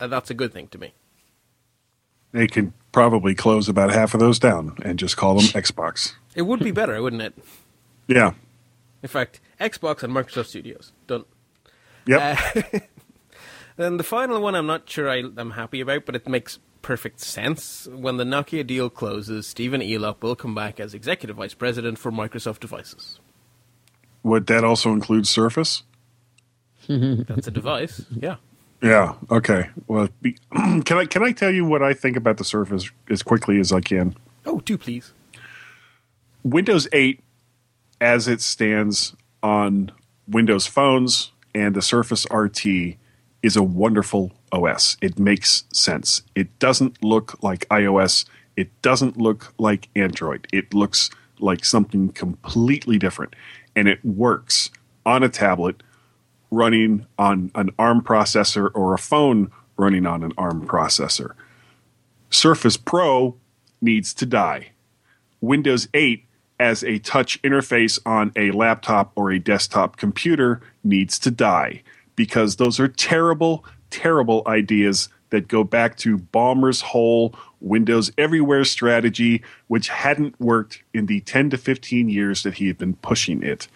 And 0.00 0.12
that's 0.12 0.30
a 0.30 0.34
good 0.34 0.52
thing 0.52 0.68
to 0.68 0.78
me. 0.78 0.94
They 2.32 2.46
could 2.46 2.72
probably 2.92 3.34
close 3.34 3.68
about 3.68 3.92
half 3.92 4.14
of 4.14 4.20
those 4.20 4.38
down 4.38 4.76
and 4.82 4.98
just 4.98 5.16
call 5.16 5.34
them 5.36 5.44
Xbox. 5.46 6.14
It 6.34 6.42
would 6.42 6.60
be 6.60 6.70
better, 6.70 7.00
wouldn't 7.02 7.22
it? 7.22 7.34
Yeah. 8.08 8.32
In 9.02 9.08
fact, 9.08 9.40
Xbox 9.60 10.02
and 10.02 10.12
Microsoft 10.14 10.46
Studios. 10.46 10.92
Done. 11.06 11.24
Yep. 12.06 12.20
Uh, 12.56 12.78
then 13.76 13.96
the 13.96 14.04
final 14.04 14.40
one 14.40 14.54
I'm 14.54 14.66
not 14.66 14.88
sure 14.88 15.08
I, 15.08 15.22
I'm 15.36 15.52
happy 15.52 15.80
about, 15.80 16.06
but 16.06 16.16
it 16.16 16.26
makes 16.28 16.58
perfect 16.82 17.20
sense. 17.20 17.88
When 17.90 18.16
the 18.16 18.24
Nokia 18.24 18.66
deal 18.66 18.90
closes, 18.90 19.46
Stephen 19.46 19.80
Elop 19.80 20.22
will 20.22 20.36
come 20.36 20.54
back 20.54 20.78
as 20.80 20.94
executive 20.94 21.36
vice 21.36 21.54
president 21.54 21.98
for 21.98 22.12
Microsoft 22.12 22.60
devices. 22.60 23.18
Would 24.22 24.46
that 24.48 24.64
also 24.64 24.92
include 24.92 25.26
Surface? 25.26 25.82
That's 26.88 27.46
a 27.46 27.50
device, 27.50 28.04
yeah. 28.10 28.36
Yeah. 28.82 29.14
Okay. 29.30 29.70
Well, 29.86 30.08
be, 30.20 30.36
can 30.52 30.98
I 30.98 31.06
can 31.06 31.22
I 31.22 31.30
tell 31.32 31.50
you 31.50 31.64
what 31.64 31.82
I 31.82 31.94
think 31.94 32.16
about 32.16 32.36
the 32.36 32.44
Surface 32.44 32.90
as 33.08 33.22
quickly 33.22 33.60
as 33.60 33.72
I 33.72 33.80
can? 33.80 34.16
Oh, 34.44 34.60
do 34.60 34.76
please. 34.76 35.12
Windows 36.42 36.88
8, 36.92 37.20
as 38.00 38.26
it 38.26 38.40
stands 38.40 39.14
on 39.42 39.92
Windows 40.26 40.66
phones 40.66 41.30
and 41.54 41.76
the 41.76 41.82
Surface 41.82 42.26
RT, 42.32 42.66
is 43.42 43.56
a 43.56 43.62
wonderful 43.62 44.32
OS. 44.52 44.96
It 45.00 45.18
makes 45.18 45.64
sense. 45.72 46.22
It 46.34 46.58
doesn't 46.58 47.02
look 47.02 47.42
like 47.42 47.68
iOS. 47.68 48.24
It 48.56 48.70
doesn't 48.82 49.16
look 49.16 49.54
like 49.58 49.88
Android. 49.96 50.46
It 50.52 50.74
looks 50.74 51.10
like 51.38 51.64
something 51.64 52.10
completely 52.10 52.98
different. 52.98 53.34
And 53.74 53.88
it 53.88 54.04
works 54.04 54.70
on 55.04 55.22
a 55.22 55.28
tablet 55.28 55.82
running 56.50 57.06
on 57.18 57.50
an 57.54 57.70
ARM 57.78 58.02
processor 58.02 58.70
or 58.74 58.94
a 58.94 58.98
phone 58.98 59.50
running 59.76 60.06
on 60.06 60.22
an 60.22 60.32
ARM 60.36 60.66
processor. 60.66 61.32
Surface 62.30 62.76
Pro 62.76 63.36
needs 63.80 64.14
to 64.14 64.26
die. 64.26 64.70
Windows 65.40 65.88
8 65.94 66.24
as 66.60 66.84
a 66.84 66.98
touch 67.00 67.42
interface 67.42 67.98
on 68.06 68.32
a 68.36 68.52
laptop 68.52 69.12
or 69.16 69.32
a 69.32 69.38
desktop 69.40 69.96
computer 69.96 70.60
needs 70.84 71.18
to 71.18 71.30
die 71.30 71.82
because 72.14 72.56
those 72.56 72.78
are 72.78 72.88
terrible, 72.88 73.64
terrible 73.92 74.42
ideas 74.46 75.08
that 75.30 75.48
go 75.48 75.62
back 75.62 75.96
to 75.98 76.18
Ballmer's 76.18 76.80
whole 76.80 77.34
Windows 77.60 78.10
Everywhere 78.18 78.64
strategy, 78.64 79.42
which 79.68 79.88
hadn't 79.88 80.38
worked 80.40 80.82
in 80.92 81.06
the 81.06 81.20
10 81.20 81.50
to 81.50 81.58
15 81.58 82.08
years 82.08 82.42
that 82.42 82.54
he 82.54 82.66
had 82.66 82.76
been 82.76 82.96
pushing 82.96 83.42
it. 83.42 83.68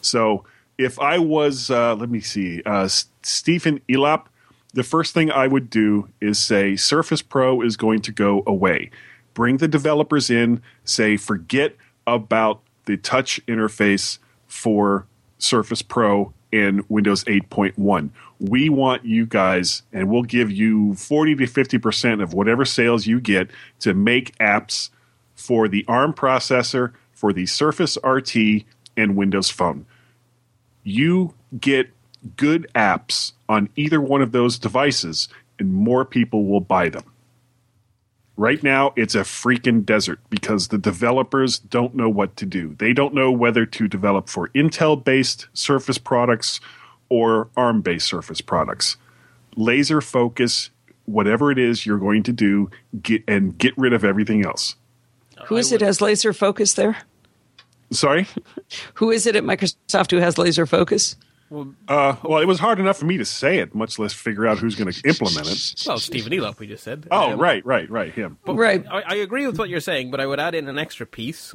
So 0.00 0.44
if 0.78 0.98
I 0.98 1.18
was, 1.18 1.70
uh, 1.70 1.94
let 1.94 2.10
me 2.10 2.20
see, 2.20 2.62
uh, 2.64 2.88
Stephen 3.22 3.80
Elop, 3.88 4.26
the 4.72 4.82
first 4.82 5.14
thing 5.14 5.30
I 5.30 5.46
would 5.46 5.70
do 5.70 6.08
is 6.20 6.38
say 6.38 6.74
Surface 6.74 7.22
Pro 7.22 7.60
is 7.60 7.76
going 7.76 8.00
to 8.02 8.12
go 8.12 8.42
away. 8.46 8.90
Bring 9.34 9.58
the 9.58 9.68
developers 9.68 10.30
in, 10.30 10.62
say, 10.84 11.16
forget 11.16 11.76
about 12.06 12.60
the 12.86 12.96
touch 12.96 13.40
interface 13.46 14.18
for 14.46 15.06
Surface 15.38 15.82
Pro 15.82 16.32
in 16.54 16.84
Windows 16.88 17.24
8.1. 17.24 18.10
We 18.38 18.68
want 18.68 19.04
you 19.04 19.26
guys, 19.26 19.82
and 19.92 20.08
we'll 20.08 20.22
give 20.22 20.52
you 20.52 20.94
40 20.94 21.34
to 21.34 21.46
50% 21.46 22.22
of 22.22 22.32
whatever 22.32 22.64
sales 22.64 23.08
you 23.08 23.18
get 23.20 23.50
to 23.80 23.92
make 23.92 24.38
apps 24.38 24.90
for 25.34 25.66
the 25.66 25.84
ARM 25.88 26.14
processor, 26.14 26.92
for 27.12 27.32
the 27.32 27.46
Surface 27.46 27.98
RT, 28.04 28.36
and 28.96 29.16
Windows 29.16 29.50
Phone. 29.50 29.84
You 30.84 31.34
get 31.58 31.90
good 32.36 32.68
apps 32.72 33.32
on 33.48 33.68
either 33.74 34.00
one 34.00 34.22
of 34.22 34.30
those 34.30 34.56
devices, 34.56 35.28
and 35.58 35.74
more 35.74 36.04
people 36.04 36.44
will 36.44 36.60
buy 36.60 36.88
them. 36.88 37.02
Right 38.36 38.62
now, 38.62 38.92
it's 38.96 39.14
a 39.14 39.20
freaking 39.20 39.84
desert 39.84 40.18
because 40.28 40.68
the 40.68 40.78
developers 40.78 41.58
don't 41.60 41.94
know 41.94 42.08
what 42.08 42.36
to 42.36 42.46
do. 42.46 42.74
They 42.78 42.92
don't 42.92 43.14
know 43.14 43.30
whether 43.30 43.64
to 43.64 43.86
develop 43.86 44.28
for 44.28 44.48
Intel 44.48 45.02
based 45.02 45.46
Surface 45.52 45.98
products 45.98 46.60
or 47.08 47.48
ARM 47.56 47.80
based 47.80 48.06
Surface 48.06 48.40
products. 48.40 48.96
Laser 49.54 50.00
focus, 50.00 50.70
whatever 51.04 51.52
it 51.52 51.58
is 51.58 51.86
you're 51.86 51.98
going 51.98 52.24
to 52.24 52.32
do, 52.32 52.70
get 53.00 53.22
and 53.28 53.56
get 53.56 53.76
rid 53.78 53.92
of 53.92 54.04
everything 54.04 54.44
else. 54.44 54.74
Oh, 55.38 55.44
who 55.46 55.56
is 55.56 55.70
it 55.70 55.80
has 55.80 56.00
laser 56.00 56.32
focus 56.32 56.74
there? 56.74 56.98
Sorry? 57.90 58.26
Who 58.94 59.10
is 59.10 59.26
it 59.26 59.36
at 59.36 59.44
Microsoft 59.44 60.10
who 60.10 60.16
has 60.16 60.38
laser 60.38 60.66
focus? 60.66 61.16
Uh, 61.52 62.16
well, 62.24 62.40
it 62.40 62.46
was 62.46 62.58
hard 62.58 62.80
enough 62.80 62.96
for 62.98 63.04
me 63.06 63.16
to 63.18 63.24
say 63.24 63.58
it, 63.58 63.74
much 63.74 63.98
less 63.98 64.12
figure 64.12 64.46
out 64.46 64.58
who's 64.58 64.74
going 64.74 64.90
to 64.90 65.08
implement 65.08 65.46
it. 65.48 65.84
Well, 65.86 65.98
Stephen 65.98 66.32
Elop, 66.32 66.58
we 66.58 66.66
just 66.66 66.82
said. 66.82 67.06
Oh, 67.10 67.32
Um, 67.32 67.38
right, 67.40 67.64
right, 67.64 67.88
right. 67.88 68.12
Him. 68.12 68.38
But 68.44 68.54
Right. 68.56 68.84
I, 68.90 69.02
I 69.02 69.14
agree 69.16 69.46
with 69.46 69.58
what 69.58 69.68
you're 69.68 69.80
saying, 69.80 70.10
but 70.10 70.20
I 70.20 70.26
would 70.26 70.40
add 70.40 70.54
in 70.54 70.68
an 70.68 70.78
extra 70.78 71.06
piece. 71.06 71.54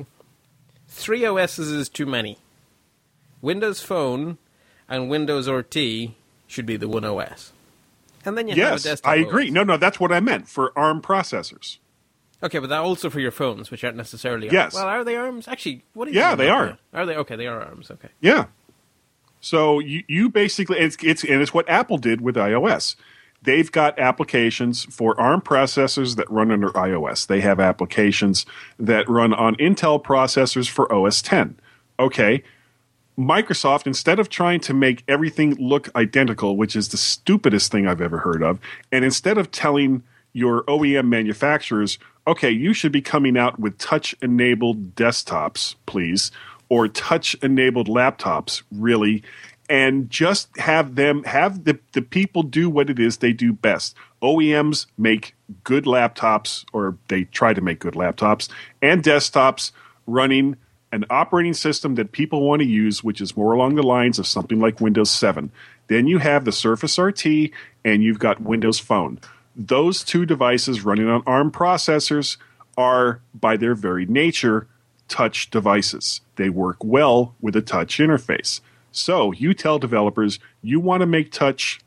Three 0.88 1.26
OSs 1.26 1.60
is 1.60 1.90
too 1.90 2.06
many. 2.06 2.38
Windows 3.42 3.82
Phone 3.82 4.38
and 4.88 5.10
Windows 5.10 5.48
RT 5.50 5.76
should 6.48 6.66
be 6.66 6.78
the 6.78 6.88
one 6.88 7.04
OS. 7.06 7.52
And 8.26 8.38
then 8.38 8.48
you 8.48 8.56
have 8.56 8.58
a 8.58 8.72
Yes, 8.74 8.84
desktop 8.84 9.12
I 9.12 9.16
agree. 9.18 9.48
OS. 9.48 9.52
No, 9.54 9.64
no, 9.64 9.78
that's 9.78 10.00
what 10.00 10.12
I 10.12 10.20
meant 10.20 10.48
for 10.48 10.72
ARM 10.78 11.02
processors. 11.02 11.78
Okay, 12.42 12.60
but 12.60 12.70
that 12.70 12.80
also 12.80 13.10
for 13.10 13.20
your 13.20 13.32
phones, 13.32 13.70
which 13.70 13.84
aren't 13.84 13.98
necessarily. 13.98 14.48
Yes. 14.50 14.74
Well, 14.74 14.86
are 14.88 15.04
they 15.04 15.16
ARMs? 15.18 15.48
Actually, 15.48 15.84
what 15.94 16.06
do 16.06 16.12
you 16.12 16.20
Yeah, 16.20 16.36
they 16.36 16.50
are. 16.50 16.68
that? 16.68 16.80
Are 16.94 17.06
they? 17.06 17.16
Okay, 17.18 17.36
they 17.36 17.48
are 17.48 17.62
ARMs. 17.62 17.92
Okay. 17.92 18.08
Yeah. 18.22 18.46
So 19.42 19.80
you, 19.80 20.04
you 20.08 20.30
basically 20.30 20.80
it's 20.80 20.98
it's 21.02 21.24
and 21.24 21.42
it's 21.42 21.54
what 21.54 21.70
Apple 21.70 21.98
did 21.98 22.22
with 22.22 22.36
iOS. 22.36 22.96
They've 23.42 23.72
got 23.72 23.98
applications 23.98 24.84
for 24.86 25.20
ARM 25.20 25.42
processors 25.42 26.18
that 26.18 26.30
run 26.30 26.52
under 26.52 26.70
iOS. 26.72 27.26
They 27.26 27.40
have 27.40 27.60
applications 27.60 28.46
that 28.78 29.08
run 29.08 29.34
on 29.34 29.56
Intel 29.56 30.04
processors 30.04 30.70
for 30.70 30.92
OS 30.92 31.22
10. 31.22 31.58
Okay. 31.98 32.44
Microsoft, 33.18 33.86
instead 33.86 34.18
of 34.18 34.30
trying 34.30 34.62
to 34.62 34.74
make 34.74 35.04
everything 35.08 35.54
look 35.56 35.94
identical, 35.96 36.56
which 36.56 36.76
is 36.76 36.90
the 36.90 36.98
stupidest 36.98 37.70
thing 37.70 37.86
I've 37.86 38.02
ever 38.02 38.20
heard 38.20 38.42
of, 38.42 38.60
and 38.94 39.04
instead 39.04 39.38
of 39.38 39.52
telling 39.52 40.04
your 40.32 40.64
OEM 40.64 41.08
manufacturers, 41.08 42.00
okay, 42.28 42.50
you 42.50 42.74
should 42.74 42.94
be 42.94 43.02
coming 43.02 43.38
out 43.38 43.60
with 43.60 43.78
touch 43.78 44.16
enabled 44.22 44.96
desktops, 44.96 45.76
please, 45.86 46.32
or 46.70 46.88
touch 46.88 47.36
enabled 47.42 47.88
laptops, 47.88 48.64
really, 48.72 49.24
and 49.70 50.10
just 50.10 50.56
have 50.58 50.96
them 50.96 51.24
have 51.24 51.64
the, 51.64 51.80
the 51.94 52.02
people 52.02 52.44
do 52.44 52.70
what 52.70 52.90
it 52.90 53.00
is 53.00 53.18
they 53.18 53.34
do 53.34 53.54
best. 53.54 53.96
OEMs 54.22 54.86
make 54.98 55.36
good 55.64 55.86
laptops, 55.86 56.66
or 56.74 56.98
they 57.08 57.26
try 57.26 57.54
to 57.54 57.62
make 57.62 57.80
good 57.80 57.94
laptops, 57.94 58.50
and 58.82 59.04
desktops 59.04 59.72
running 60.08 60.56
an 60.92 61.06
operating 61.10 61.54
system 61.54 61.96
that 61.96 62.12
people 62.12 62.42
want 62.42 62.62
to 62.62 62.68
use, 62.68 63.04
which 63.04 63.22
is 63.22 63.38
more 63.38 63.54
along 63.54 63.76
the 63.76 63.84
lines 63.84 64.18
of 64.18 64.26
something 64.26 64.60
like 64.60 64.82
Windows 64.82 65.12
7. 65.12 65.52
Then 65.88 66.08
you 66.08 66.18
have 66.18 66.46
the 66.46 66.52
Surface 66.52 66.98
RT 66.98 67.26
and 67.86 68.04
you've 68.04 68.20
got 68.20 68.42
Windows 68.42 68.80
Phone. 68.80 69.20
Those 69.56 70.04
two 70.04 70.26
devices 70.26 70.84
running 70.84 71.08
on 71.08 71.24
ARM 71.28 71.52
processors 71.52 72.38
are, 72.78 73.22
by 73.34 73.58
their 73.58 73.76
very 73.76 74.06
nature, 74.06 74.68
touch 75.10 75.50
devices. 75.50 76.22
They 76.38 76.50
work 76.50 76.78
well 76.84 77.36
with 77.42 77.56
a 77.56 77.62
touch 77.62 77.98
interface. 77.98 78.62
So 78.92 79.32
you 79.34 79.54
tell 79.54 79.80
developers 79.80 80.40
you 80.62 80.80
want 80.80 81.02
to 81.02 81.06
make 81.06 81.32
touch 81.32 81.80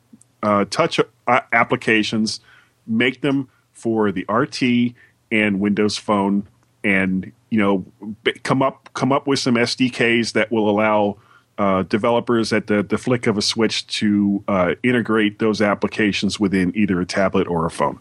uh, 0.42 0.64
touch 0.70 1.00
uh, 1.26 1.40
applications, 1.52 2.40
make 2.86 3.20
them 3.20 3.48
for 3.72 4.12
the 4.12 4.24
RT 4.28 4.94
and 5.30 5.60
Windows 5.60 5.96
Phone, 5.96 6.46
and 6.84 7.32
you 7.50 7.58
know 7.58 7.84
come 8.42 8.62
up 8.62 8.90
come 8.94 9.12
up 9.12 9.26
with 9.26 9.38
some 9.38 9.54
SDKs 9.54 10.32
that 10.32 10.50
will 10.50 10.68
allow 10.68 11.16
uh, 11.58 11.82
developers 11.84 12.52
at 12.52 12.66
the, 12.66 12.82
the 12.82 12.98
flick 12.98 13.26
of 13.26 13.36
a 13.36 13.42
switch 13.42 13.86
to 13.86 14.42
uh, 14.48 14.74
integrate 14.82 15.38
those 15.38 15.60
applications 15.60 16.40
within 16.40 16.72
either 16.76 17.00
a 17.00 17.06
tablet 17.06 17.46
or 17.46 17.66
a 17.66 17.70
phone. 17.70 17.98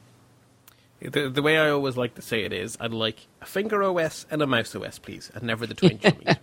The, 1.02 1.30
the 1.30 1.42
way 1.42 1.58
I 1.58 1.70
always 1.70 1.98
like 1.98 2.16
to 2.16 2.22
say 2.22 2.44
it 2.44 2.54
is, 2.54 2.78
I'd 2.80 2.94
like 2.94 3.28
a 3.42 3.46
finger 3.46 3.84
OS 3.84 4.26
and 4.32 4.42
a 4.42 4.48
mouse 4.48 4.76
OS, 4.76 5.00
please, 5.00 5.32
and 5.34 5.44
never 5.44 5.66
the 5.66 5.74
twin 5.74 5.98
chummies. 6.00 6.38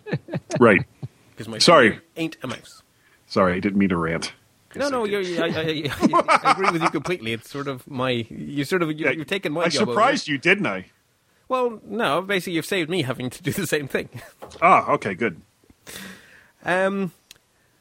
right. 0.61 0.85
Because 1.31 1.49
my 1.49 1.59
Sorry. 1.59 2.01
ain't 2.17 2.37
a 2.43 2.47
mouse. 2.49 2.83
Sorry, 3.27 3.55
I 3.55 3.61
didn't 3.61 3.79
mean 3.79 3.91
to 3.91 3.97
rant. 3.97 4.33
No, 4.75 4.89
no, 4.89 5.05
you're, 5.05 5.23
I, 5.43 5.49
I, 5.49 5.61
I, 5.61 6.41
I 6.45 6.51
agree 6.53 6.71
with 6.71 6.83
you 6.83 6.91
completely. 6.91 7.33
It's 7.33 7.49
sort 7.51 7.69
of 7.69 7.89
my, 7.89 8.11
you 8.29 8.65
sort 8.65 8.83
of, 8.83 8.91
you, 8.91 9.07
Yeah, 9.07 9.13
you've 9.13 9.27
taken 9.27 9.53
my 9.53 9.63
I 9.65 9.69
job. 9.69 9.83
over. 9.83 9.93
surprised 9.93 10.29
you, 10.29 10.37
didn't 10.39 10.67
I? 10.67 10.87
Well, 11.49 11.81
no, 11.85 12.21
basically 12.21 12.55
you've 12.55 12.67
saved 12.67 12.91
me 12.91 13.03
having 13.03 13.31
to 13.31 13.43
do 13.43 13.53
the 13.53 13.67
same 13.67 13.89
thing. 13.89 14.09
Ah, 14.61 14.91
okay, 14.93 15.15
good. 15.15 15.41
Um, 16.65 17.13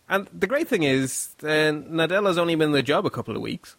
and 0.07 0.28
the 0.34 0.47
great 0.47 0.68
thing 0.70 0.84
is, 0.84 1.36
uh, 1.43 1.47
Nadella's 1.74 2.38
only 2.38 2.55
been 2.55 2.68
in 2.70 2.72
the 2.72 2.84
job 2.84 3.05
a 3.05 3.09
couple 3.09 3.36
of 3.36 3.41
weeks. 3.41 3.76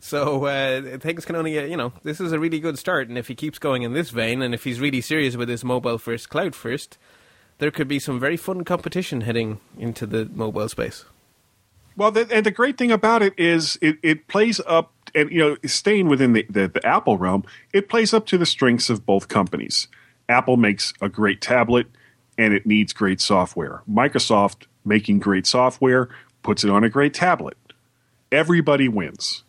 So 0.00 0.46
uh, 0.46 0.98
things 0.98 1.26
can 1.26 1.36
only, 1.36 1.58
uh, 1.58 1.64
you 1.64 1.76
know, 1.76 1.92
this 2.02 2.20
is 2.20 2.32
a 2.32 2.40
really 2.40 2.58
good 2.58 2.78
start. 2.78 3.08
And 3.08 3.18
if 3.18 3.28
he 3.28 3.34
keeps 3.34 3.58
going 3.58 3.82
in 3.82 3.92
this 3.92 4.10
vein, 4.10 4.40
and 4.42 4.54
if 4.54 4.64
he's 4.64 4.80
really 4.80 5.02
serious 5.02 5.36
with 5.36 5.48
his 5.48 5.62
mobile 5.62 5.98
first, 5.98 6.30
cloud 6.30 6.54
first, 6.54 6.96
there 7.58 7.70
could 7.70 7.86
be 7.86 7.98
some 7.98 8.18
very 8.18 8.38
fun 8.38 8.64
competition 8.64 9.20
heading 9.20 9.60
into 9.78 10.06
the 10.06 10.28
mobile 10.32 10.68
space. 10.68 11.04
Well, 11.96 12.10
the, 12.10 12.26
and 12.32 12.46
the 12.46 12.50
great 12.50 12.78
thing 12.78 12.90
about 12.90 13.20
it 13.20 13.34
is 13.36 13.78
it, 13.82 13.98
it 14.02 14.26
plays 14.26 14.58
up, 14.66 14.92
and 15.14 15.30
you 15.30 15.38
know, 15.40 15.56
staying 15.66 16.08
within 16.08 16.32
the, 16.32 16.46
the, 16.48 16.68
the 16.68 16.86
Apple 16.86 17.18
realm, 17.18 17.44
it 17.74 17.90
plays 17.90 18.14
up 18.14 18.24
to 18.26 18.38
the 18.38 18.46
strengths 18.46 18.88
of 18.88 19.04
both 19.04 19.28
companies. 19.28 19.86
Apple 20.30 20.56
makes 20.56 20.94
a 21.02 21.10
great 21.10 21.42
tablet, 21.42 21.86
and 22.38 22.54
it 22.54 22.64
needs 22.64 22.94
great 22.94 23.20
software. 23.20 23.82
Microsoft 23.90 24.66
making 24.82 25.18
great 25.18 25.46
software 25.46 26.08
puts 26.42 26.64
it 26.64 26.70
on 26.70 26.84
a 26.84 26.88
great 26.88 27.12
tablet. 27.12 27.58
Everybody 28.32 28.88
wins. 28.88 29.42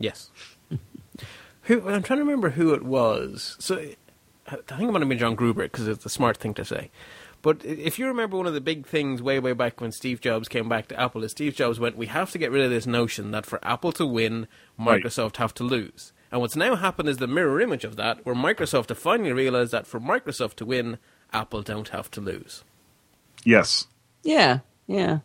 Yes. 0.00 0.30
who 1.62 1.88
I'm 1.88 2.02
trying 2.02 2.18
to 2.18 2.24
remember 2.24 2.50
who 2.50 2.74
it 2.74 2.82
was. 2.82 3.54
So 3.60 3.76
I 3.76 4.56
think 4.56 4.82
it 4.82 4.90
might 4.90 5.00
have 5.00 5.08
been 5.08 5.18
John 5.18 5.36
Gruber 5.36 5.62
because 5.64 5.86
it's 5.86 6.04
a 6.04 6.10
smart 6.10 6.38
thing 6.38 6.54
to 6.54 6.64
say. 6.64 6.90
But 7.42 7.64
if 7.64 7.98
you 7.98 8.06
remember 8.06 8.36
one 8.36 8.46
of 8.46 8.52
the 8.54 8.60
big 8.60 8.86
things 8.86 9.22
way, 9.22 9.38
way 9.38 9.52
back 9.54 9.80
when 9.80 9.92
Steve 9.92 10.20
Jobs 10.20 10.48
came 10.48 10.68
back 10.68 10.88
to 10.88 11.00
Apple, 11.00 11.22
is 11.24 11.30
Steve 11.30 11.54
Jobs 11.54 11.78
went, 11.80 11.96
"We 11.96 12.06
have 12.06 12.30
to 12.32 12.38
get 12.38 12.50
rid 12.50 12.64
of 12.64 12.70
this 12.70 12.86
notion 12.86 13.30
that 13.30 13.46
for 13.46 13.58
Apple 13.64 13.92
to 13.92 14.04
win, 14.06 14.46
Right. 14.78 15.02
Microsoft 15.02 15.36
have 15.36 15.54
to 15.54 15.64
lose." 15.64 16.12
And 16.32 16.40
what's 16.40 16.56
now 16.56 16.76
happened 16.76 17.08
is 17.08 17.16
the 17.16 17.26
mirror 17.26 17.60
image 17.60 17.84
of 17.84 17.96
that, 17.96 18.24
where 18.26 18.34
Microsoft 18.34 18.88
have 18.90 18.98
finally 18.98 19.32
realized 19.32 19.72
that 19.72 19.86
for 19.86 19.98
Microsoft 20.00 20.54
to 20.56 20.66
win, 20.66 20.98
Apple 21.32 21.62
don't 21.62 21.88
have 21.88 22.10
to 22.12 22.20
lose, 22.20 22.62
Yes. 23.44 23.86
Yeah, 24.22 24.58
yeah. 24.86 25.20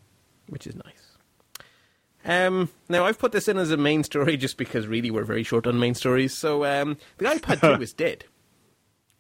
which 0.48 0.66
is 0.68 0.76
nice. 0.76 1.05
Um, 2.26 2.70
now 2.90 3.06
I've 3.06 3.20
put 3.20 3.32
this 3.32 3.48
in 3.48 3.58
as 3.58 3.72
a 3.72 3.78
main 3.78 4.04
story 4.04 4.36
just 4.46 4.58
because 4.58 4.88
really 4.88 5.12
we're 5.12 5.24
very 5.24 5.44
short 5.44 5.68
on 5.68 5.80
main 5.80 5.94
stories. 5.96 6.34
So 6.34 6.66
um, 6.66 6.98
the 7.18 7.26
iPad 7.26 7.78
2 7.78 7.82
is 7.84 7.94
dead, 7.94 8.26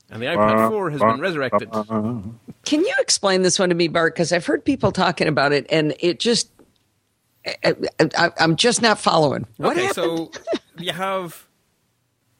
and 0.09 0.21
the 0.21 0.27
iPad 0.27 0.69
4 0.69 0.89
has 0.91 1.01
been 1.01 1.19
resurrected. 1.19 1.71
Can 1.71 2.81
you 2.81 2.93
explain 2.99 3.43
this 3.43 3.59
one 3.59 3.69
to 3.69 3.75
me, 3.75 3.87
Bart? 3.87 4.15
Because 4.15 4.33
I've 4.33 4.45
heard 4.45 4.65
people 4.65 4.91
talking 4.91 5.27
about 5.27 5.51
it, 5.53 5.65
and 5.69 5.95
it 5.99 6.19
just. 6.19 6.51
I, 7.63 7.75
I, 8.17 8.31
I'm 8.39 8.55
just 8.55 8.81
not 8.81 8.97
following. 8.99 9.45
What 9.57 9.77
okay, 9.77 9.85
happened? 9.85 10.33
so 10.33 10.41
you 10.79 10.93
have 10.93 11.45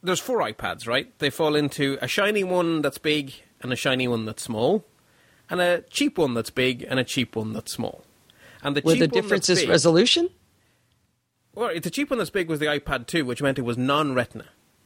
there's 0.02 0.20
four 0.20 0.38
iPads, 0.40 0.86
right? 0.88 1.16
They 1.18 1.30
fall 1.30 1.54
into 1.54 1.98
a 2.02 2.08
shiny 2.08 2.44
one 2.44 2.82
that's 2.82 2.98
big 2.98 3.34
and 3.60 3.72
a 3.72 3.76
shiny 3.76 4.08
one 4.08 4.24
that's 4.24 4.42
small, 4.42 4.84
and 5.48 5.60
a 5.60 5.82
cheap 5.82 6.18
one 6.18 6.34
that's 6.34 6.50
big 6.50 6.84
and 6.88 6.98
a 6.98 7.04
cheap 7.04 7.36
one 7.36 7.52
that's 7.52 7.72
small. 7.72 8.04
And 8.62 8.76
the 8.76 8.80
Were 8.82 8.94
cheap 8.94 8.98
the 8.98 9.04
one 9.06 9.10
that's 9.10 9.22
difference 9.22 9.48
is 9.48 9.60
big- 9.60 9.68
resolution? 9.68 10.30
Well, 11.56 11.72
the 11.80 11.90
cheap 11.90 12.10
one 12.10 12.18
that's 12.18 12.30
big 12.30 12.48
was 12.48 12.60
the 12.60 12.66
iPad 12.66 13.06
2, 13.08 13.24
which 13.24 13.42
meant 13.42 13.58
it 13.58 13.62
was 13.62 13.76
non-Retina. 13.76 14.44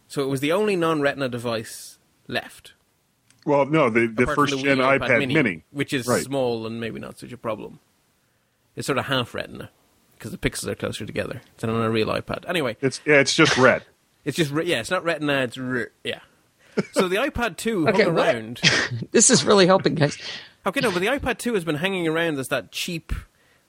So 0.08 0.22
it 0.22 0.28
was 0.28 0.40
the 0.40 0.52
only 0.52 0.76
non-Retina 0.76 1.28
device 1.28 1.98
left. 2.28 2.72
Well, 3.44 3.66
no, 3.66 3.90
the, 3.90 4.06
the 4.06 4.26
first 4.26 4.54
Wii 4.54 4.62
gen 4.62 4.78
iPad, 4.78 5.26
Mini, 5.28 5.64
which 5.72 5.92
is 5.92 6.06
Right. 6.06 6.22
small 6.22 6.66
and 6.66 6.80
maybe 6.80 6.98
not 7.00 7.18
such 7.18 7.32
a 7.32 7.36
problem. 7.36 7.80
It's 8.76 8.86
sort 8.86 8.98
of 8.98 9.06
half 9.06 9.34
Retina 9.34 9.70
because 10.16 10.30
the 10.30 10.38
pixels 10.38 10.68
are 10.68 10.74
closer 10.74 11.04
together 11.04 11.40
than 11.58 11.70
on 11.70 11.82
a 11.82 11.90
real 11.90 12.08
iPad. 12.08 12.48
Anyway, 12.48 12.76
It's 12.80 13.00
yeah, 13.04 13.20
it's 13.20 13.34
just 13.34 13.56
red. 13.58 13.82
it's 14.24 14.36
just 14.36 14.50
re- 14.52 14.66
yeah, 14.66 14.80
it's 14.80 14.90
not 14.90 15.02
Retina. 15.04 15.42
It's 15.42 15.58
re- 15.58 15.86
yeah. 16.04 16.20
So 16.92 17.08
the 17.08 17.16
iPad 17.16 17.56
2 17.56 17.88
Okay, 17.88 18.02
hung 18.04 18.14
what? 18.14 18.26
around. 18.34 18.60
This 19.10 19.28
is 19.30 19.44
really 19.44 19.66
helping, 19.66 19.94
guys. 19.96 20.16
Okay, 20.66 20.80
no, 20.80 20.90
but 20.92 21.00
the 21.00 21.06
iPad 21.06 21.38
2 21.38 21.54
has 21.54 21.64
been 21.64 21.76
hanging 21.76 22.06
around 22.06 22.38
as 22.38 22.48
that 22.48 22.70
cheap, 22.70 23.12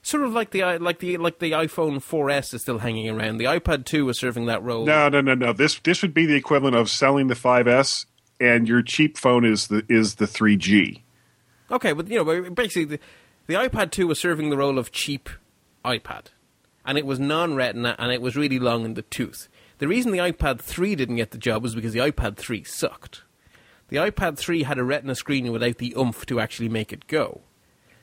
sort 0.01 0.23
of 0.23 0.33
like 0.33 0.51
the 0.51 0.63
uh, 0.63 0.79
like 0.79 0.99
the 0.99 1.17
like 1.17 1.39
the 1.39 1.51
iPhone 1.51 1.97
4S 1.97 2.53
is 2.53 2.61
still 2.61 2.79
hanging 2.79 3.09
around. 3.09 3.37
The 3.37 3.45
iPad 3.45 3.85
2 3.85 4.05
was 4.05 4.19
serving 4.19 4.45
that 4.47 4.63
role. 4.63 4.85
No, 4.85 5.09
no, 5.09 5.21
no, 5.21 5.35
no. 5.35 5.53
This 5.53 5.79
this 5.79 6.01
would 6.01 6.13
be 6.13 6.25
the 6.25 6.35
equivalent 6.35 6.75
of 6.75 6.89
selling 6.89 7.27
the 7.27 7.35
5S, 7.35 8.05
and 8.39 8.67
your 8.67 8.81
cheap 8.81 9.17
phone 9.17 9.45
is 9.45 9.67
the 9.67 9.85
is 9.89 10.15
the 10.15 10.25
3G. 10.25 11.01
Okay, 11.69 11.93
but 11.93 12.09
you 12.09 12.23
know, 12.23 12.51
basically, 12.51 12.85
the, 12.85 12.99
the 13.47 13.53
iPad 13.53 13.91
2 13.91 14.07
was 14.07 14.19
serving 14.19 14.49
the 14.49 14.57
role 14.57 14.77
of 14.77 14.91
cheap 14.91 15.29
iPad, 15.85 16.25
and 16.85 16.97
it 16.97 17.05
was 17.05 17.19
non-Retina, 17.19 17.95
and 17.97 18.11
it 18.11 18.21
was 18.21 18.35
really 18.35 18.59
long 18.59 18.83
in 18.83 18.95
the 18.95 19.03
tooth. 19.03 19.47
The 19.77 19.87
reason 19.87 20.11
the 20.11 20.19
iPad 20.19 20.59
3 20.59 20.95
didn't 20.95 21.15
get 21.15 21.31
the 21.31 21.37
job 21.37 21.63
was 21.63 21.73
because 21.73 21.93
the 21.93 21.99
iPad 21.99 22.37
3 22.37 22.63
sucked. 22.63 23.23
The 23.87 23.97
iPad 23.97 24.37
3 24.37 24.63
had 24.63 24.77
a 24.77 24.83
Retina 24.83 25.15
screen 25.15 25.51
without 25.51 25.77
the 25.77 25.93
oomph 25.97 26.25
to 26.27 26.39
actually 26.39 26.69
make 26.69 26.93
it 26.93 27.07
go. 27.07 27.41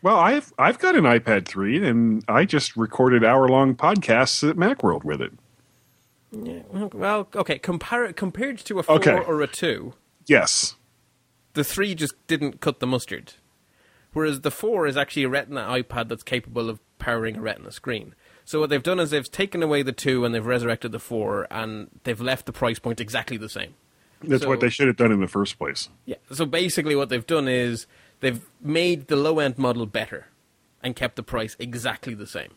Well, 0.03 0.16
I've 0.16 0.53
I've 0.59 0.78
got 0.78 0.94
an 0.96 1.05
iPad 1.05 1.46
3, 1.46 1.86
and 1.86 2.24
I 2.28 2.44
just 2.44 2.76
recorded 2.76 3.24
hour 3.24 3.49
long 3.49 3.74
podcasts 3.74 4.49
at 4.49 4.57
MacWorld 4.57 5.05
with 5.05 5.20
it. 5.20 5.32
Yeah, 6.30 6.61
well, 6.70 7.28
okay, 7.34 7.59
compar- 7.59 8.14
compared 8.14 8.59
to 8.59 8.78
a 8.78 8.82
4 8.82 8.96
Okay. 8.96 9.18
or 9.26 9.40
a 9.40 9.46
2, 9.46 9.94
Yes. 10.26 10.76
the 11.55 11.64
3 11.64 11.94
just 11.94 12.14
didn't 12.26 12.61
cut 12.61 12.80
the 12.80 12.86
mustard. 12.86 13.34
Whereas 14.12 14.42
the 14.42 14.51
4 14.51 14.86
is 14.86 14.96
actually 14.96 15.24
a 15.24 15.28
Retina 15.28 15.62
iPad 15.62 16.09
that's 16.09 16.22
capable 16.22 16.68
of 16.68 16.80
powering 16.99 17.36
a 17.36 17.40
Retina 17.40 17.70
screen. 17.72 18.14
So 18.44 18.61
what 18.61 18.68
they've 18.70 18.82
done 18.82 19.01
is 19.01 19.11
they've 19.11 19.30
taken 19.30 19.62
away 19.62 19.82
the 19.82 19.92
2 19.92 20.24
and 20.24 20.34
they've 20.34 20.44
resurrected 20.44 20.92
the 20.92 20.99
4 20.99 21.46
and 21.51 21.88
they've 22.05 22.20
left 22.20 22.44
the 22.46 22.53
price 22.53 22.78
point 22.78 23.01
exactly 23.01 23.36
the 23.38 23.49
same. 23.49 23.74
That's 24.22 24.42
So- 24.42 24.49
what 24.49 24.61
they 24.61 24.68
should 24.68 24.86
have 24.88 24.96
done 24.96 25.12
in 25.12 25.20
the 25.20 25.28
first 25.28 25.59
place. 25.59 25.88
Yeah. 26.05 26.16
So 26.30 26.44
basically 26.44 26.94
what 26.94 27.09
they've 27.09 27.26
done 27.26 27.49
is 27.49 27.86
they've 28.20 28.44
made 28.60 29.08
the 29.08 29.16
low 29.16 29.38
end 29.38 29.58
model 29.58 29.86
better 29.86 30.28
and 30.82 30.94
kept 30.96 31.16
the 31.16 31.22
price 31.22 31.56
exactly 31.58 32.14
the 32.14 32.26
same. 32.26 32.52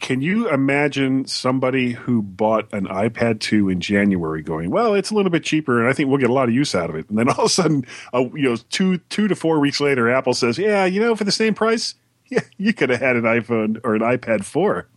Can 0.00 0.20
you 0.20 0.48
imagine 0.48 1.26
somebody 1.26 1.90
who 1.92 2.22
bought 2.22 2.72
an 2.72 2.86
iPad 2.86 3.40
2 3.40 3.68
in 3.68 3.80
January 3.80 4.42
going, 4.42 4.70
well, 4.70 4.94
it's 4.94 5.10
a 5.10 5.14
little 5.14 5.30
bit 5.30 5.42
cheaper 5.42 5.80
and 5.80 5.88
I 5.88 5.92
think 5.92 6.08
we'll 6.08 6.18
get 6.18 6.30
a 6.30 6.32
lot 6.32 6.48
of 6.48 6.54
use 6.54 6.74
out 6.74 6.88
of 6.88 6.96
it. 6.96 7.08
And 7.08 7.18
then 7.18 7.28
all 7.28 7.40
of 7.40 7.46
a 7.46 7.48
sudden, 7.48 7.84
uh, 8.14 8.24
you 8.32 8.48
know, 8.48 8.56
two, 8.70 8.98
two 9.10 9.26
to 9.26 9.34
four 9.34 9.58
weeks 9.58 9.80
later, 9.80 10.08
Apple 10.08 10.34
says, 10.34 10.56
yeah, 10.56 10.84
you 10.84 11.00
know, 11.00 11.16
for 11.16 11.24
the 11.24 11.32
same 11.32 11.54
price, 11.54 11.94
yeah, 12.28 12.40
you 12.58 12.72
could 12.72 12.90
have 12.90 13.00
had 13.00 13.16
an 13.16 13.24
iPhone 13.24 13.80
or 13.82 13.94
an 13.94 14.02
iPad 14.02 14.44
4. 14.44 14.86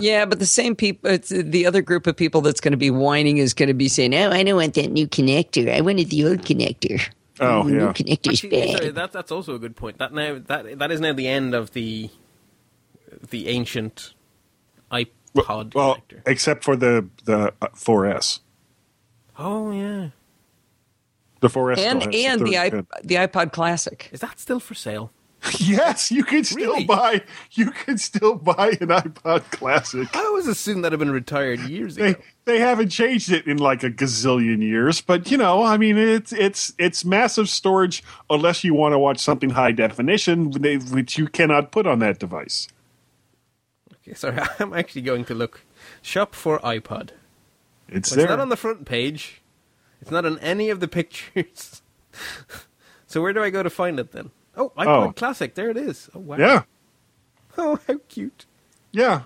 Yeah, 0.00 0.26
but 0.26 0.38
the 0.38 0.46
same 0.46 0.76
people, 0.76 1.10
it's 1.10 1.30
the 1.30 1.66
other 1.66 1.80
group 1.80 2.06
of 2.06 2.16
people 2.16 2.42
that's 2.42 2.60
going 2.60 2.72
to 2.72 2.78
be 2.78 2.90
whining 2.90 3.38
is 3.38 3.54
going 3.54 3.68
to 3.68 3.74
be 3.74 3.88
saying, 3.88 4.14
"Oh, 4.14 4.30
I 4.30 4.42
don't 4.42 4.56
want 4.56 4.74
that 4.74 4.90
new 4.90 5.06
connector. 5.06 5.72
I 5.72 5.80
wanted 5.80 6.10
the 6.10 6.26
old 6.26 6.42
connector. 6.42 7.02
Oh, 7.40 7.64
the 7.64 7.72
new 7.72 7.88
yeah. 7.88 7.94
connector's 7.94 8.44
Actually, 8.44 8.62
sorry, 8.68 8.90
that, 8.92 9.12
that's 9.12 9.32
also 9.32 9.54
a 9.54 9.58
good 9.60 9.76
point. 9.76 9.98
That 9.98 10.12
now 10.14 10.40
that 10.46 10.78
that 10.78 10.92
is 10.92 11.00
now 11.00 11.12
the 11.14 11.28
end 11.28 11.54
of 11.54 11.72
the 11.72 12.10
the 13.30 13.48
ancient 13.48 14.14
iPod 14.92 15.74
Well, 15.74 16.04
connector. 16.04 16.24
except 16.26 16.64
for 16.64 16.76
the, 16.76 17.08
the 17.24 17.54
uh, 17.62 17.68
4S. 17.76 18.40
Oh 19.38 19.72
yeah, 19.72 20.10
The 21.42 21.48
4S 21.48 21.78
And 21.78 21.80
still 21.80 22.02
has 22.02 22.26
and 22.26 22.44
the 22.44 22.56
iP- 22.56 22.88
the 23.04 23.16
iPod 23.16 23.52
Classic. 23.52 24.08
is 24.12 24.20
that 24.20 24.40
still 24.40 24.60
for 24.60 24.74
sale? 24.74 25.12
Yes, 25.60 26.10
you 26.10 26.24
can 26.24 26.42
still 26.44 26.72
Really? 26.72 26.84
buy 26.84 27.22
you 27.52 27.70
can 27.70 27.98
still 27.98 28.34
buy 28.34 28.70
an 28.80 28.88
iPod 28.88 29.48
Classic. 29.52 30.08
I 30.16 30.20
always 30.24 30.46
assumed 30.48 30.84
that 30.84 30.92
had 30.92 30.98
been 30.98 31.10
retired 31.10 31.60
years 31.60 31.96
ago. 31.96 32.14
they 32.46 32.58
haven't 32.58 32.88
changed 32.88 33.30
it 33.30 33.46
in 33.46 33.58
like 33.58 33.84
a 33.84 33.90
gazillion 33.90 34.60
years, 34.62 35.00
but 35.00 35.30
you 35.30 35.36
know, 35.36 35.62
I 35.62 35.76
mean, 35.76 35.98
it's 35.98 36.32
it's 36.32 36.72
it's 36.78 37.04
massive 37.04 37.48
storage 37.48 38.02
unless 38.28 38.64
you 38.64 38.74
want 38.74 38.92
to 38.94 38.98
watch 38.98 39.18
something 39.18 39.50
high 39.50 39.72
definition, 39.72 40.50
which 40.52 41.16
you 41.18 41.28
cannot 41.28 41.70
put 41.70 41.86
on 41.86 42.00
that 42.00 42.18
device. 42.18 42.66
Okay, 44.02 44.14
sorry, 44.14 44.38
I'm 44.58 44.72
actually 44.72 45.02
going 45.02 45.24
to 45.26 45.34
look 45.34 45.62
shop 46.02 46.34
for 46.34 46.58
iPod. 46.60 47.10
It's 47.88 48.08
It's 48.08 48.16
there. 48.16 48.28
not 48.28 48.40
on 48.40 48.48
the 48.48 48.56
front 48.56 48.84
page. 48.84 49.42
It's 50.00 50.10
not 50.10 50.24
on 50.26 50.38
any 50.40 50.70
of 50.70 50.80
the 50.80 50.88
pictures. 50.88 51.82
so 53.06 53.22
where 53.22 53.32
do 53.32 53.42
I 53.42 53.50
go 53.50 53.62
to 53.62 53.70
find 53.70 54.00
it 54.00 54.12
then? 54.12 54.30
Oh, 54.56 54.70
iPod 54.76 54.86
Oh. 55.08 55.12
Classic. 55.12 55.54
There 55.54 55.70
it 55.70 55.76
is. 55.76 56.08
Oh 56.14 56.20
wow. 56.20 56.36
yeah, 56.38 56.62
Oh, 57.58 57.78
how 57.86 57.98
cute. 58.08 58.46
yeah, 58.92 59.22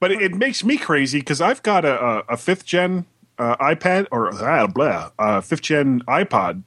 but 0.00 0.10
it, 0.12 0.22
it 0.22 0.34
makes 0.34 0.64
me 0.64 0.76
crazy 0.76 1.18
because 1.20 1.40
I've 1.40 1.62
got 1.62 1.84
a, 1.84 2.00
a, 2.04 2.18
a 2.30 2.36
fifth 2.36 2.64
gen 2.64 3.06
uh, 3.38 3.56
iPad 3.56 4.06
or 4.10 4.34
uh, 4.34 4.66
blah, 4.66 5.10
uh, 5.18 5.40
fifth 5.40 5.62
gen 5.62 6.02
iPod. 6.08 6.62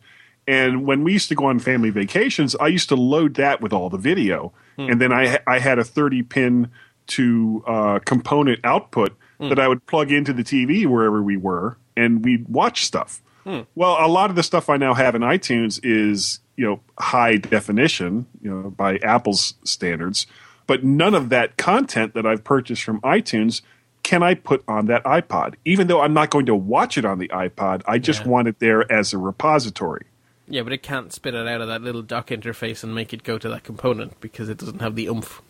And 0.48 0.86
when 0.86 1.04
we 1.04 1.14
used 1.14 1.30
to 1.30 1.36
go 1.36 1.46
on 1.46 1.60
family 1.60 1.90
vacations, 1.90 2.56
I 2.56 2.68
used 2.68 2.90
to 2.90 2.96
load 2.96 3.36
that 3.36 3.62
with 3.62 3.72
all 3.72 3.90
the 3.90 3.98
video, 3.98 4.52
and 4.78 5.00
then 5.00 5.14
I 5.14 5.40
I 5.48 5.60
had 5.60 5.80
a 5.80 5.84
thirty 5.86 6.22
pin 6.24 6.70
to 7.08 7.64
uh, 7.68 8.00
component 8.06 8.60
output 8.64 9.16
that 9.40 9.60
I 9.60 9.68
would 9.68 9.86
plug 9.88 10.10
into 10.12 10.32
the 10.32 10.44
TV 10.44 10.86
wherever 10.88 11.22
we 11.22 11.36
were, 11.38 11.78
and 11.98 12.24
we'd 12.24 12.48
watch 12.50 12.86
stuff. 12.86 13.22
Well, 13.46 13.98
a 14.00 14.08
lot 14.08 14.30
of 14.30 14.36
the 14.38 14.44
stuff 14.44 14.70
I 14.70 14.78
now 14.78 14.94
have 14.94 15.16
in 15.16 15.22
iTunes 15.22 15.80
is 15.84 16.40
you 16.56 16.66
know 16.66 16.80
high 17.00 17.38
definition, 17.38 18.26
you 18.42 18.50
know 18.52 18.70
by 18.70 18.98
Apple's 18.98 19.56
standards, 19.64 20.28
but 20.68 20.84
none 20.84 21.14
of 21.14 21.30
that 21.30 21.58
content 21.58 22.14
that 22.14 22.26
I've 22.26 22.44
purchased 22.44 22.84
from 22.84 23.02
iTunes 23.02 23.62
can 24.04 24.22
I 24.22 24.34
put 24.34 24.64
on 24.68 24.88
that 24.88 25.04
iPod. 25.06 25.56
Even 25.64 25.88
though 25.88 26.02
I'm 26.02 26.14
not 26.14 26.30
going 26.30 26.46
to 26.48 26.56
watch 26.56 26.98
it 26.98 27.06
on 27.06 27.20
the 27.20 27.30
iPod, 27.30 27.82
I 27.88 27.98
just 28.00 28.22
Yeah. 28.24 28.28
want 28.28 28.48
it 28.50 28.60
there 28.60 28.92
as 28.92 29.14
a 29.14 29.18
repository. 29.18 30.06
Yeah, 30.46 30.62
but 30.64 30.74
it 30.74 30.84
can't 30.84 31.14
spit 31.14 31.34
it 31.36 31.48
out 31.48 31.62
of 31.62 31.70
that 31.70 31.82
little 31.82 32.02
dock 32.02 32.28
interface 32.28 32.84
and 32.84 32.94
make 32.94 33.14
it 33.14 33.24
go 33.24 33.38
to 33.38 33.48
that 33.48 33.64
component 33.64 34.20
because 34.20 34.50
it 34.50 34.58
doesn't 34.58 34.82
have 34.82 34.96
the 34.96 35.08
oomph. 35.08 35.42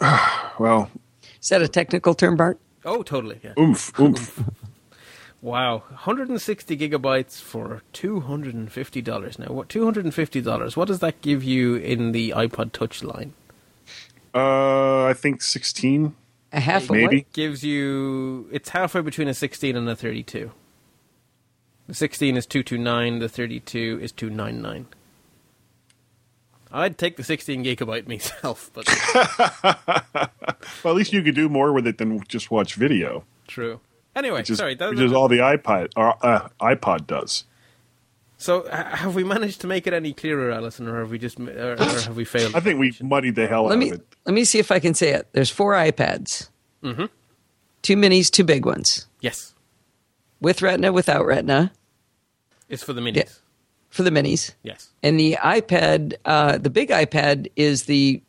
Well, 0.58 0.90
Is 1.40 1.50
that 1.50 1.62
a 1.62 1.68
technical 1.68 2.14
term, 2.14 2.36
Bart? 2.36 2.58
Oh, 2.84 3.02
totally. 3.02 3.38
Yeah. 3.44 3.52
oomph, 3.58 3.98
oomph. 4.00 4.42
Wow, 5.40 5.84
160 5.88 6.76
gigabytes 6.76 7.40
for 7.40 7.82
$250 7.94 9.38
now. 9.38 9.46
What 9.54 9.68
250 9.68 10.40
dollars? 10.40 10.76
What 10.76 10.88
does 10.88 10.98
that 10.98 11.20
give 11.22 11.44
you 11.44 11.76
in 11.76 12.12
the 12.12 12.30
iPod 12.30 12.72
Touch 12.72 13.02
line? 13.04 13.34
uh, 14.34 15.04
I 15.04 15.14
think 15.14 15.40
16. 15.42 16.14
A 16.52 16.60
half 16.60 16.90
Maybe. 16.90 17.04
a 17.16 17.18
what? 17.18 17.32
Gives 17.32 17.62
you 17.62 18.48
it's 18.50 18.70
halfway 18.70 19.00
between 19.02 19.28
a 19.28 19.34
16 19.34 19.76
and 19.76 19.88
a 19.88 19.94
32. 19.94 20.50
The 21.86 21.94
16 21.94 22.36
is 22.36 22.44
229, 22.46 23.18
the 23.20 23.28
32 23.28 23.98
is 24.02 24.12
299. 24.12 24.86
I'd 26.70 26.98
take 26.98 27.16
the 27.16 27.24
16 27.24 27.64
gigabyte 27.64 28.06
myself, 28.08 28.70
but 28.74 28.86
Well, 30.84 30.92
at 30.92 30.96
least 30.96 31.12
you 31.12 31.22
could 31.22 31.34
do 31.34 31.48
more 31.48 31.72
with 31.72 31.86
it 31.86 31.98
than 31.98 32.22
just 32.28 32.50
watch 32.50 32.74
video, 32.74 33.24
true. 33.46 33.80
Anyway, 34.18 34.40
which 34.40 34.50
is, 34.50 34.58
sorry. 34.58 34.74
That, 34.74 34.90
which 34.90 35.00
is 35.00 35.12
all 35.12 35.28
the 35.28 35.38
iPod 35.38 35.92
or, 35.96 36.14
uh, 36.24 36.48
iPod 36.60 37.06
does. 37.06 37.44
So, 38.36 38.66
h- 38.66 38.98
have 38.98 39.14
we 39.14 39.24
managed 39.24 39.60
to 39.62 39.66
make 39.66 39.86
it 39.86 39.92
any 39.92 40.12
clearer, 40.12 40.50
Allison, 40.52 40.86
or 40.88 41.00
have 41.00 41.10
we 41.10 41.18
just, 41.18 41.40
or, 41.40 41.72
or 41.72 41.76
have 41.84 42.16
we 42.16 42.24
failed? 42.24 42.54
I 42.54 42.60
think 42.60 42.78
we 42.78 42.94
muddied 43.02 43.34
the 43.34 43.46
hell 43.48 43.64
Let 43.64 43.72
out 43.74 43.78
me 43.78 43.90
of 43.90 43.94
it. 43.96 44.06
let 44.26 44.34
me 44.34 44.44
see 44.44 44.58
if 44.58 44.70
I 44.70 44.78
can 44.78 44.94
say 44.94 45.10
it. 45.10 45.28
There's 45.32 45.50
four 45.50 45.72
iPads. 45.72 46.48
Mm-hmm. 46.84 47.06
Two 47.82 47.96
minis, 47.96 48.30
two 48.30 48.44
big 48.44 48.64
ones. 48.66 49.06
Yes, 49.20 49.54
With 50.40 50.62
Retina, 50.62 50.92
without 50.92 51.24
Retina 51.26 51.72
it's 52.68 52.82
for 52.84 52.92
the 52.92 53.00
minis. 53.00 53.16
Yeah. 53.16 53.24
for 53.88 54.02
the 54.02 54.10
minis. 54.10 54.52
Yes. 54.62 54.90
And 55.02 55.18
the 55.18 55.36
iPad, 55.40 56.14
uh, 56.24 56.58
the 56.58 56.70
big 56.70 56.90
iPad 56.90 57.48
is 57.56 57.84
the 57.84 58.22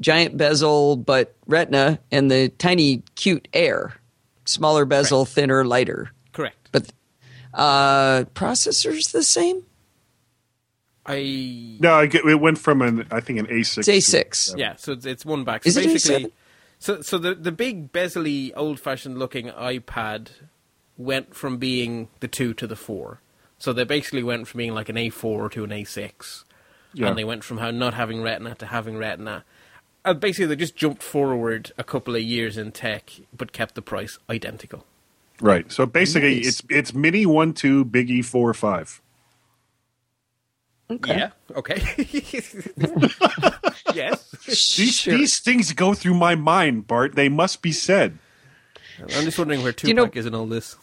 giant 0.00 0.36
bezel 0.36 0.96
but 0.96 1.34
Retina, 1.46 2.00
and 2.10 2.30
the 2.30 2.48
tiny 2.58 3.02
cute 3.14 3.46
Air, 3.54 3.94
smaller 4.44 4.84
bezel, 4.84 5.24
thinner, 5.24 5.64
lighter. 5.64 6.10
Correct. 6.32 6.68
But 6.72 6.92
uh, 7.52 8.24
processor's 8.34 9.12
the 9.12 9.22
same. 9.22 9.62
I 11.06 11.76
No, 11.80 11.94
I 11.94 12.06
get, 12.06 12.24
it 12.24 12.40
went 12.40 12.58
from 12.58 12.80
an 12.82 13.06
I 13.10 13.20
think 13.20 13.38
an 13.38 13.46
A6. 13.46 13.78
It's 13.88 13.88
A6. 13.88 14.58
yeah. 14.58 14.74
So 14.76 14.92
it's, 14.92 15.04
it's 15.06 15.24
one 15.26 15.44
back. 15.44 15.66
Is 15.66 15.74
so 15.74 15.80
it 15.80 15.86
basically, 15.86 16.24
A7? 16.26 16.32
so 16.78 17.02
so 17.02 17.18
the 17.18 17.34
the 17.34 17.52
big 17.52 17.92
bezel 17.92 18.26
old 18.56 18.80
fashioned 18.80 19.18
looking 19.18 19.48
iPad 19.48 20.28
went 20.96 21.34
from 21.34 21.58
being 21.58 22.08
the 22.20 22.28
two 22.28 22.54
to 22.54 22.66
the 22.66 22.76
four. 22.76 23.20
So 23.58 23.72
they 23.72 23.84
basically 23.84 24.22
went 24.22 24.48
from 24.48 24.58
being 24.58 24.74
like 24.74 24.88
an 24.88 24.96
A4 24.96 25.50
to 25.52 25.64
an 25.64 25.70
A6, 25.70 26.44
Yeah. 26.92 27.08
and 27.08 27.16
they 27.18 27.24
went 27.24 27.44
from 27.44 27.58
how 27.58 27.70
not 27.70 27.94
having 27.94 28.20
Retina 28.22 28.54
to 28.56 28.66
having 28.66 28.96
Retina. 28.96 29.44
Uh, 30.04 30.14
basically 30.14 30.46
they 30.46 30.56
just 30.56 30.76
jumped 30.76 31.02
forward 31.02 31.72
a 31.78 31.84
couple 31.84 32.14
of 32.14 32.22
years 32.22 32.56
in 32.58 32.72
tech, 32.72 33.10
but 33.36 33.52
kept 33.52 33.74
the 33.74 33.82
price 33.82 34.18
identical. 34.28 34.84
Right. 35.40 35.70
So 35.72 35.86
basically, 35.86 36.36
Nice. 36.36 36.46
it's 36.48 36.62
it's 36.70 36.94
Mini 36.94 37.26
one 37.26 37.52
two, 37.54 37.84
Biggie 37.84 38.24
four 38.24 38.52
five. 38.54 39.00
Okay. 40.90 41.16
Yeah. 41.16 41.30
Okay. 41.56 41.82
yes. 43.94 44.30
These 44.76 44.94
Sure. 44.96 45.16
these 45.16 45.38
things 45.40 45.72
go 45.72 45.94
through 45.94 46.14
my 46.14 46.34
mind, 46.34 46.86
Bart. 46.86 47.14
They 47.14 47.28
must 47.28 47.62
be 47.62 47.72
said. 47.72 48.18
I'm 49.00 49.24
just 49.24 49.38
wondering 49.38 49.62
where 49.62 49.72
Tupac 49.72 49.88
You 49.88 49.94
know- 49.94 50.10
is 50.12 50.26
in 50.26 50.34
all 50.34 50.46
this. 50.46 50.76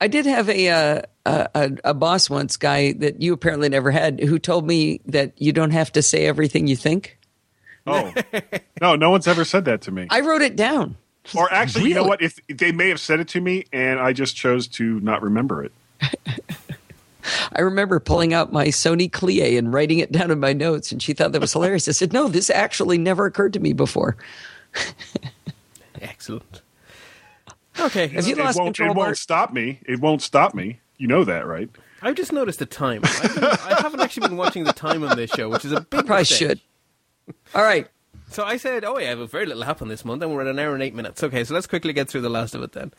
I 0.00 0.08
did 0.08 0.26
have 0.26 0.48
a, 0.48 0.68
uh, 0.68 1.02
a 1.26 1.48
a 1.54 1.70
a 1.84 1.94
boss 1.94 2.28
once, 2.28 2.56
guy 2.56 2.92
that 2.94 3.22
you 3.22 3.32
apparently 3.32 3.68
never 3.68 3.92
had, 3.92 4.18
who 4.18 4.36
told 4.38 4.66
me 4.66 5.00
that 5.06 5.40
you 5.40 5.52
don't 5.52 5.70
have 5.70 5.92
to 5.92 6.02
say 6.02 6.26
everything 6.26 6.66
you 6.66 6.74
think. 6.74 7.18
Oh 7.86 8.12
no, 8.80 8.94
no 8.96 9.10
one's 9.10 9.26
ever 9.26 9.44
said 9.44 9.64
that 9.64 9.80
to 9.82 9.90
me. 9.90 10.06
I 10.10 10.20
wrote 10.20 10.42
it 10.42 10.56
down. 10.56 10.96
Or 11.36 11.52
actually, 11.52 11.88
you 11.88 11.94
know 11.94 12.04
what? 12.04 12.20
If 12.22 12.38
they 12.48 12.72
may 12.72 12.88
have 12.88 13.00
said 13.00 13.20
it 13.20 13.28
to 13.28 13.40
me, 13.40 13.64
and 13.72 13.98
I 14.00 14.12
just 14.12 14.34
chose 14.36 14.66
to 14.68 14.98
not 15.00 15.22
remember 15.22 15.64
it. 15.64 15.72
I 17.52 17.60
remember 17.60 18.00
pulling 18.00 18.34
out 18.34 18.52
my 18.52 18.66
Sony 18.68 19.08
Clie 19.10 19.56
and 19.56 19.72
writing 19.72 20.00
it 20.00 20.10
down 20.10 20.30
in 20.32 20.40
my 20.40 20.52
notes, 20.52 20.90
and 20.90 21.00
she 21.00 21.12
thought 21.12 21.30
that 21.32 21.40
was 21.40 21.52
hilarious. 21.52 21.86
I 21.88 21.92
said, 21.92 22.12
"No, 22.12 22.26
this 22.28 22.50
actually 22.50 22.98
never 22.98 23.26
occurred 23.26 23.52
to 23.52 23.60
me 23.60 23.72
before." 23.72 24.16
Excellent. 26.00 26.62
Okay. 27.78 28.08
Have 28.08 28.26
you 28.26 28.32
It 28.34 28.38
lost 28.38 28.58
won't. 28.58 28.76
control, 28.76 28.90
It 28.90 28.96
won't 28.98 29.16
stop 29.18 29.52
me. 29.52 29.80
It 29.86 30.00
won't 30.00 30.22
stop 30.22 30.54
me. 30.54 30.80
You 30.98 31.06
know 31.08 31.24
that, 31.24 31.46
right? 31.46 31.70
I've 32.02 32.16
just 32.16 32.32
noticed 32.32 32.58
the 32.58 32.66
time. 32.66 33.00
I've 33.04 33.34
been, 33.34 33.44
I 33.44 33.76
haven't 33.80 34.00
actually 34.00 34.28
been 34.28 34.36
watching 34.36 34.64
the 34.64 34.72
time 34.72 35.04
on 35.04 35.16
this 35.16 35.30
show, 35.30 35.48
which 35.48 35.64
is 35.64 35.72
a 35.72 35.80
big 35.80 36.04
Probably 36.06 36.16
mistake. 36.22 36.38
should. 36.38 36.60
All 37.54 37.62
right. 37.62 37.88
So 38.30 38.44
I 38.44 38.56
said, 38.56 38.84
"Oh, 38.84 38.98
yeah, 38.98 39.12
I 39.12 39.16
have 39.16 39.30
very 39.30 39.46
little 39.46 39.62
happened 39.62 39.90
this 39.90 40.04
month, 40.04 40.22
and 40.22 40.32
we're 40.32 40.40
at 40.40 40.46
an 40.46 40.58
hour 40.58 40.74
and 40.74 40.82
eight 40.82 40.94
minutes." 40.94 41.22
Okay, 41.22 41.44
so 41.44 41.54
let's 41.54 41.66
quickly 41.66 41.92
get 41.92 42.08
through 42.08 42.22
the 42.22 42.30
last 42.30 42.54
of 42.54 42.62
it 42.62 42.72
then. 42.72 42.92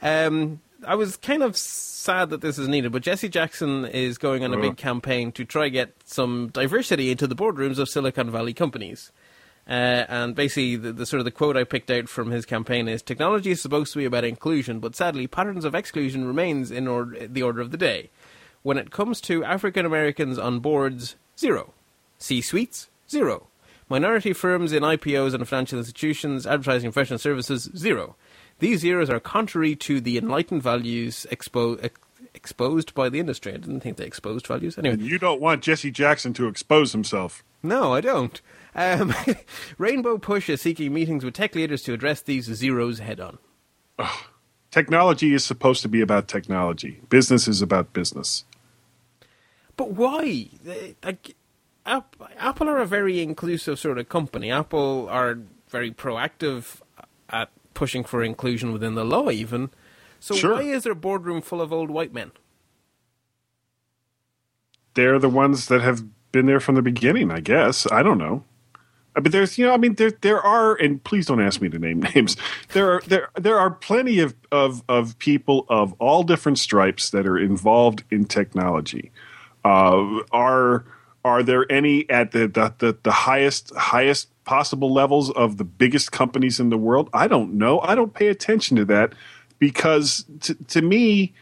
Um, 0.00 0.60
I 0.86 0.94
was 0.94 1.16
kind 1.16 1.42
of 1.42 1.56
sad 1.56 2.30
that 2.30 2.40
this 2.40 2.58
is 2.58 2.68
needed, 2.68 2.92
but 2.92 3.02
Jesse 3.02 3.28
Jackson 3.28 3.84
is 3.84 4.16
going 4.16 4.44
on 4.44 4.54
a 4.54 4.60
big 4.60 4.76
campaign 4.76 5.32
to 5.32 5.44
try 5.44 5.64
to 5.64 5.70
get 5.70 5.92
some 6.04 6.48
diversity 6.48 7.10
into 7.10 7.26
the 7.26 7.34
boardrooms 7.34 7.78
of 7.78 7.88
Silicon 7.88 8.30
Valley 8.30 8.54
companies. 8.54 9.10
Uh, 9.68 10.06
and 10.08 10.34
basically, 10.34 10.76
the, 10.76 10.92
the 10.92 11.04
sort 11.04 11.18
of 11.18 11.24
the 11.26 11.30
quote 11.30 11.56
I 11.56 11.64
picked 11.64 11.90
out 11.90 12.08
from 12.08 12.30
his 12.30 12.46
campaign 12.46 12.88
is: 12.88 13.02
"Technology 13.02 13.50
is 13.50 13.60
supposed 13.60 13.92
to 13.92 13.98
be 13.98 14.06
about 14.06 14.24
inclusion, 14.24 14.80
but 14.80 14.96
sadly, 14.96 15.26
patterns 15.26 15.66
of 15.66 15.74
exclusion 15.74 16.26
remains 16.26 16.70
in 16.70 16.88
or- 16.88 17.14
the 17.20 17.42
order 17.42 17.60
of 17.60 17.72
the 17.72 17.76
day. 17.76 18.08
When 18.62 18.78
it 18.78 18.90
comes 18.90 19.20
to 19.22 19.44
African 19.44 19.84
Americans 19.84 20.38
on 20.38 20.60
boards, 20.60 21.16
zero. 21.38 21.74
C-suites, 22.18 22.88
zero. 23.10 23.46
Minority 23.88 24.32
firms 24.32 24.72
in 24.72 24.82
IPOs 24.82 25.34
and 25.34 25.48
financial 25.48 25.78
institutions, 25.78 26.46
advertising 26.46 26.86
and 26.86 26.94
professional 26.94 27.18
services, 27.18 27.70
zero. 27.76 28.16
These 28.58 28.80
zeros 28.80 29.08
are 29.08 29.20
contrary 29.20 29.74
to 29.76 30.00
the 30.00 30.18
enlightened 30.18 30.62
values 30.62 31.26
expo- 31.30 31.82
ex- 31.82 32.00
exposed 32.34 32.94
by 32.94 33.08
the 33.08 33.18
industry. 33.20 33.54
I 33.54 33.56
didn't 33.56 33.80
think 33.80 33.96
they 33.96 34.04
exposed 34.04 34.46
values. 34.46 34.76
Anyway, 34.78 34.98
You 34.98 35.18
don't 35.18 35.40
want 35.40 35.62
Jesse 35.62 35.90
Jackson 35.90 36.34
to 36.34 36.48
expose 36.48 36.92
himself. 36.92 37.42
no, 37.62 37.94
I 37.94 38.00
don't. 38.00 38.40
Um, 38.74 39.14
Rainbow 39.78 40.18
Push 40.18 40.50
is 40.50 40.60
seeking 40.60 40.92
meetings 40.92 41.24
with 41.24 41.34
tech 41.34 41.54
leaders 41.54 41.82
to 41.84 41.92
address 41.94 42.20
these 42.20 42.44
zeros 42.44 42.98
head 42.98 43.20
on. 43.20 43.38
Technology 44.70 45.32
is 45.32 45.44
supposed 45.44 45.80
to 45.82 45.88
be 45.88 46.00
about 46.02 46.28
technology. 46.28 47.00
Business 47.08 47.48
is 47.48 47.62
about 47.62 47.92
business. 47.94 48.44
But 49.76 49.92
why? 49.92 50.48
Like, 51.02 51.34
Apple 52.38 52.68
are 52.68 52.78
a 52.78 52.86
very 52.86 53.20
inclusive 53.20 53.78
sort 53.78 53.98
of 53.98 54.08
company. 54.08 54.50
Apple 54.50 55.08
are 55.10 55.38
very 55.70 55.90
proactive 55.90 56.80
at 57.30 57.50
pushing 57.74 58.04
for 58.04 58.22
inclusion 58.22 58.72
within 58.72 58.94
the 58.94 59.04
law, 59.04 59.30
even. 59.30 59.70
So 60.20 60.34
Sure. 60.34 60.54
why 60.54 60.62
is 60.62 60.84
their 60.84 60.94
boardroom 60.94 61.40
full 61.42 61.60
of 61.60 61.72
old 61.72 61.90
white 61.90 62.12
men? 62.12 62.32
They're 64.94 65.18
the 65.18 65.28
ones 65.28 65.68
that 65.68 65.80
have 65.82 66.02
been 66.32 66.46
there 66.46 66.60
from 66.60 66.74
the 66.74 66.82
beginning, 66.82 67.30
I 67.30 67.40
guess. 67.40 67.90
I 67.90 68.02
don't 68.02 68.18
know. 68.18 68.44
Uh, 69.16 69.20
But 69.20 69.32
there's, 69.32 69.56
you 69.58 69.66
know, 69.66 69.74
I 69.74 69.76
mean, 69.76 69.94
there 69.94 70.10
there 70.10 70.40
are, 70.40 70.74
and 70.74 71.02
please 71.02 71.26
don't 71.26 71.40
ask 71.40 71.60
me 71.60 71.68
to 71.70 71.78
name 71.78 72.00
names. 72.14 72.36
There 72.72 72.92
are 72.94 73.02
there 73.06 73.28
there 73.34 73.58
are 73.58 73.70
plenty 73.70 74.18
of 74.18 74.34
of 74.52 74.82
of 74.88 75.18
people 75.18 75.66
of 75.68 75.94
all 75.98 76.22
different 76.24 76.58
stripes 76.58 77.10
that 77.10 77.26
are 77.26 77.38
involved 77.38 78.04
in 78.10 78.24
technology. 78.24 79.10
Uh, 79.64 80.20
are 80.32 80.84
are 81.28 81.42
there 81.42 81.70
any 81.70 82.08
at 82.10 82.32
the, 82.32 82.48
the 82.48 82.74
the 82.78 82.98
the 83.02 83.12
highest 83.12 83.74
highest 83.76 84.28
possible 84.44 84.92
levels 84.92 85.30
of 85.30 85.56
the 85.58 85.64
biggest 85.64 86.12
companies 86.12 86.58
in 86.58 86.70
the 86.70 86.78
world? 86.78 87.08
I 87.12 87.28
don't 87.28 87.54
know. 87.54 87.80
I 87.80 87.94
don't 87.94 88.14
pay 88.14 88.28
attention 88.28 88.76
to 88.78 88.84
that 88.86 89.12
because 89.58 90.24
to, 90.40 90.54
to 90.54 90.82
me, 90.82 91.34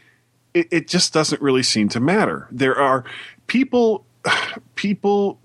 it, 0.53 0.67
it 0.71 0.87
just 0.87 1.13
doesn't 1.13 1.41
really 1.41 1.63
seem 1.63 1.89
to 1.89 1.99
matter. 1.99 2.47
There 2.51 2.77
are 2.77 3.03
people 3.47 4.05
people 4.75 5.39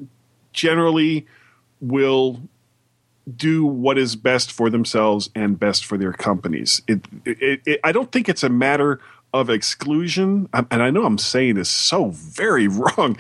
generally 0.52 1.26
will 1.80 2.40
do 3.36 3.64
what 3.64 3.98
is 3.98 4.16
best 4.16 4.50
for 4.50 4.68
themselves 4.68 5.30
and 5.34 5.58
best 5.58 5.84
for 5.84 5.96
their 5.96 6.12
companies. 6.12 6.82
It, 6.88 7.04
it, 7.24 7.62
it, 7.64 7.80
I 7.84 7.92
don't 7.92 8.10
think 8.10 8.28
it's 8.28 8.42
a 8.42 8.48
matter 8.48 9.00
of 9.32 9.48
exclusion, 9.48 10.48
and 10.52 10.82
I 10.82 10.90
know 10.90 11.04
I'm 11.04 11.18
saying 11.18 11.54
this 11.54 11.70
so 11.70 12.10
very 12.10 12.68
wrong. 12.68 13.16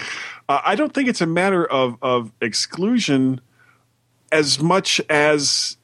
Uh, 0.48 0.60
I 0.64 0.74
don't 0.74 0.92
think 0.92 1.08
it's 1.08 1.20
a 1.20 1.26
matter 1.26 1.64
of 1.64 1.96
of 2.02 2.32
exclusion 2.40 3.40
as 4.30 4.60
much 4.60 5.00
as 5.08 5.76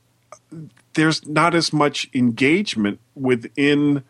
there's 0.94 1.26
not 1.26 1.54
as 1.54 1.72
much 1.72 2.08
engagement 2.14 2.98
within 3.14 4.02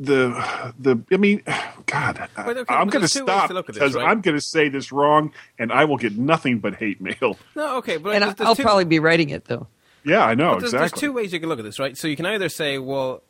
the 0.00 0.72
the. 0.78 1.00
I 1.12 1.16
mean, 1.16 1.42
God, 1.86 2.28
I- 2.36 2.46
Well, 2.46 2.58
okay, 2.58 2.74
I'm 2.74 2.88
going 2.88 2.90
to 2.90 2.98
there's 3.00 3.12
two 3.12 3.24
ways 3.24 3.34
stop 3.36 3.48
to 3.48 3.54
look 3.54 3.66
this, 3.68 3.74
because 3.76 3.94
right? 3.94 4.06
I'm 4.08 4.20
going 4.20 4.36
to 4.36 4.40
say 4.40 4.68
this 4.68 4.90
wrong, 4.90 5.32
and 5.58 5.72
I 5.72 5.84
will 5.84 5.96
get 5.96 6.16
nothing 6.18 6.58
but 6.58 6.74
hate 6.76 7.00
mail. 7.00 7.38
No, 7.54 7.76
okay, 7.78 7.96
but 7.98 8.14
And 8.14 8.22
there's- 8.22 8.34
there's 8.36 8.48
I'll 8.48 8.56
two- 8.56 8.62
probably 8.64 8.84
be 8.84 8.98
writing 8.98 9.30
it 9.30 9.44
though. 9.44 9.68
Yeah, 10.06 10.24
I 10.24 10.34
know 10.34 10.52
there's, 10.52 10.64
exactly. 10.74 10.78
there's 10.90 11.00
two 11.00 11.12
ways 11.12 11.32
you 11.32 11.40
can 11.40 11.48
look 11.48 11.58
at 11.58 11.64
this, 11.64 11.78
right? 11.78 11.96
So 11.96 12.08
you 12.08 12.16
can 12.16 12.26
either 12.26 12.50
say, 12.50 12.76
well, 12.78 13.22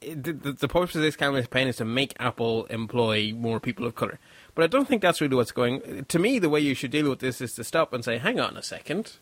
the, 0.00 0.32
the, 0.32 0.52
the 0.52 0.68
purpose 0.68 0.94
of 0.94 1.02
this 1.02 1.16
campaign 1.16 1.66
is 1.66 1.76
to 1.78 1.84
make 1.84 2.14
Apple 2.20 2.66
employ 2.66 3.32
more 3.34 3.58
people 3.58 3.86
of 3.86 3.96
color. 3.96 4.20
But 4.56 4.64
I 4.64 4.66
don't 4.68 4.88
think 4.88 5.02
that's 5.02 5.20
really 5.20 5.36
what's 5.36 5.52
going. 5.52 6.06
To 6.08 6.18
me, 6.18 6.40
the 6.40 6.48
way 6.48 6.58
you 6.58 6.74
should 6.74 6.90
deal 6.90 7.08
with 7.08 7.20
this 7.20 7.40
is 7.40 7.52
to 7.54 7.62
stop 7.62 7.92
and 7.92 8.02
say, 8.02 8.16
hang 8.18 8.40
on 8.40 8.56
a 8.56 8.62
second. 8.62 9.18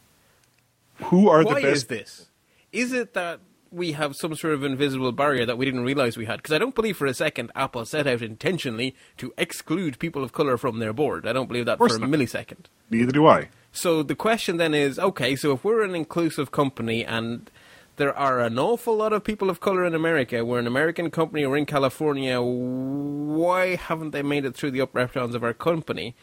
Who 1.07 1.29
are 1.29 1.43
Why 1.43 1.61
the 1.61 1.69
is 1.69 1.85
best? 1.85 1.89
this? 1.89 2.27
Is 2.73 2.93
it 2.93 3.15
that 3.15 3.41
we 3.73 3.93
have 3.93 4.15
some 4.15 4.37
sort 4.37 4.55
of 4.55 4.63
invisible 4.63 5.11
barrier 5.11 5.45
that 5.45 5.59
we 5.59 5.65
didn't 5.65 5.83
realize 5.83 6.17
we 6.17 6.27
had? 6.27 6.37
Because 6.37 6.53
I 6.55 6.59
don't 6.59 6.75
believe 6.75 6.97
for 6.97 7.07
a 7.07 7.15
second 7.15 7.51
Apple 7.57 7.85
set 7.85 8.07
out 8.07 8.23
intentionally 8.23 8.95
to 9.17 9.35
exclude 9.37 9.99
people 9.99 10.23
of 10.23 10.33
color 10.33 10.57
from 10.57 10.79
their 10.79 10.93
board. 10.93 11.27
I 11.27 11.33
don't 11.33 11.49
believe 11.49 11.67
that 11.67 11.79
for 11.79 11.87
a 11.87 11.99
not. 11.99 12.09
millisecond. 12.09 12.67
Neither 12.89 13.11
do 13.11 13.27
I. 13.27 13.49
So 13.73 14.05
the 14.05 14.15
question 14.15 14.57
then 14.59 14.73
is, 14.73 15.01
okay, 15.01 15.35
so 15.35 15.51
if 15.51 15.65
we're 15.65 15.83
an 15.83 15.97
inclusive 15.97 16.53
company 16.53 17.05
and 17.05 17.51
there 17.97 18.17
are 18.17 18.41
an 18.41 18.59
awful 18.59 18.97
lot 18.97 19.13
of 19.13 19.25
people 19.25 19.51
of 19.51 19.61
color 19.61 19.85
in 19.85 19.95
America, 19.95 20.45
we're 20.45 20.59
an 20.59 20.67
American 20.67 21.11
company, 21.11 21.47
we're 21.47 21.57
in 21.57 21.67
California, 21.67 22.41
why 22.41 23.77
haven't 23.77 24.11
they 24.11 24.23
made 24.23 24.45
it 24.45 24.55
through 24.55 24.73
the 24.73 24.81
upper 24.81 24.99
echelons 24.99 25.35
of 25.35 25.45
our 25.45 25.55
company? 25.55 26.15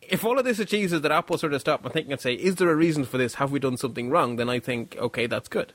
If 0.00 0.24
all 0.24 0.38
of 0.38 0.44
this 0.44 0.58
achieves 0.58 0.92
is 0.92 1.00
that 1.02 1.12
Apple 1.12 1.38
sort 1.38 1.54
of 1.54 1.60
stop 1.60 1.84
and 1.84 1.92
think 1.92 2.10
and 2.10 2.20
say, 2.20 2.34
is 2.34 2.56
there 2.56 2.70
a 2.70 2.76
reason 2.76 3.04
for 3.04 3.18
this? 3.18 3.34
Have 3.34 3.52
we 3.52 3.58
done 3.58 3.76
something 3.76 4.10
wrong? 4.10 4.36
Then 4.36 4.50
I 4.50 4.58
think, 4.58 4.96
okay, 4.98 5.26
that's 5.26 5.48
good. 5.48 5.72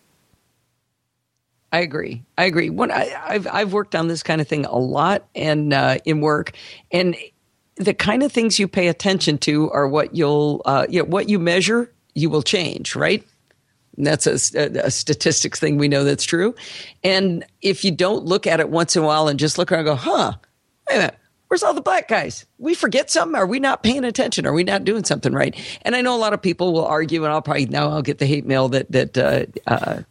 I 1.71 1.79
agree. 1.79 2.23
I 2.37 2.45
agree. 2.45 2.69
When 2.69 2.91
I, 2.91 3.13
I've 3.25 3.47
I've 3.47 3.73
worked 3.73 3.93
on 3.93 4.07
this 4.07 4.23
kind 4.23 4.39
of 4.39 4.47
thing 4.47 4.65
a 4.65 4.77
lot 4.77 5.27
and 5.35 5.73
uh, 5.73 5.97
in 6.05 6.21
work, 6.21 6.53
and 6.91 7.15
the 7.75 7.93
kind 7.93 8.23
of 8.23 8.31
things 8.31 8.57
you 8.57 8.67
pay 8.67 8.87
attention 8.87 9.37
to 9.39 9.69
are 9.71 9.87
what 9.87 10.15
you'll 10.15 10.61
uh, 10.65 10.85
you 10.89 10.99
know, 10.99 11.05
what 11.05 11.29
you 11.29 11.39
measure. 11.39 11.91
You 12.15 12.29
will 12.29 12.41
change, 12.41 12.95
right? 12.95 13.23
And 13.97 14.05
that's 14.05 14.27
a, 14.27 14.59
a 14.85 14.91
statistics 14.91 15.59
thing. 15.59 15.77
We 15.77 15.87
know 15.87 16.03
that's 16.03 16.23
true. 16.23 16.53
And 17.03 17.43
if 17.61 17.83
you 17.83 17.91
don't 17.91 18.25
look 18.25 18.45
at 18.47 18.59
it 18.59 18.69
once 18.69 18.95
in 18.95 19.03
a 19.03 19.05
while 19.05 19.27
and 19.27 19.39
just 19.39 19.57
look 19.57 19.71
around 19.71 19.79
and 19.81 19.87
go, 19.87 19.95
huh, 19.95 20.33
wait 20.87 20.95
a 20.95 20.99
minute, 20.99 21.15
where's 21.47 21.63
all 21.63 21.73
the 21.73 21.81
black 21.81 22.07
guys? 22.07 22.45
We 22.59 22.75
forget 22.75 23.09
something? 23.09 23.35
Are 23.35 23.47
we 23.47 23.59
not 23.59 23.81
paying 23.83 24.03
attention? 24.05 24.45
Are 24.45 24.53
we 24.53 24.63
not 24.63 24.83
doing 24.83 25.03
something 25.03 25.33
right? 25.33 25.55
And 25.81 25.95
I 25.95 26.01
know 26.01 26.15
a 26.15 26.19
lot 26.19 26.33
of 26.33 26.41
people 26.41 26.73
will 26.73 26.85
argue, 26.85 27.23
and 27.25 27.33
I'll 27.33 27.41
probably 27.41 27.65
now 27.65 27.89
I'll 27.89 28.01
get 28.03 28.19
the 28.19 28.25
hate 28.27 28.45
mail 28.45 28.69
that 28.69 28.91
that 28.91 29.17
uh, 29.17 29.45
uh, 29.65 30.01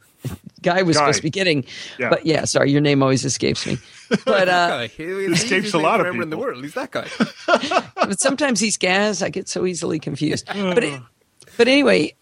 guy 0.62 0.82
was 0.82 0.96
Guy. 0.96 1.02
supposed 1.02 1.16
to 1.18 1.22
be 1.22 1.30
getting. 1.30 1.64
Yeah. 1.98 2.08
But 2.10 2.26
yeah, 2.26 2.44
sorry, 2.44 2.72
your 2.72 2.80
name 2.80 3.02
always 3.02 3.24
escapes 3.24 3.66
me. 3.66 3.78
But 4.24 4.48
uh, 4.48 4.68
Guy, 4.68 4.86
he- 4.86 5.02
escapes 5.04 5.74
a 5.74 5.78
lot 5.78 6.00
of 6.00 6.06
people 6.06 6.22
in 6.22 6.30
the 6.30 6.36
people. 6.36 6.48
world. 6.52 6.62
He's 6.64 6.74
that 6.74 6.92
guy. 6.92 7.08
but 7.96 8.20
sometimes 8.20 8.60
these 8.60 8.76
gas, 8.76 9.20
I 9.20 9.30
get 9.30 9.48
so 9.48 9.66
easily 9.66 9.98
confused. 9.98 10.46
But 10.46 10.84
it, 10.84 11.00
but 11.56 11.68
anyway, 11.68 12.14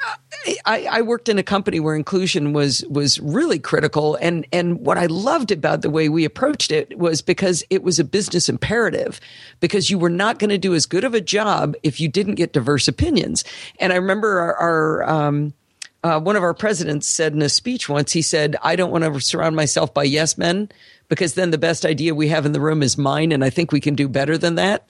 I, 0.67 0.87
I 0.91 1.03
worked 1.03 1.29
in 1.29 1.39
a 1.39 1.43
company 1.43 1.81
where 1.81 1.95
inclusion 1.95 2.53
was 2.53 2.85
was 2.89 3.19
really 3.21 3.59
critical, 3.59 4.17
and 4.17 4.47
and 4.53 4.81
what 4.81 4.99
I 4.99 5.07
loved 5.07 5.51
about 5.51 5.83
the 5.83 5.91
way 5.91 6.09
we 6.09 6.25
approached 6.25 6.71
it 6.71 6.99
was 6.99 7.23
because 7.23 7.65
it 7.71 7.83
was 7.83 7.99
a 7.99 8.05
business 8.05 8.49
imperative, 8.49 9.21
because 9.61 9.91
you 9.91 9.99
were 9.99 10.11
not 10.11 10.39
going 10.39 10.51
to 10.51 10.59
do 10.59 10.75
as 10.75 10.87
good 10.87 11.05
of 11.05 11.15
a 11.15 11.21
job 11.21 11.75
if 11.83 12.01
you 12.01 12.09
didn't 12.09 12.35
get 12.35 12.53
diverse 12.53 12.89
opinions. 12.89 13.45
And 13.79 13.93
I 13.93 13.97
remember 13.97 14.39
our. 14.41 14.55
our 14.57 15.03
um, 15.09 15.55
uh, 16.03 16.21
one 16.21 16.37
of 16.37 16.43
our 16.43 16.53
presidents 16.53 17.09
said 17.09 17.33
in 17.33 17.41
a 17.41 17.49
speech 17.49 17.89
once, 17.89 18.13
he 18.13 18.21
said, 18.21 18.57
I 18.63 18.77
don't 18.77 18.91
want 18.91 19.05
to 19.05 19.21
surround 19.21 19.57
myself 19.57 19.95
by 19.95 20.03
yes 20.03 20.37
men 20.37 20.69
because 21.09 21.33
then 21.33 21.51
the 21.51 21.57
best 21.57 21.87
idea 21.87 22.15
we 22.15 22.29
have 22.29 22.45
in 22.45 22.53
the 22.53 22.61
room 22.61 22.83
is 22.83 22.99
mine. 22.99 23.33
And 23.33 23.43
I 23.43 23.49
think 23.49 23.73
we 23.73 23.81
can 23.81 23.95
do 23.95 24.07
better 24.07 24.37
than 24.37 24.57
that. 24.57 24.87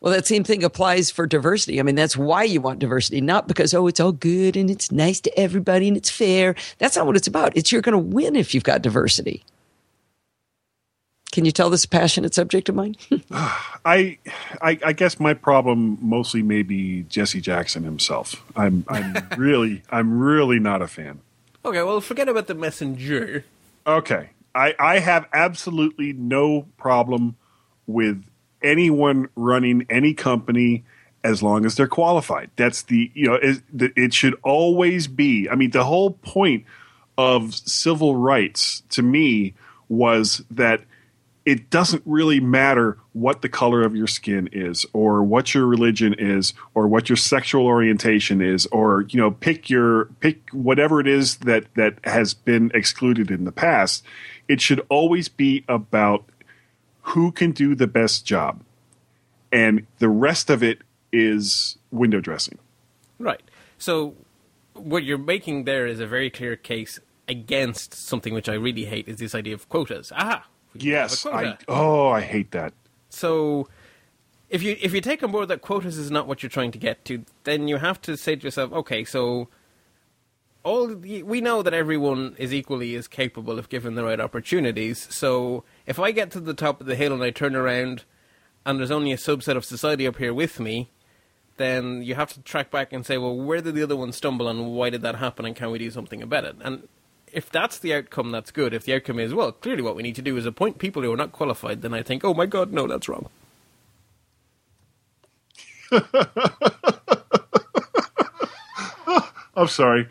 Well, 0.00 0.14
that 0.14 0.26
same 0.26 0.44
thing 0.44 0.64
applies 0.64 1.10
for 1.10 1.26
diversity. 1.26 1.78
I 1.78 1.82
mean, 1.82 1.94
that's 1.94 2.16
why 2.16 2.44
you 2.44 2.62
want 2.62 2.78
diversity, 2.78 3.20
not 3.20 3.46
because, 3.46 3.74
oh, 3.74 3.86
it's 3.86 4.00
all 4.00 4.12
good 4.12 4.56
and 4.56 4.70
it's 4.70 4.90
nice 4.90 5.20
to 5.20 5.38
everybody 5.38 5.88
and 5.88 5.96
it's 5.96 6.08
fair. 6.08 6.54
That's 6.78 6.96
not 6.96 7.06
what 7.06 7.16
it's 7.16 7.26
about. 7.26 7.54
It's 7.54 7.70
you're 7.70 7.82
going 7.82 7.92
to 7.92 7.98
win 7.98 8.34
if 8.34 8.54
you've 8.54 8.64
got 8.64 8.80
diversity. 8.80 9.44
Can 11.32 11.44
you 11.44 11.52
tell 11.52 11.70
this 11.70 11.86
passionate 11.86 12.34
subject 12.34 12.68
of 12.70 12.74
mine? 12.74 12.96
I, 13.30 14.18
I, 14.62 14.78
I 14.84 14.92
guess 14.94 15.20
my 15.20 15.34
problem 15.34 15.98
mostly 16.00 16.42
may 16.42 16.62
be 16.62 17.02
Jesse 17.02 17.40
Jackson 17.40 17.84
himself. 17.84 18.42
I'm, 18.56 18.84
I'm 18.88 19.28
really, 19.36 19.82
I'm 19.90 20.18
really 20.18 20.58
not 20.58 20.80
a 20.80 20.88
fan. 20.88 21.20
Okay, 21.64 21.82
well, 21.82 22.00
forget 22.00 22.28
about 22.28 22.46
the 22.46 22.54
messenger. 22.54 23.44
Okay, 23.86 24.30
I, 24.54 24.74
I 24.78 24.98
have 24.98 25.28
absolutely 25.32 26.14
no 26.14 26.66
problem 26.78 27.36
with 27.86 28.24
anyone 28.62 29.28
running 29.36 29.86
any 29.90 30.14
company 30.14 30.84
as 31.22 31.42
long 31.42 31.66
as 31.66 31.74
they're 31.74 31.88
qualified. 31.88 32.50
That's 32.56 32.82
the 32.82 33.10
you 33.14 33.26
know 33.26 33.38
it, 33.42 34.14
should 34.14 34.38
always 34.42 35.06
be. 35.06 35.48
I 35.48 35.54
mean, 35.54 35.70
the 35.70 35.84
whole 35.84 36.12
point 36.12 36.64
of 37.18 37.54
civil 37.54 38.16
rights 38.16 38.82
to 38.90 39.02
me 39.02 39.54
was 39.88 40.42
that 40.50 40.82
it 41.44 41.70
doesn't 41.70 42.02
really 42.04 42.38
matter 42.38 42.98
what 43.12 43.42
the 43.42 43.48
color 43.48 43.82
of 43.82 43.96
your 43.96 44.06
skin 44.06 44.48
is 44.52 44.86
or 44.92 45.22
what 45.22 45.54
your 45.54 45.66
religion 45.66 46.14
is 46.18 46.54
or 46.74 46.86
what 46.86 47.08
your 47.08 47.16
sexual 47.16 47.66
orientation 47.66 48.40
is 48.40 48.66
or 48.66 49.06
you 49.08 49.18
know 49.18 49.30
pick 49.30 49.68
your 49.68 50.06
pick 50.20 50.48
whatever 50.52 51.00
it 51.00 51.06
is 51.06 51.36
that 51.38 51.64
that 51.74 51.98
has 52.04 52.34
been 52.34 52.70
excluded 52.74 53.30
in 53.30 53.44
the 53.44 53.52
past 53.52 54.04
it 54.48 54.60
should 54.60 54.84
always 54.88 55.28
be 55.28 55.64
about 55.68 56.24
who 57.10 57.30
can 57.32 57.52
do 57.52 57.74
the 57.74 57.86
best 57.86 58.24
job 58.26 58.62
and 59.52 59.86
the 59.98 60.08
rest 60.08 60.50
of 60.50 60.62
it 60.62 60.78
is 61.12 61.76
window 61.90 62.20
dressing 62.20 62.58
Right. 63.18 63.42
So 63.76 64.14
what 64.74 65.04
you're 65.04 65.18
making 65.18 65.64
there 65.64 65.86
is 65.86 66.00
a 66.00 66.06
very 66.06 66.30
clear 66.30 66.56
case 66.56 66.98
against 67.28 67.92
something 67.94 68.32
which 68.32 68.48
I 68.48 68.54
really 68.54 68.86
hate 68.86 69.06
is 69.08 69.16
this 69.18 69.34
idea 69.34 69.54
of 69.54 69.68
quotas. 69.68 70.10
Aha. 70.12 70.46
we 70.72 70.80
can 70.80 70.90
have 70.90 70.96
a 70.98 71.02
yes 71.02 71.26
i 71.26 71.56
oh 71.68 72.08
i 72.08 72.20
hate 72.22 72.50
that 72.52 72.72
So 73.10 73.68
if 74.48 74.62
you 74.62 74.76
if 74.80 74.94
you 74.94 75.00
take 75.00 75.22
on 75.22 75.30
board 75.32 75.48
that 75.48 75.60
quotas 75.62 75.96
is 75.98 76.10
not 76.10 76.26
what 76.28 76.42
you're 76.42 76.50
trying 76.58 76.72
to 76.72 76.78
get 76.78 77.04
to, 77.06 77.24
then 77.44 77.68
you 77.68 77.76
have 77.78 78.00
to 78.02 78.16
say 78.16 78.36
to 78.36 78.42
yourself, 78.46 78.72
okay, 78.72 79.04
so 79.04 79.48
all 80.62 80.86
the- 80.88 81.22
we 81.22 81.40
know 81.40 81.62
that 81.62 81.72
everyone 81.74 82.34
is 82.38 82.52
equally 82.52 82.94
as 82.94 83.06
capable 83.08 83.58
if 83.58 83.68
given 83.68 83.94
the 83.94 84.04
right 84.04 84.20
opportunities. 84.20 85.06
So 85.10 85.64
if 85.90 85.98
I 85.98 86.12
get 86.12 86.30
to 86.30 86.40
the 86.40 86.54
top 86.54 86.80
of 86.80 86.86
the 86.86 86.94
hill 86.94 87.12
and 87.12 87.20
I 87.20 87.30
turn 87.30 87.56
around 87.56 88.04
and 88.64 88.78
there's 88.78 88.92
only 88.92 89.10
a 89.10 89.16
subset 89.16 89.56
of 89.56 89.64
society 89.64 90.06
up 90.06 90.18
here 90.18 90.32
with 90.32 90.60
me, 90.60 90.88
then 91.56 92.04
you 92.04 92.14
have 92.14 92.32
to 92.34 92.40
track 92.42 92.70
back 92.70 92.92
and 92.92 93.04
say, 93.04 93.18
well, 93.18 93.36
where 93.36 93.60
did 93.60 93.74
the 93.74 93.82
other 93.82 93.96
one 93.96 94.12
stumble 94.12 94.46
and 94.46 94.68
why 94.68 94.90
did 94.90 95.02
that 95.02 95.16
happen 95.16 95.44
and 95.44 95.56
can 95.56 95.72
we 95.72 95.80
do 95.80 95.90
something 95.90 96.22
about 96.22 96.44
it? 96.44 96.54
And 96.60 96.86
if 97.32 97.50
that's 97.50 97.76
the 97.76 97.92
outcome, 97.92 98.30
that's 98.30 98.52
good. 98.52 98.72
If 98.72 98.84
the 98.84 98.94
outcome 98.94 99.18
is, 99.18 99.34
well, 99.34 99.50
clearly 99.50 99.82
what 99.82 99.96
we 99.96 100.04
need 100.04 100.14
to 100.14 100.22
do 100.22 100.36
is 100.36 100.46
appoint 100.46 100.78
people 100.78 101.02
who 101.02 101.12
are 101.12 101.16
not 101.16 101.32
qualified, 101.32 101.82
then 101.82 101.92
I 101.92 102.04
think, 102.04 102.24
oh 102.24 102.34
my 102.34 102.46
god, 102.46 102.72
no, 102.72 102.86
that's 102.86 103.08
wrong. 103.08 103.28
I'm 109.56 109.66
sorry. 109.66 110.08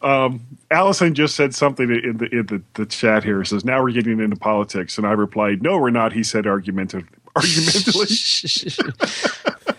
Um, 0.00 0.46
Allison 0.70 1.14
just 1.14 1.34
said 1.34 1.54
something 1.54 1.90
in 1.90 2.18
the 2.18 2.26
in 2.26 2.46
the, 2.46 2.62
the 2.74 2.86
chat 2.86 3.24
here. 3.24 3.40
It 3.42 3.46
says 3.46 3.64
now 3.64 3.82
we're 3.82 3.92
getting 3.92 4.20
into 4.20 4.36
politics, 4.36 4.96
and 4.96 5.06
I 5.06 5.12
replied, 5.12 5.62
"No, 5.62 5.78
we're 5.78 5.90
not." 5.90 6.12
He 6.12 6.22
said, 6.22 6.46
"Argumentative, 6.46 7.08
argumentally." 7.36 8.78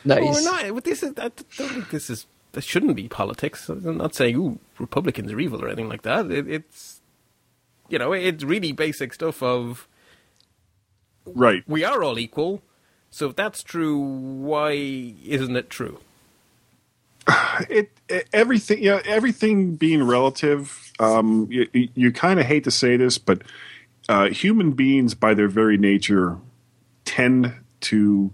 nice. 0.06 0.22
Well, 0.22 0.34
we're 0.34 0.72
not. 0.74 0.84
This 0.84 1.04
is. 1.04 1.12
I 1.12 1.30
don't 1.30 1.34
think 1.56 1.90
this 1.90 2.10
is. 2.10 2.26
This 2.52 2.66
shouldn't 2.66 2.96
be 2.96 3.08
politics. 3.08 3.70
I'm 3.70 3.98
not 3.98 4.14
saying, 4.14 4.36
"Ooh, 4.36 4.60
Republicans 4.78 5.32
are 5.32 5.40
evil" 5.40 5.64
or 5.64 5.68
anything 5.68 5.88
like 5.88 6.02
that. 6.02 6.30
It, 6.30 6.48
it's, 6.50 7.02
you 7.88 7.98
know, 8.00 8.12
it's 8.12 8.44
really 8.44 8.74
basic 8.74 9.14
stuff 9.14 9.42
of 9.42 9.88
right. 11.26 11.64
we 11.66 11.84
are 11.86 12.04
all 12.04 12.20
equal. 12.20 12.62
So 13.12 13.30
if 13.30 13.36
that's 13.36 13.64
true, 13.64 13.98
why 13.98 14.72
isn't 14.72 15.56
it 15.56 15.70
true? 15.70 16.00
It, 17.70 17.92
it 18.08 18.30
everything. 18.34 18.84
You 18.84 18.92
know, 18.92 19.02
everything 19.06 19.76
being 19.76 20.04
relative. 20.04 20.92
Um, 21.00 21.48
you, 21.50 21.68
you 21.74 22.12
kind 22.12 22.40
of 22.40 22.46
hate 22.46 22.64
to 22.66 22.72
say 22.72 22.98
this, 22.98 23.18
but 23.18 23.42
uh, 24.08 24.30
human 24.30 24.72
beings, 24.72 25.14
by 25.14 25.34
their 25.34 25.48
very 25.48 25.78
nature, 25.78 26.38
tend 27.06 27.54
to 27.82 28.34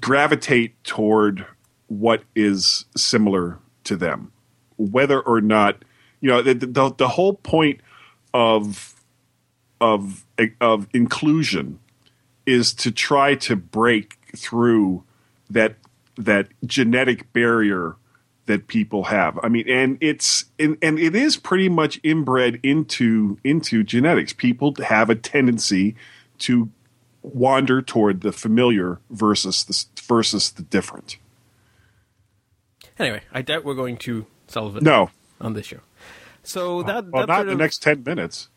gravitate 0.00 0.82
toward 0.84 1.46
what 1.86 2.22
is 2.34 2.86
similar 2.96 3.58
to 3.84 3.96
them, 3.96 4.32
whether 4.76 5.20
or 5.20 5.40
not 5.40 5.84
you 6.20 6.30
know 6.30 6.42
the 6.42 6.54
the, 6.54 6.94
the 6.96 7.08
whole 7.08 7.34
point 7.34 7.80
of 8.32 8.94
of 9.80 10.24
of 10.60 10.88
inclusion 10.92 11.78
is 12.46 12.72
to 12.74 12.90
try 12.90 13.34
to 13.34 13.56
break 13.56 14.18
through 14.36 15.04
that 15.50 15.76
that 16.16 16.48
genetic 16.64 17.32
barrier 17.32 17.96
that 18.46 18.68
people 18.68 19.04
have. 19.04 19.38
I 19.42 19.48
mean, 19.48 19.68
and 19.68 19.98
it's 20.00 20.46
and, 20.58 20.76
and 20.82 20.98
it 20.98 21.14
is 21.14 21.36
pretty 21.36 21.68
much 21.68 21.98
inbred 22.02 22.60
into 22.62 23.38
into 23.44 23.82
genetics. 23.82 24.32
People 24.32 24.74
have 24.86 25.10
a 25.10 25.14
tendency 25.14 25.96
to 26.40 26.70
wander 27.22 27.80
toward 27.80 28.20
the 28.20 28.32
familiar 28.32 29.00
versus 29.10 29.64
the 29.64 30.02
versus 30.02 30.50
the 30.52 30.62
different. 30.62 31.16
Anyway, 32.98 33.22
I 33.32 33.42
doubt 33.42 33.64
we're 33.64 33.74
going 33.74 33.96
to 33.98 34.26
solve 34.46 34.76
it. 34.76 34.82
No, 34.82 35.10
on 35.40 35.54
this 35.54 35.66
show. 35.66 35.80
So 36.42 36.80
uh, 36.80 36.82
that 36.84 37.06
well, 37.06 37.22
that 37.22 37.28
not 37.28 37.36
sort 37.36 37.48
in 37.48 37.58
the 37.58 37.62
next 37.62 37.82
ten 37.82 38.02
minutes. 38.04 38.48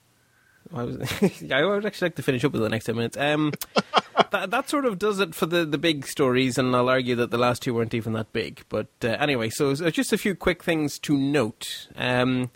I 0.74 0.84
was, 0.84 0.98
I 1.52 1.64
would 1.64 1.86
actually 1.86 2.08
like 2.08 2.16
to 2.16 2.24
finish 2.24 2.44
up 2.44 2.52
with 2.52 2.62
the 2.62 2.70
next 2.70 2.86
10 2.86 2.96
minutes. 2.96 3.18
Um, 3.18 3.54
that, 4.32 4.52
that 4.52 4.70
sort 4.70 4.86
of 4.86 5.00
does 5.00 5.20
it 5.20 5.36
for 5.36 5.46
the, 5.46 5.66
the 5.66 5.78
big 5.78 6.06
stories, 6.06 6.58
and 6.58 6.76
I'll 6.76 6.90
argue 6.90 7.16
that 7.16 7.32
the 7.32 7.38
last 7.38 7.62
two 7.62 7.74
weren't 7.74 7.94
even 7.94 8.14
that 8.14 8.34
big. 8.34 8.64
But 8.70 8.88
uh, 9.04 9.08
anyway, 9.08 9.50
so 9.50 9.74
just 9.74 10.14
a 10.14 10.18
few 10.18 10.36
quick 10.36 10.64
things 10.64 11.00
to 11.00 11.18
note. 11.18 11.88
Um, 11.96 12.52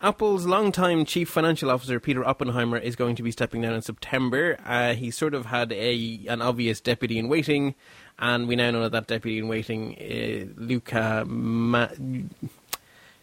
Apple's 0.00 0.46
longtime 0.46 1.04
chief 1.04 1.28
financial 1.28 1.70
officer, 1.70 2.00
Peter 2.00 2.26
Oppenheimer, 2.26 2.76
is 2.76 2.96
going 2.96 3.14
to 3.16 3.22
be 3.22 3.30
stepping 3.30 3.62
down 3.62 3.74
in 3.74 3.82
September. 3.82 4.58
Uh, 4.66 4.94
he 4.94 5.12
sort 5.12 5.32
of 5.32 5.46
had 5.46 5.72
a 5.72 6.20
an 6.28 6.42
obvious 6.42 6.80
deputy 6.80 7.18
in 7.18 7.28
waiting, 7.28 7.76
and 8.18 8.48
we 8.48 8.56
now 8.56 8.72
know 8.72 8.82
that 8.82 8.92
that 8.92 9.06
deputy 9.06 9.38
in 9.38 9.46
waiting, 9.46 9.94
uh, 10.00 10.60
Luca. 10.60 11.24
Ma- 11.24 11.88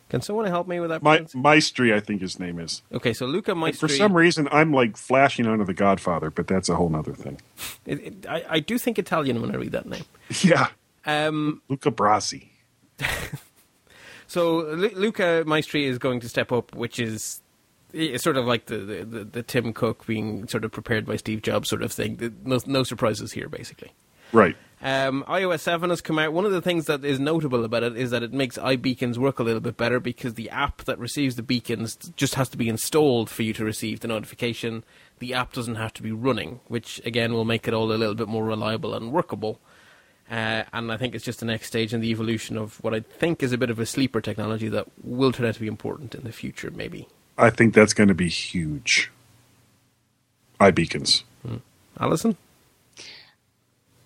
Can 0.10 0.22
someone 0.22 0.46
help 0.48 0.68
me 0.68 0.80
with 0.80 0.90
that? 0.90 1.04
My. 1.04 1.20
Maestri, 1.20 1.94
I 1.94 2.00
think 2.00 2.22
his 2.22 2.40
name 2.40 2.60
is. 2.60 2.82
okay, 2.92 3.14
so 3.14 3.26
Luca 3.28 3.52
Maestri. 3.52 3.80
For 3.80 3.88
some 3.88 4.14
reason, 4.14 4.48
I'm 4.52 4.74
like 4.74 4.98
flashing 4.98 5.46
onto 5.48 5.64
the 5.66 5.74
Godfather, 5.74 6.32
but 6.32 6.48
that's 6.48 6.68
a 6.68 6.76
whole 6.76 6.90
nother 6.90 7.14
thing. 7.14 7.40
It, 7.86 8.00
it, 8.04 8.26
I, 8.28 8.44
I 8.50 8.60
do 8.60 8.78
think 8.80 8.98
Italian 8.98 9.40
when 9.42 9.52
I 9.52 9.56
read 9.56 9.72
that 9.74 9.86
name. 9.86 10.04
Yeah, 10.42 10.68
Um, 11.06 11.62
Luca 11.70 11.92
Brasi. 11.92 12.48
so 14.28 14.58
Lu- 14.58 14.92
Luca 14.96 15.44
Maestri 15.46 15.86
is 15.86 15.98
going 15.98 16.20
to 16.22 16.30
step 16.30 16.52
up, 16.52 16.76
which 16.76 17.00
is 17.00 17.42
it's 17.94 18.24
sort 18.24 18.38
of 18.38 18.46
like 18.46 18.68
the, 18.68 18.78
the, 18.78 19.06
the, 19.06 19.24
the 19.26 19.44
Tim 19.44 19.74
Cook 19.74 20.06
being 20.06 20.48
sort 20.48 20.64
of 20.64 20.72
prepared 20.72 21.06
by 21.06 21.16
Steve 21.16 21.42
Jobs 21.42 21.70
sort 21.70 21.82
of 21.82 21.92
thing. 21.92 22.36
No, 22.44 22.60
no 22.68 22.84
surprises 22.84 23.32
here, 23.32 23.50
basically. 23.50 23.92
Right. 24.32 24.56
Um, 24.82 25.26
iOS 25.28 25.60
7 25.60 25.90
has 25.90 26.00
come 26.00 26.18
out. 26.18 26.32
One 26.32 26.46
of 26.46 26.54
the 26.54 26.62
things 26.62 26.86
that 26.86 27.04
is 27.04 27.20
notable 27.20 27.66
about 27.66 27.84
it 27.84 27.98
is 27.98 28.12
that 28.12 28.24
it 28.24 28.32
makes 28.32 28.58
iBeacons 28.58 29.18
work 29.18 29.40
a 29.40 29.44
little 29.44 29.60
bit 29.60 29.76
better 29.76 30.00
because 30.00 30.36
the 30.36 30.50
app 30.50 30.86
that 30.86 30.98
receives 30.98 31.36
the 31.36 31.44
beacons 31.44 31.96
just 32.16 32.36
has 32.36 32.48
to 32.50 32.58
be 32.58 32.70
installed 32.70 33.30
for 33.30 33.44
you 33.44 33.54
to 33.54 33.66
receive 33.66 34.00
the 34.00 34.08
notification. 34.08 34.86
The 35.20 35.34
app 35.34 35.52
doesn't 35.52 35.76
have 35.76 35.94
to 35.96 36.04
be 36.04 36.14
running, 36.14 36.62
which 36.68 37.02
again 37.04 37.34
will 37.34 37.44
make 37.44 37.68
it 37.68 37.74
all 37.74 37.92
a 37.92 37.94
little 37.94 38.16
bit 38.16 38.30
more 38.30 38.46
reliable 38.46 38.94
and 38.94 39.12
workable. 39.12 39.60
Uh, 40.32 40.64
and 40.72 40.92
I 40.92 40.98
think 40.98 41.14
it's 41.14 41.26
just 41.26 41.40
the 41.40 41.46
next 41.46 41.68
stage 41.68 41.94
in 41.94 42.00
the 42.00 42.12
evolution 42.12 42.56
of 42.56 42.82
what 42.84 42.94
I 42.94 43.02
think 43.02 43.44
is 43.44 43.52
a 43.52 43.58
bit 43.58 43.72
of 43.72 43.80
a 43.80 43.86
sleeper 43.86 44.22
technology 44.22 44.70
that 44.70 44.86
will 45.04 45.32
turn 45.32 45.48
out 45.48 45.56
to 45.56 45.60
be 45.60 45.68
important 45.68 46.16
in 46.16 46.24
the 46.24 46.32
future, 46.32 46.72
maybe. 46.72 47.08
I 47.38 47.50
think 47.50 47.74
that's 47.74 47.94
going 47.94 48.10
to 48.10 48.14
be 48.14 48.30
huge. 48.30 49.12
iBeacons. 50.62 51.24
Allison? 52.00 52.38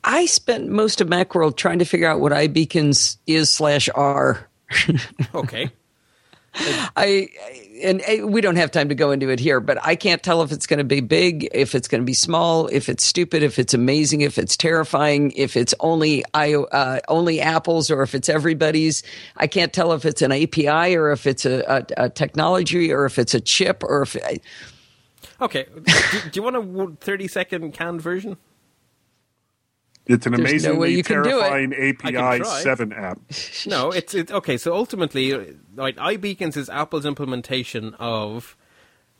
I 0.03 0.25
spent 0.25 0.69
most 0.69 1.01
of 1.01 1.07
Macworld 1.07 1.55
trying 1.55 1.79
to 1.79 1.85
figure 1.85 2.07
out 2.07 2.19
what 2.19 2.31
iBeacons 2.31 3.17
is 3.27 3.49
slash 3.49 3.89
are. 3.95 4.49
Okay. 5.33 5.71
I 6.55 7.29
and 7.83 8.01
uh, 8.01 8.27
we 8.27 8.39
don't 8.41 8.57
have 8.57 8.71
time 8.71 8.89
to 8.89 8.95
go 8.95 9.11
into 9.11 9.29
it 9.29 9.39
here, 9.39 9.59
but 9.59 9.83
I 9.83 9.95
can't 9.95 10.21
tell 10.21 10.41
if 10.43 10.51
it's 10.51 10.67
going 10.67 10.77
to 10.77 10.83
be 10.83 11.01
big, 11.01 11.49
if 11.51 11.73
it's 11.73 11.87
going 11.87 12.01
to 12.01 12.05
be 12.05 12.13
small, 12.13 12.67
if 12.67 12.89
it's 12.89 13.03
stupid, 13.03 13.41
if 13.41 13.57
it's 13.57 13.73
amazing, 13.73 14.21
if 14.21 14.37
it's 14.37 14.55
terrifying, 14.55 15.31
if 15.31 15.57
it's 15.57 15.73
only 15.79 16.23
I 16.33 16.53
uh, 16.53 16.99
only 17.07 17.41
Apple's 17.41 17.89
or 17.89 18.03
if 18.03 18.13
it's 18.13 18.29
everybody's. 18.29 19.03
I 19.37 19.47
can't 19.47 19.73
tell 19.73 19.93
if 19.93 20.05
it's 20.05 20.21
an 20.21 20.31
API 20.31 20.95
or 20.95 21.11
if 21.11 21.25
it's 21.25 21.45
a, 21.45 21.85
a, 21.97 22.05
a 22.05 22.09
technology 22.09 22.91
or 22.91 23.05
if 23.05 23.17
it's 23.17 23.33
a 23.33 23.41
chip 23.41 23.83
or 23.83 24.03
if. 24.03 24.15
I, 24.23 24.39
Okay, 25.41 25.65
do, 25.73 26.19
do 26.29 26.39
you 26.39 26.43
want 26.43 26.55
a 26.55 26.95
thirty 27.03 27.27
second 27.27 27.73
canned 27.73 28.01
version? 28.01 28.37
It's 30.05 30.25
an 30.25 30.33
There's 30.33 30.49
amazingly 30.49 30.77
way 30.77 30.89
you 30.89 31.03
can 31.03 31.23
do 31.23 31.29
terrifying 31.29 31.73
API 31.73 32.43
7 32.43 32.93
app. 32.93 33.19
No, 33.65 33.91
it's 33.91 34.13
it's 34.13 34.31
okay. 34.31 34.57
So 34.57 34.75
ultimately, 34.75 35.55
like 35.75 35.95
iBeacons 35.95 36.57
is 36.57 36.69
Apple's 36.69 37.05
implementation 37.05 37.93
of 37.95 38.57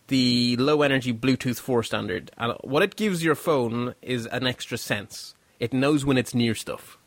the 0.08 0.58
low 0.58 0.82
energy 0.82 1.14
Bluetooth 1.14 1.60
4 1.60 1.84
standard. 1.84 2.32
And 2.38 2.54
what 2.62 2.84
it 2.84 2.98
gives 2.98 3.24
your 3.24 3.36
phone 3.36 3.96
is 4.02 4.26
an 4.28 4.46
extra 4.46 4.78
sense. 4.78 5.36
It 5.60 5.72
knows 5.72 6.04
when 6.04 6.18
it's 6.18 6.36
near 6.36 6.56
stuff. 6.56 6.98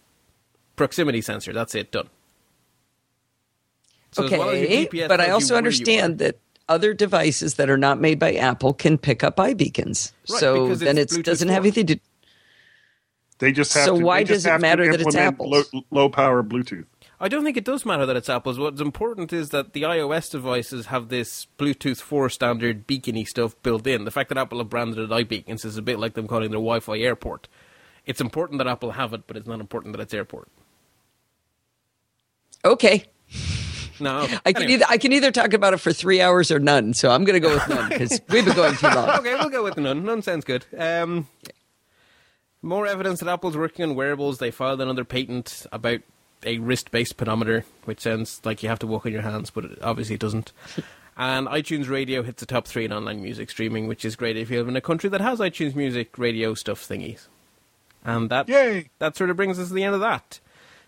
Proximity 0.76 1.20
sensor. 1.20 1.52
That's 1.52 1.74
it. 1.74 1.92
Done. 1.92 2.08
So 4.12 4.24
as 4.24 4.30
well 4.30 4.48
okay, 4.48 4.86
GPS 4.86 5.08
but 5.08 5.20
I 5.20 5.30
also 5.30 5.54
you 5.54 5.58
understand 5.58 6.18
that 6.18 6.38
other 6.68 6.94
devices 6.94 7.54
that 7.54 7.68
are 7.68 7.76
not 7.76 8.00
made 8.00 8.18
by 8.18 8.34
Apple 8.34 8.72
can 8.72 8.96
pick 8.96 9.22
up 9.22 9.36
iBeacons. 9.36 10.12
Right, 10.30 10.40
so 10.40 10.74
then 10.74 10.96
it 10.98 11.10
doesn't 11.22 11.48
have 11.48 11.64
anything 11.64 11.86
to. 11.86 12.00
They 13.38 13.52
just 13.52 13.74
have 13.74 13.84
So 13.84 13.98
to, 13.98 14.04
why 14.04 14.22
does 14.22 14.46
it 14.46 14.60
matter 14.60 14.88
that 14.90 15.00
it's 15.00 15.14
implement 15.14 15.40
low, 15.40 15.60
Apple's? 15.60 15.82
low 15.90 16.08
power 16.08 16.42
Bluetooth. 16.42 16.86
I 17.18 17.28
don't 17.28 17.44
think 17.44 17.56
it 17.56 17.64
does 17.64 17.86
matter 17.86 18.04
that 18.06 18.16
it's 18.16 18.28
Apple's. 18.28 18.58
What's 18.58 18.80
important 18.80 19.32
is 19.32 19.48
that 19.50 19.72
the 19.72 19.82
iOS 19.82 20.30
devices 20.30 20.86
have 20.86 21.08
this 21.08 21.46
Bluetooth 21.58 22.00
4 22.00 22.28
standard 22.30 22.86
beacony 22.86 23.26
stuff 23.26 23.54
built 23.62 23.86
in. 23.86 24.04
The 24.04 24.10
fact 24.10 24.28
that 24.30 24.38
Apple 24.38 24.58
have 24.58 24.68
branded 24.70 24.98
it 24.98 25.10
iBeacons 25.10 25.64
is 25.64 25.76
a 25.78 25.82
bit 25.82 25.98
like 25.98 26.14
them 26.14 26.26
calling 26.28 26.50
their 26.50 26.58
Wi-Fi 26.58 26.98
airport. 26.98 27.48
It's 28.04 28.20
important 28.20 28.58
that 28.58 28.66
Apple 28.66 28.92
have 28.92 29.12
it, 29.14 29.26
but 29.26 29.36
it's 29.36 29.46
not 29.46 29.60
important 29.60 29.96
that 29.96 30.02
it's 30.02 30.12
airport. 30.14 30.48
Okay, 32.64 33.04
No, 34.00 34.20
okay. 34.22 34.38
I 34.46 34.52
can 34.52 34.64
Anyway. 34.64 34.74
either 34.74 34.84
I 34.88 34.98
can 34.98 35.12
either 35.12 35.30
talk 35.30 35.52
about 35.52 35.72
it 35.72 35.78
for 35.78 35.92
three 35.92 36.20
hours 36.20 36.50
or 36.50 36.58
none. 36.58 36.94
So 36.94 37.10
I'm 37.10 37.24
going 37.24 37.40
to 37.40 37.46
go 37.48 37.54
with 37.54 37.68
none 37.68 37.88
because 37.88 38.20
we've 38.28 38.44
been 38.44 38.54
going 38.56 38.76
too 38.76 38.88
long. 38.88 39.08
okay, 39.20 39.34
we'll 39.34 39.48
go 39.50 39.62
with 39.62 39.76
none. 39.76 40.04
None 40.04 40.20
sounds 40.22 40.44
good. 40.44 40.64
Um, 40.76 41.28
more 42.66 42.86
evidence 42.86 43.20
that 43.20 43.28
Apple's 43.28 43.56
working 43.56 43.84
on 43.84 43.94
wearables. 43.94 44.38
They 44.38 44.50
filed 44.50 44.80
another 44.80 45.04
patent 45.04 45.66
about 45.72 46.00
a 46.44 46.58
wrist-based 46.58 47.16
pedometer, 47.16 47.64
which 47.84 48.00
sounds 48.00 48.40
like 48.44 48.62
you 48.62 48.68
have 48.68 48.78
to 48.80 48.86
walk 48.86 49.06
on 49.06 49.12
your 49.12 49.22
hands, 49.22 49.50
but 49.50 49.64
it 49.64 49.78
obviously 49.82 50.16
doesn't. 50.18 50.52
And 51.18 51.46
iTunes 51.46 51.88
Radio 51.88 52.22
hits 52.22 52.40
the 52.40 52.46
top 52.46 52.66
three 52.66 52.84
in 52.84 52.92
online 52.92 53.22
music 53.22 53.48
streaming, 53.48 53.86
which 53.88 54.04
is 54.04 54.16
great 54.16 54.36
if 54.36 54.50
you 54.50 54.58
live 54.58 54.68
in 54.68 54.76
a 54.76 54.82
country 54.82 55.08
that 55.08 55.22
has 55.22 55.38
iTunes 55.38 55.74
Music 55.74 56.18
radio 56.18 56.52
stuff 56.52 56.86
thingies. 56.86 57.28
And 58.04 58.28
that 58.28 58.48
Yay! 58.50 58.90
that 58.98 59.16
sort 59.16 59.30
of 59.30 59.36
brings 59.36 59.58
us 59.58 59.68
to 59.68 59.74
the 59.74 59.82
end 59.82 59.94
of 59.94 60.02
that. 60.02 60.40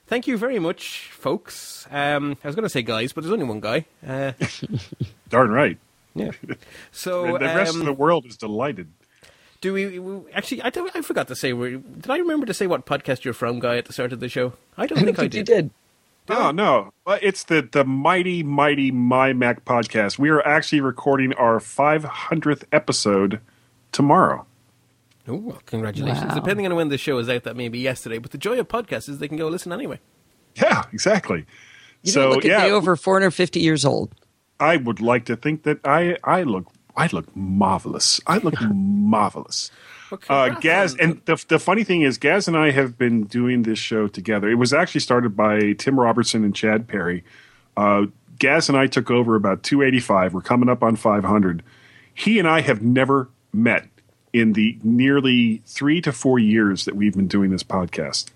Thank 0.07 0.27
you 0.27 0.37
very 0.37 0.59
much, 0.59 1.11
folks. 1.13 1.87
Um, 1.91 2.37
I 2.45 2.47
was 2.47 2.55
going 2.55 2.65
to 2.65 2.69
say 2.69 2.83
guys, 2.83 3.15
but 3.15 3.23
there's 3.25 3.33
only 3.33 3.47
one 3.47 3.61
guy. 3.61 3.87
Uh, 4.07 4.33
Darn 5.31 5.51
right. 5.51 5.79
yeah. 6.15 6.33
So 6.93 7.25
And 7.25 7.37
the 7.37 7.47
rest 7.47 7.75
um, 7.75 7.81
of 7.81 7.87
the 7.87 7.93
world 7.95 8.27
is 8.27 8.37
delighted. 8.37 8.89
Do 9.61 9.73
we, 9.73 9.99
we 9.99 10.33
actually? 10.33 10.63
I 10.63 10.71
don't. 10.71 10.95
I 10.95 11.03
forgot 11.03 11.29
to 11.29 11.37
say. 11.37 11.53
Did 11.53 12.11
I 12.11 12.19
remember 12.19 12.47
to 12.47 12.55
say 12.55 12.67
what 12.67 12.87
podcast 12.87 13.25
you're 13.25 13.35
from, 13.35 13.59
guy, 13.59 13.77
at 13.77 13.87
the 13.87 13.93
start 13.93 14.13
of 14.13 14.21
the 14.21 14.29
show? 14.29 14.53
I 14.77 14.87
don't 14.87 14.99
I 14.99 15.03
think 15.03 15.17
don't 15.17 15.25
I 15.27 15.29
think 15.29 15.35
you 15.35 15.43
did. 15.43 15.55
did. 15.63 15.71
No, 16.29 16.51
no. 16.51 16.93
But 17.05 17.23
It's 17.23 17.45
the, 17.45 17.63
the 17.63 17.85
mighty, 17.85 18.43
mighty 18.43 18.91
My 18.91 19.33
Mac 19.33 19.65
podcast. 19.65 20.19
We 20.19 20.29
are 20.29 20.47
actually 20.47 20.83
recording 20.83 21.33
our 21.35 21.59
500th 21.59 22.65
episode 22.71 23.41
tomorrow. 23.93 24.45
Oh, 25.27 25.35
well, 25.37 25.63
congratulations! 25.67 26.27
Wow. 26.29 26.35
Depending 26.35 26.67
on 26.67 26.75
when 26.75 26.89
the 26.89 26.97
show 26.99 27.19
is 27.19 27.29
out, 27.29 27.45
that 27.45 27.57
may 27.57 27.69
be 27.69 27.79
yesterday. 27.79 28.19
But 28.19 28.31
the 28.31 28.39
joy 28.39 28.59
of 28.59 28.69
podcasts 28.69 29.09
is 29.09 29.19
they 29.19 29.29
can 29.29 29.37
go 29.37 29.49
listen 29.49 29.73
anyway. 29.73 30.01
Yeah, 30.55 30.85
exactly. 30.93 31.45
You 32.03 32.13
so 32.13 32.21
don't 32.23 32.35
look 32.37 32.45
a 32.45 32.49
yeah, 32.49 32.65
over 32.65 32.97
450 32.97 33.61
years 33.61 33.85
old. 33.85 34.15
I 34.59 34.77
would 34.77 35.01
like 35.01 35.25
to 35.27 35.37
think 35.37 35.65
that 35.65 35.81
I 35.85 36.17
I 36.25 36.45
look 36.45 36.73
I 36.99 37.09
look 37.13 37.35
marvelous. 37.37 38.21
I 38.27 38.39
look 38.39 38.55
marvelous. 38.61 39.71
Okay, 40.13 40.27
Uh, 40.29 40.49
Gaz, 40.61 40.95
and 40.97 41.21
the 41.27 41.43
the 41.49 41.59
funny 41.59 41.85
thing 41.85 42.03
is, 42.03 42.19
Gaz 42.19 42.49
and 42.49 42.57
I 42.57 42.71
have 42.73 42.99
been 42.99 43.25
doing 43.25 43.63
this 43.63 43.79
show 43.79 44.09
together. 44.09 44.49
It 44.51 44.55
was 44.57 44.73
actually 44.73 45.03
started 45.03 45.37
by 45.37 45.73
Tim 45.75 45.99
Robertson 46.01 46.45
and 46.45 46.55
Chad 46.55 46.89
Perry. 46.89 47.25
Uh, 47.77 48.07
Gaz 48.39 48.69
and 48.69 48.77
I 48.77 48.87
took 48.87 49.11
over 49.11 49.35
about 49.37 49.63
285. 49.63 50.35
We're 50.35 50.41
coming 50.41 50.69
up 50.69 50.83
on 50.83 50.97
500. 50.97 51.63
He 52.15 52.39
and 52.39 52.49
I 52.49 52.61
have 52.63 52.83
never 52.83 53.29
met 53.53 53.87
in 54.33 54.53
the 54.55 54.79
nearly 54.83 55.63
three 55.67 56.01
to 56.01 56.13
four 56.13 56.39
years 56.39 56.85
that 56.85 56.97
we've 56.97 57.15
been 57.15 57.29
doing 57.29 57.51
this 57.51 57.63
podcast. 57.63 58.31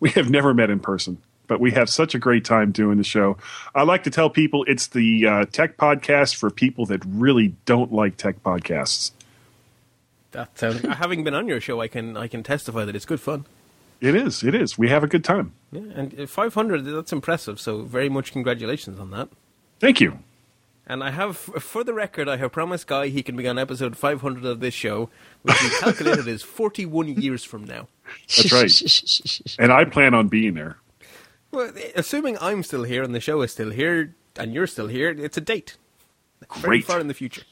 We 0.00 0.10
have 0.10 0.30
never 0.30 0.52
met 0.54 0.70
in 0.70 0.78
person, 0.80 1.18
but 1.48 1.58
we 1.58 1.72
have 1.72 1.88
such 1.88 2.14
a 2.14 2.18
great 2.18 2.44
time 2.44 2.70
doing 2.70 2.98
the 2.98 3.04
show. 3.04 3.36
I 3.74 3.82
like 3.82 4.04
to 4.04 4.10
tell 4.10 4.30
people 4.30 4.64
it's 4.68 4.86
the 4.88 5.26
uh, 5.26 5.44
tech 5.46 5.76
podcast 5.76 6.36
for 6.36 6.50
people 6.50 6.86
that 6.86 7.02
really 7.04 7.56
don't 7.64 7.92
like 7.92 8.16
tech 8.16 8.42
podcasts. 8.44 9.10
that 10.30 10.56
sounds. 10.56 10.80
having 10.82 11.24
been 11.24 11.34
on 11.34 11.48
your 11.48 11.60
show, 11.60 11.80
I 11.80 11.88
can 11.88 12.16
I 12.16 12.28
can 12.28 12.44
testify 12.44 12.84
that 12.84 12.94
it's 12.94 13.06
good 13.06 13.20
fun. 13.20 13.46
It 14.00 14.14
is. 14.14 14.44
It 14.44 14.54
is. 14.54 14.78
We 14.78 14.88
have 14.90 15.02
a 15.02 15.08
good 15.08 15.24
time. 15.24 15.52
Yeah, 15.72 15.82
and 15.94 16.20
uh, 16.20 16.26
500. 16.26 16.84
That's 16.84 17.12
impressive. 17.12 17.58
So 17.58 17.82
very 17.82 18.08
much 18.08 18.30
congratulations 18.30 19.00
on 19.00 19.10
that. 19.10 19.28
Thank 19.80 20.00
you. 20.00 20.20
And 20.90 21.04
I 21.04 21.10
have, 21.10 21.36
for 21.36 21.84
the 21.84 21.92
record, 21.92 22.30
I 22.30 22.38
have 22.38 22.50
promised 22.50 22.86
Guy 22.86 23.08
he 23.08 23.22
can 23.22 23.36
be 23.36 23.46
on 23.46 23.58
episode 23.58 23.94
500 23.94 24.44
of 24.46 24.60
this 24.60 24.72
show, 24.72 25.10
which 25.42 25.62
we 25.62 25.68
calculated 25.80 26.26
is 26.26 26.42
41 26.42 27.08
years 27.08 27.44
from 27.44 27.64
now. 27.64 27.88
That's 28.36 28.52
right. 28.52 29.58
And 29.58 29.70
I 29.70 29.84
plan 29.84 30.14
on 30.14 30.28
being 30.28 30.54
there. 30.54 30.78
Well, 31.50 31.72
assuming 31.94 32.36
I'm 32.40 32.62
still 32.62 32.84
here 32.84 33.02
and 33.02 33.14
the 33.14 33.20
show 33.20 33.40
is 33.42 33.52
still 33.52 33.70
here 33.70 34.14
and 34.36 34.52
you're 34.52 34.66
still 34.66 34.88
here, 34.88 35.10
it's 35.10 35.36
a 35.36 35.40
date. 35.40 35.76
Very 36.58 36.78
Great. 36.78 36.84
far 36.84 37.00
in 37.00 37.08
the 37.08 37.14
future. 37.14 37.42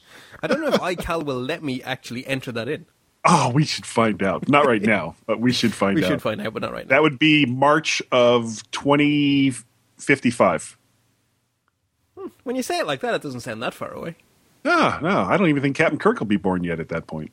I 0.41 0.47
don't 0.47 0.61
know 0.61 0.69
if 0.69 0.75
iCal 0.79 1.25
will 1.25 1.41
let 1.41 1.61
me 1.63 1.81
actually 1.83 2.25
enter 2.25 2.51
that 2.53 2.69
in. 2.69 2.85
Oh, 3.25 3.51
we 3.53 3.65
should 3.65 3.85
find 3.85 4.23
out. 4.23 4.47
Not 4.47 4.65
right 4.65 4.81
now, 4.81 5.15
but 5.25 5.41
we 5.41 5.51
should 5.51 5.73
find 5.73 5.95
We 5.97 6.05
out. 6.05 6.07
should 6.07 6.21
find 6.21 6.39
out, 6.39 6.53
but 6.53 6.61
not 6.61 6.71
right 6.71 6.85
now. 6.87 6.95
that 6.95 7.01
would 7.01 7.19
be 7.19 7.45
March 7.45 8.01
of 8.11 8.61
2055. 8.71 10.77
Hmm, 12.17 12.27
when 12.43 12.55
you 12.55 12.63
say 12.63 12.79
it 12.79 12.87
like 12.87 13.01
that, 13.01 13.13
it 13.15 13.21
doesn't 13.21 13.41
sound 13.41 13.61
that 13.63 13.73
far 13.73 13.91
away. 13.91 14.15
No, 14.63 14.97
no, 15.01 15.23
I 15.23 15.35
don't 15.37 15.49
even 15.49 15.61
think 15.61 15.75
Captain 15.75 15.99
Kirk 15.99 16.19
will 16.19 16.25
be 16.27 16.37
born 16.37 16.63
yet 16.63 16.79
at 16.79 16.87
that 16.89 17.07
point. 17.07 17.31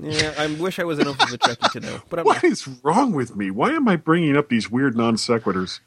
Yeah, 0.00 0.32
I 0.38 0.46
wish 0.54 0.78
I 0.78 0.84
was 0.84 0.98
enough 0.98 1.20
of 1.22 1.32
a 1.32 1.38
Trekkie 1.38 1.72
to 1.72 1.80
know, 1.80 2.02
but 2.08 2.20
I'm 2.20 2.24
What 2.24 2.42
not. 2.42 2.44
is 2.44 2.68
wrong 2.82 3.12
with 3.12 3.34
me? 3.36 3.50
Why 3.50 3.70
am 3.70 3.88
I 3.88 3.96
bringing 3.96 4.36
up 4.36 4.48
these 4.48 4.70
weird 4.70 4.96
non 4.96 5.16
sequiturs? 5.16 5.80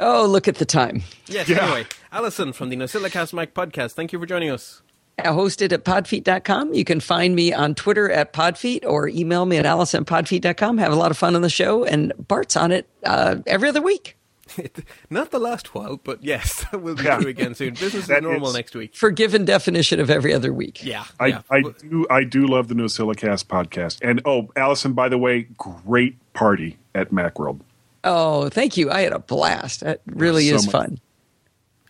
oh, 0.00 0.26
look 0.26 0.48
at 0.48 0.56
the 0.56 0.64
time. 0.66 1.02
Yes, 1.26 1.48
Yeah. 1.48 1.62
anyway. 1.64 1.86
Allison 2.12 2.52
from 2.52 2.68
the 2.68 2.76
NosillaCast 2.76 3.32
Mac 3.32 3.54
podcast, 3.54 3.92
thank 3.92 4.12
you 4.12 4.18
for 4.18 4.26
joining 4.26 4.50
us. 4.50 4.82
I 5.18 5.28
hosted 5.28 5.72
at 5.72 5.84
podfeet.com. 5.84 6.74
You 6.74 6.84
can 6.84 6.98
find 6.98 7.36
me 7.36 7.52
on 7.52 7.76
Twitter 7.76 8.10
at 8.10 8.32
podfeet 8.32 8.84
or 8.84 9.06
email 9.08 9.46
me 9.46 9.56
at 9.58 9.64
alice 9.64 9.94
at 9.94 10.02
podfeet.com. 10.06 10.78
Have 10.78 10.92
a 10.92 10.96
lot 10.96 11.12
of 11.12 11.16
fun 11.16 11.36
on 11.36 11.42
the 11.42 11.48
show, 11.48 11.84
and 11.84 12.12
Bart's 12.26 12.56
on 12.56 12.72
it 12.72 12.88
uh, 13.06 13.36
every 13.46 13.68
other 13.68 13.80
week. 13.80 14.16
Not 15.10 15.30
the 15.30 15.38
last 15.38 15.74
while, 15.74 15.96
but 15.96 16.22
yes, 16.22 16.64
that 16.72 16.80
will 16.82 16.94
be 16.94 17.02
Yeah. 17.04 17.18
true 17.18 17.28
again 17.28 17.54
soon. 17.54 17.74
Business 17.74 18.08
is 18.08 18.22
normal 18.22 18.48
is- 18.48 18.54
next 18.54 18.74
week. 18.74 18.94
Forgiven 18.94 19.44
definition 19.44 20.00
of 20.00 20.10
every 20.10 20.32
other 20.34 20.52
week. 20.52 20.84
Yeah. 20.84 21.04
I, 21.20 21.26
yeah. 21.26 21.42
I 21.50 21.62
do 21.62 22.06
I 22.10 22.24
do 22.24 22.46
love 22.46 22.68
the 22.68 22.74
NosillaCast 22.74 23.44
podcast. 23.46 23.98
And 24.02 24.20
oh, 24.24 24.50
Allison, 24.56 24.92
by 24.92 25.08
the 25.08 25.18
way, 25.18 25.42
great 25.56 26.16
party 26.34 26.78
at 26.94 27.10
Macworld. 27.10 27.60
Oh, 28.04 28.48
thank 28.50 28.76
you. 28.76 28.90
I 28.90 29.00
had 29.00 29.12
a 29.12 29.18
blast. 29.18 29.80
That 29.80 30.00
really 30.06 30.48
So 30.50 30.56
is 30.56 30.66
much 30.66 30.72
fun. 30.72 31.00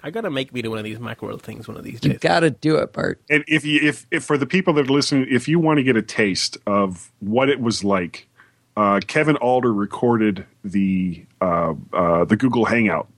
I 0.03 0.11
gotta 0.11 0.31
make 0.31 0.53
me 0.53 0.61
to 0.63 0.69
one 0.69 0.79
of 0.79 0.85
these 0.85 0.99
Macworld 0.99 1.41
things 1.41 1.67
one 1.67 1.77
of 1.79 1.83
these 1.83 1.95
days. 1.99 2.05
You 2.05 2.11
days. 2.13 2.21
got 2.21 2.41
to 2.41 2.51
do 2.51 2.77
it, 2.77 2.93
Bart. 2.93 3.21
And 3.31 3.43
if 3.49 3.65
you 3.65 3.81
if, 3.83 4.07
if 4.11 4.23
for 4.23 4.37
the 4.37 4.47
people 4.47 4.75
that 4.75 4.83
are 4.89 4.93
listening, 4.93 5.27
if 5.31 5.49
you 5.49 5.59
want 5.59 5.79
to 5.79 5.83
get 5.83 5.97
a 5.97 6.03
taste 6.03 6.59
of 6.67 7.11
what 7.21 7.49
it 7.49 7.59
was 7.59 7.83
like, 7.85 8.29
uh, 8.77 9.01
Kevin 9.07 9.37
Alder 9.37 9.73
recorded 9.73 10.45
the 10.65 11.25
uh, 11.41 11.75
uh, 11.93 12.25
the 12.25 12.37
Google 12.37 12.65
Hangout 12.65 13.09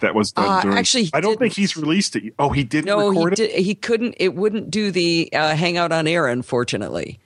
that 0.00 0.14
was 0.14 0.32
done 0.32 0.46
Uh, 0.46 0.60
during. 0.62 0.78
actually, 0.78 1.04
he 1.04 1.10
I 1.14 1.20
don't 1.20 1.32
didn't. 1.32 1.40
think 1.40 1.52
he's 1.54 1.76
released 1.76 2.16
it. 2.16 2.34
Oh, 2.38 2.50
he 2.50 2.64
didn't 2.64 2.86
No, 2.86 3.10
he 3.10 3.20
it. 3.22 3.34
did, 3.36 3.50
he 3.52 3.74
couldn't. 3.74 4.14
It 4.18 4.34
wouldn't 4.34 4.70
do 4.70 4.90
the 4.90 5.28
uh, 5.32 5.54
hangout 5.54 5.92
on 5.92 6.06
air, 6.06 6.26
unfortunately. 6.26 7.20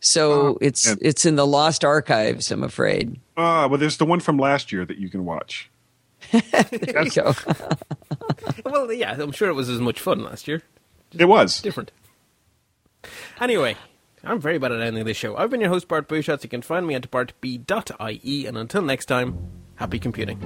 So 0.00 0.32
Oh, 0.32 0.58
it's 0.60 0.86
yeah. 0.86 0.94
it's 1.00 1.24
in 1.26 1.36
the 1.36 1.46
lost 1.46 1.84
archives. 1.84 2.50
I'm 2.52 2.62
afraid. 2.62 3.18
Ah, 3.36 3.66
well, 3.66 3.78
there's 3.78 3.96
the 3.96 4.04
one 4.04 4.20
from 4.20 4.38
last 4.38 4.70
year 4.70 4.84
that 4.84 4.98
you 4.98 5.08
can 5.08 5.24
watch. 5.24 5.68
There 6.32 7.02
you 7.04 7.10
go. 7.10 7.34
well, 8.64 8.92
yeah, 8.92 9.16
I'm 9.18 9.32
sure 9.32 9.48
it 9.48 9.54
was 9.54 9.68
as 9.68 9.80
much 9.80 9.98
fun 10.00 10.22
last 10.22 10.46
year. 10.48 10.62
It 11.18 11.24
was. 11.26 11.60
Different. 11.60 11.90
Anyway, 13.40 13.76
I'm 14.26 14.40
very 14.40 14.58
bad 14.58 14.72
at 14.72 14.80
ending 14.80 15.04
this 15.04 15.16
show. 15.16 15.36
I've 15.36 15.50
been 15.50 15.60
your 15.60 15.70
host, 15.70 15.86
Bart 15.86 16.08
Busschots. 16.08 16.42
You 16.42 16.48
can 16.48 16.60
find 16.60 16.84
me 16.84 16.96
at 16.96 17.08
bartb.ie, 17.10 18.46
and 18.46 18.58
until 18.58 18.82
next 18.82 19.06
time, 19.06 19.38
happy 19.76 20.00
computing. 20.00 20.40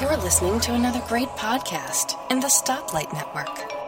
You're 0.00 0.16
listening 0.16 0.58
to 0.60 0.74
another 0.74 1.00
great 1.06 1.28
podcast 1.28 2.18
in 2.32 2.40
the 2.40 2.48
Stoplight 2.48 3.12
Network. 3.12 3.81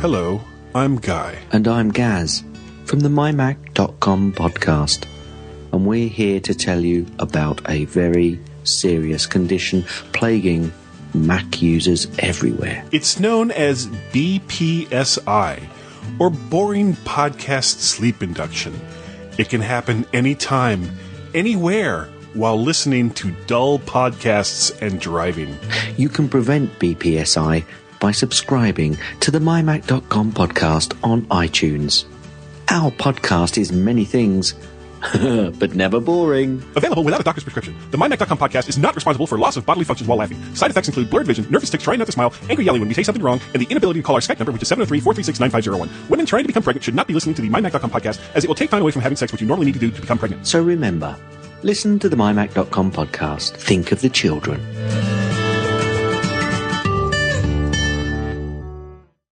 Hello, 0.00 0.40
I'm 0.76 0.94
Guy. 0.94 1.36
And 1.50 1.66
I'm 1.66 1.90
Gaz 1.90 2.44
from 2.84 3.00
the 3.00 3.08
MyMac.com 3.08 4.32
podcast. 4.32 5.06
And 5.72 5.84
we're 5.84 6.08
here 6.08 6.38
to 6.38 6.54
tell 6.54 6.84
you 6.84 7.04
about 7.18 7.68
a 7.68 7.84
very 7.86 8.38
serious 8.62 9.26
condition 9.26 9.82
plaguing 10.12 10.72
Mac 11.14 11.60
users 11.60 12.06
everywhere. 12.20 12.84
It's 12.92 13.18
known 13.18 13.50
as 13.50 13.88
BPSI, 14.12 15.64
or 16.20 16.30
Boring 16.30 16.94
Podcast 16.94 17.80
Sleep 17.80 18.22
Induction. 18.22 18.80
It 19.36 19.48
can 19.48 19.60
happen 19.60 20.06
anytime, 20.12 20.92
anywhere, 21.34 22.04
while 22.34 22.62
listening 22.62 23.10
to 23.14 23.32
dull 23.48 23.80
podcasts 23.80 24.80
and 24.80 25.00
driving. 25.00 25.58
You 25.96 26.08
can 26.08 26.28
prevent 26.28 26.78
BPSI 26.78 27.64
by 28.00 28.12
subscribing 28.12 28.96
to 29.20 29.30
the 29.30 29.38
MyMac.com 29.38 30.32
podcast 30.32 30.96
on 31.02 31.22
iTunes. 31.26 32.04
Our 32.70 32.90
podcast 32.90 33.56
is 33.58 33.72
many 33.72 34.04
things, 34.04 34.54
but 35.12 35.74
never 35.74 36.00
boring. 36.00 36.62
Available 36.76 37.02
without 37.04 37.20
a 37.20 37.24
doctor's 37.24 37.44
prescription. 37.44 37.76
The 37.90 37.96
MyMac.com 37.96 38.36
podcast 38.36 38.68
is 38.68 38.76
not 38.78 38.94
responsible 38.94 39.26
for 39.26 39.38
loss 39.38 39.56
of 39.56 39.64
bodily 39.64 39.84
functions 39.84 40.08
while 40.08 40.18
laughing. 40.18 40.38
Side 40.54 40.70
effects 40.70 40.88
include 40.88 41.08
blurred 41.08 41.26
vision, 41.26 41.46
nervous 41.50 41.70
tics 41.70 41.84
trying 41.84 41.98
not 41.98 42.06
to 42.06 42.12
smile, 42.12 42.32
angry 42.50 42.64
yelling 42.64 42.80
when 42.80 42.88
we 42.88 42.94
say 42.94 43.02
something 43.02 43.22
wrong, 43.22 43.40
and 43.54 43.62
the 43.62 43.66
inability 43.70 44.00
to 44.00 44.04
call 44.04 44.16
our 44.16 44.20
Skype 44.20 44.38
number, 44.38 44.52
which 44.52 44.62
is 44.62 44.70
703-436-9501. 44.70 46.08
Women 46.10 46.26
trying 46.26 46.44
to 46.44 46.48
become 46.48 46.62
pregnant 46.62 46.84
should 46.84 46.94
not 46.94 47.06
be 47.06 47.14
listening 47.14 47.34
to 47.36 47.42
the 47.42 47.48
MyMac.com 47.48 47.90
podcast, 47.90 48.20
as 48.34 48.44
it 48.44 48.48
will 48.48 48.54
take 48.54 48.70
time 48.70 48.82
away 48.82 48.90
from 48.90 49.02
having 49.02 49.16
sex, 49.16 49.32
which 49.32 49.40
you 49.40 49.46
normally 49.46 49.66
need 49.66 49.74
to 49.74 49.80
do 49.80 49.90
to 49.90 50.00
become 50.00 50.18
pregnant. 50.18 50.46
So 50.46 50.62
remember, 50.62 51.16
listen 51.62 51.98
to 52.00 52.08
the 52.08 52.16
MyMac.com 52.16 52.92
podcast. 52.92 53.56
Think 53.56 53.92
of 53.92 54.00
the 54.00 54.10
children. 54.10 54.60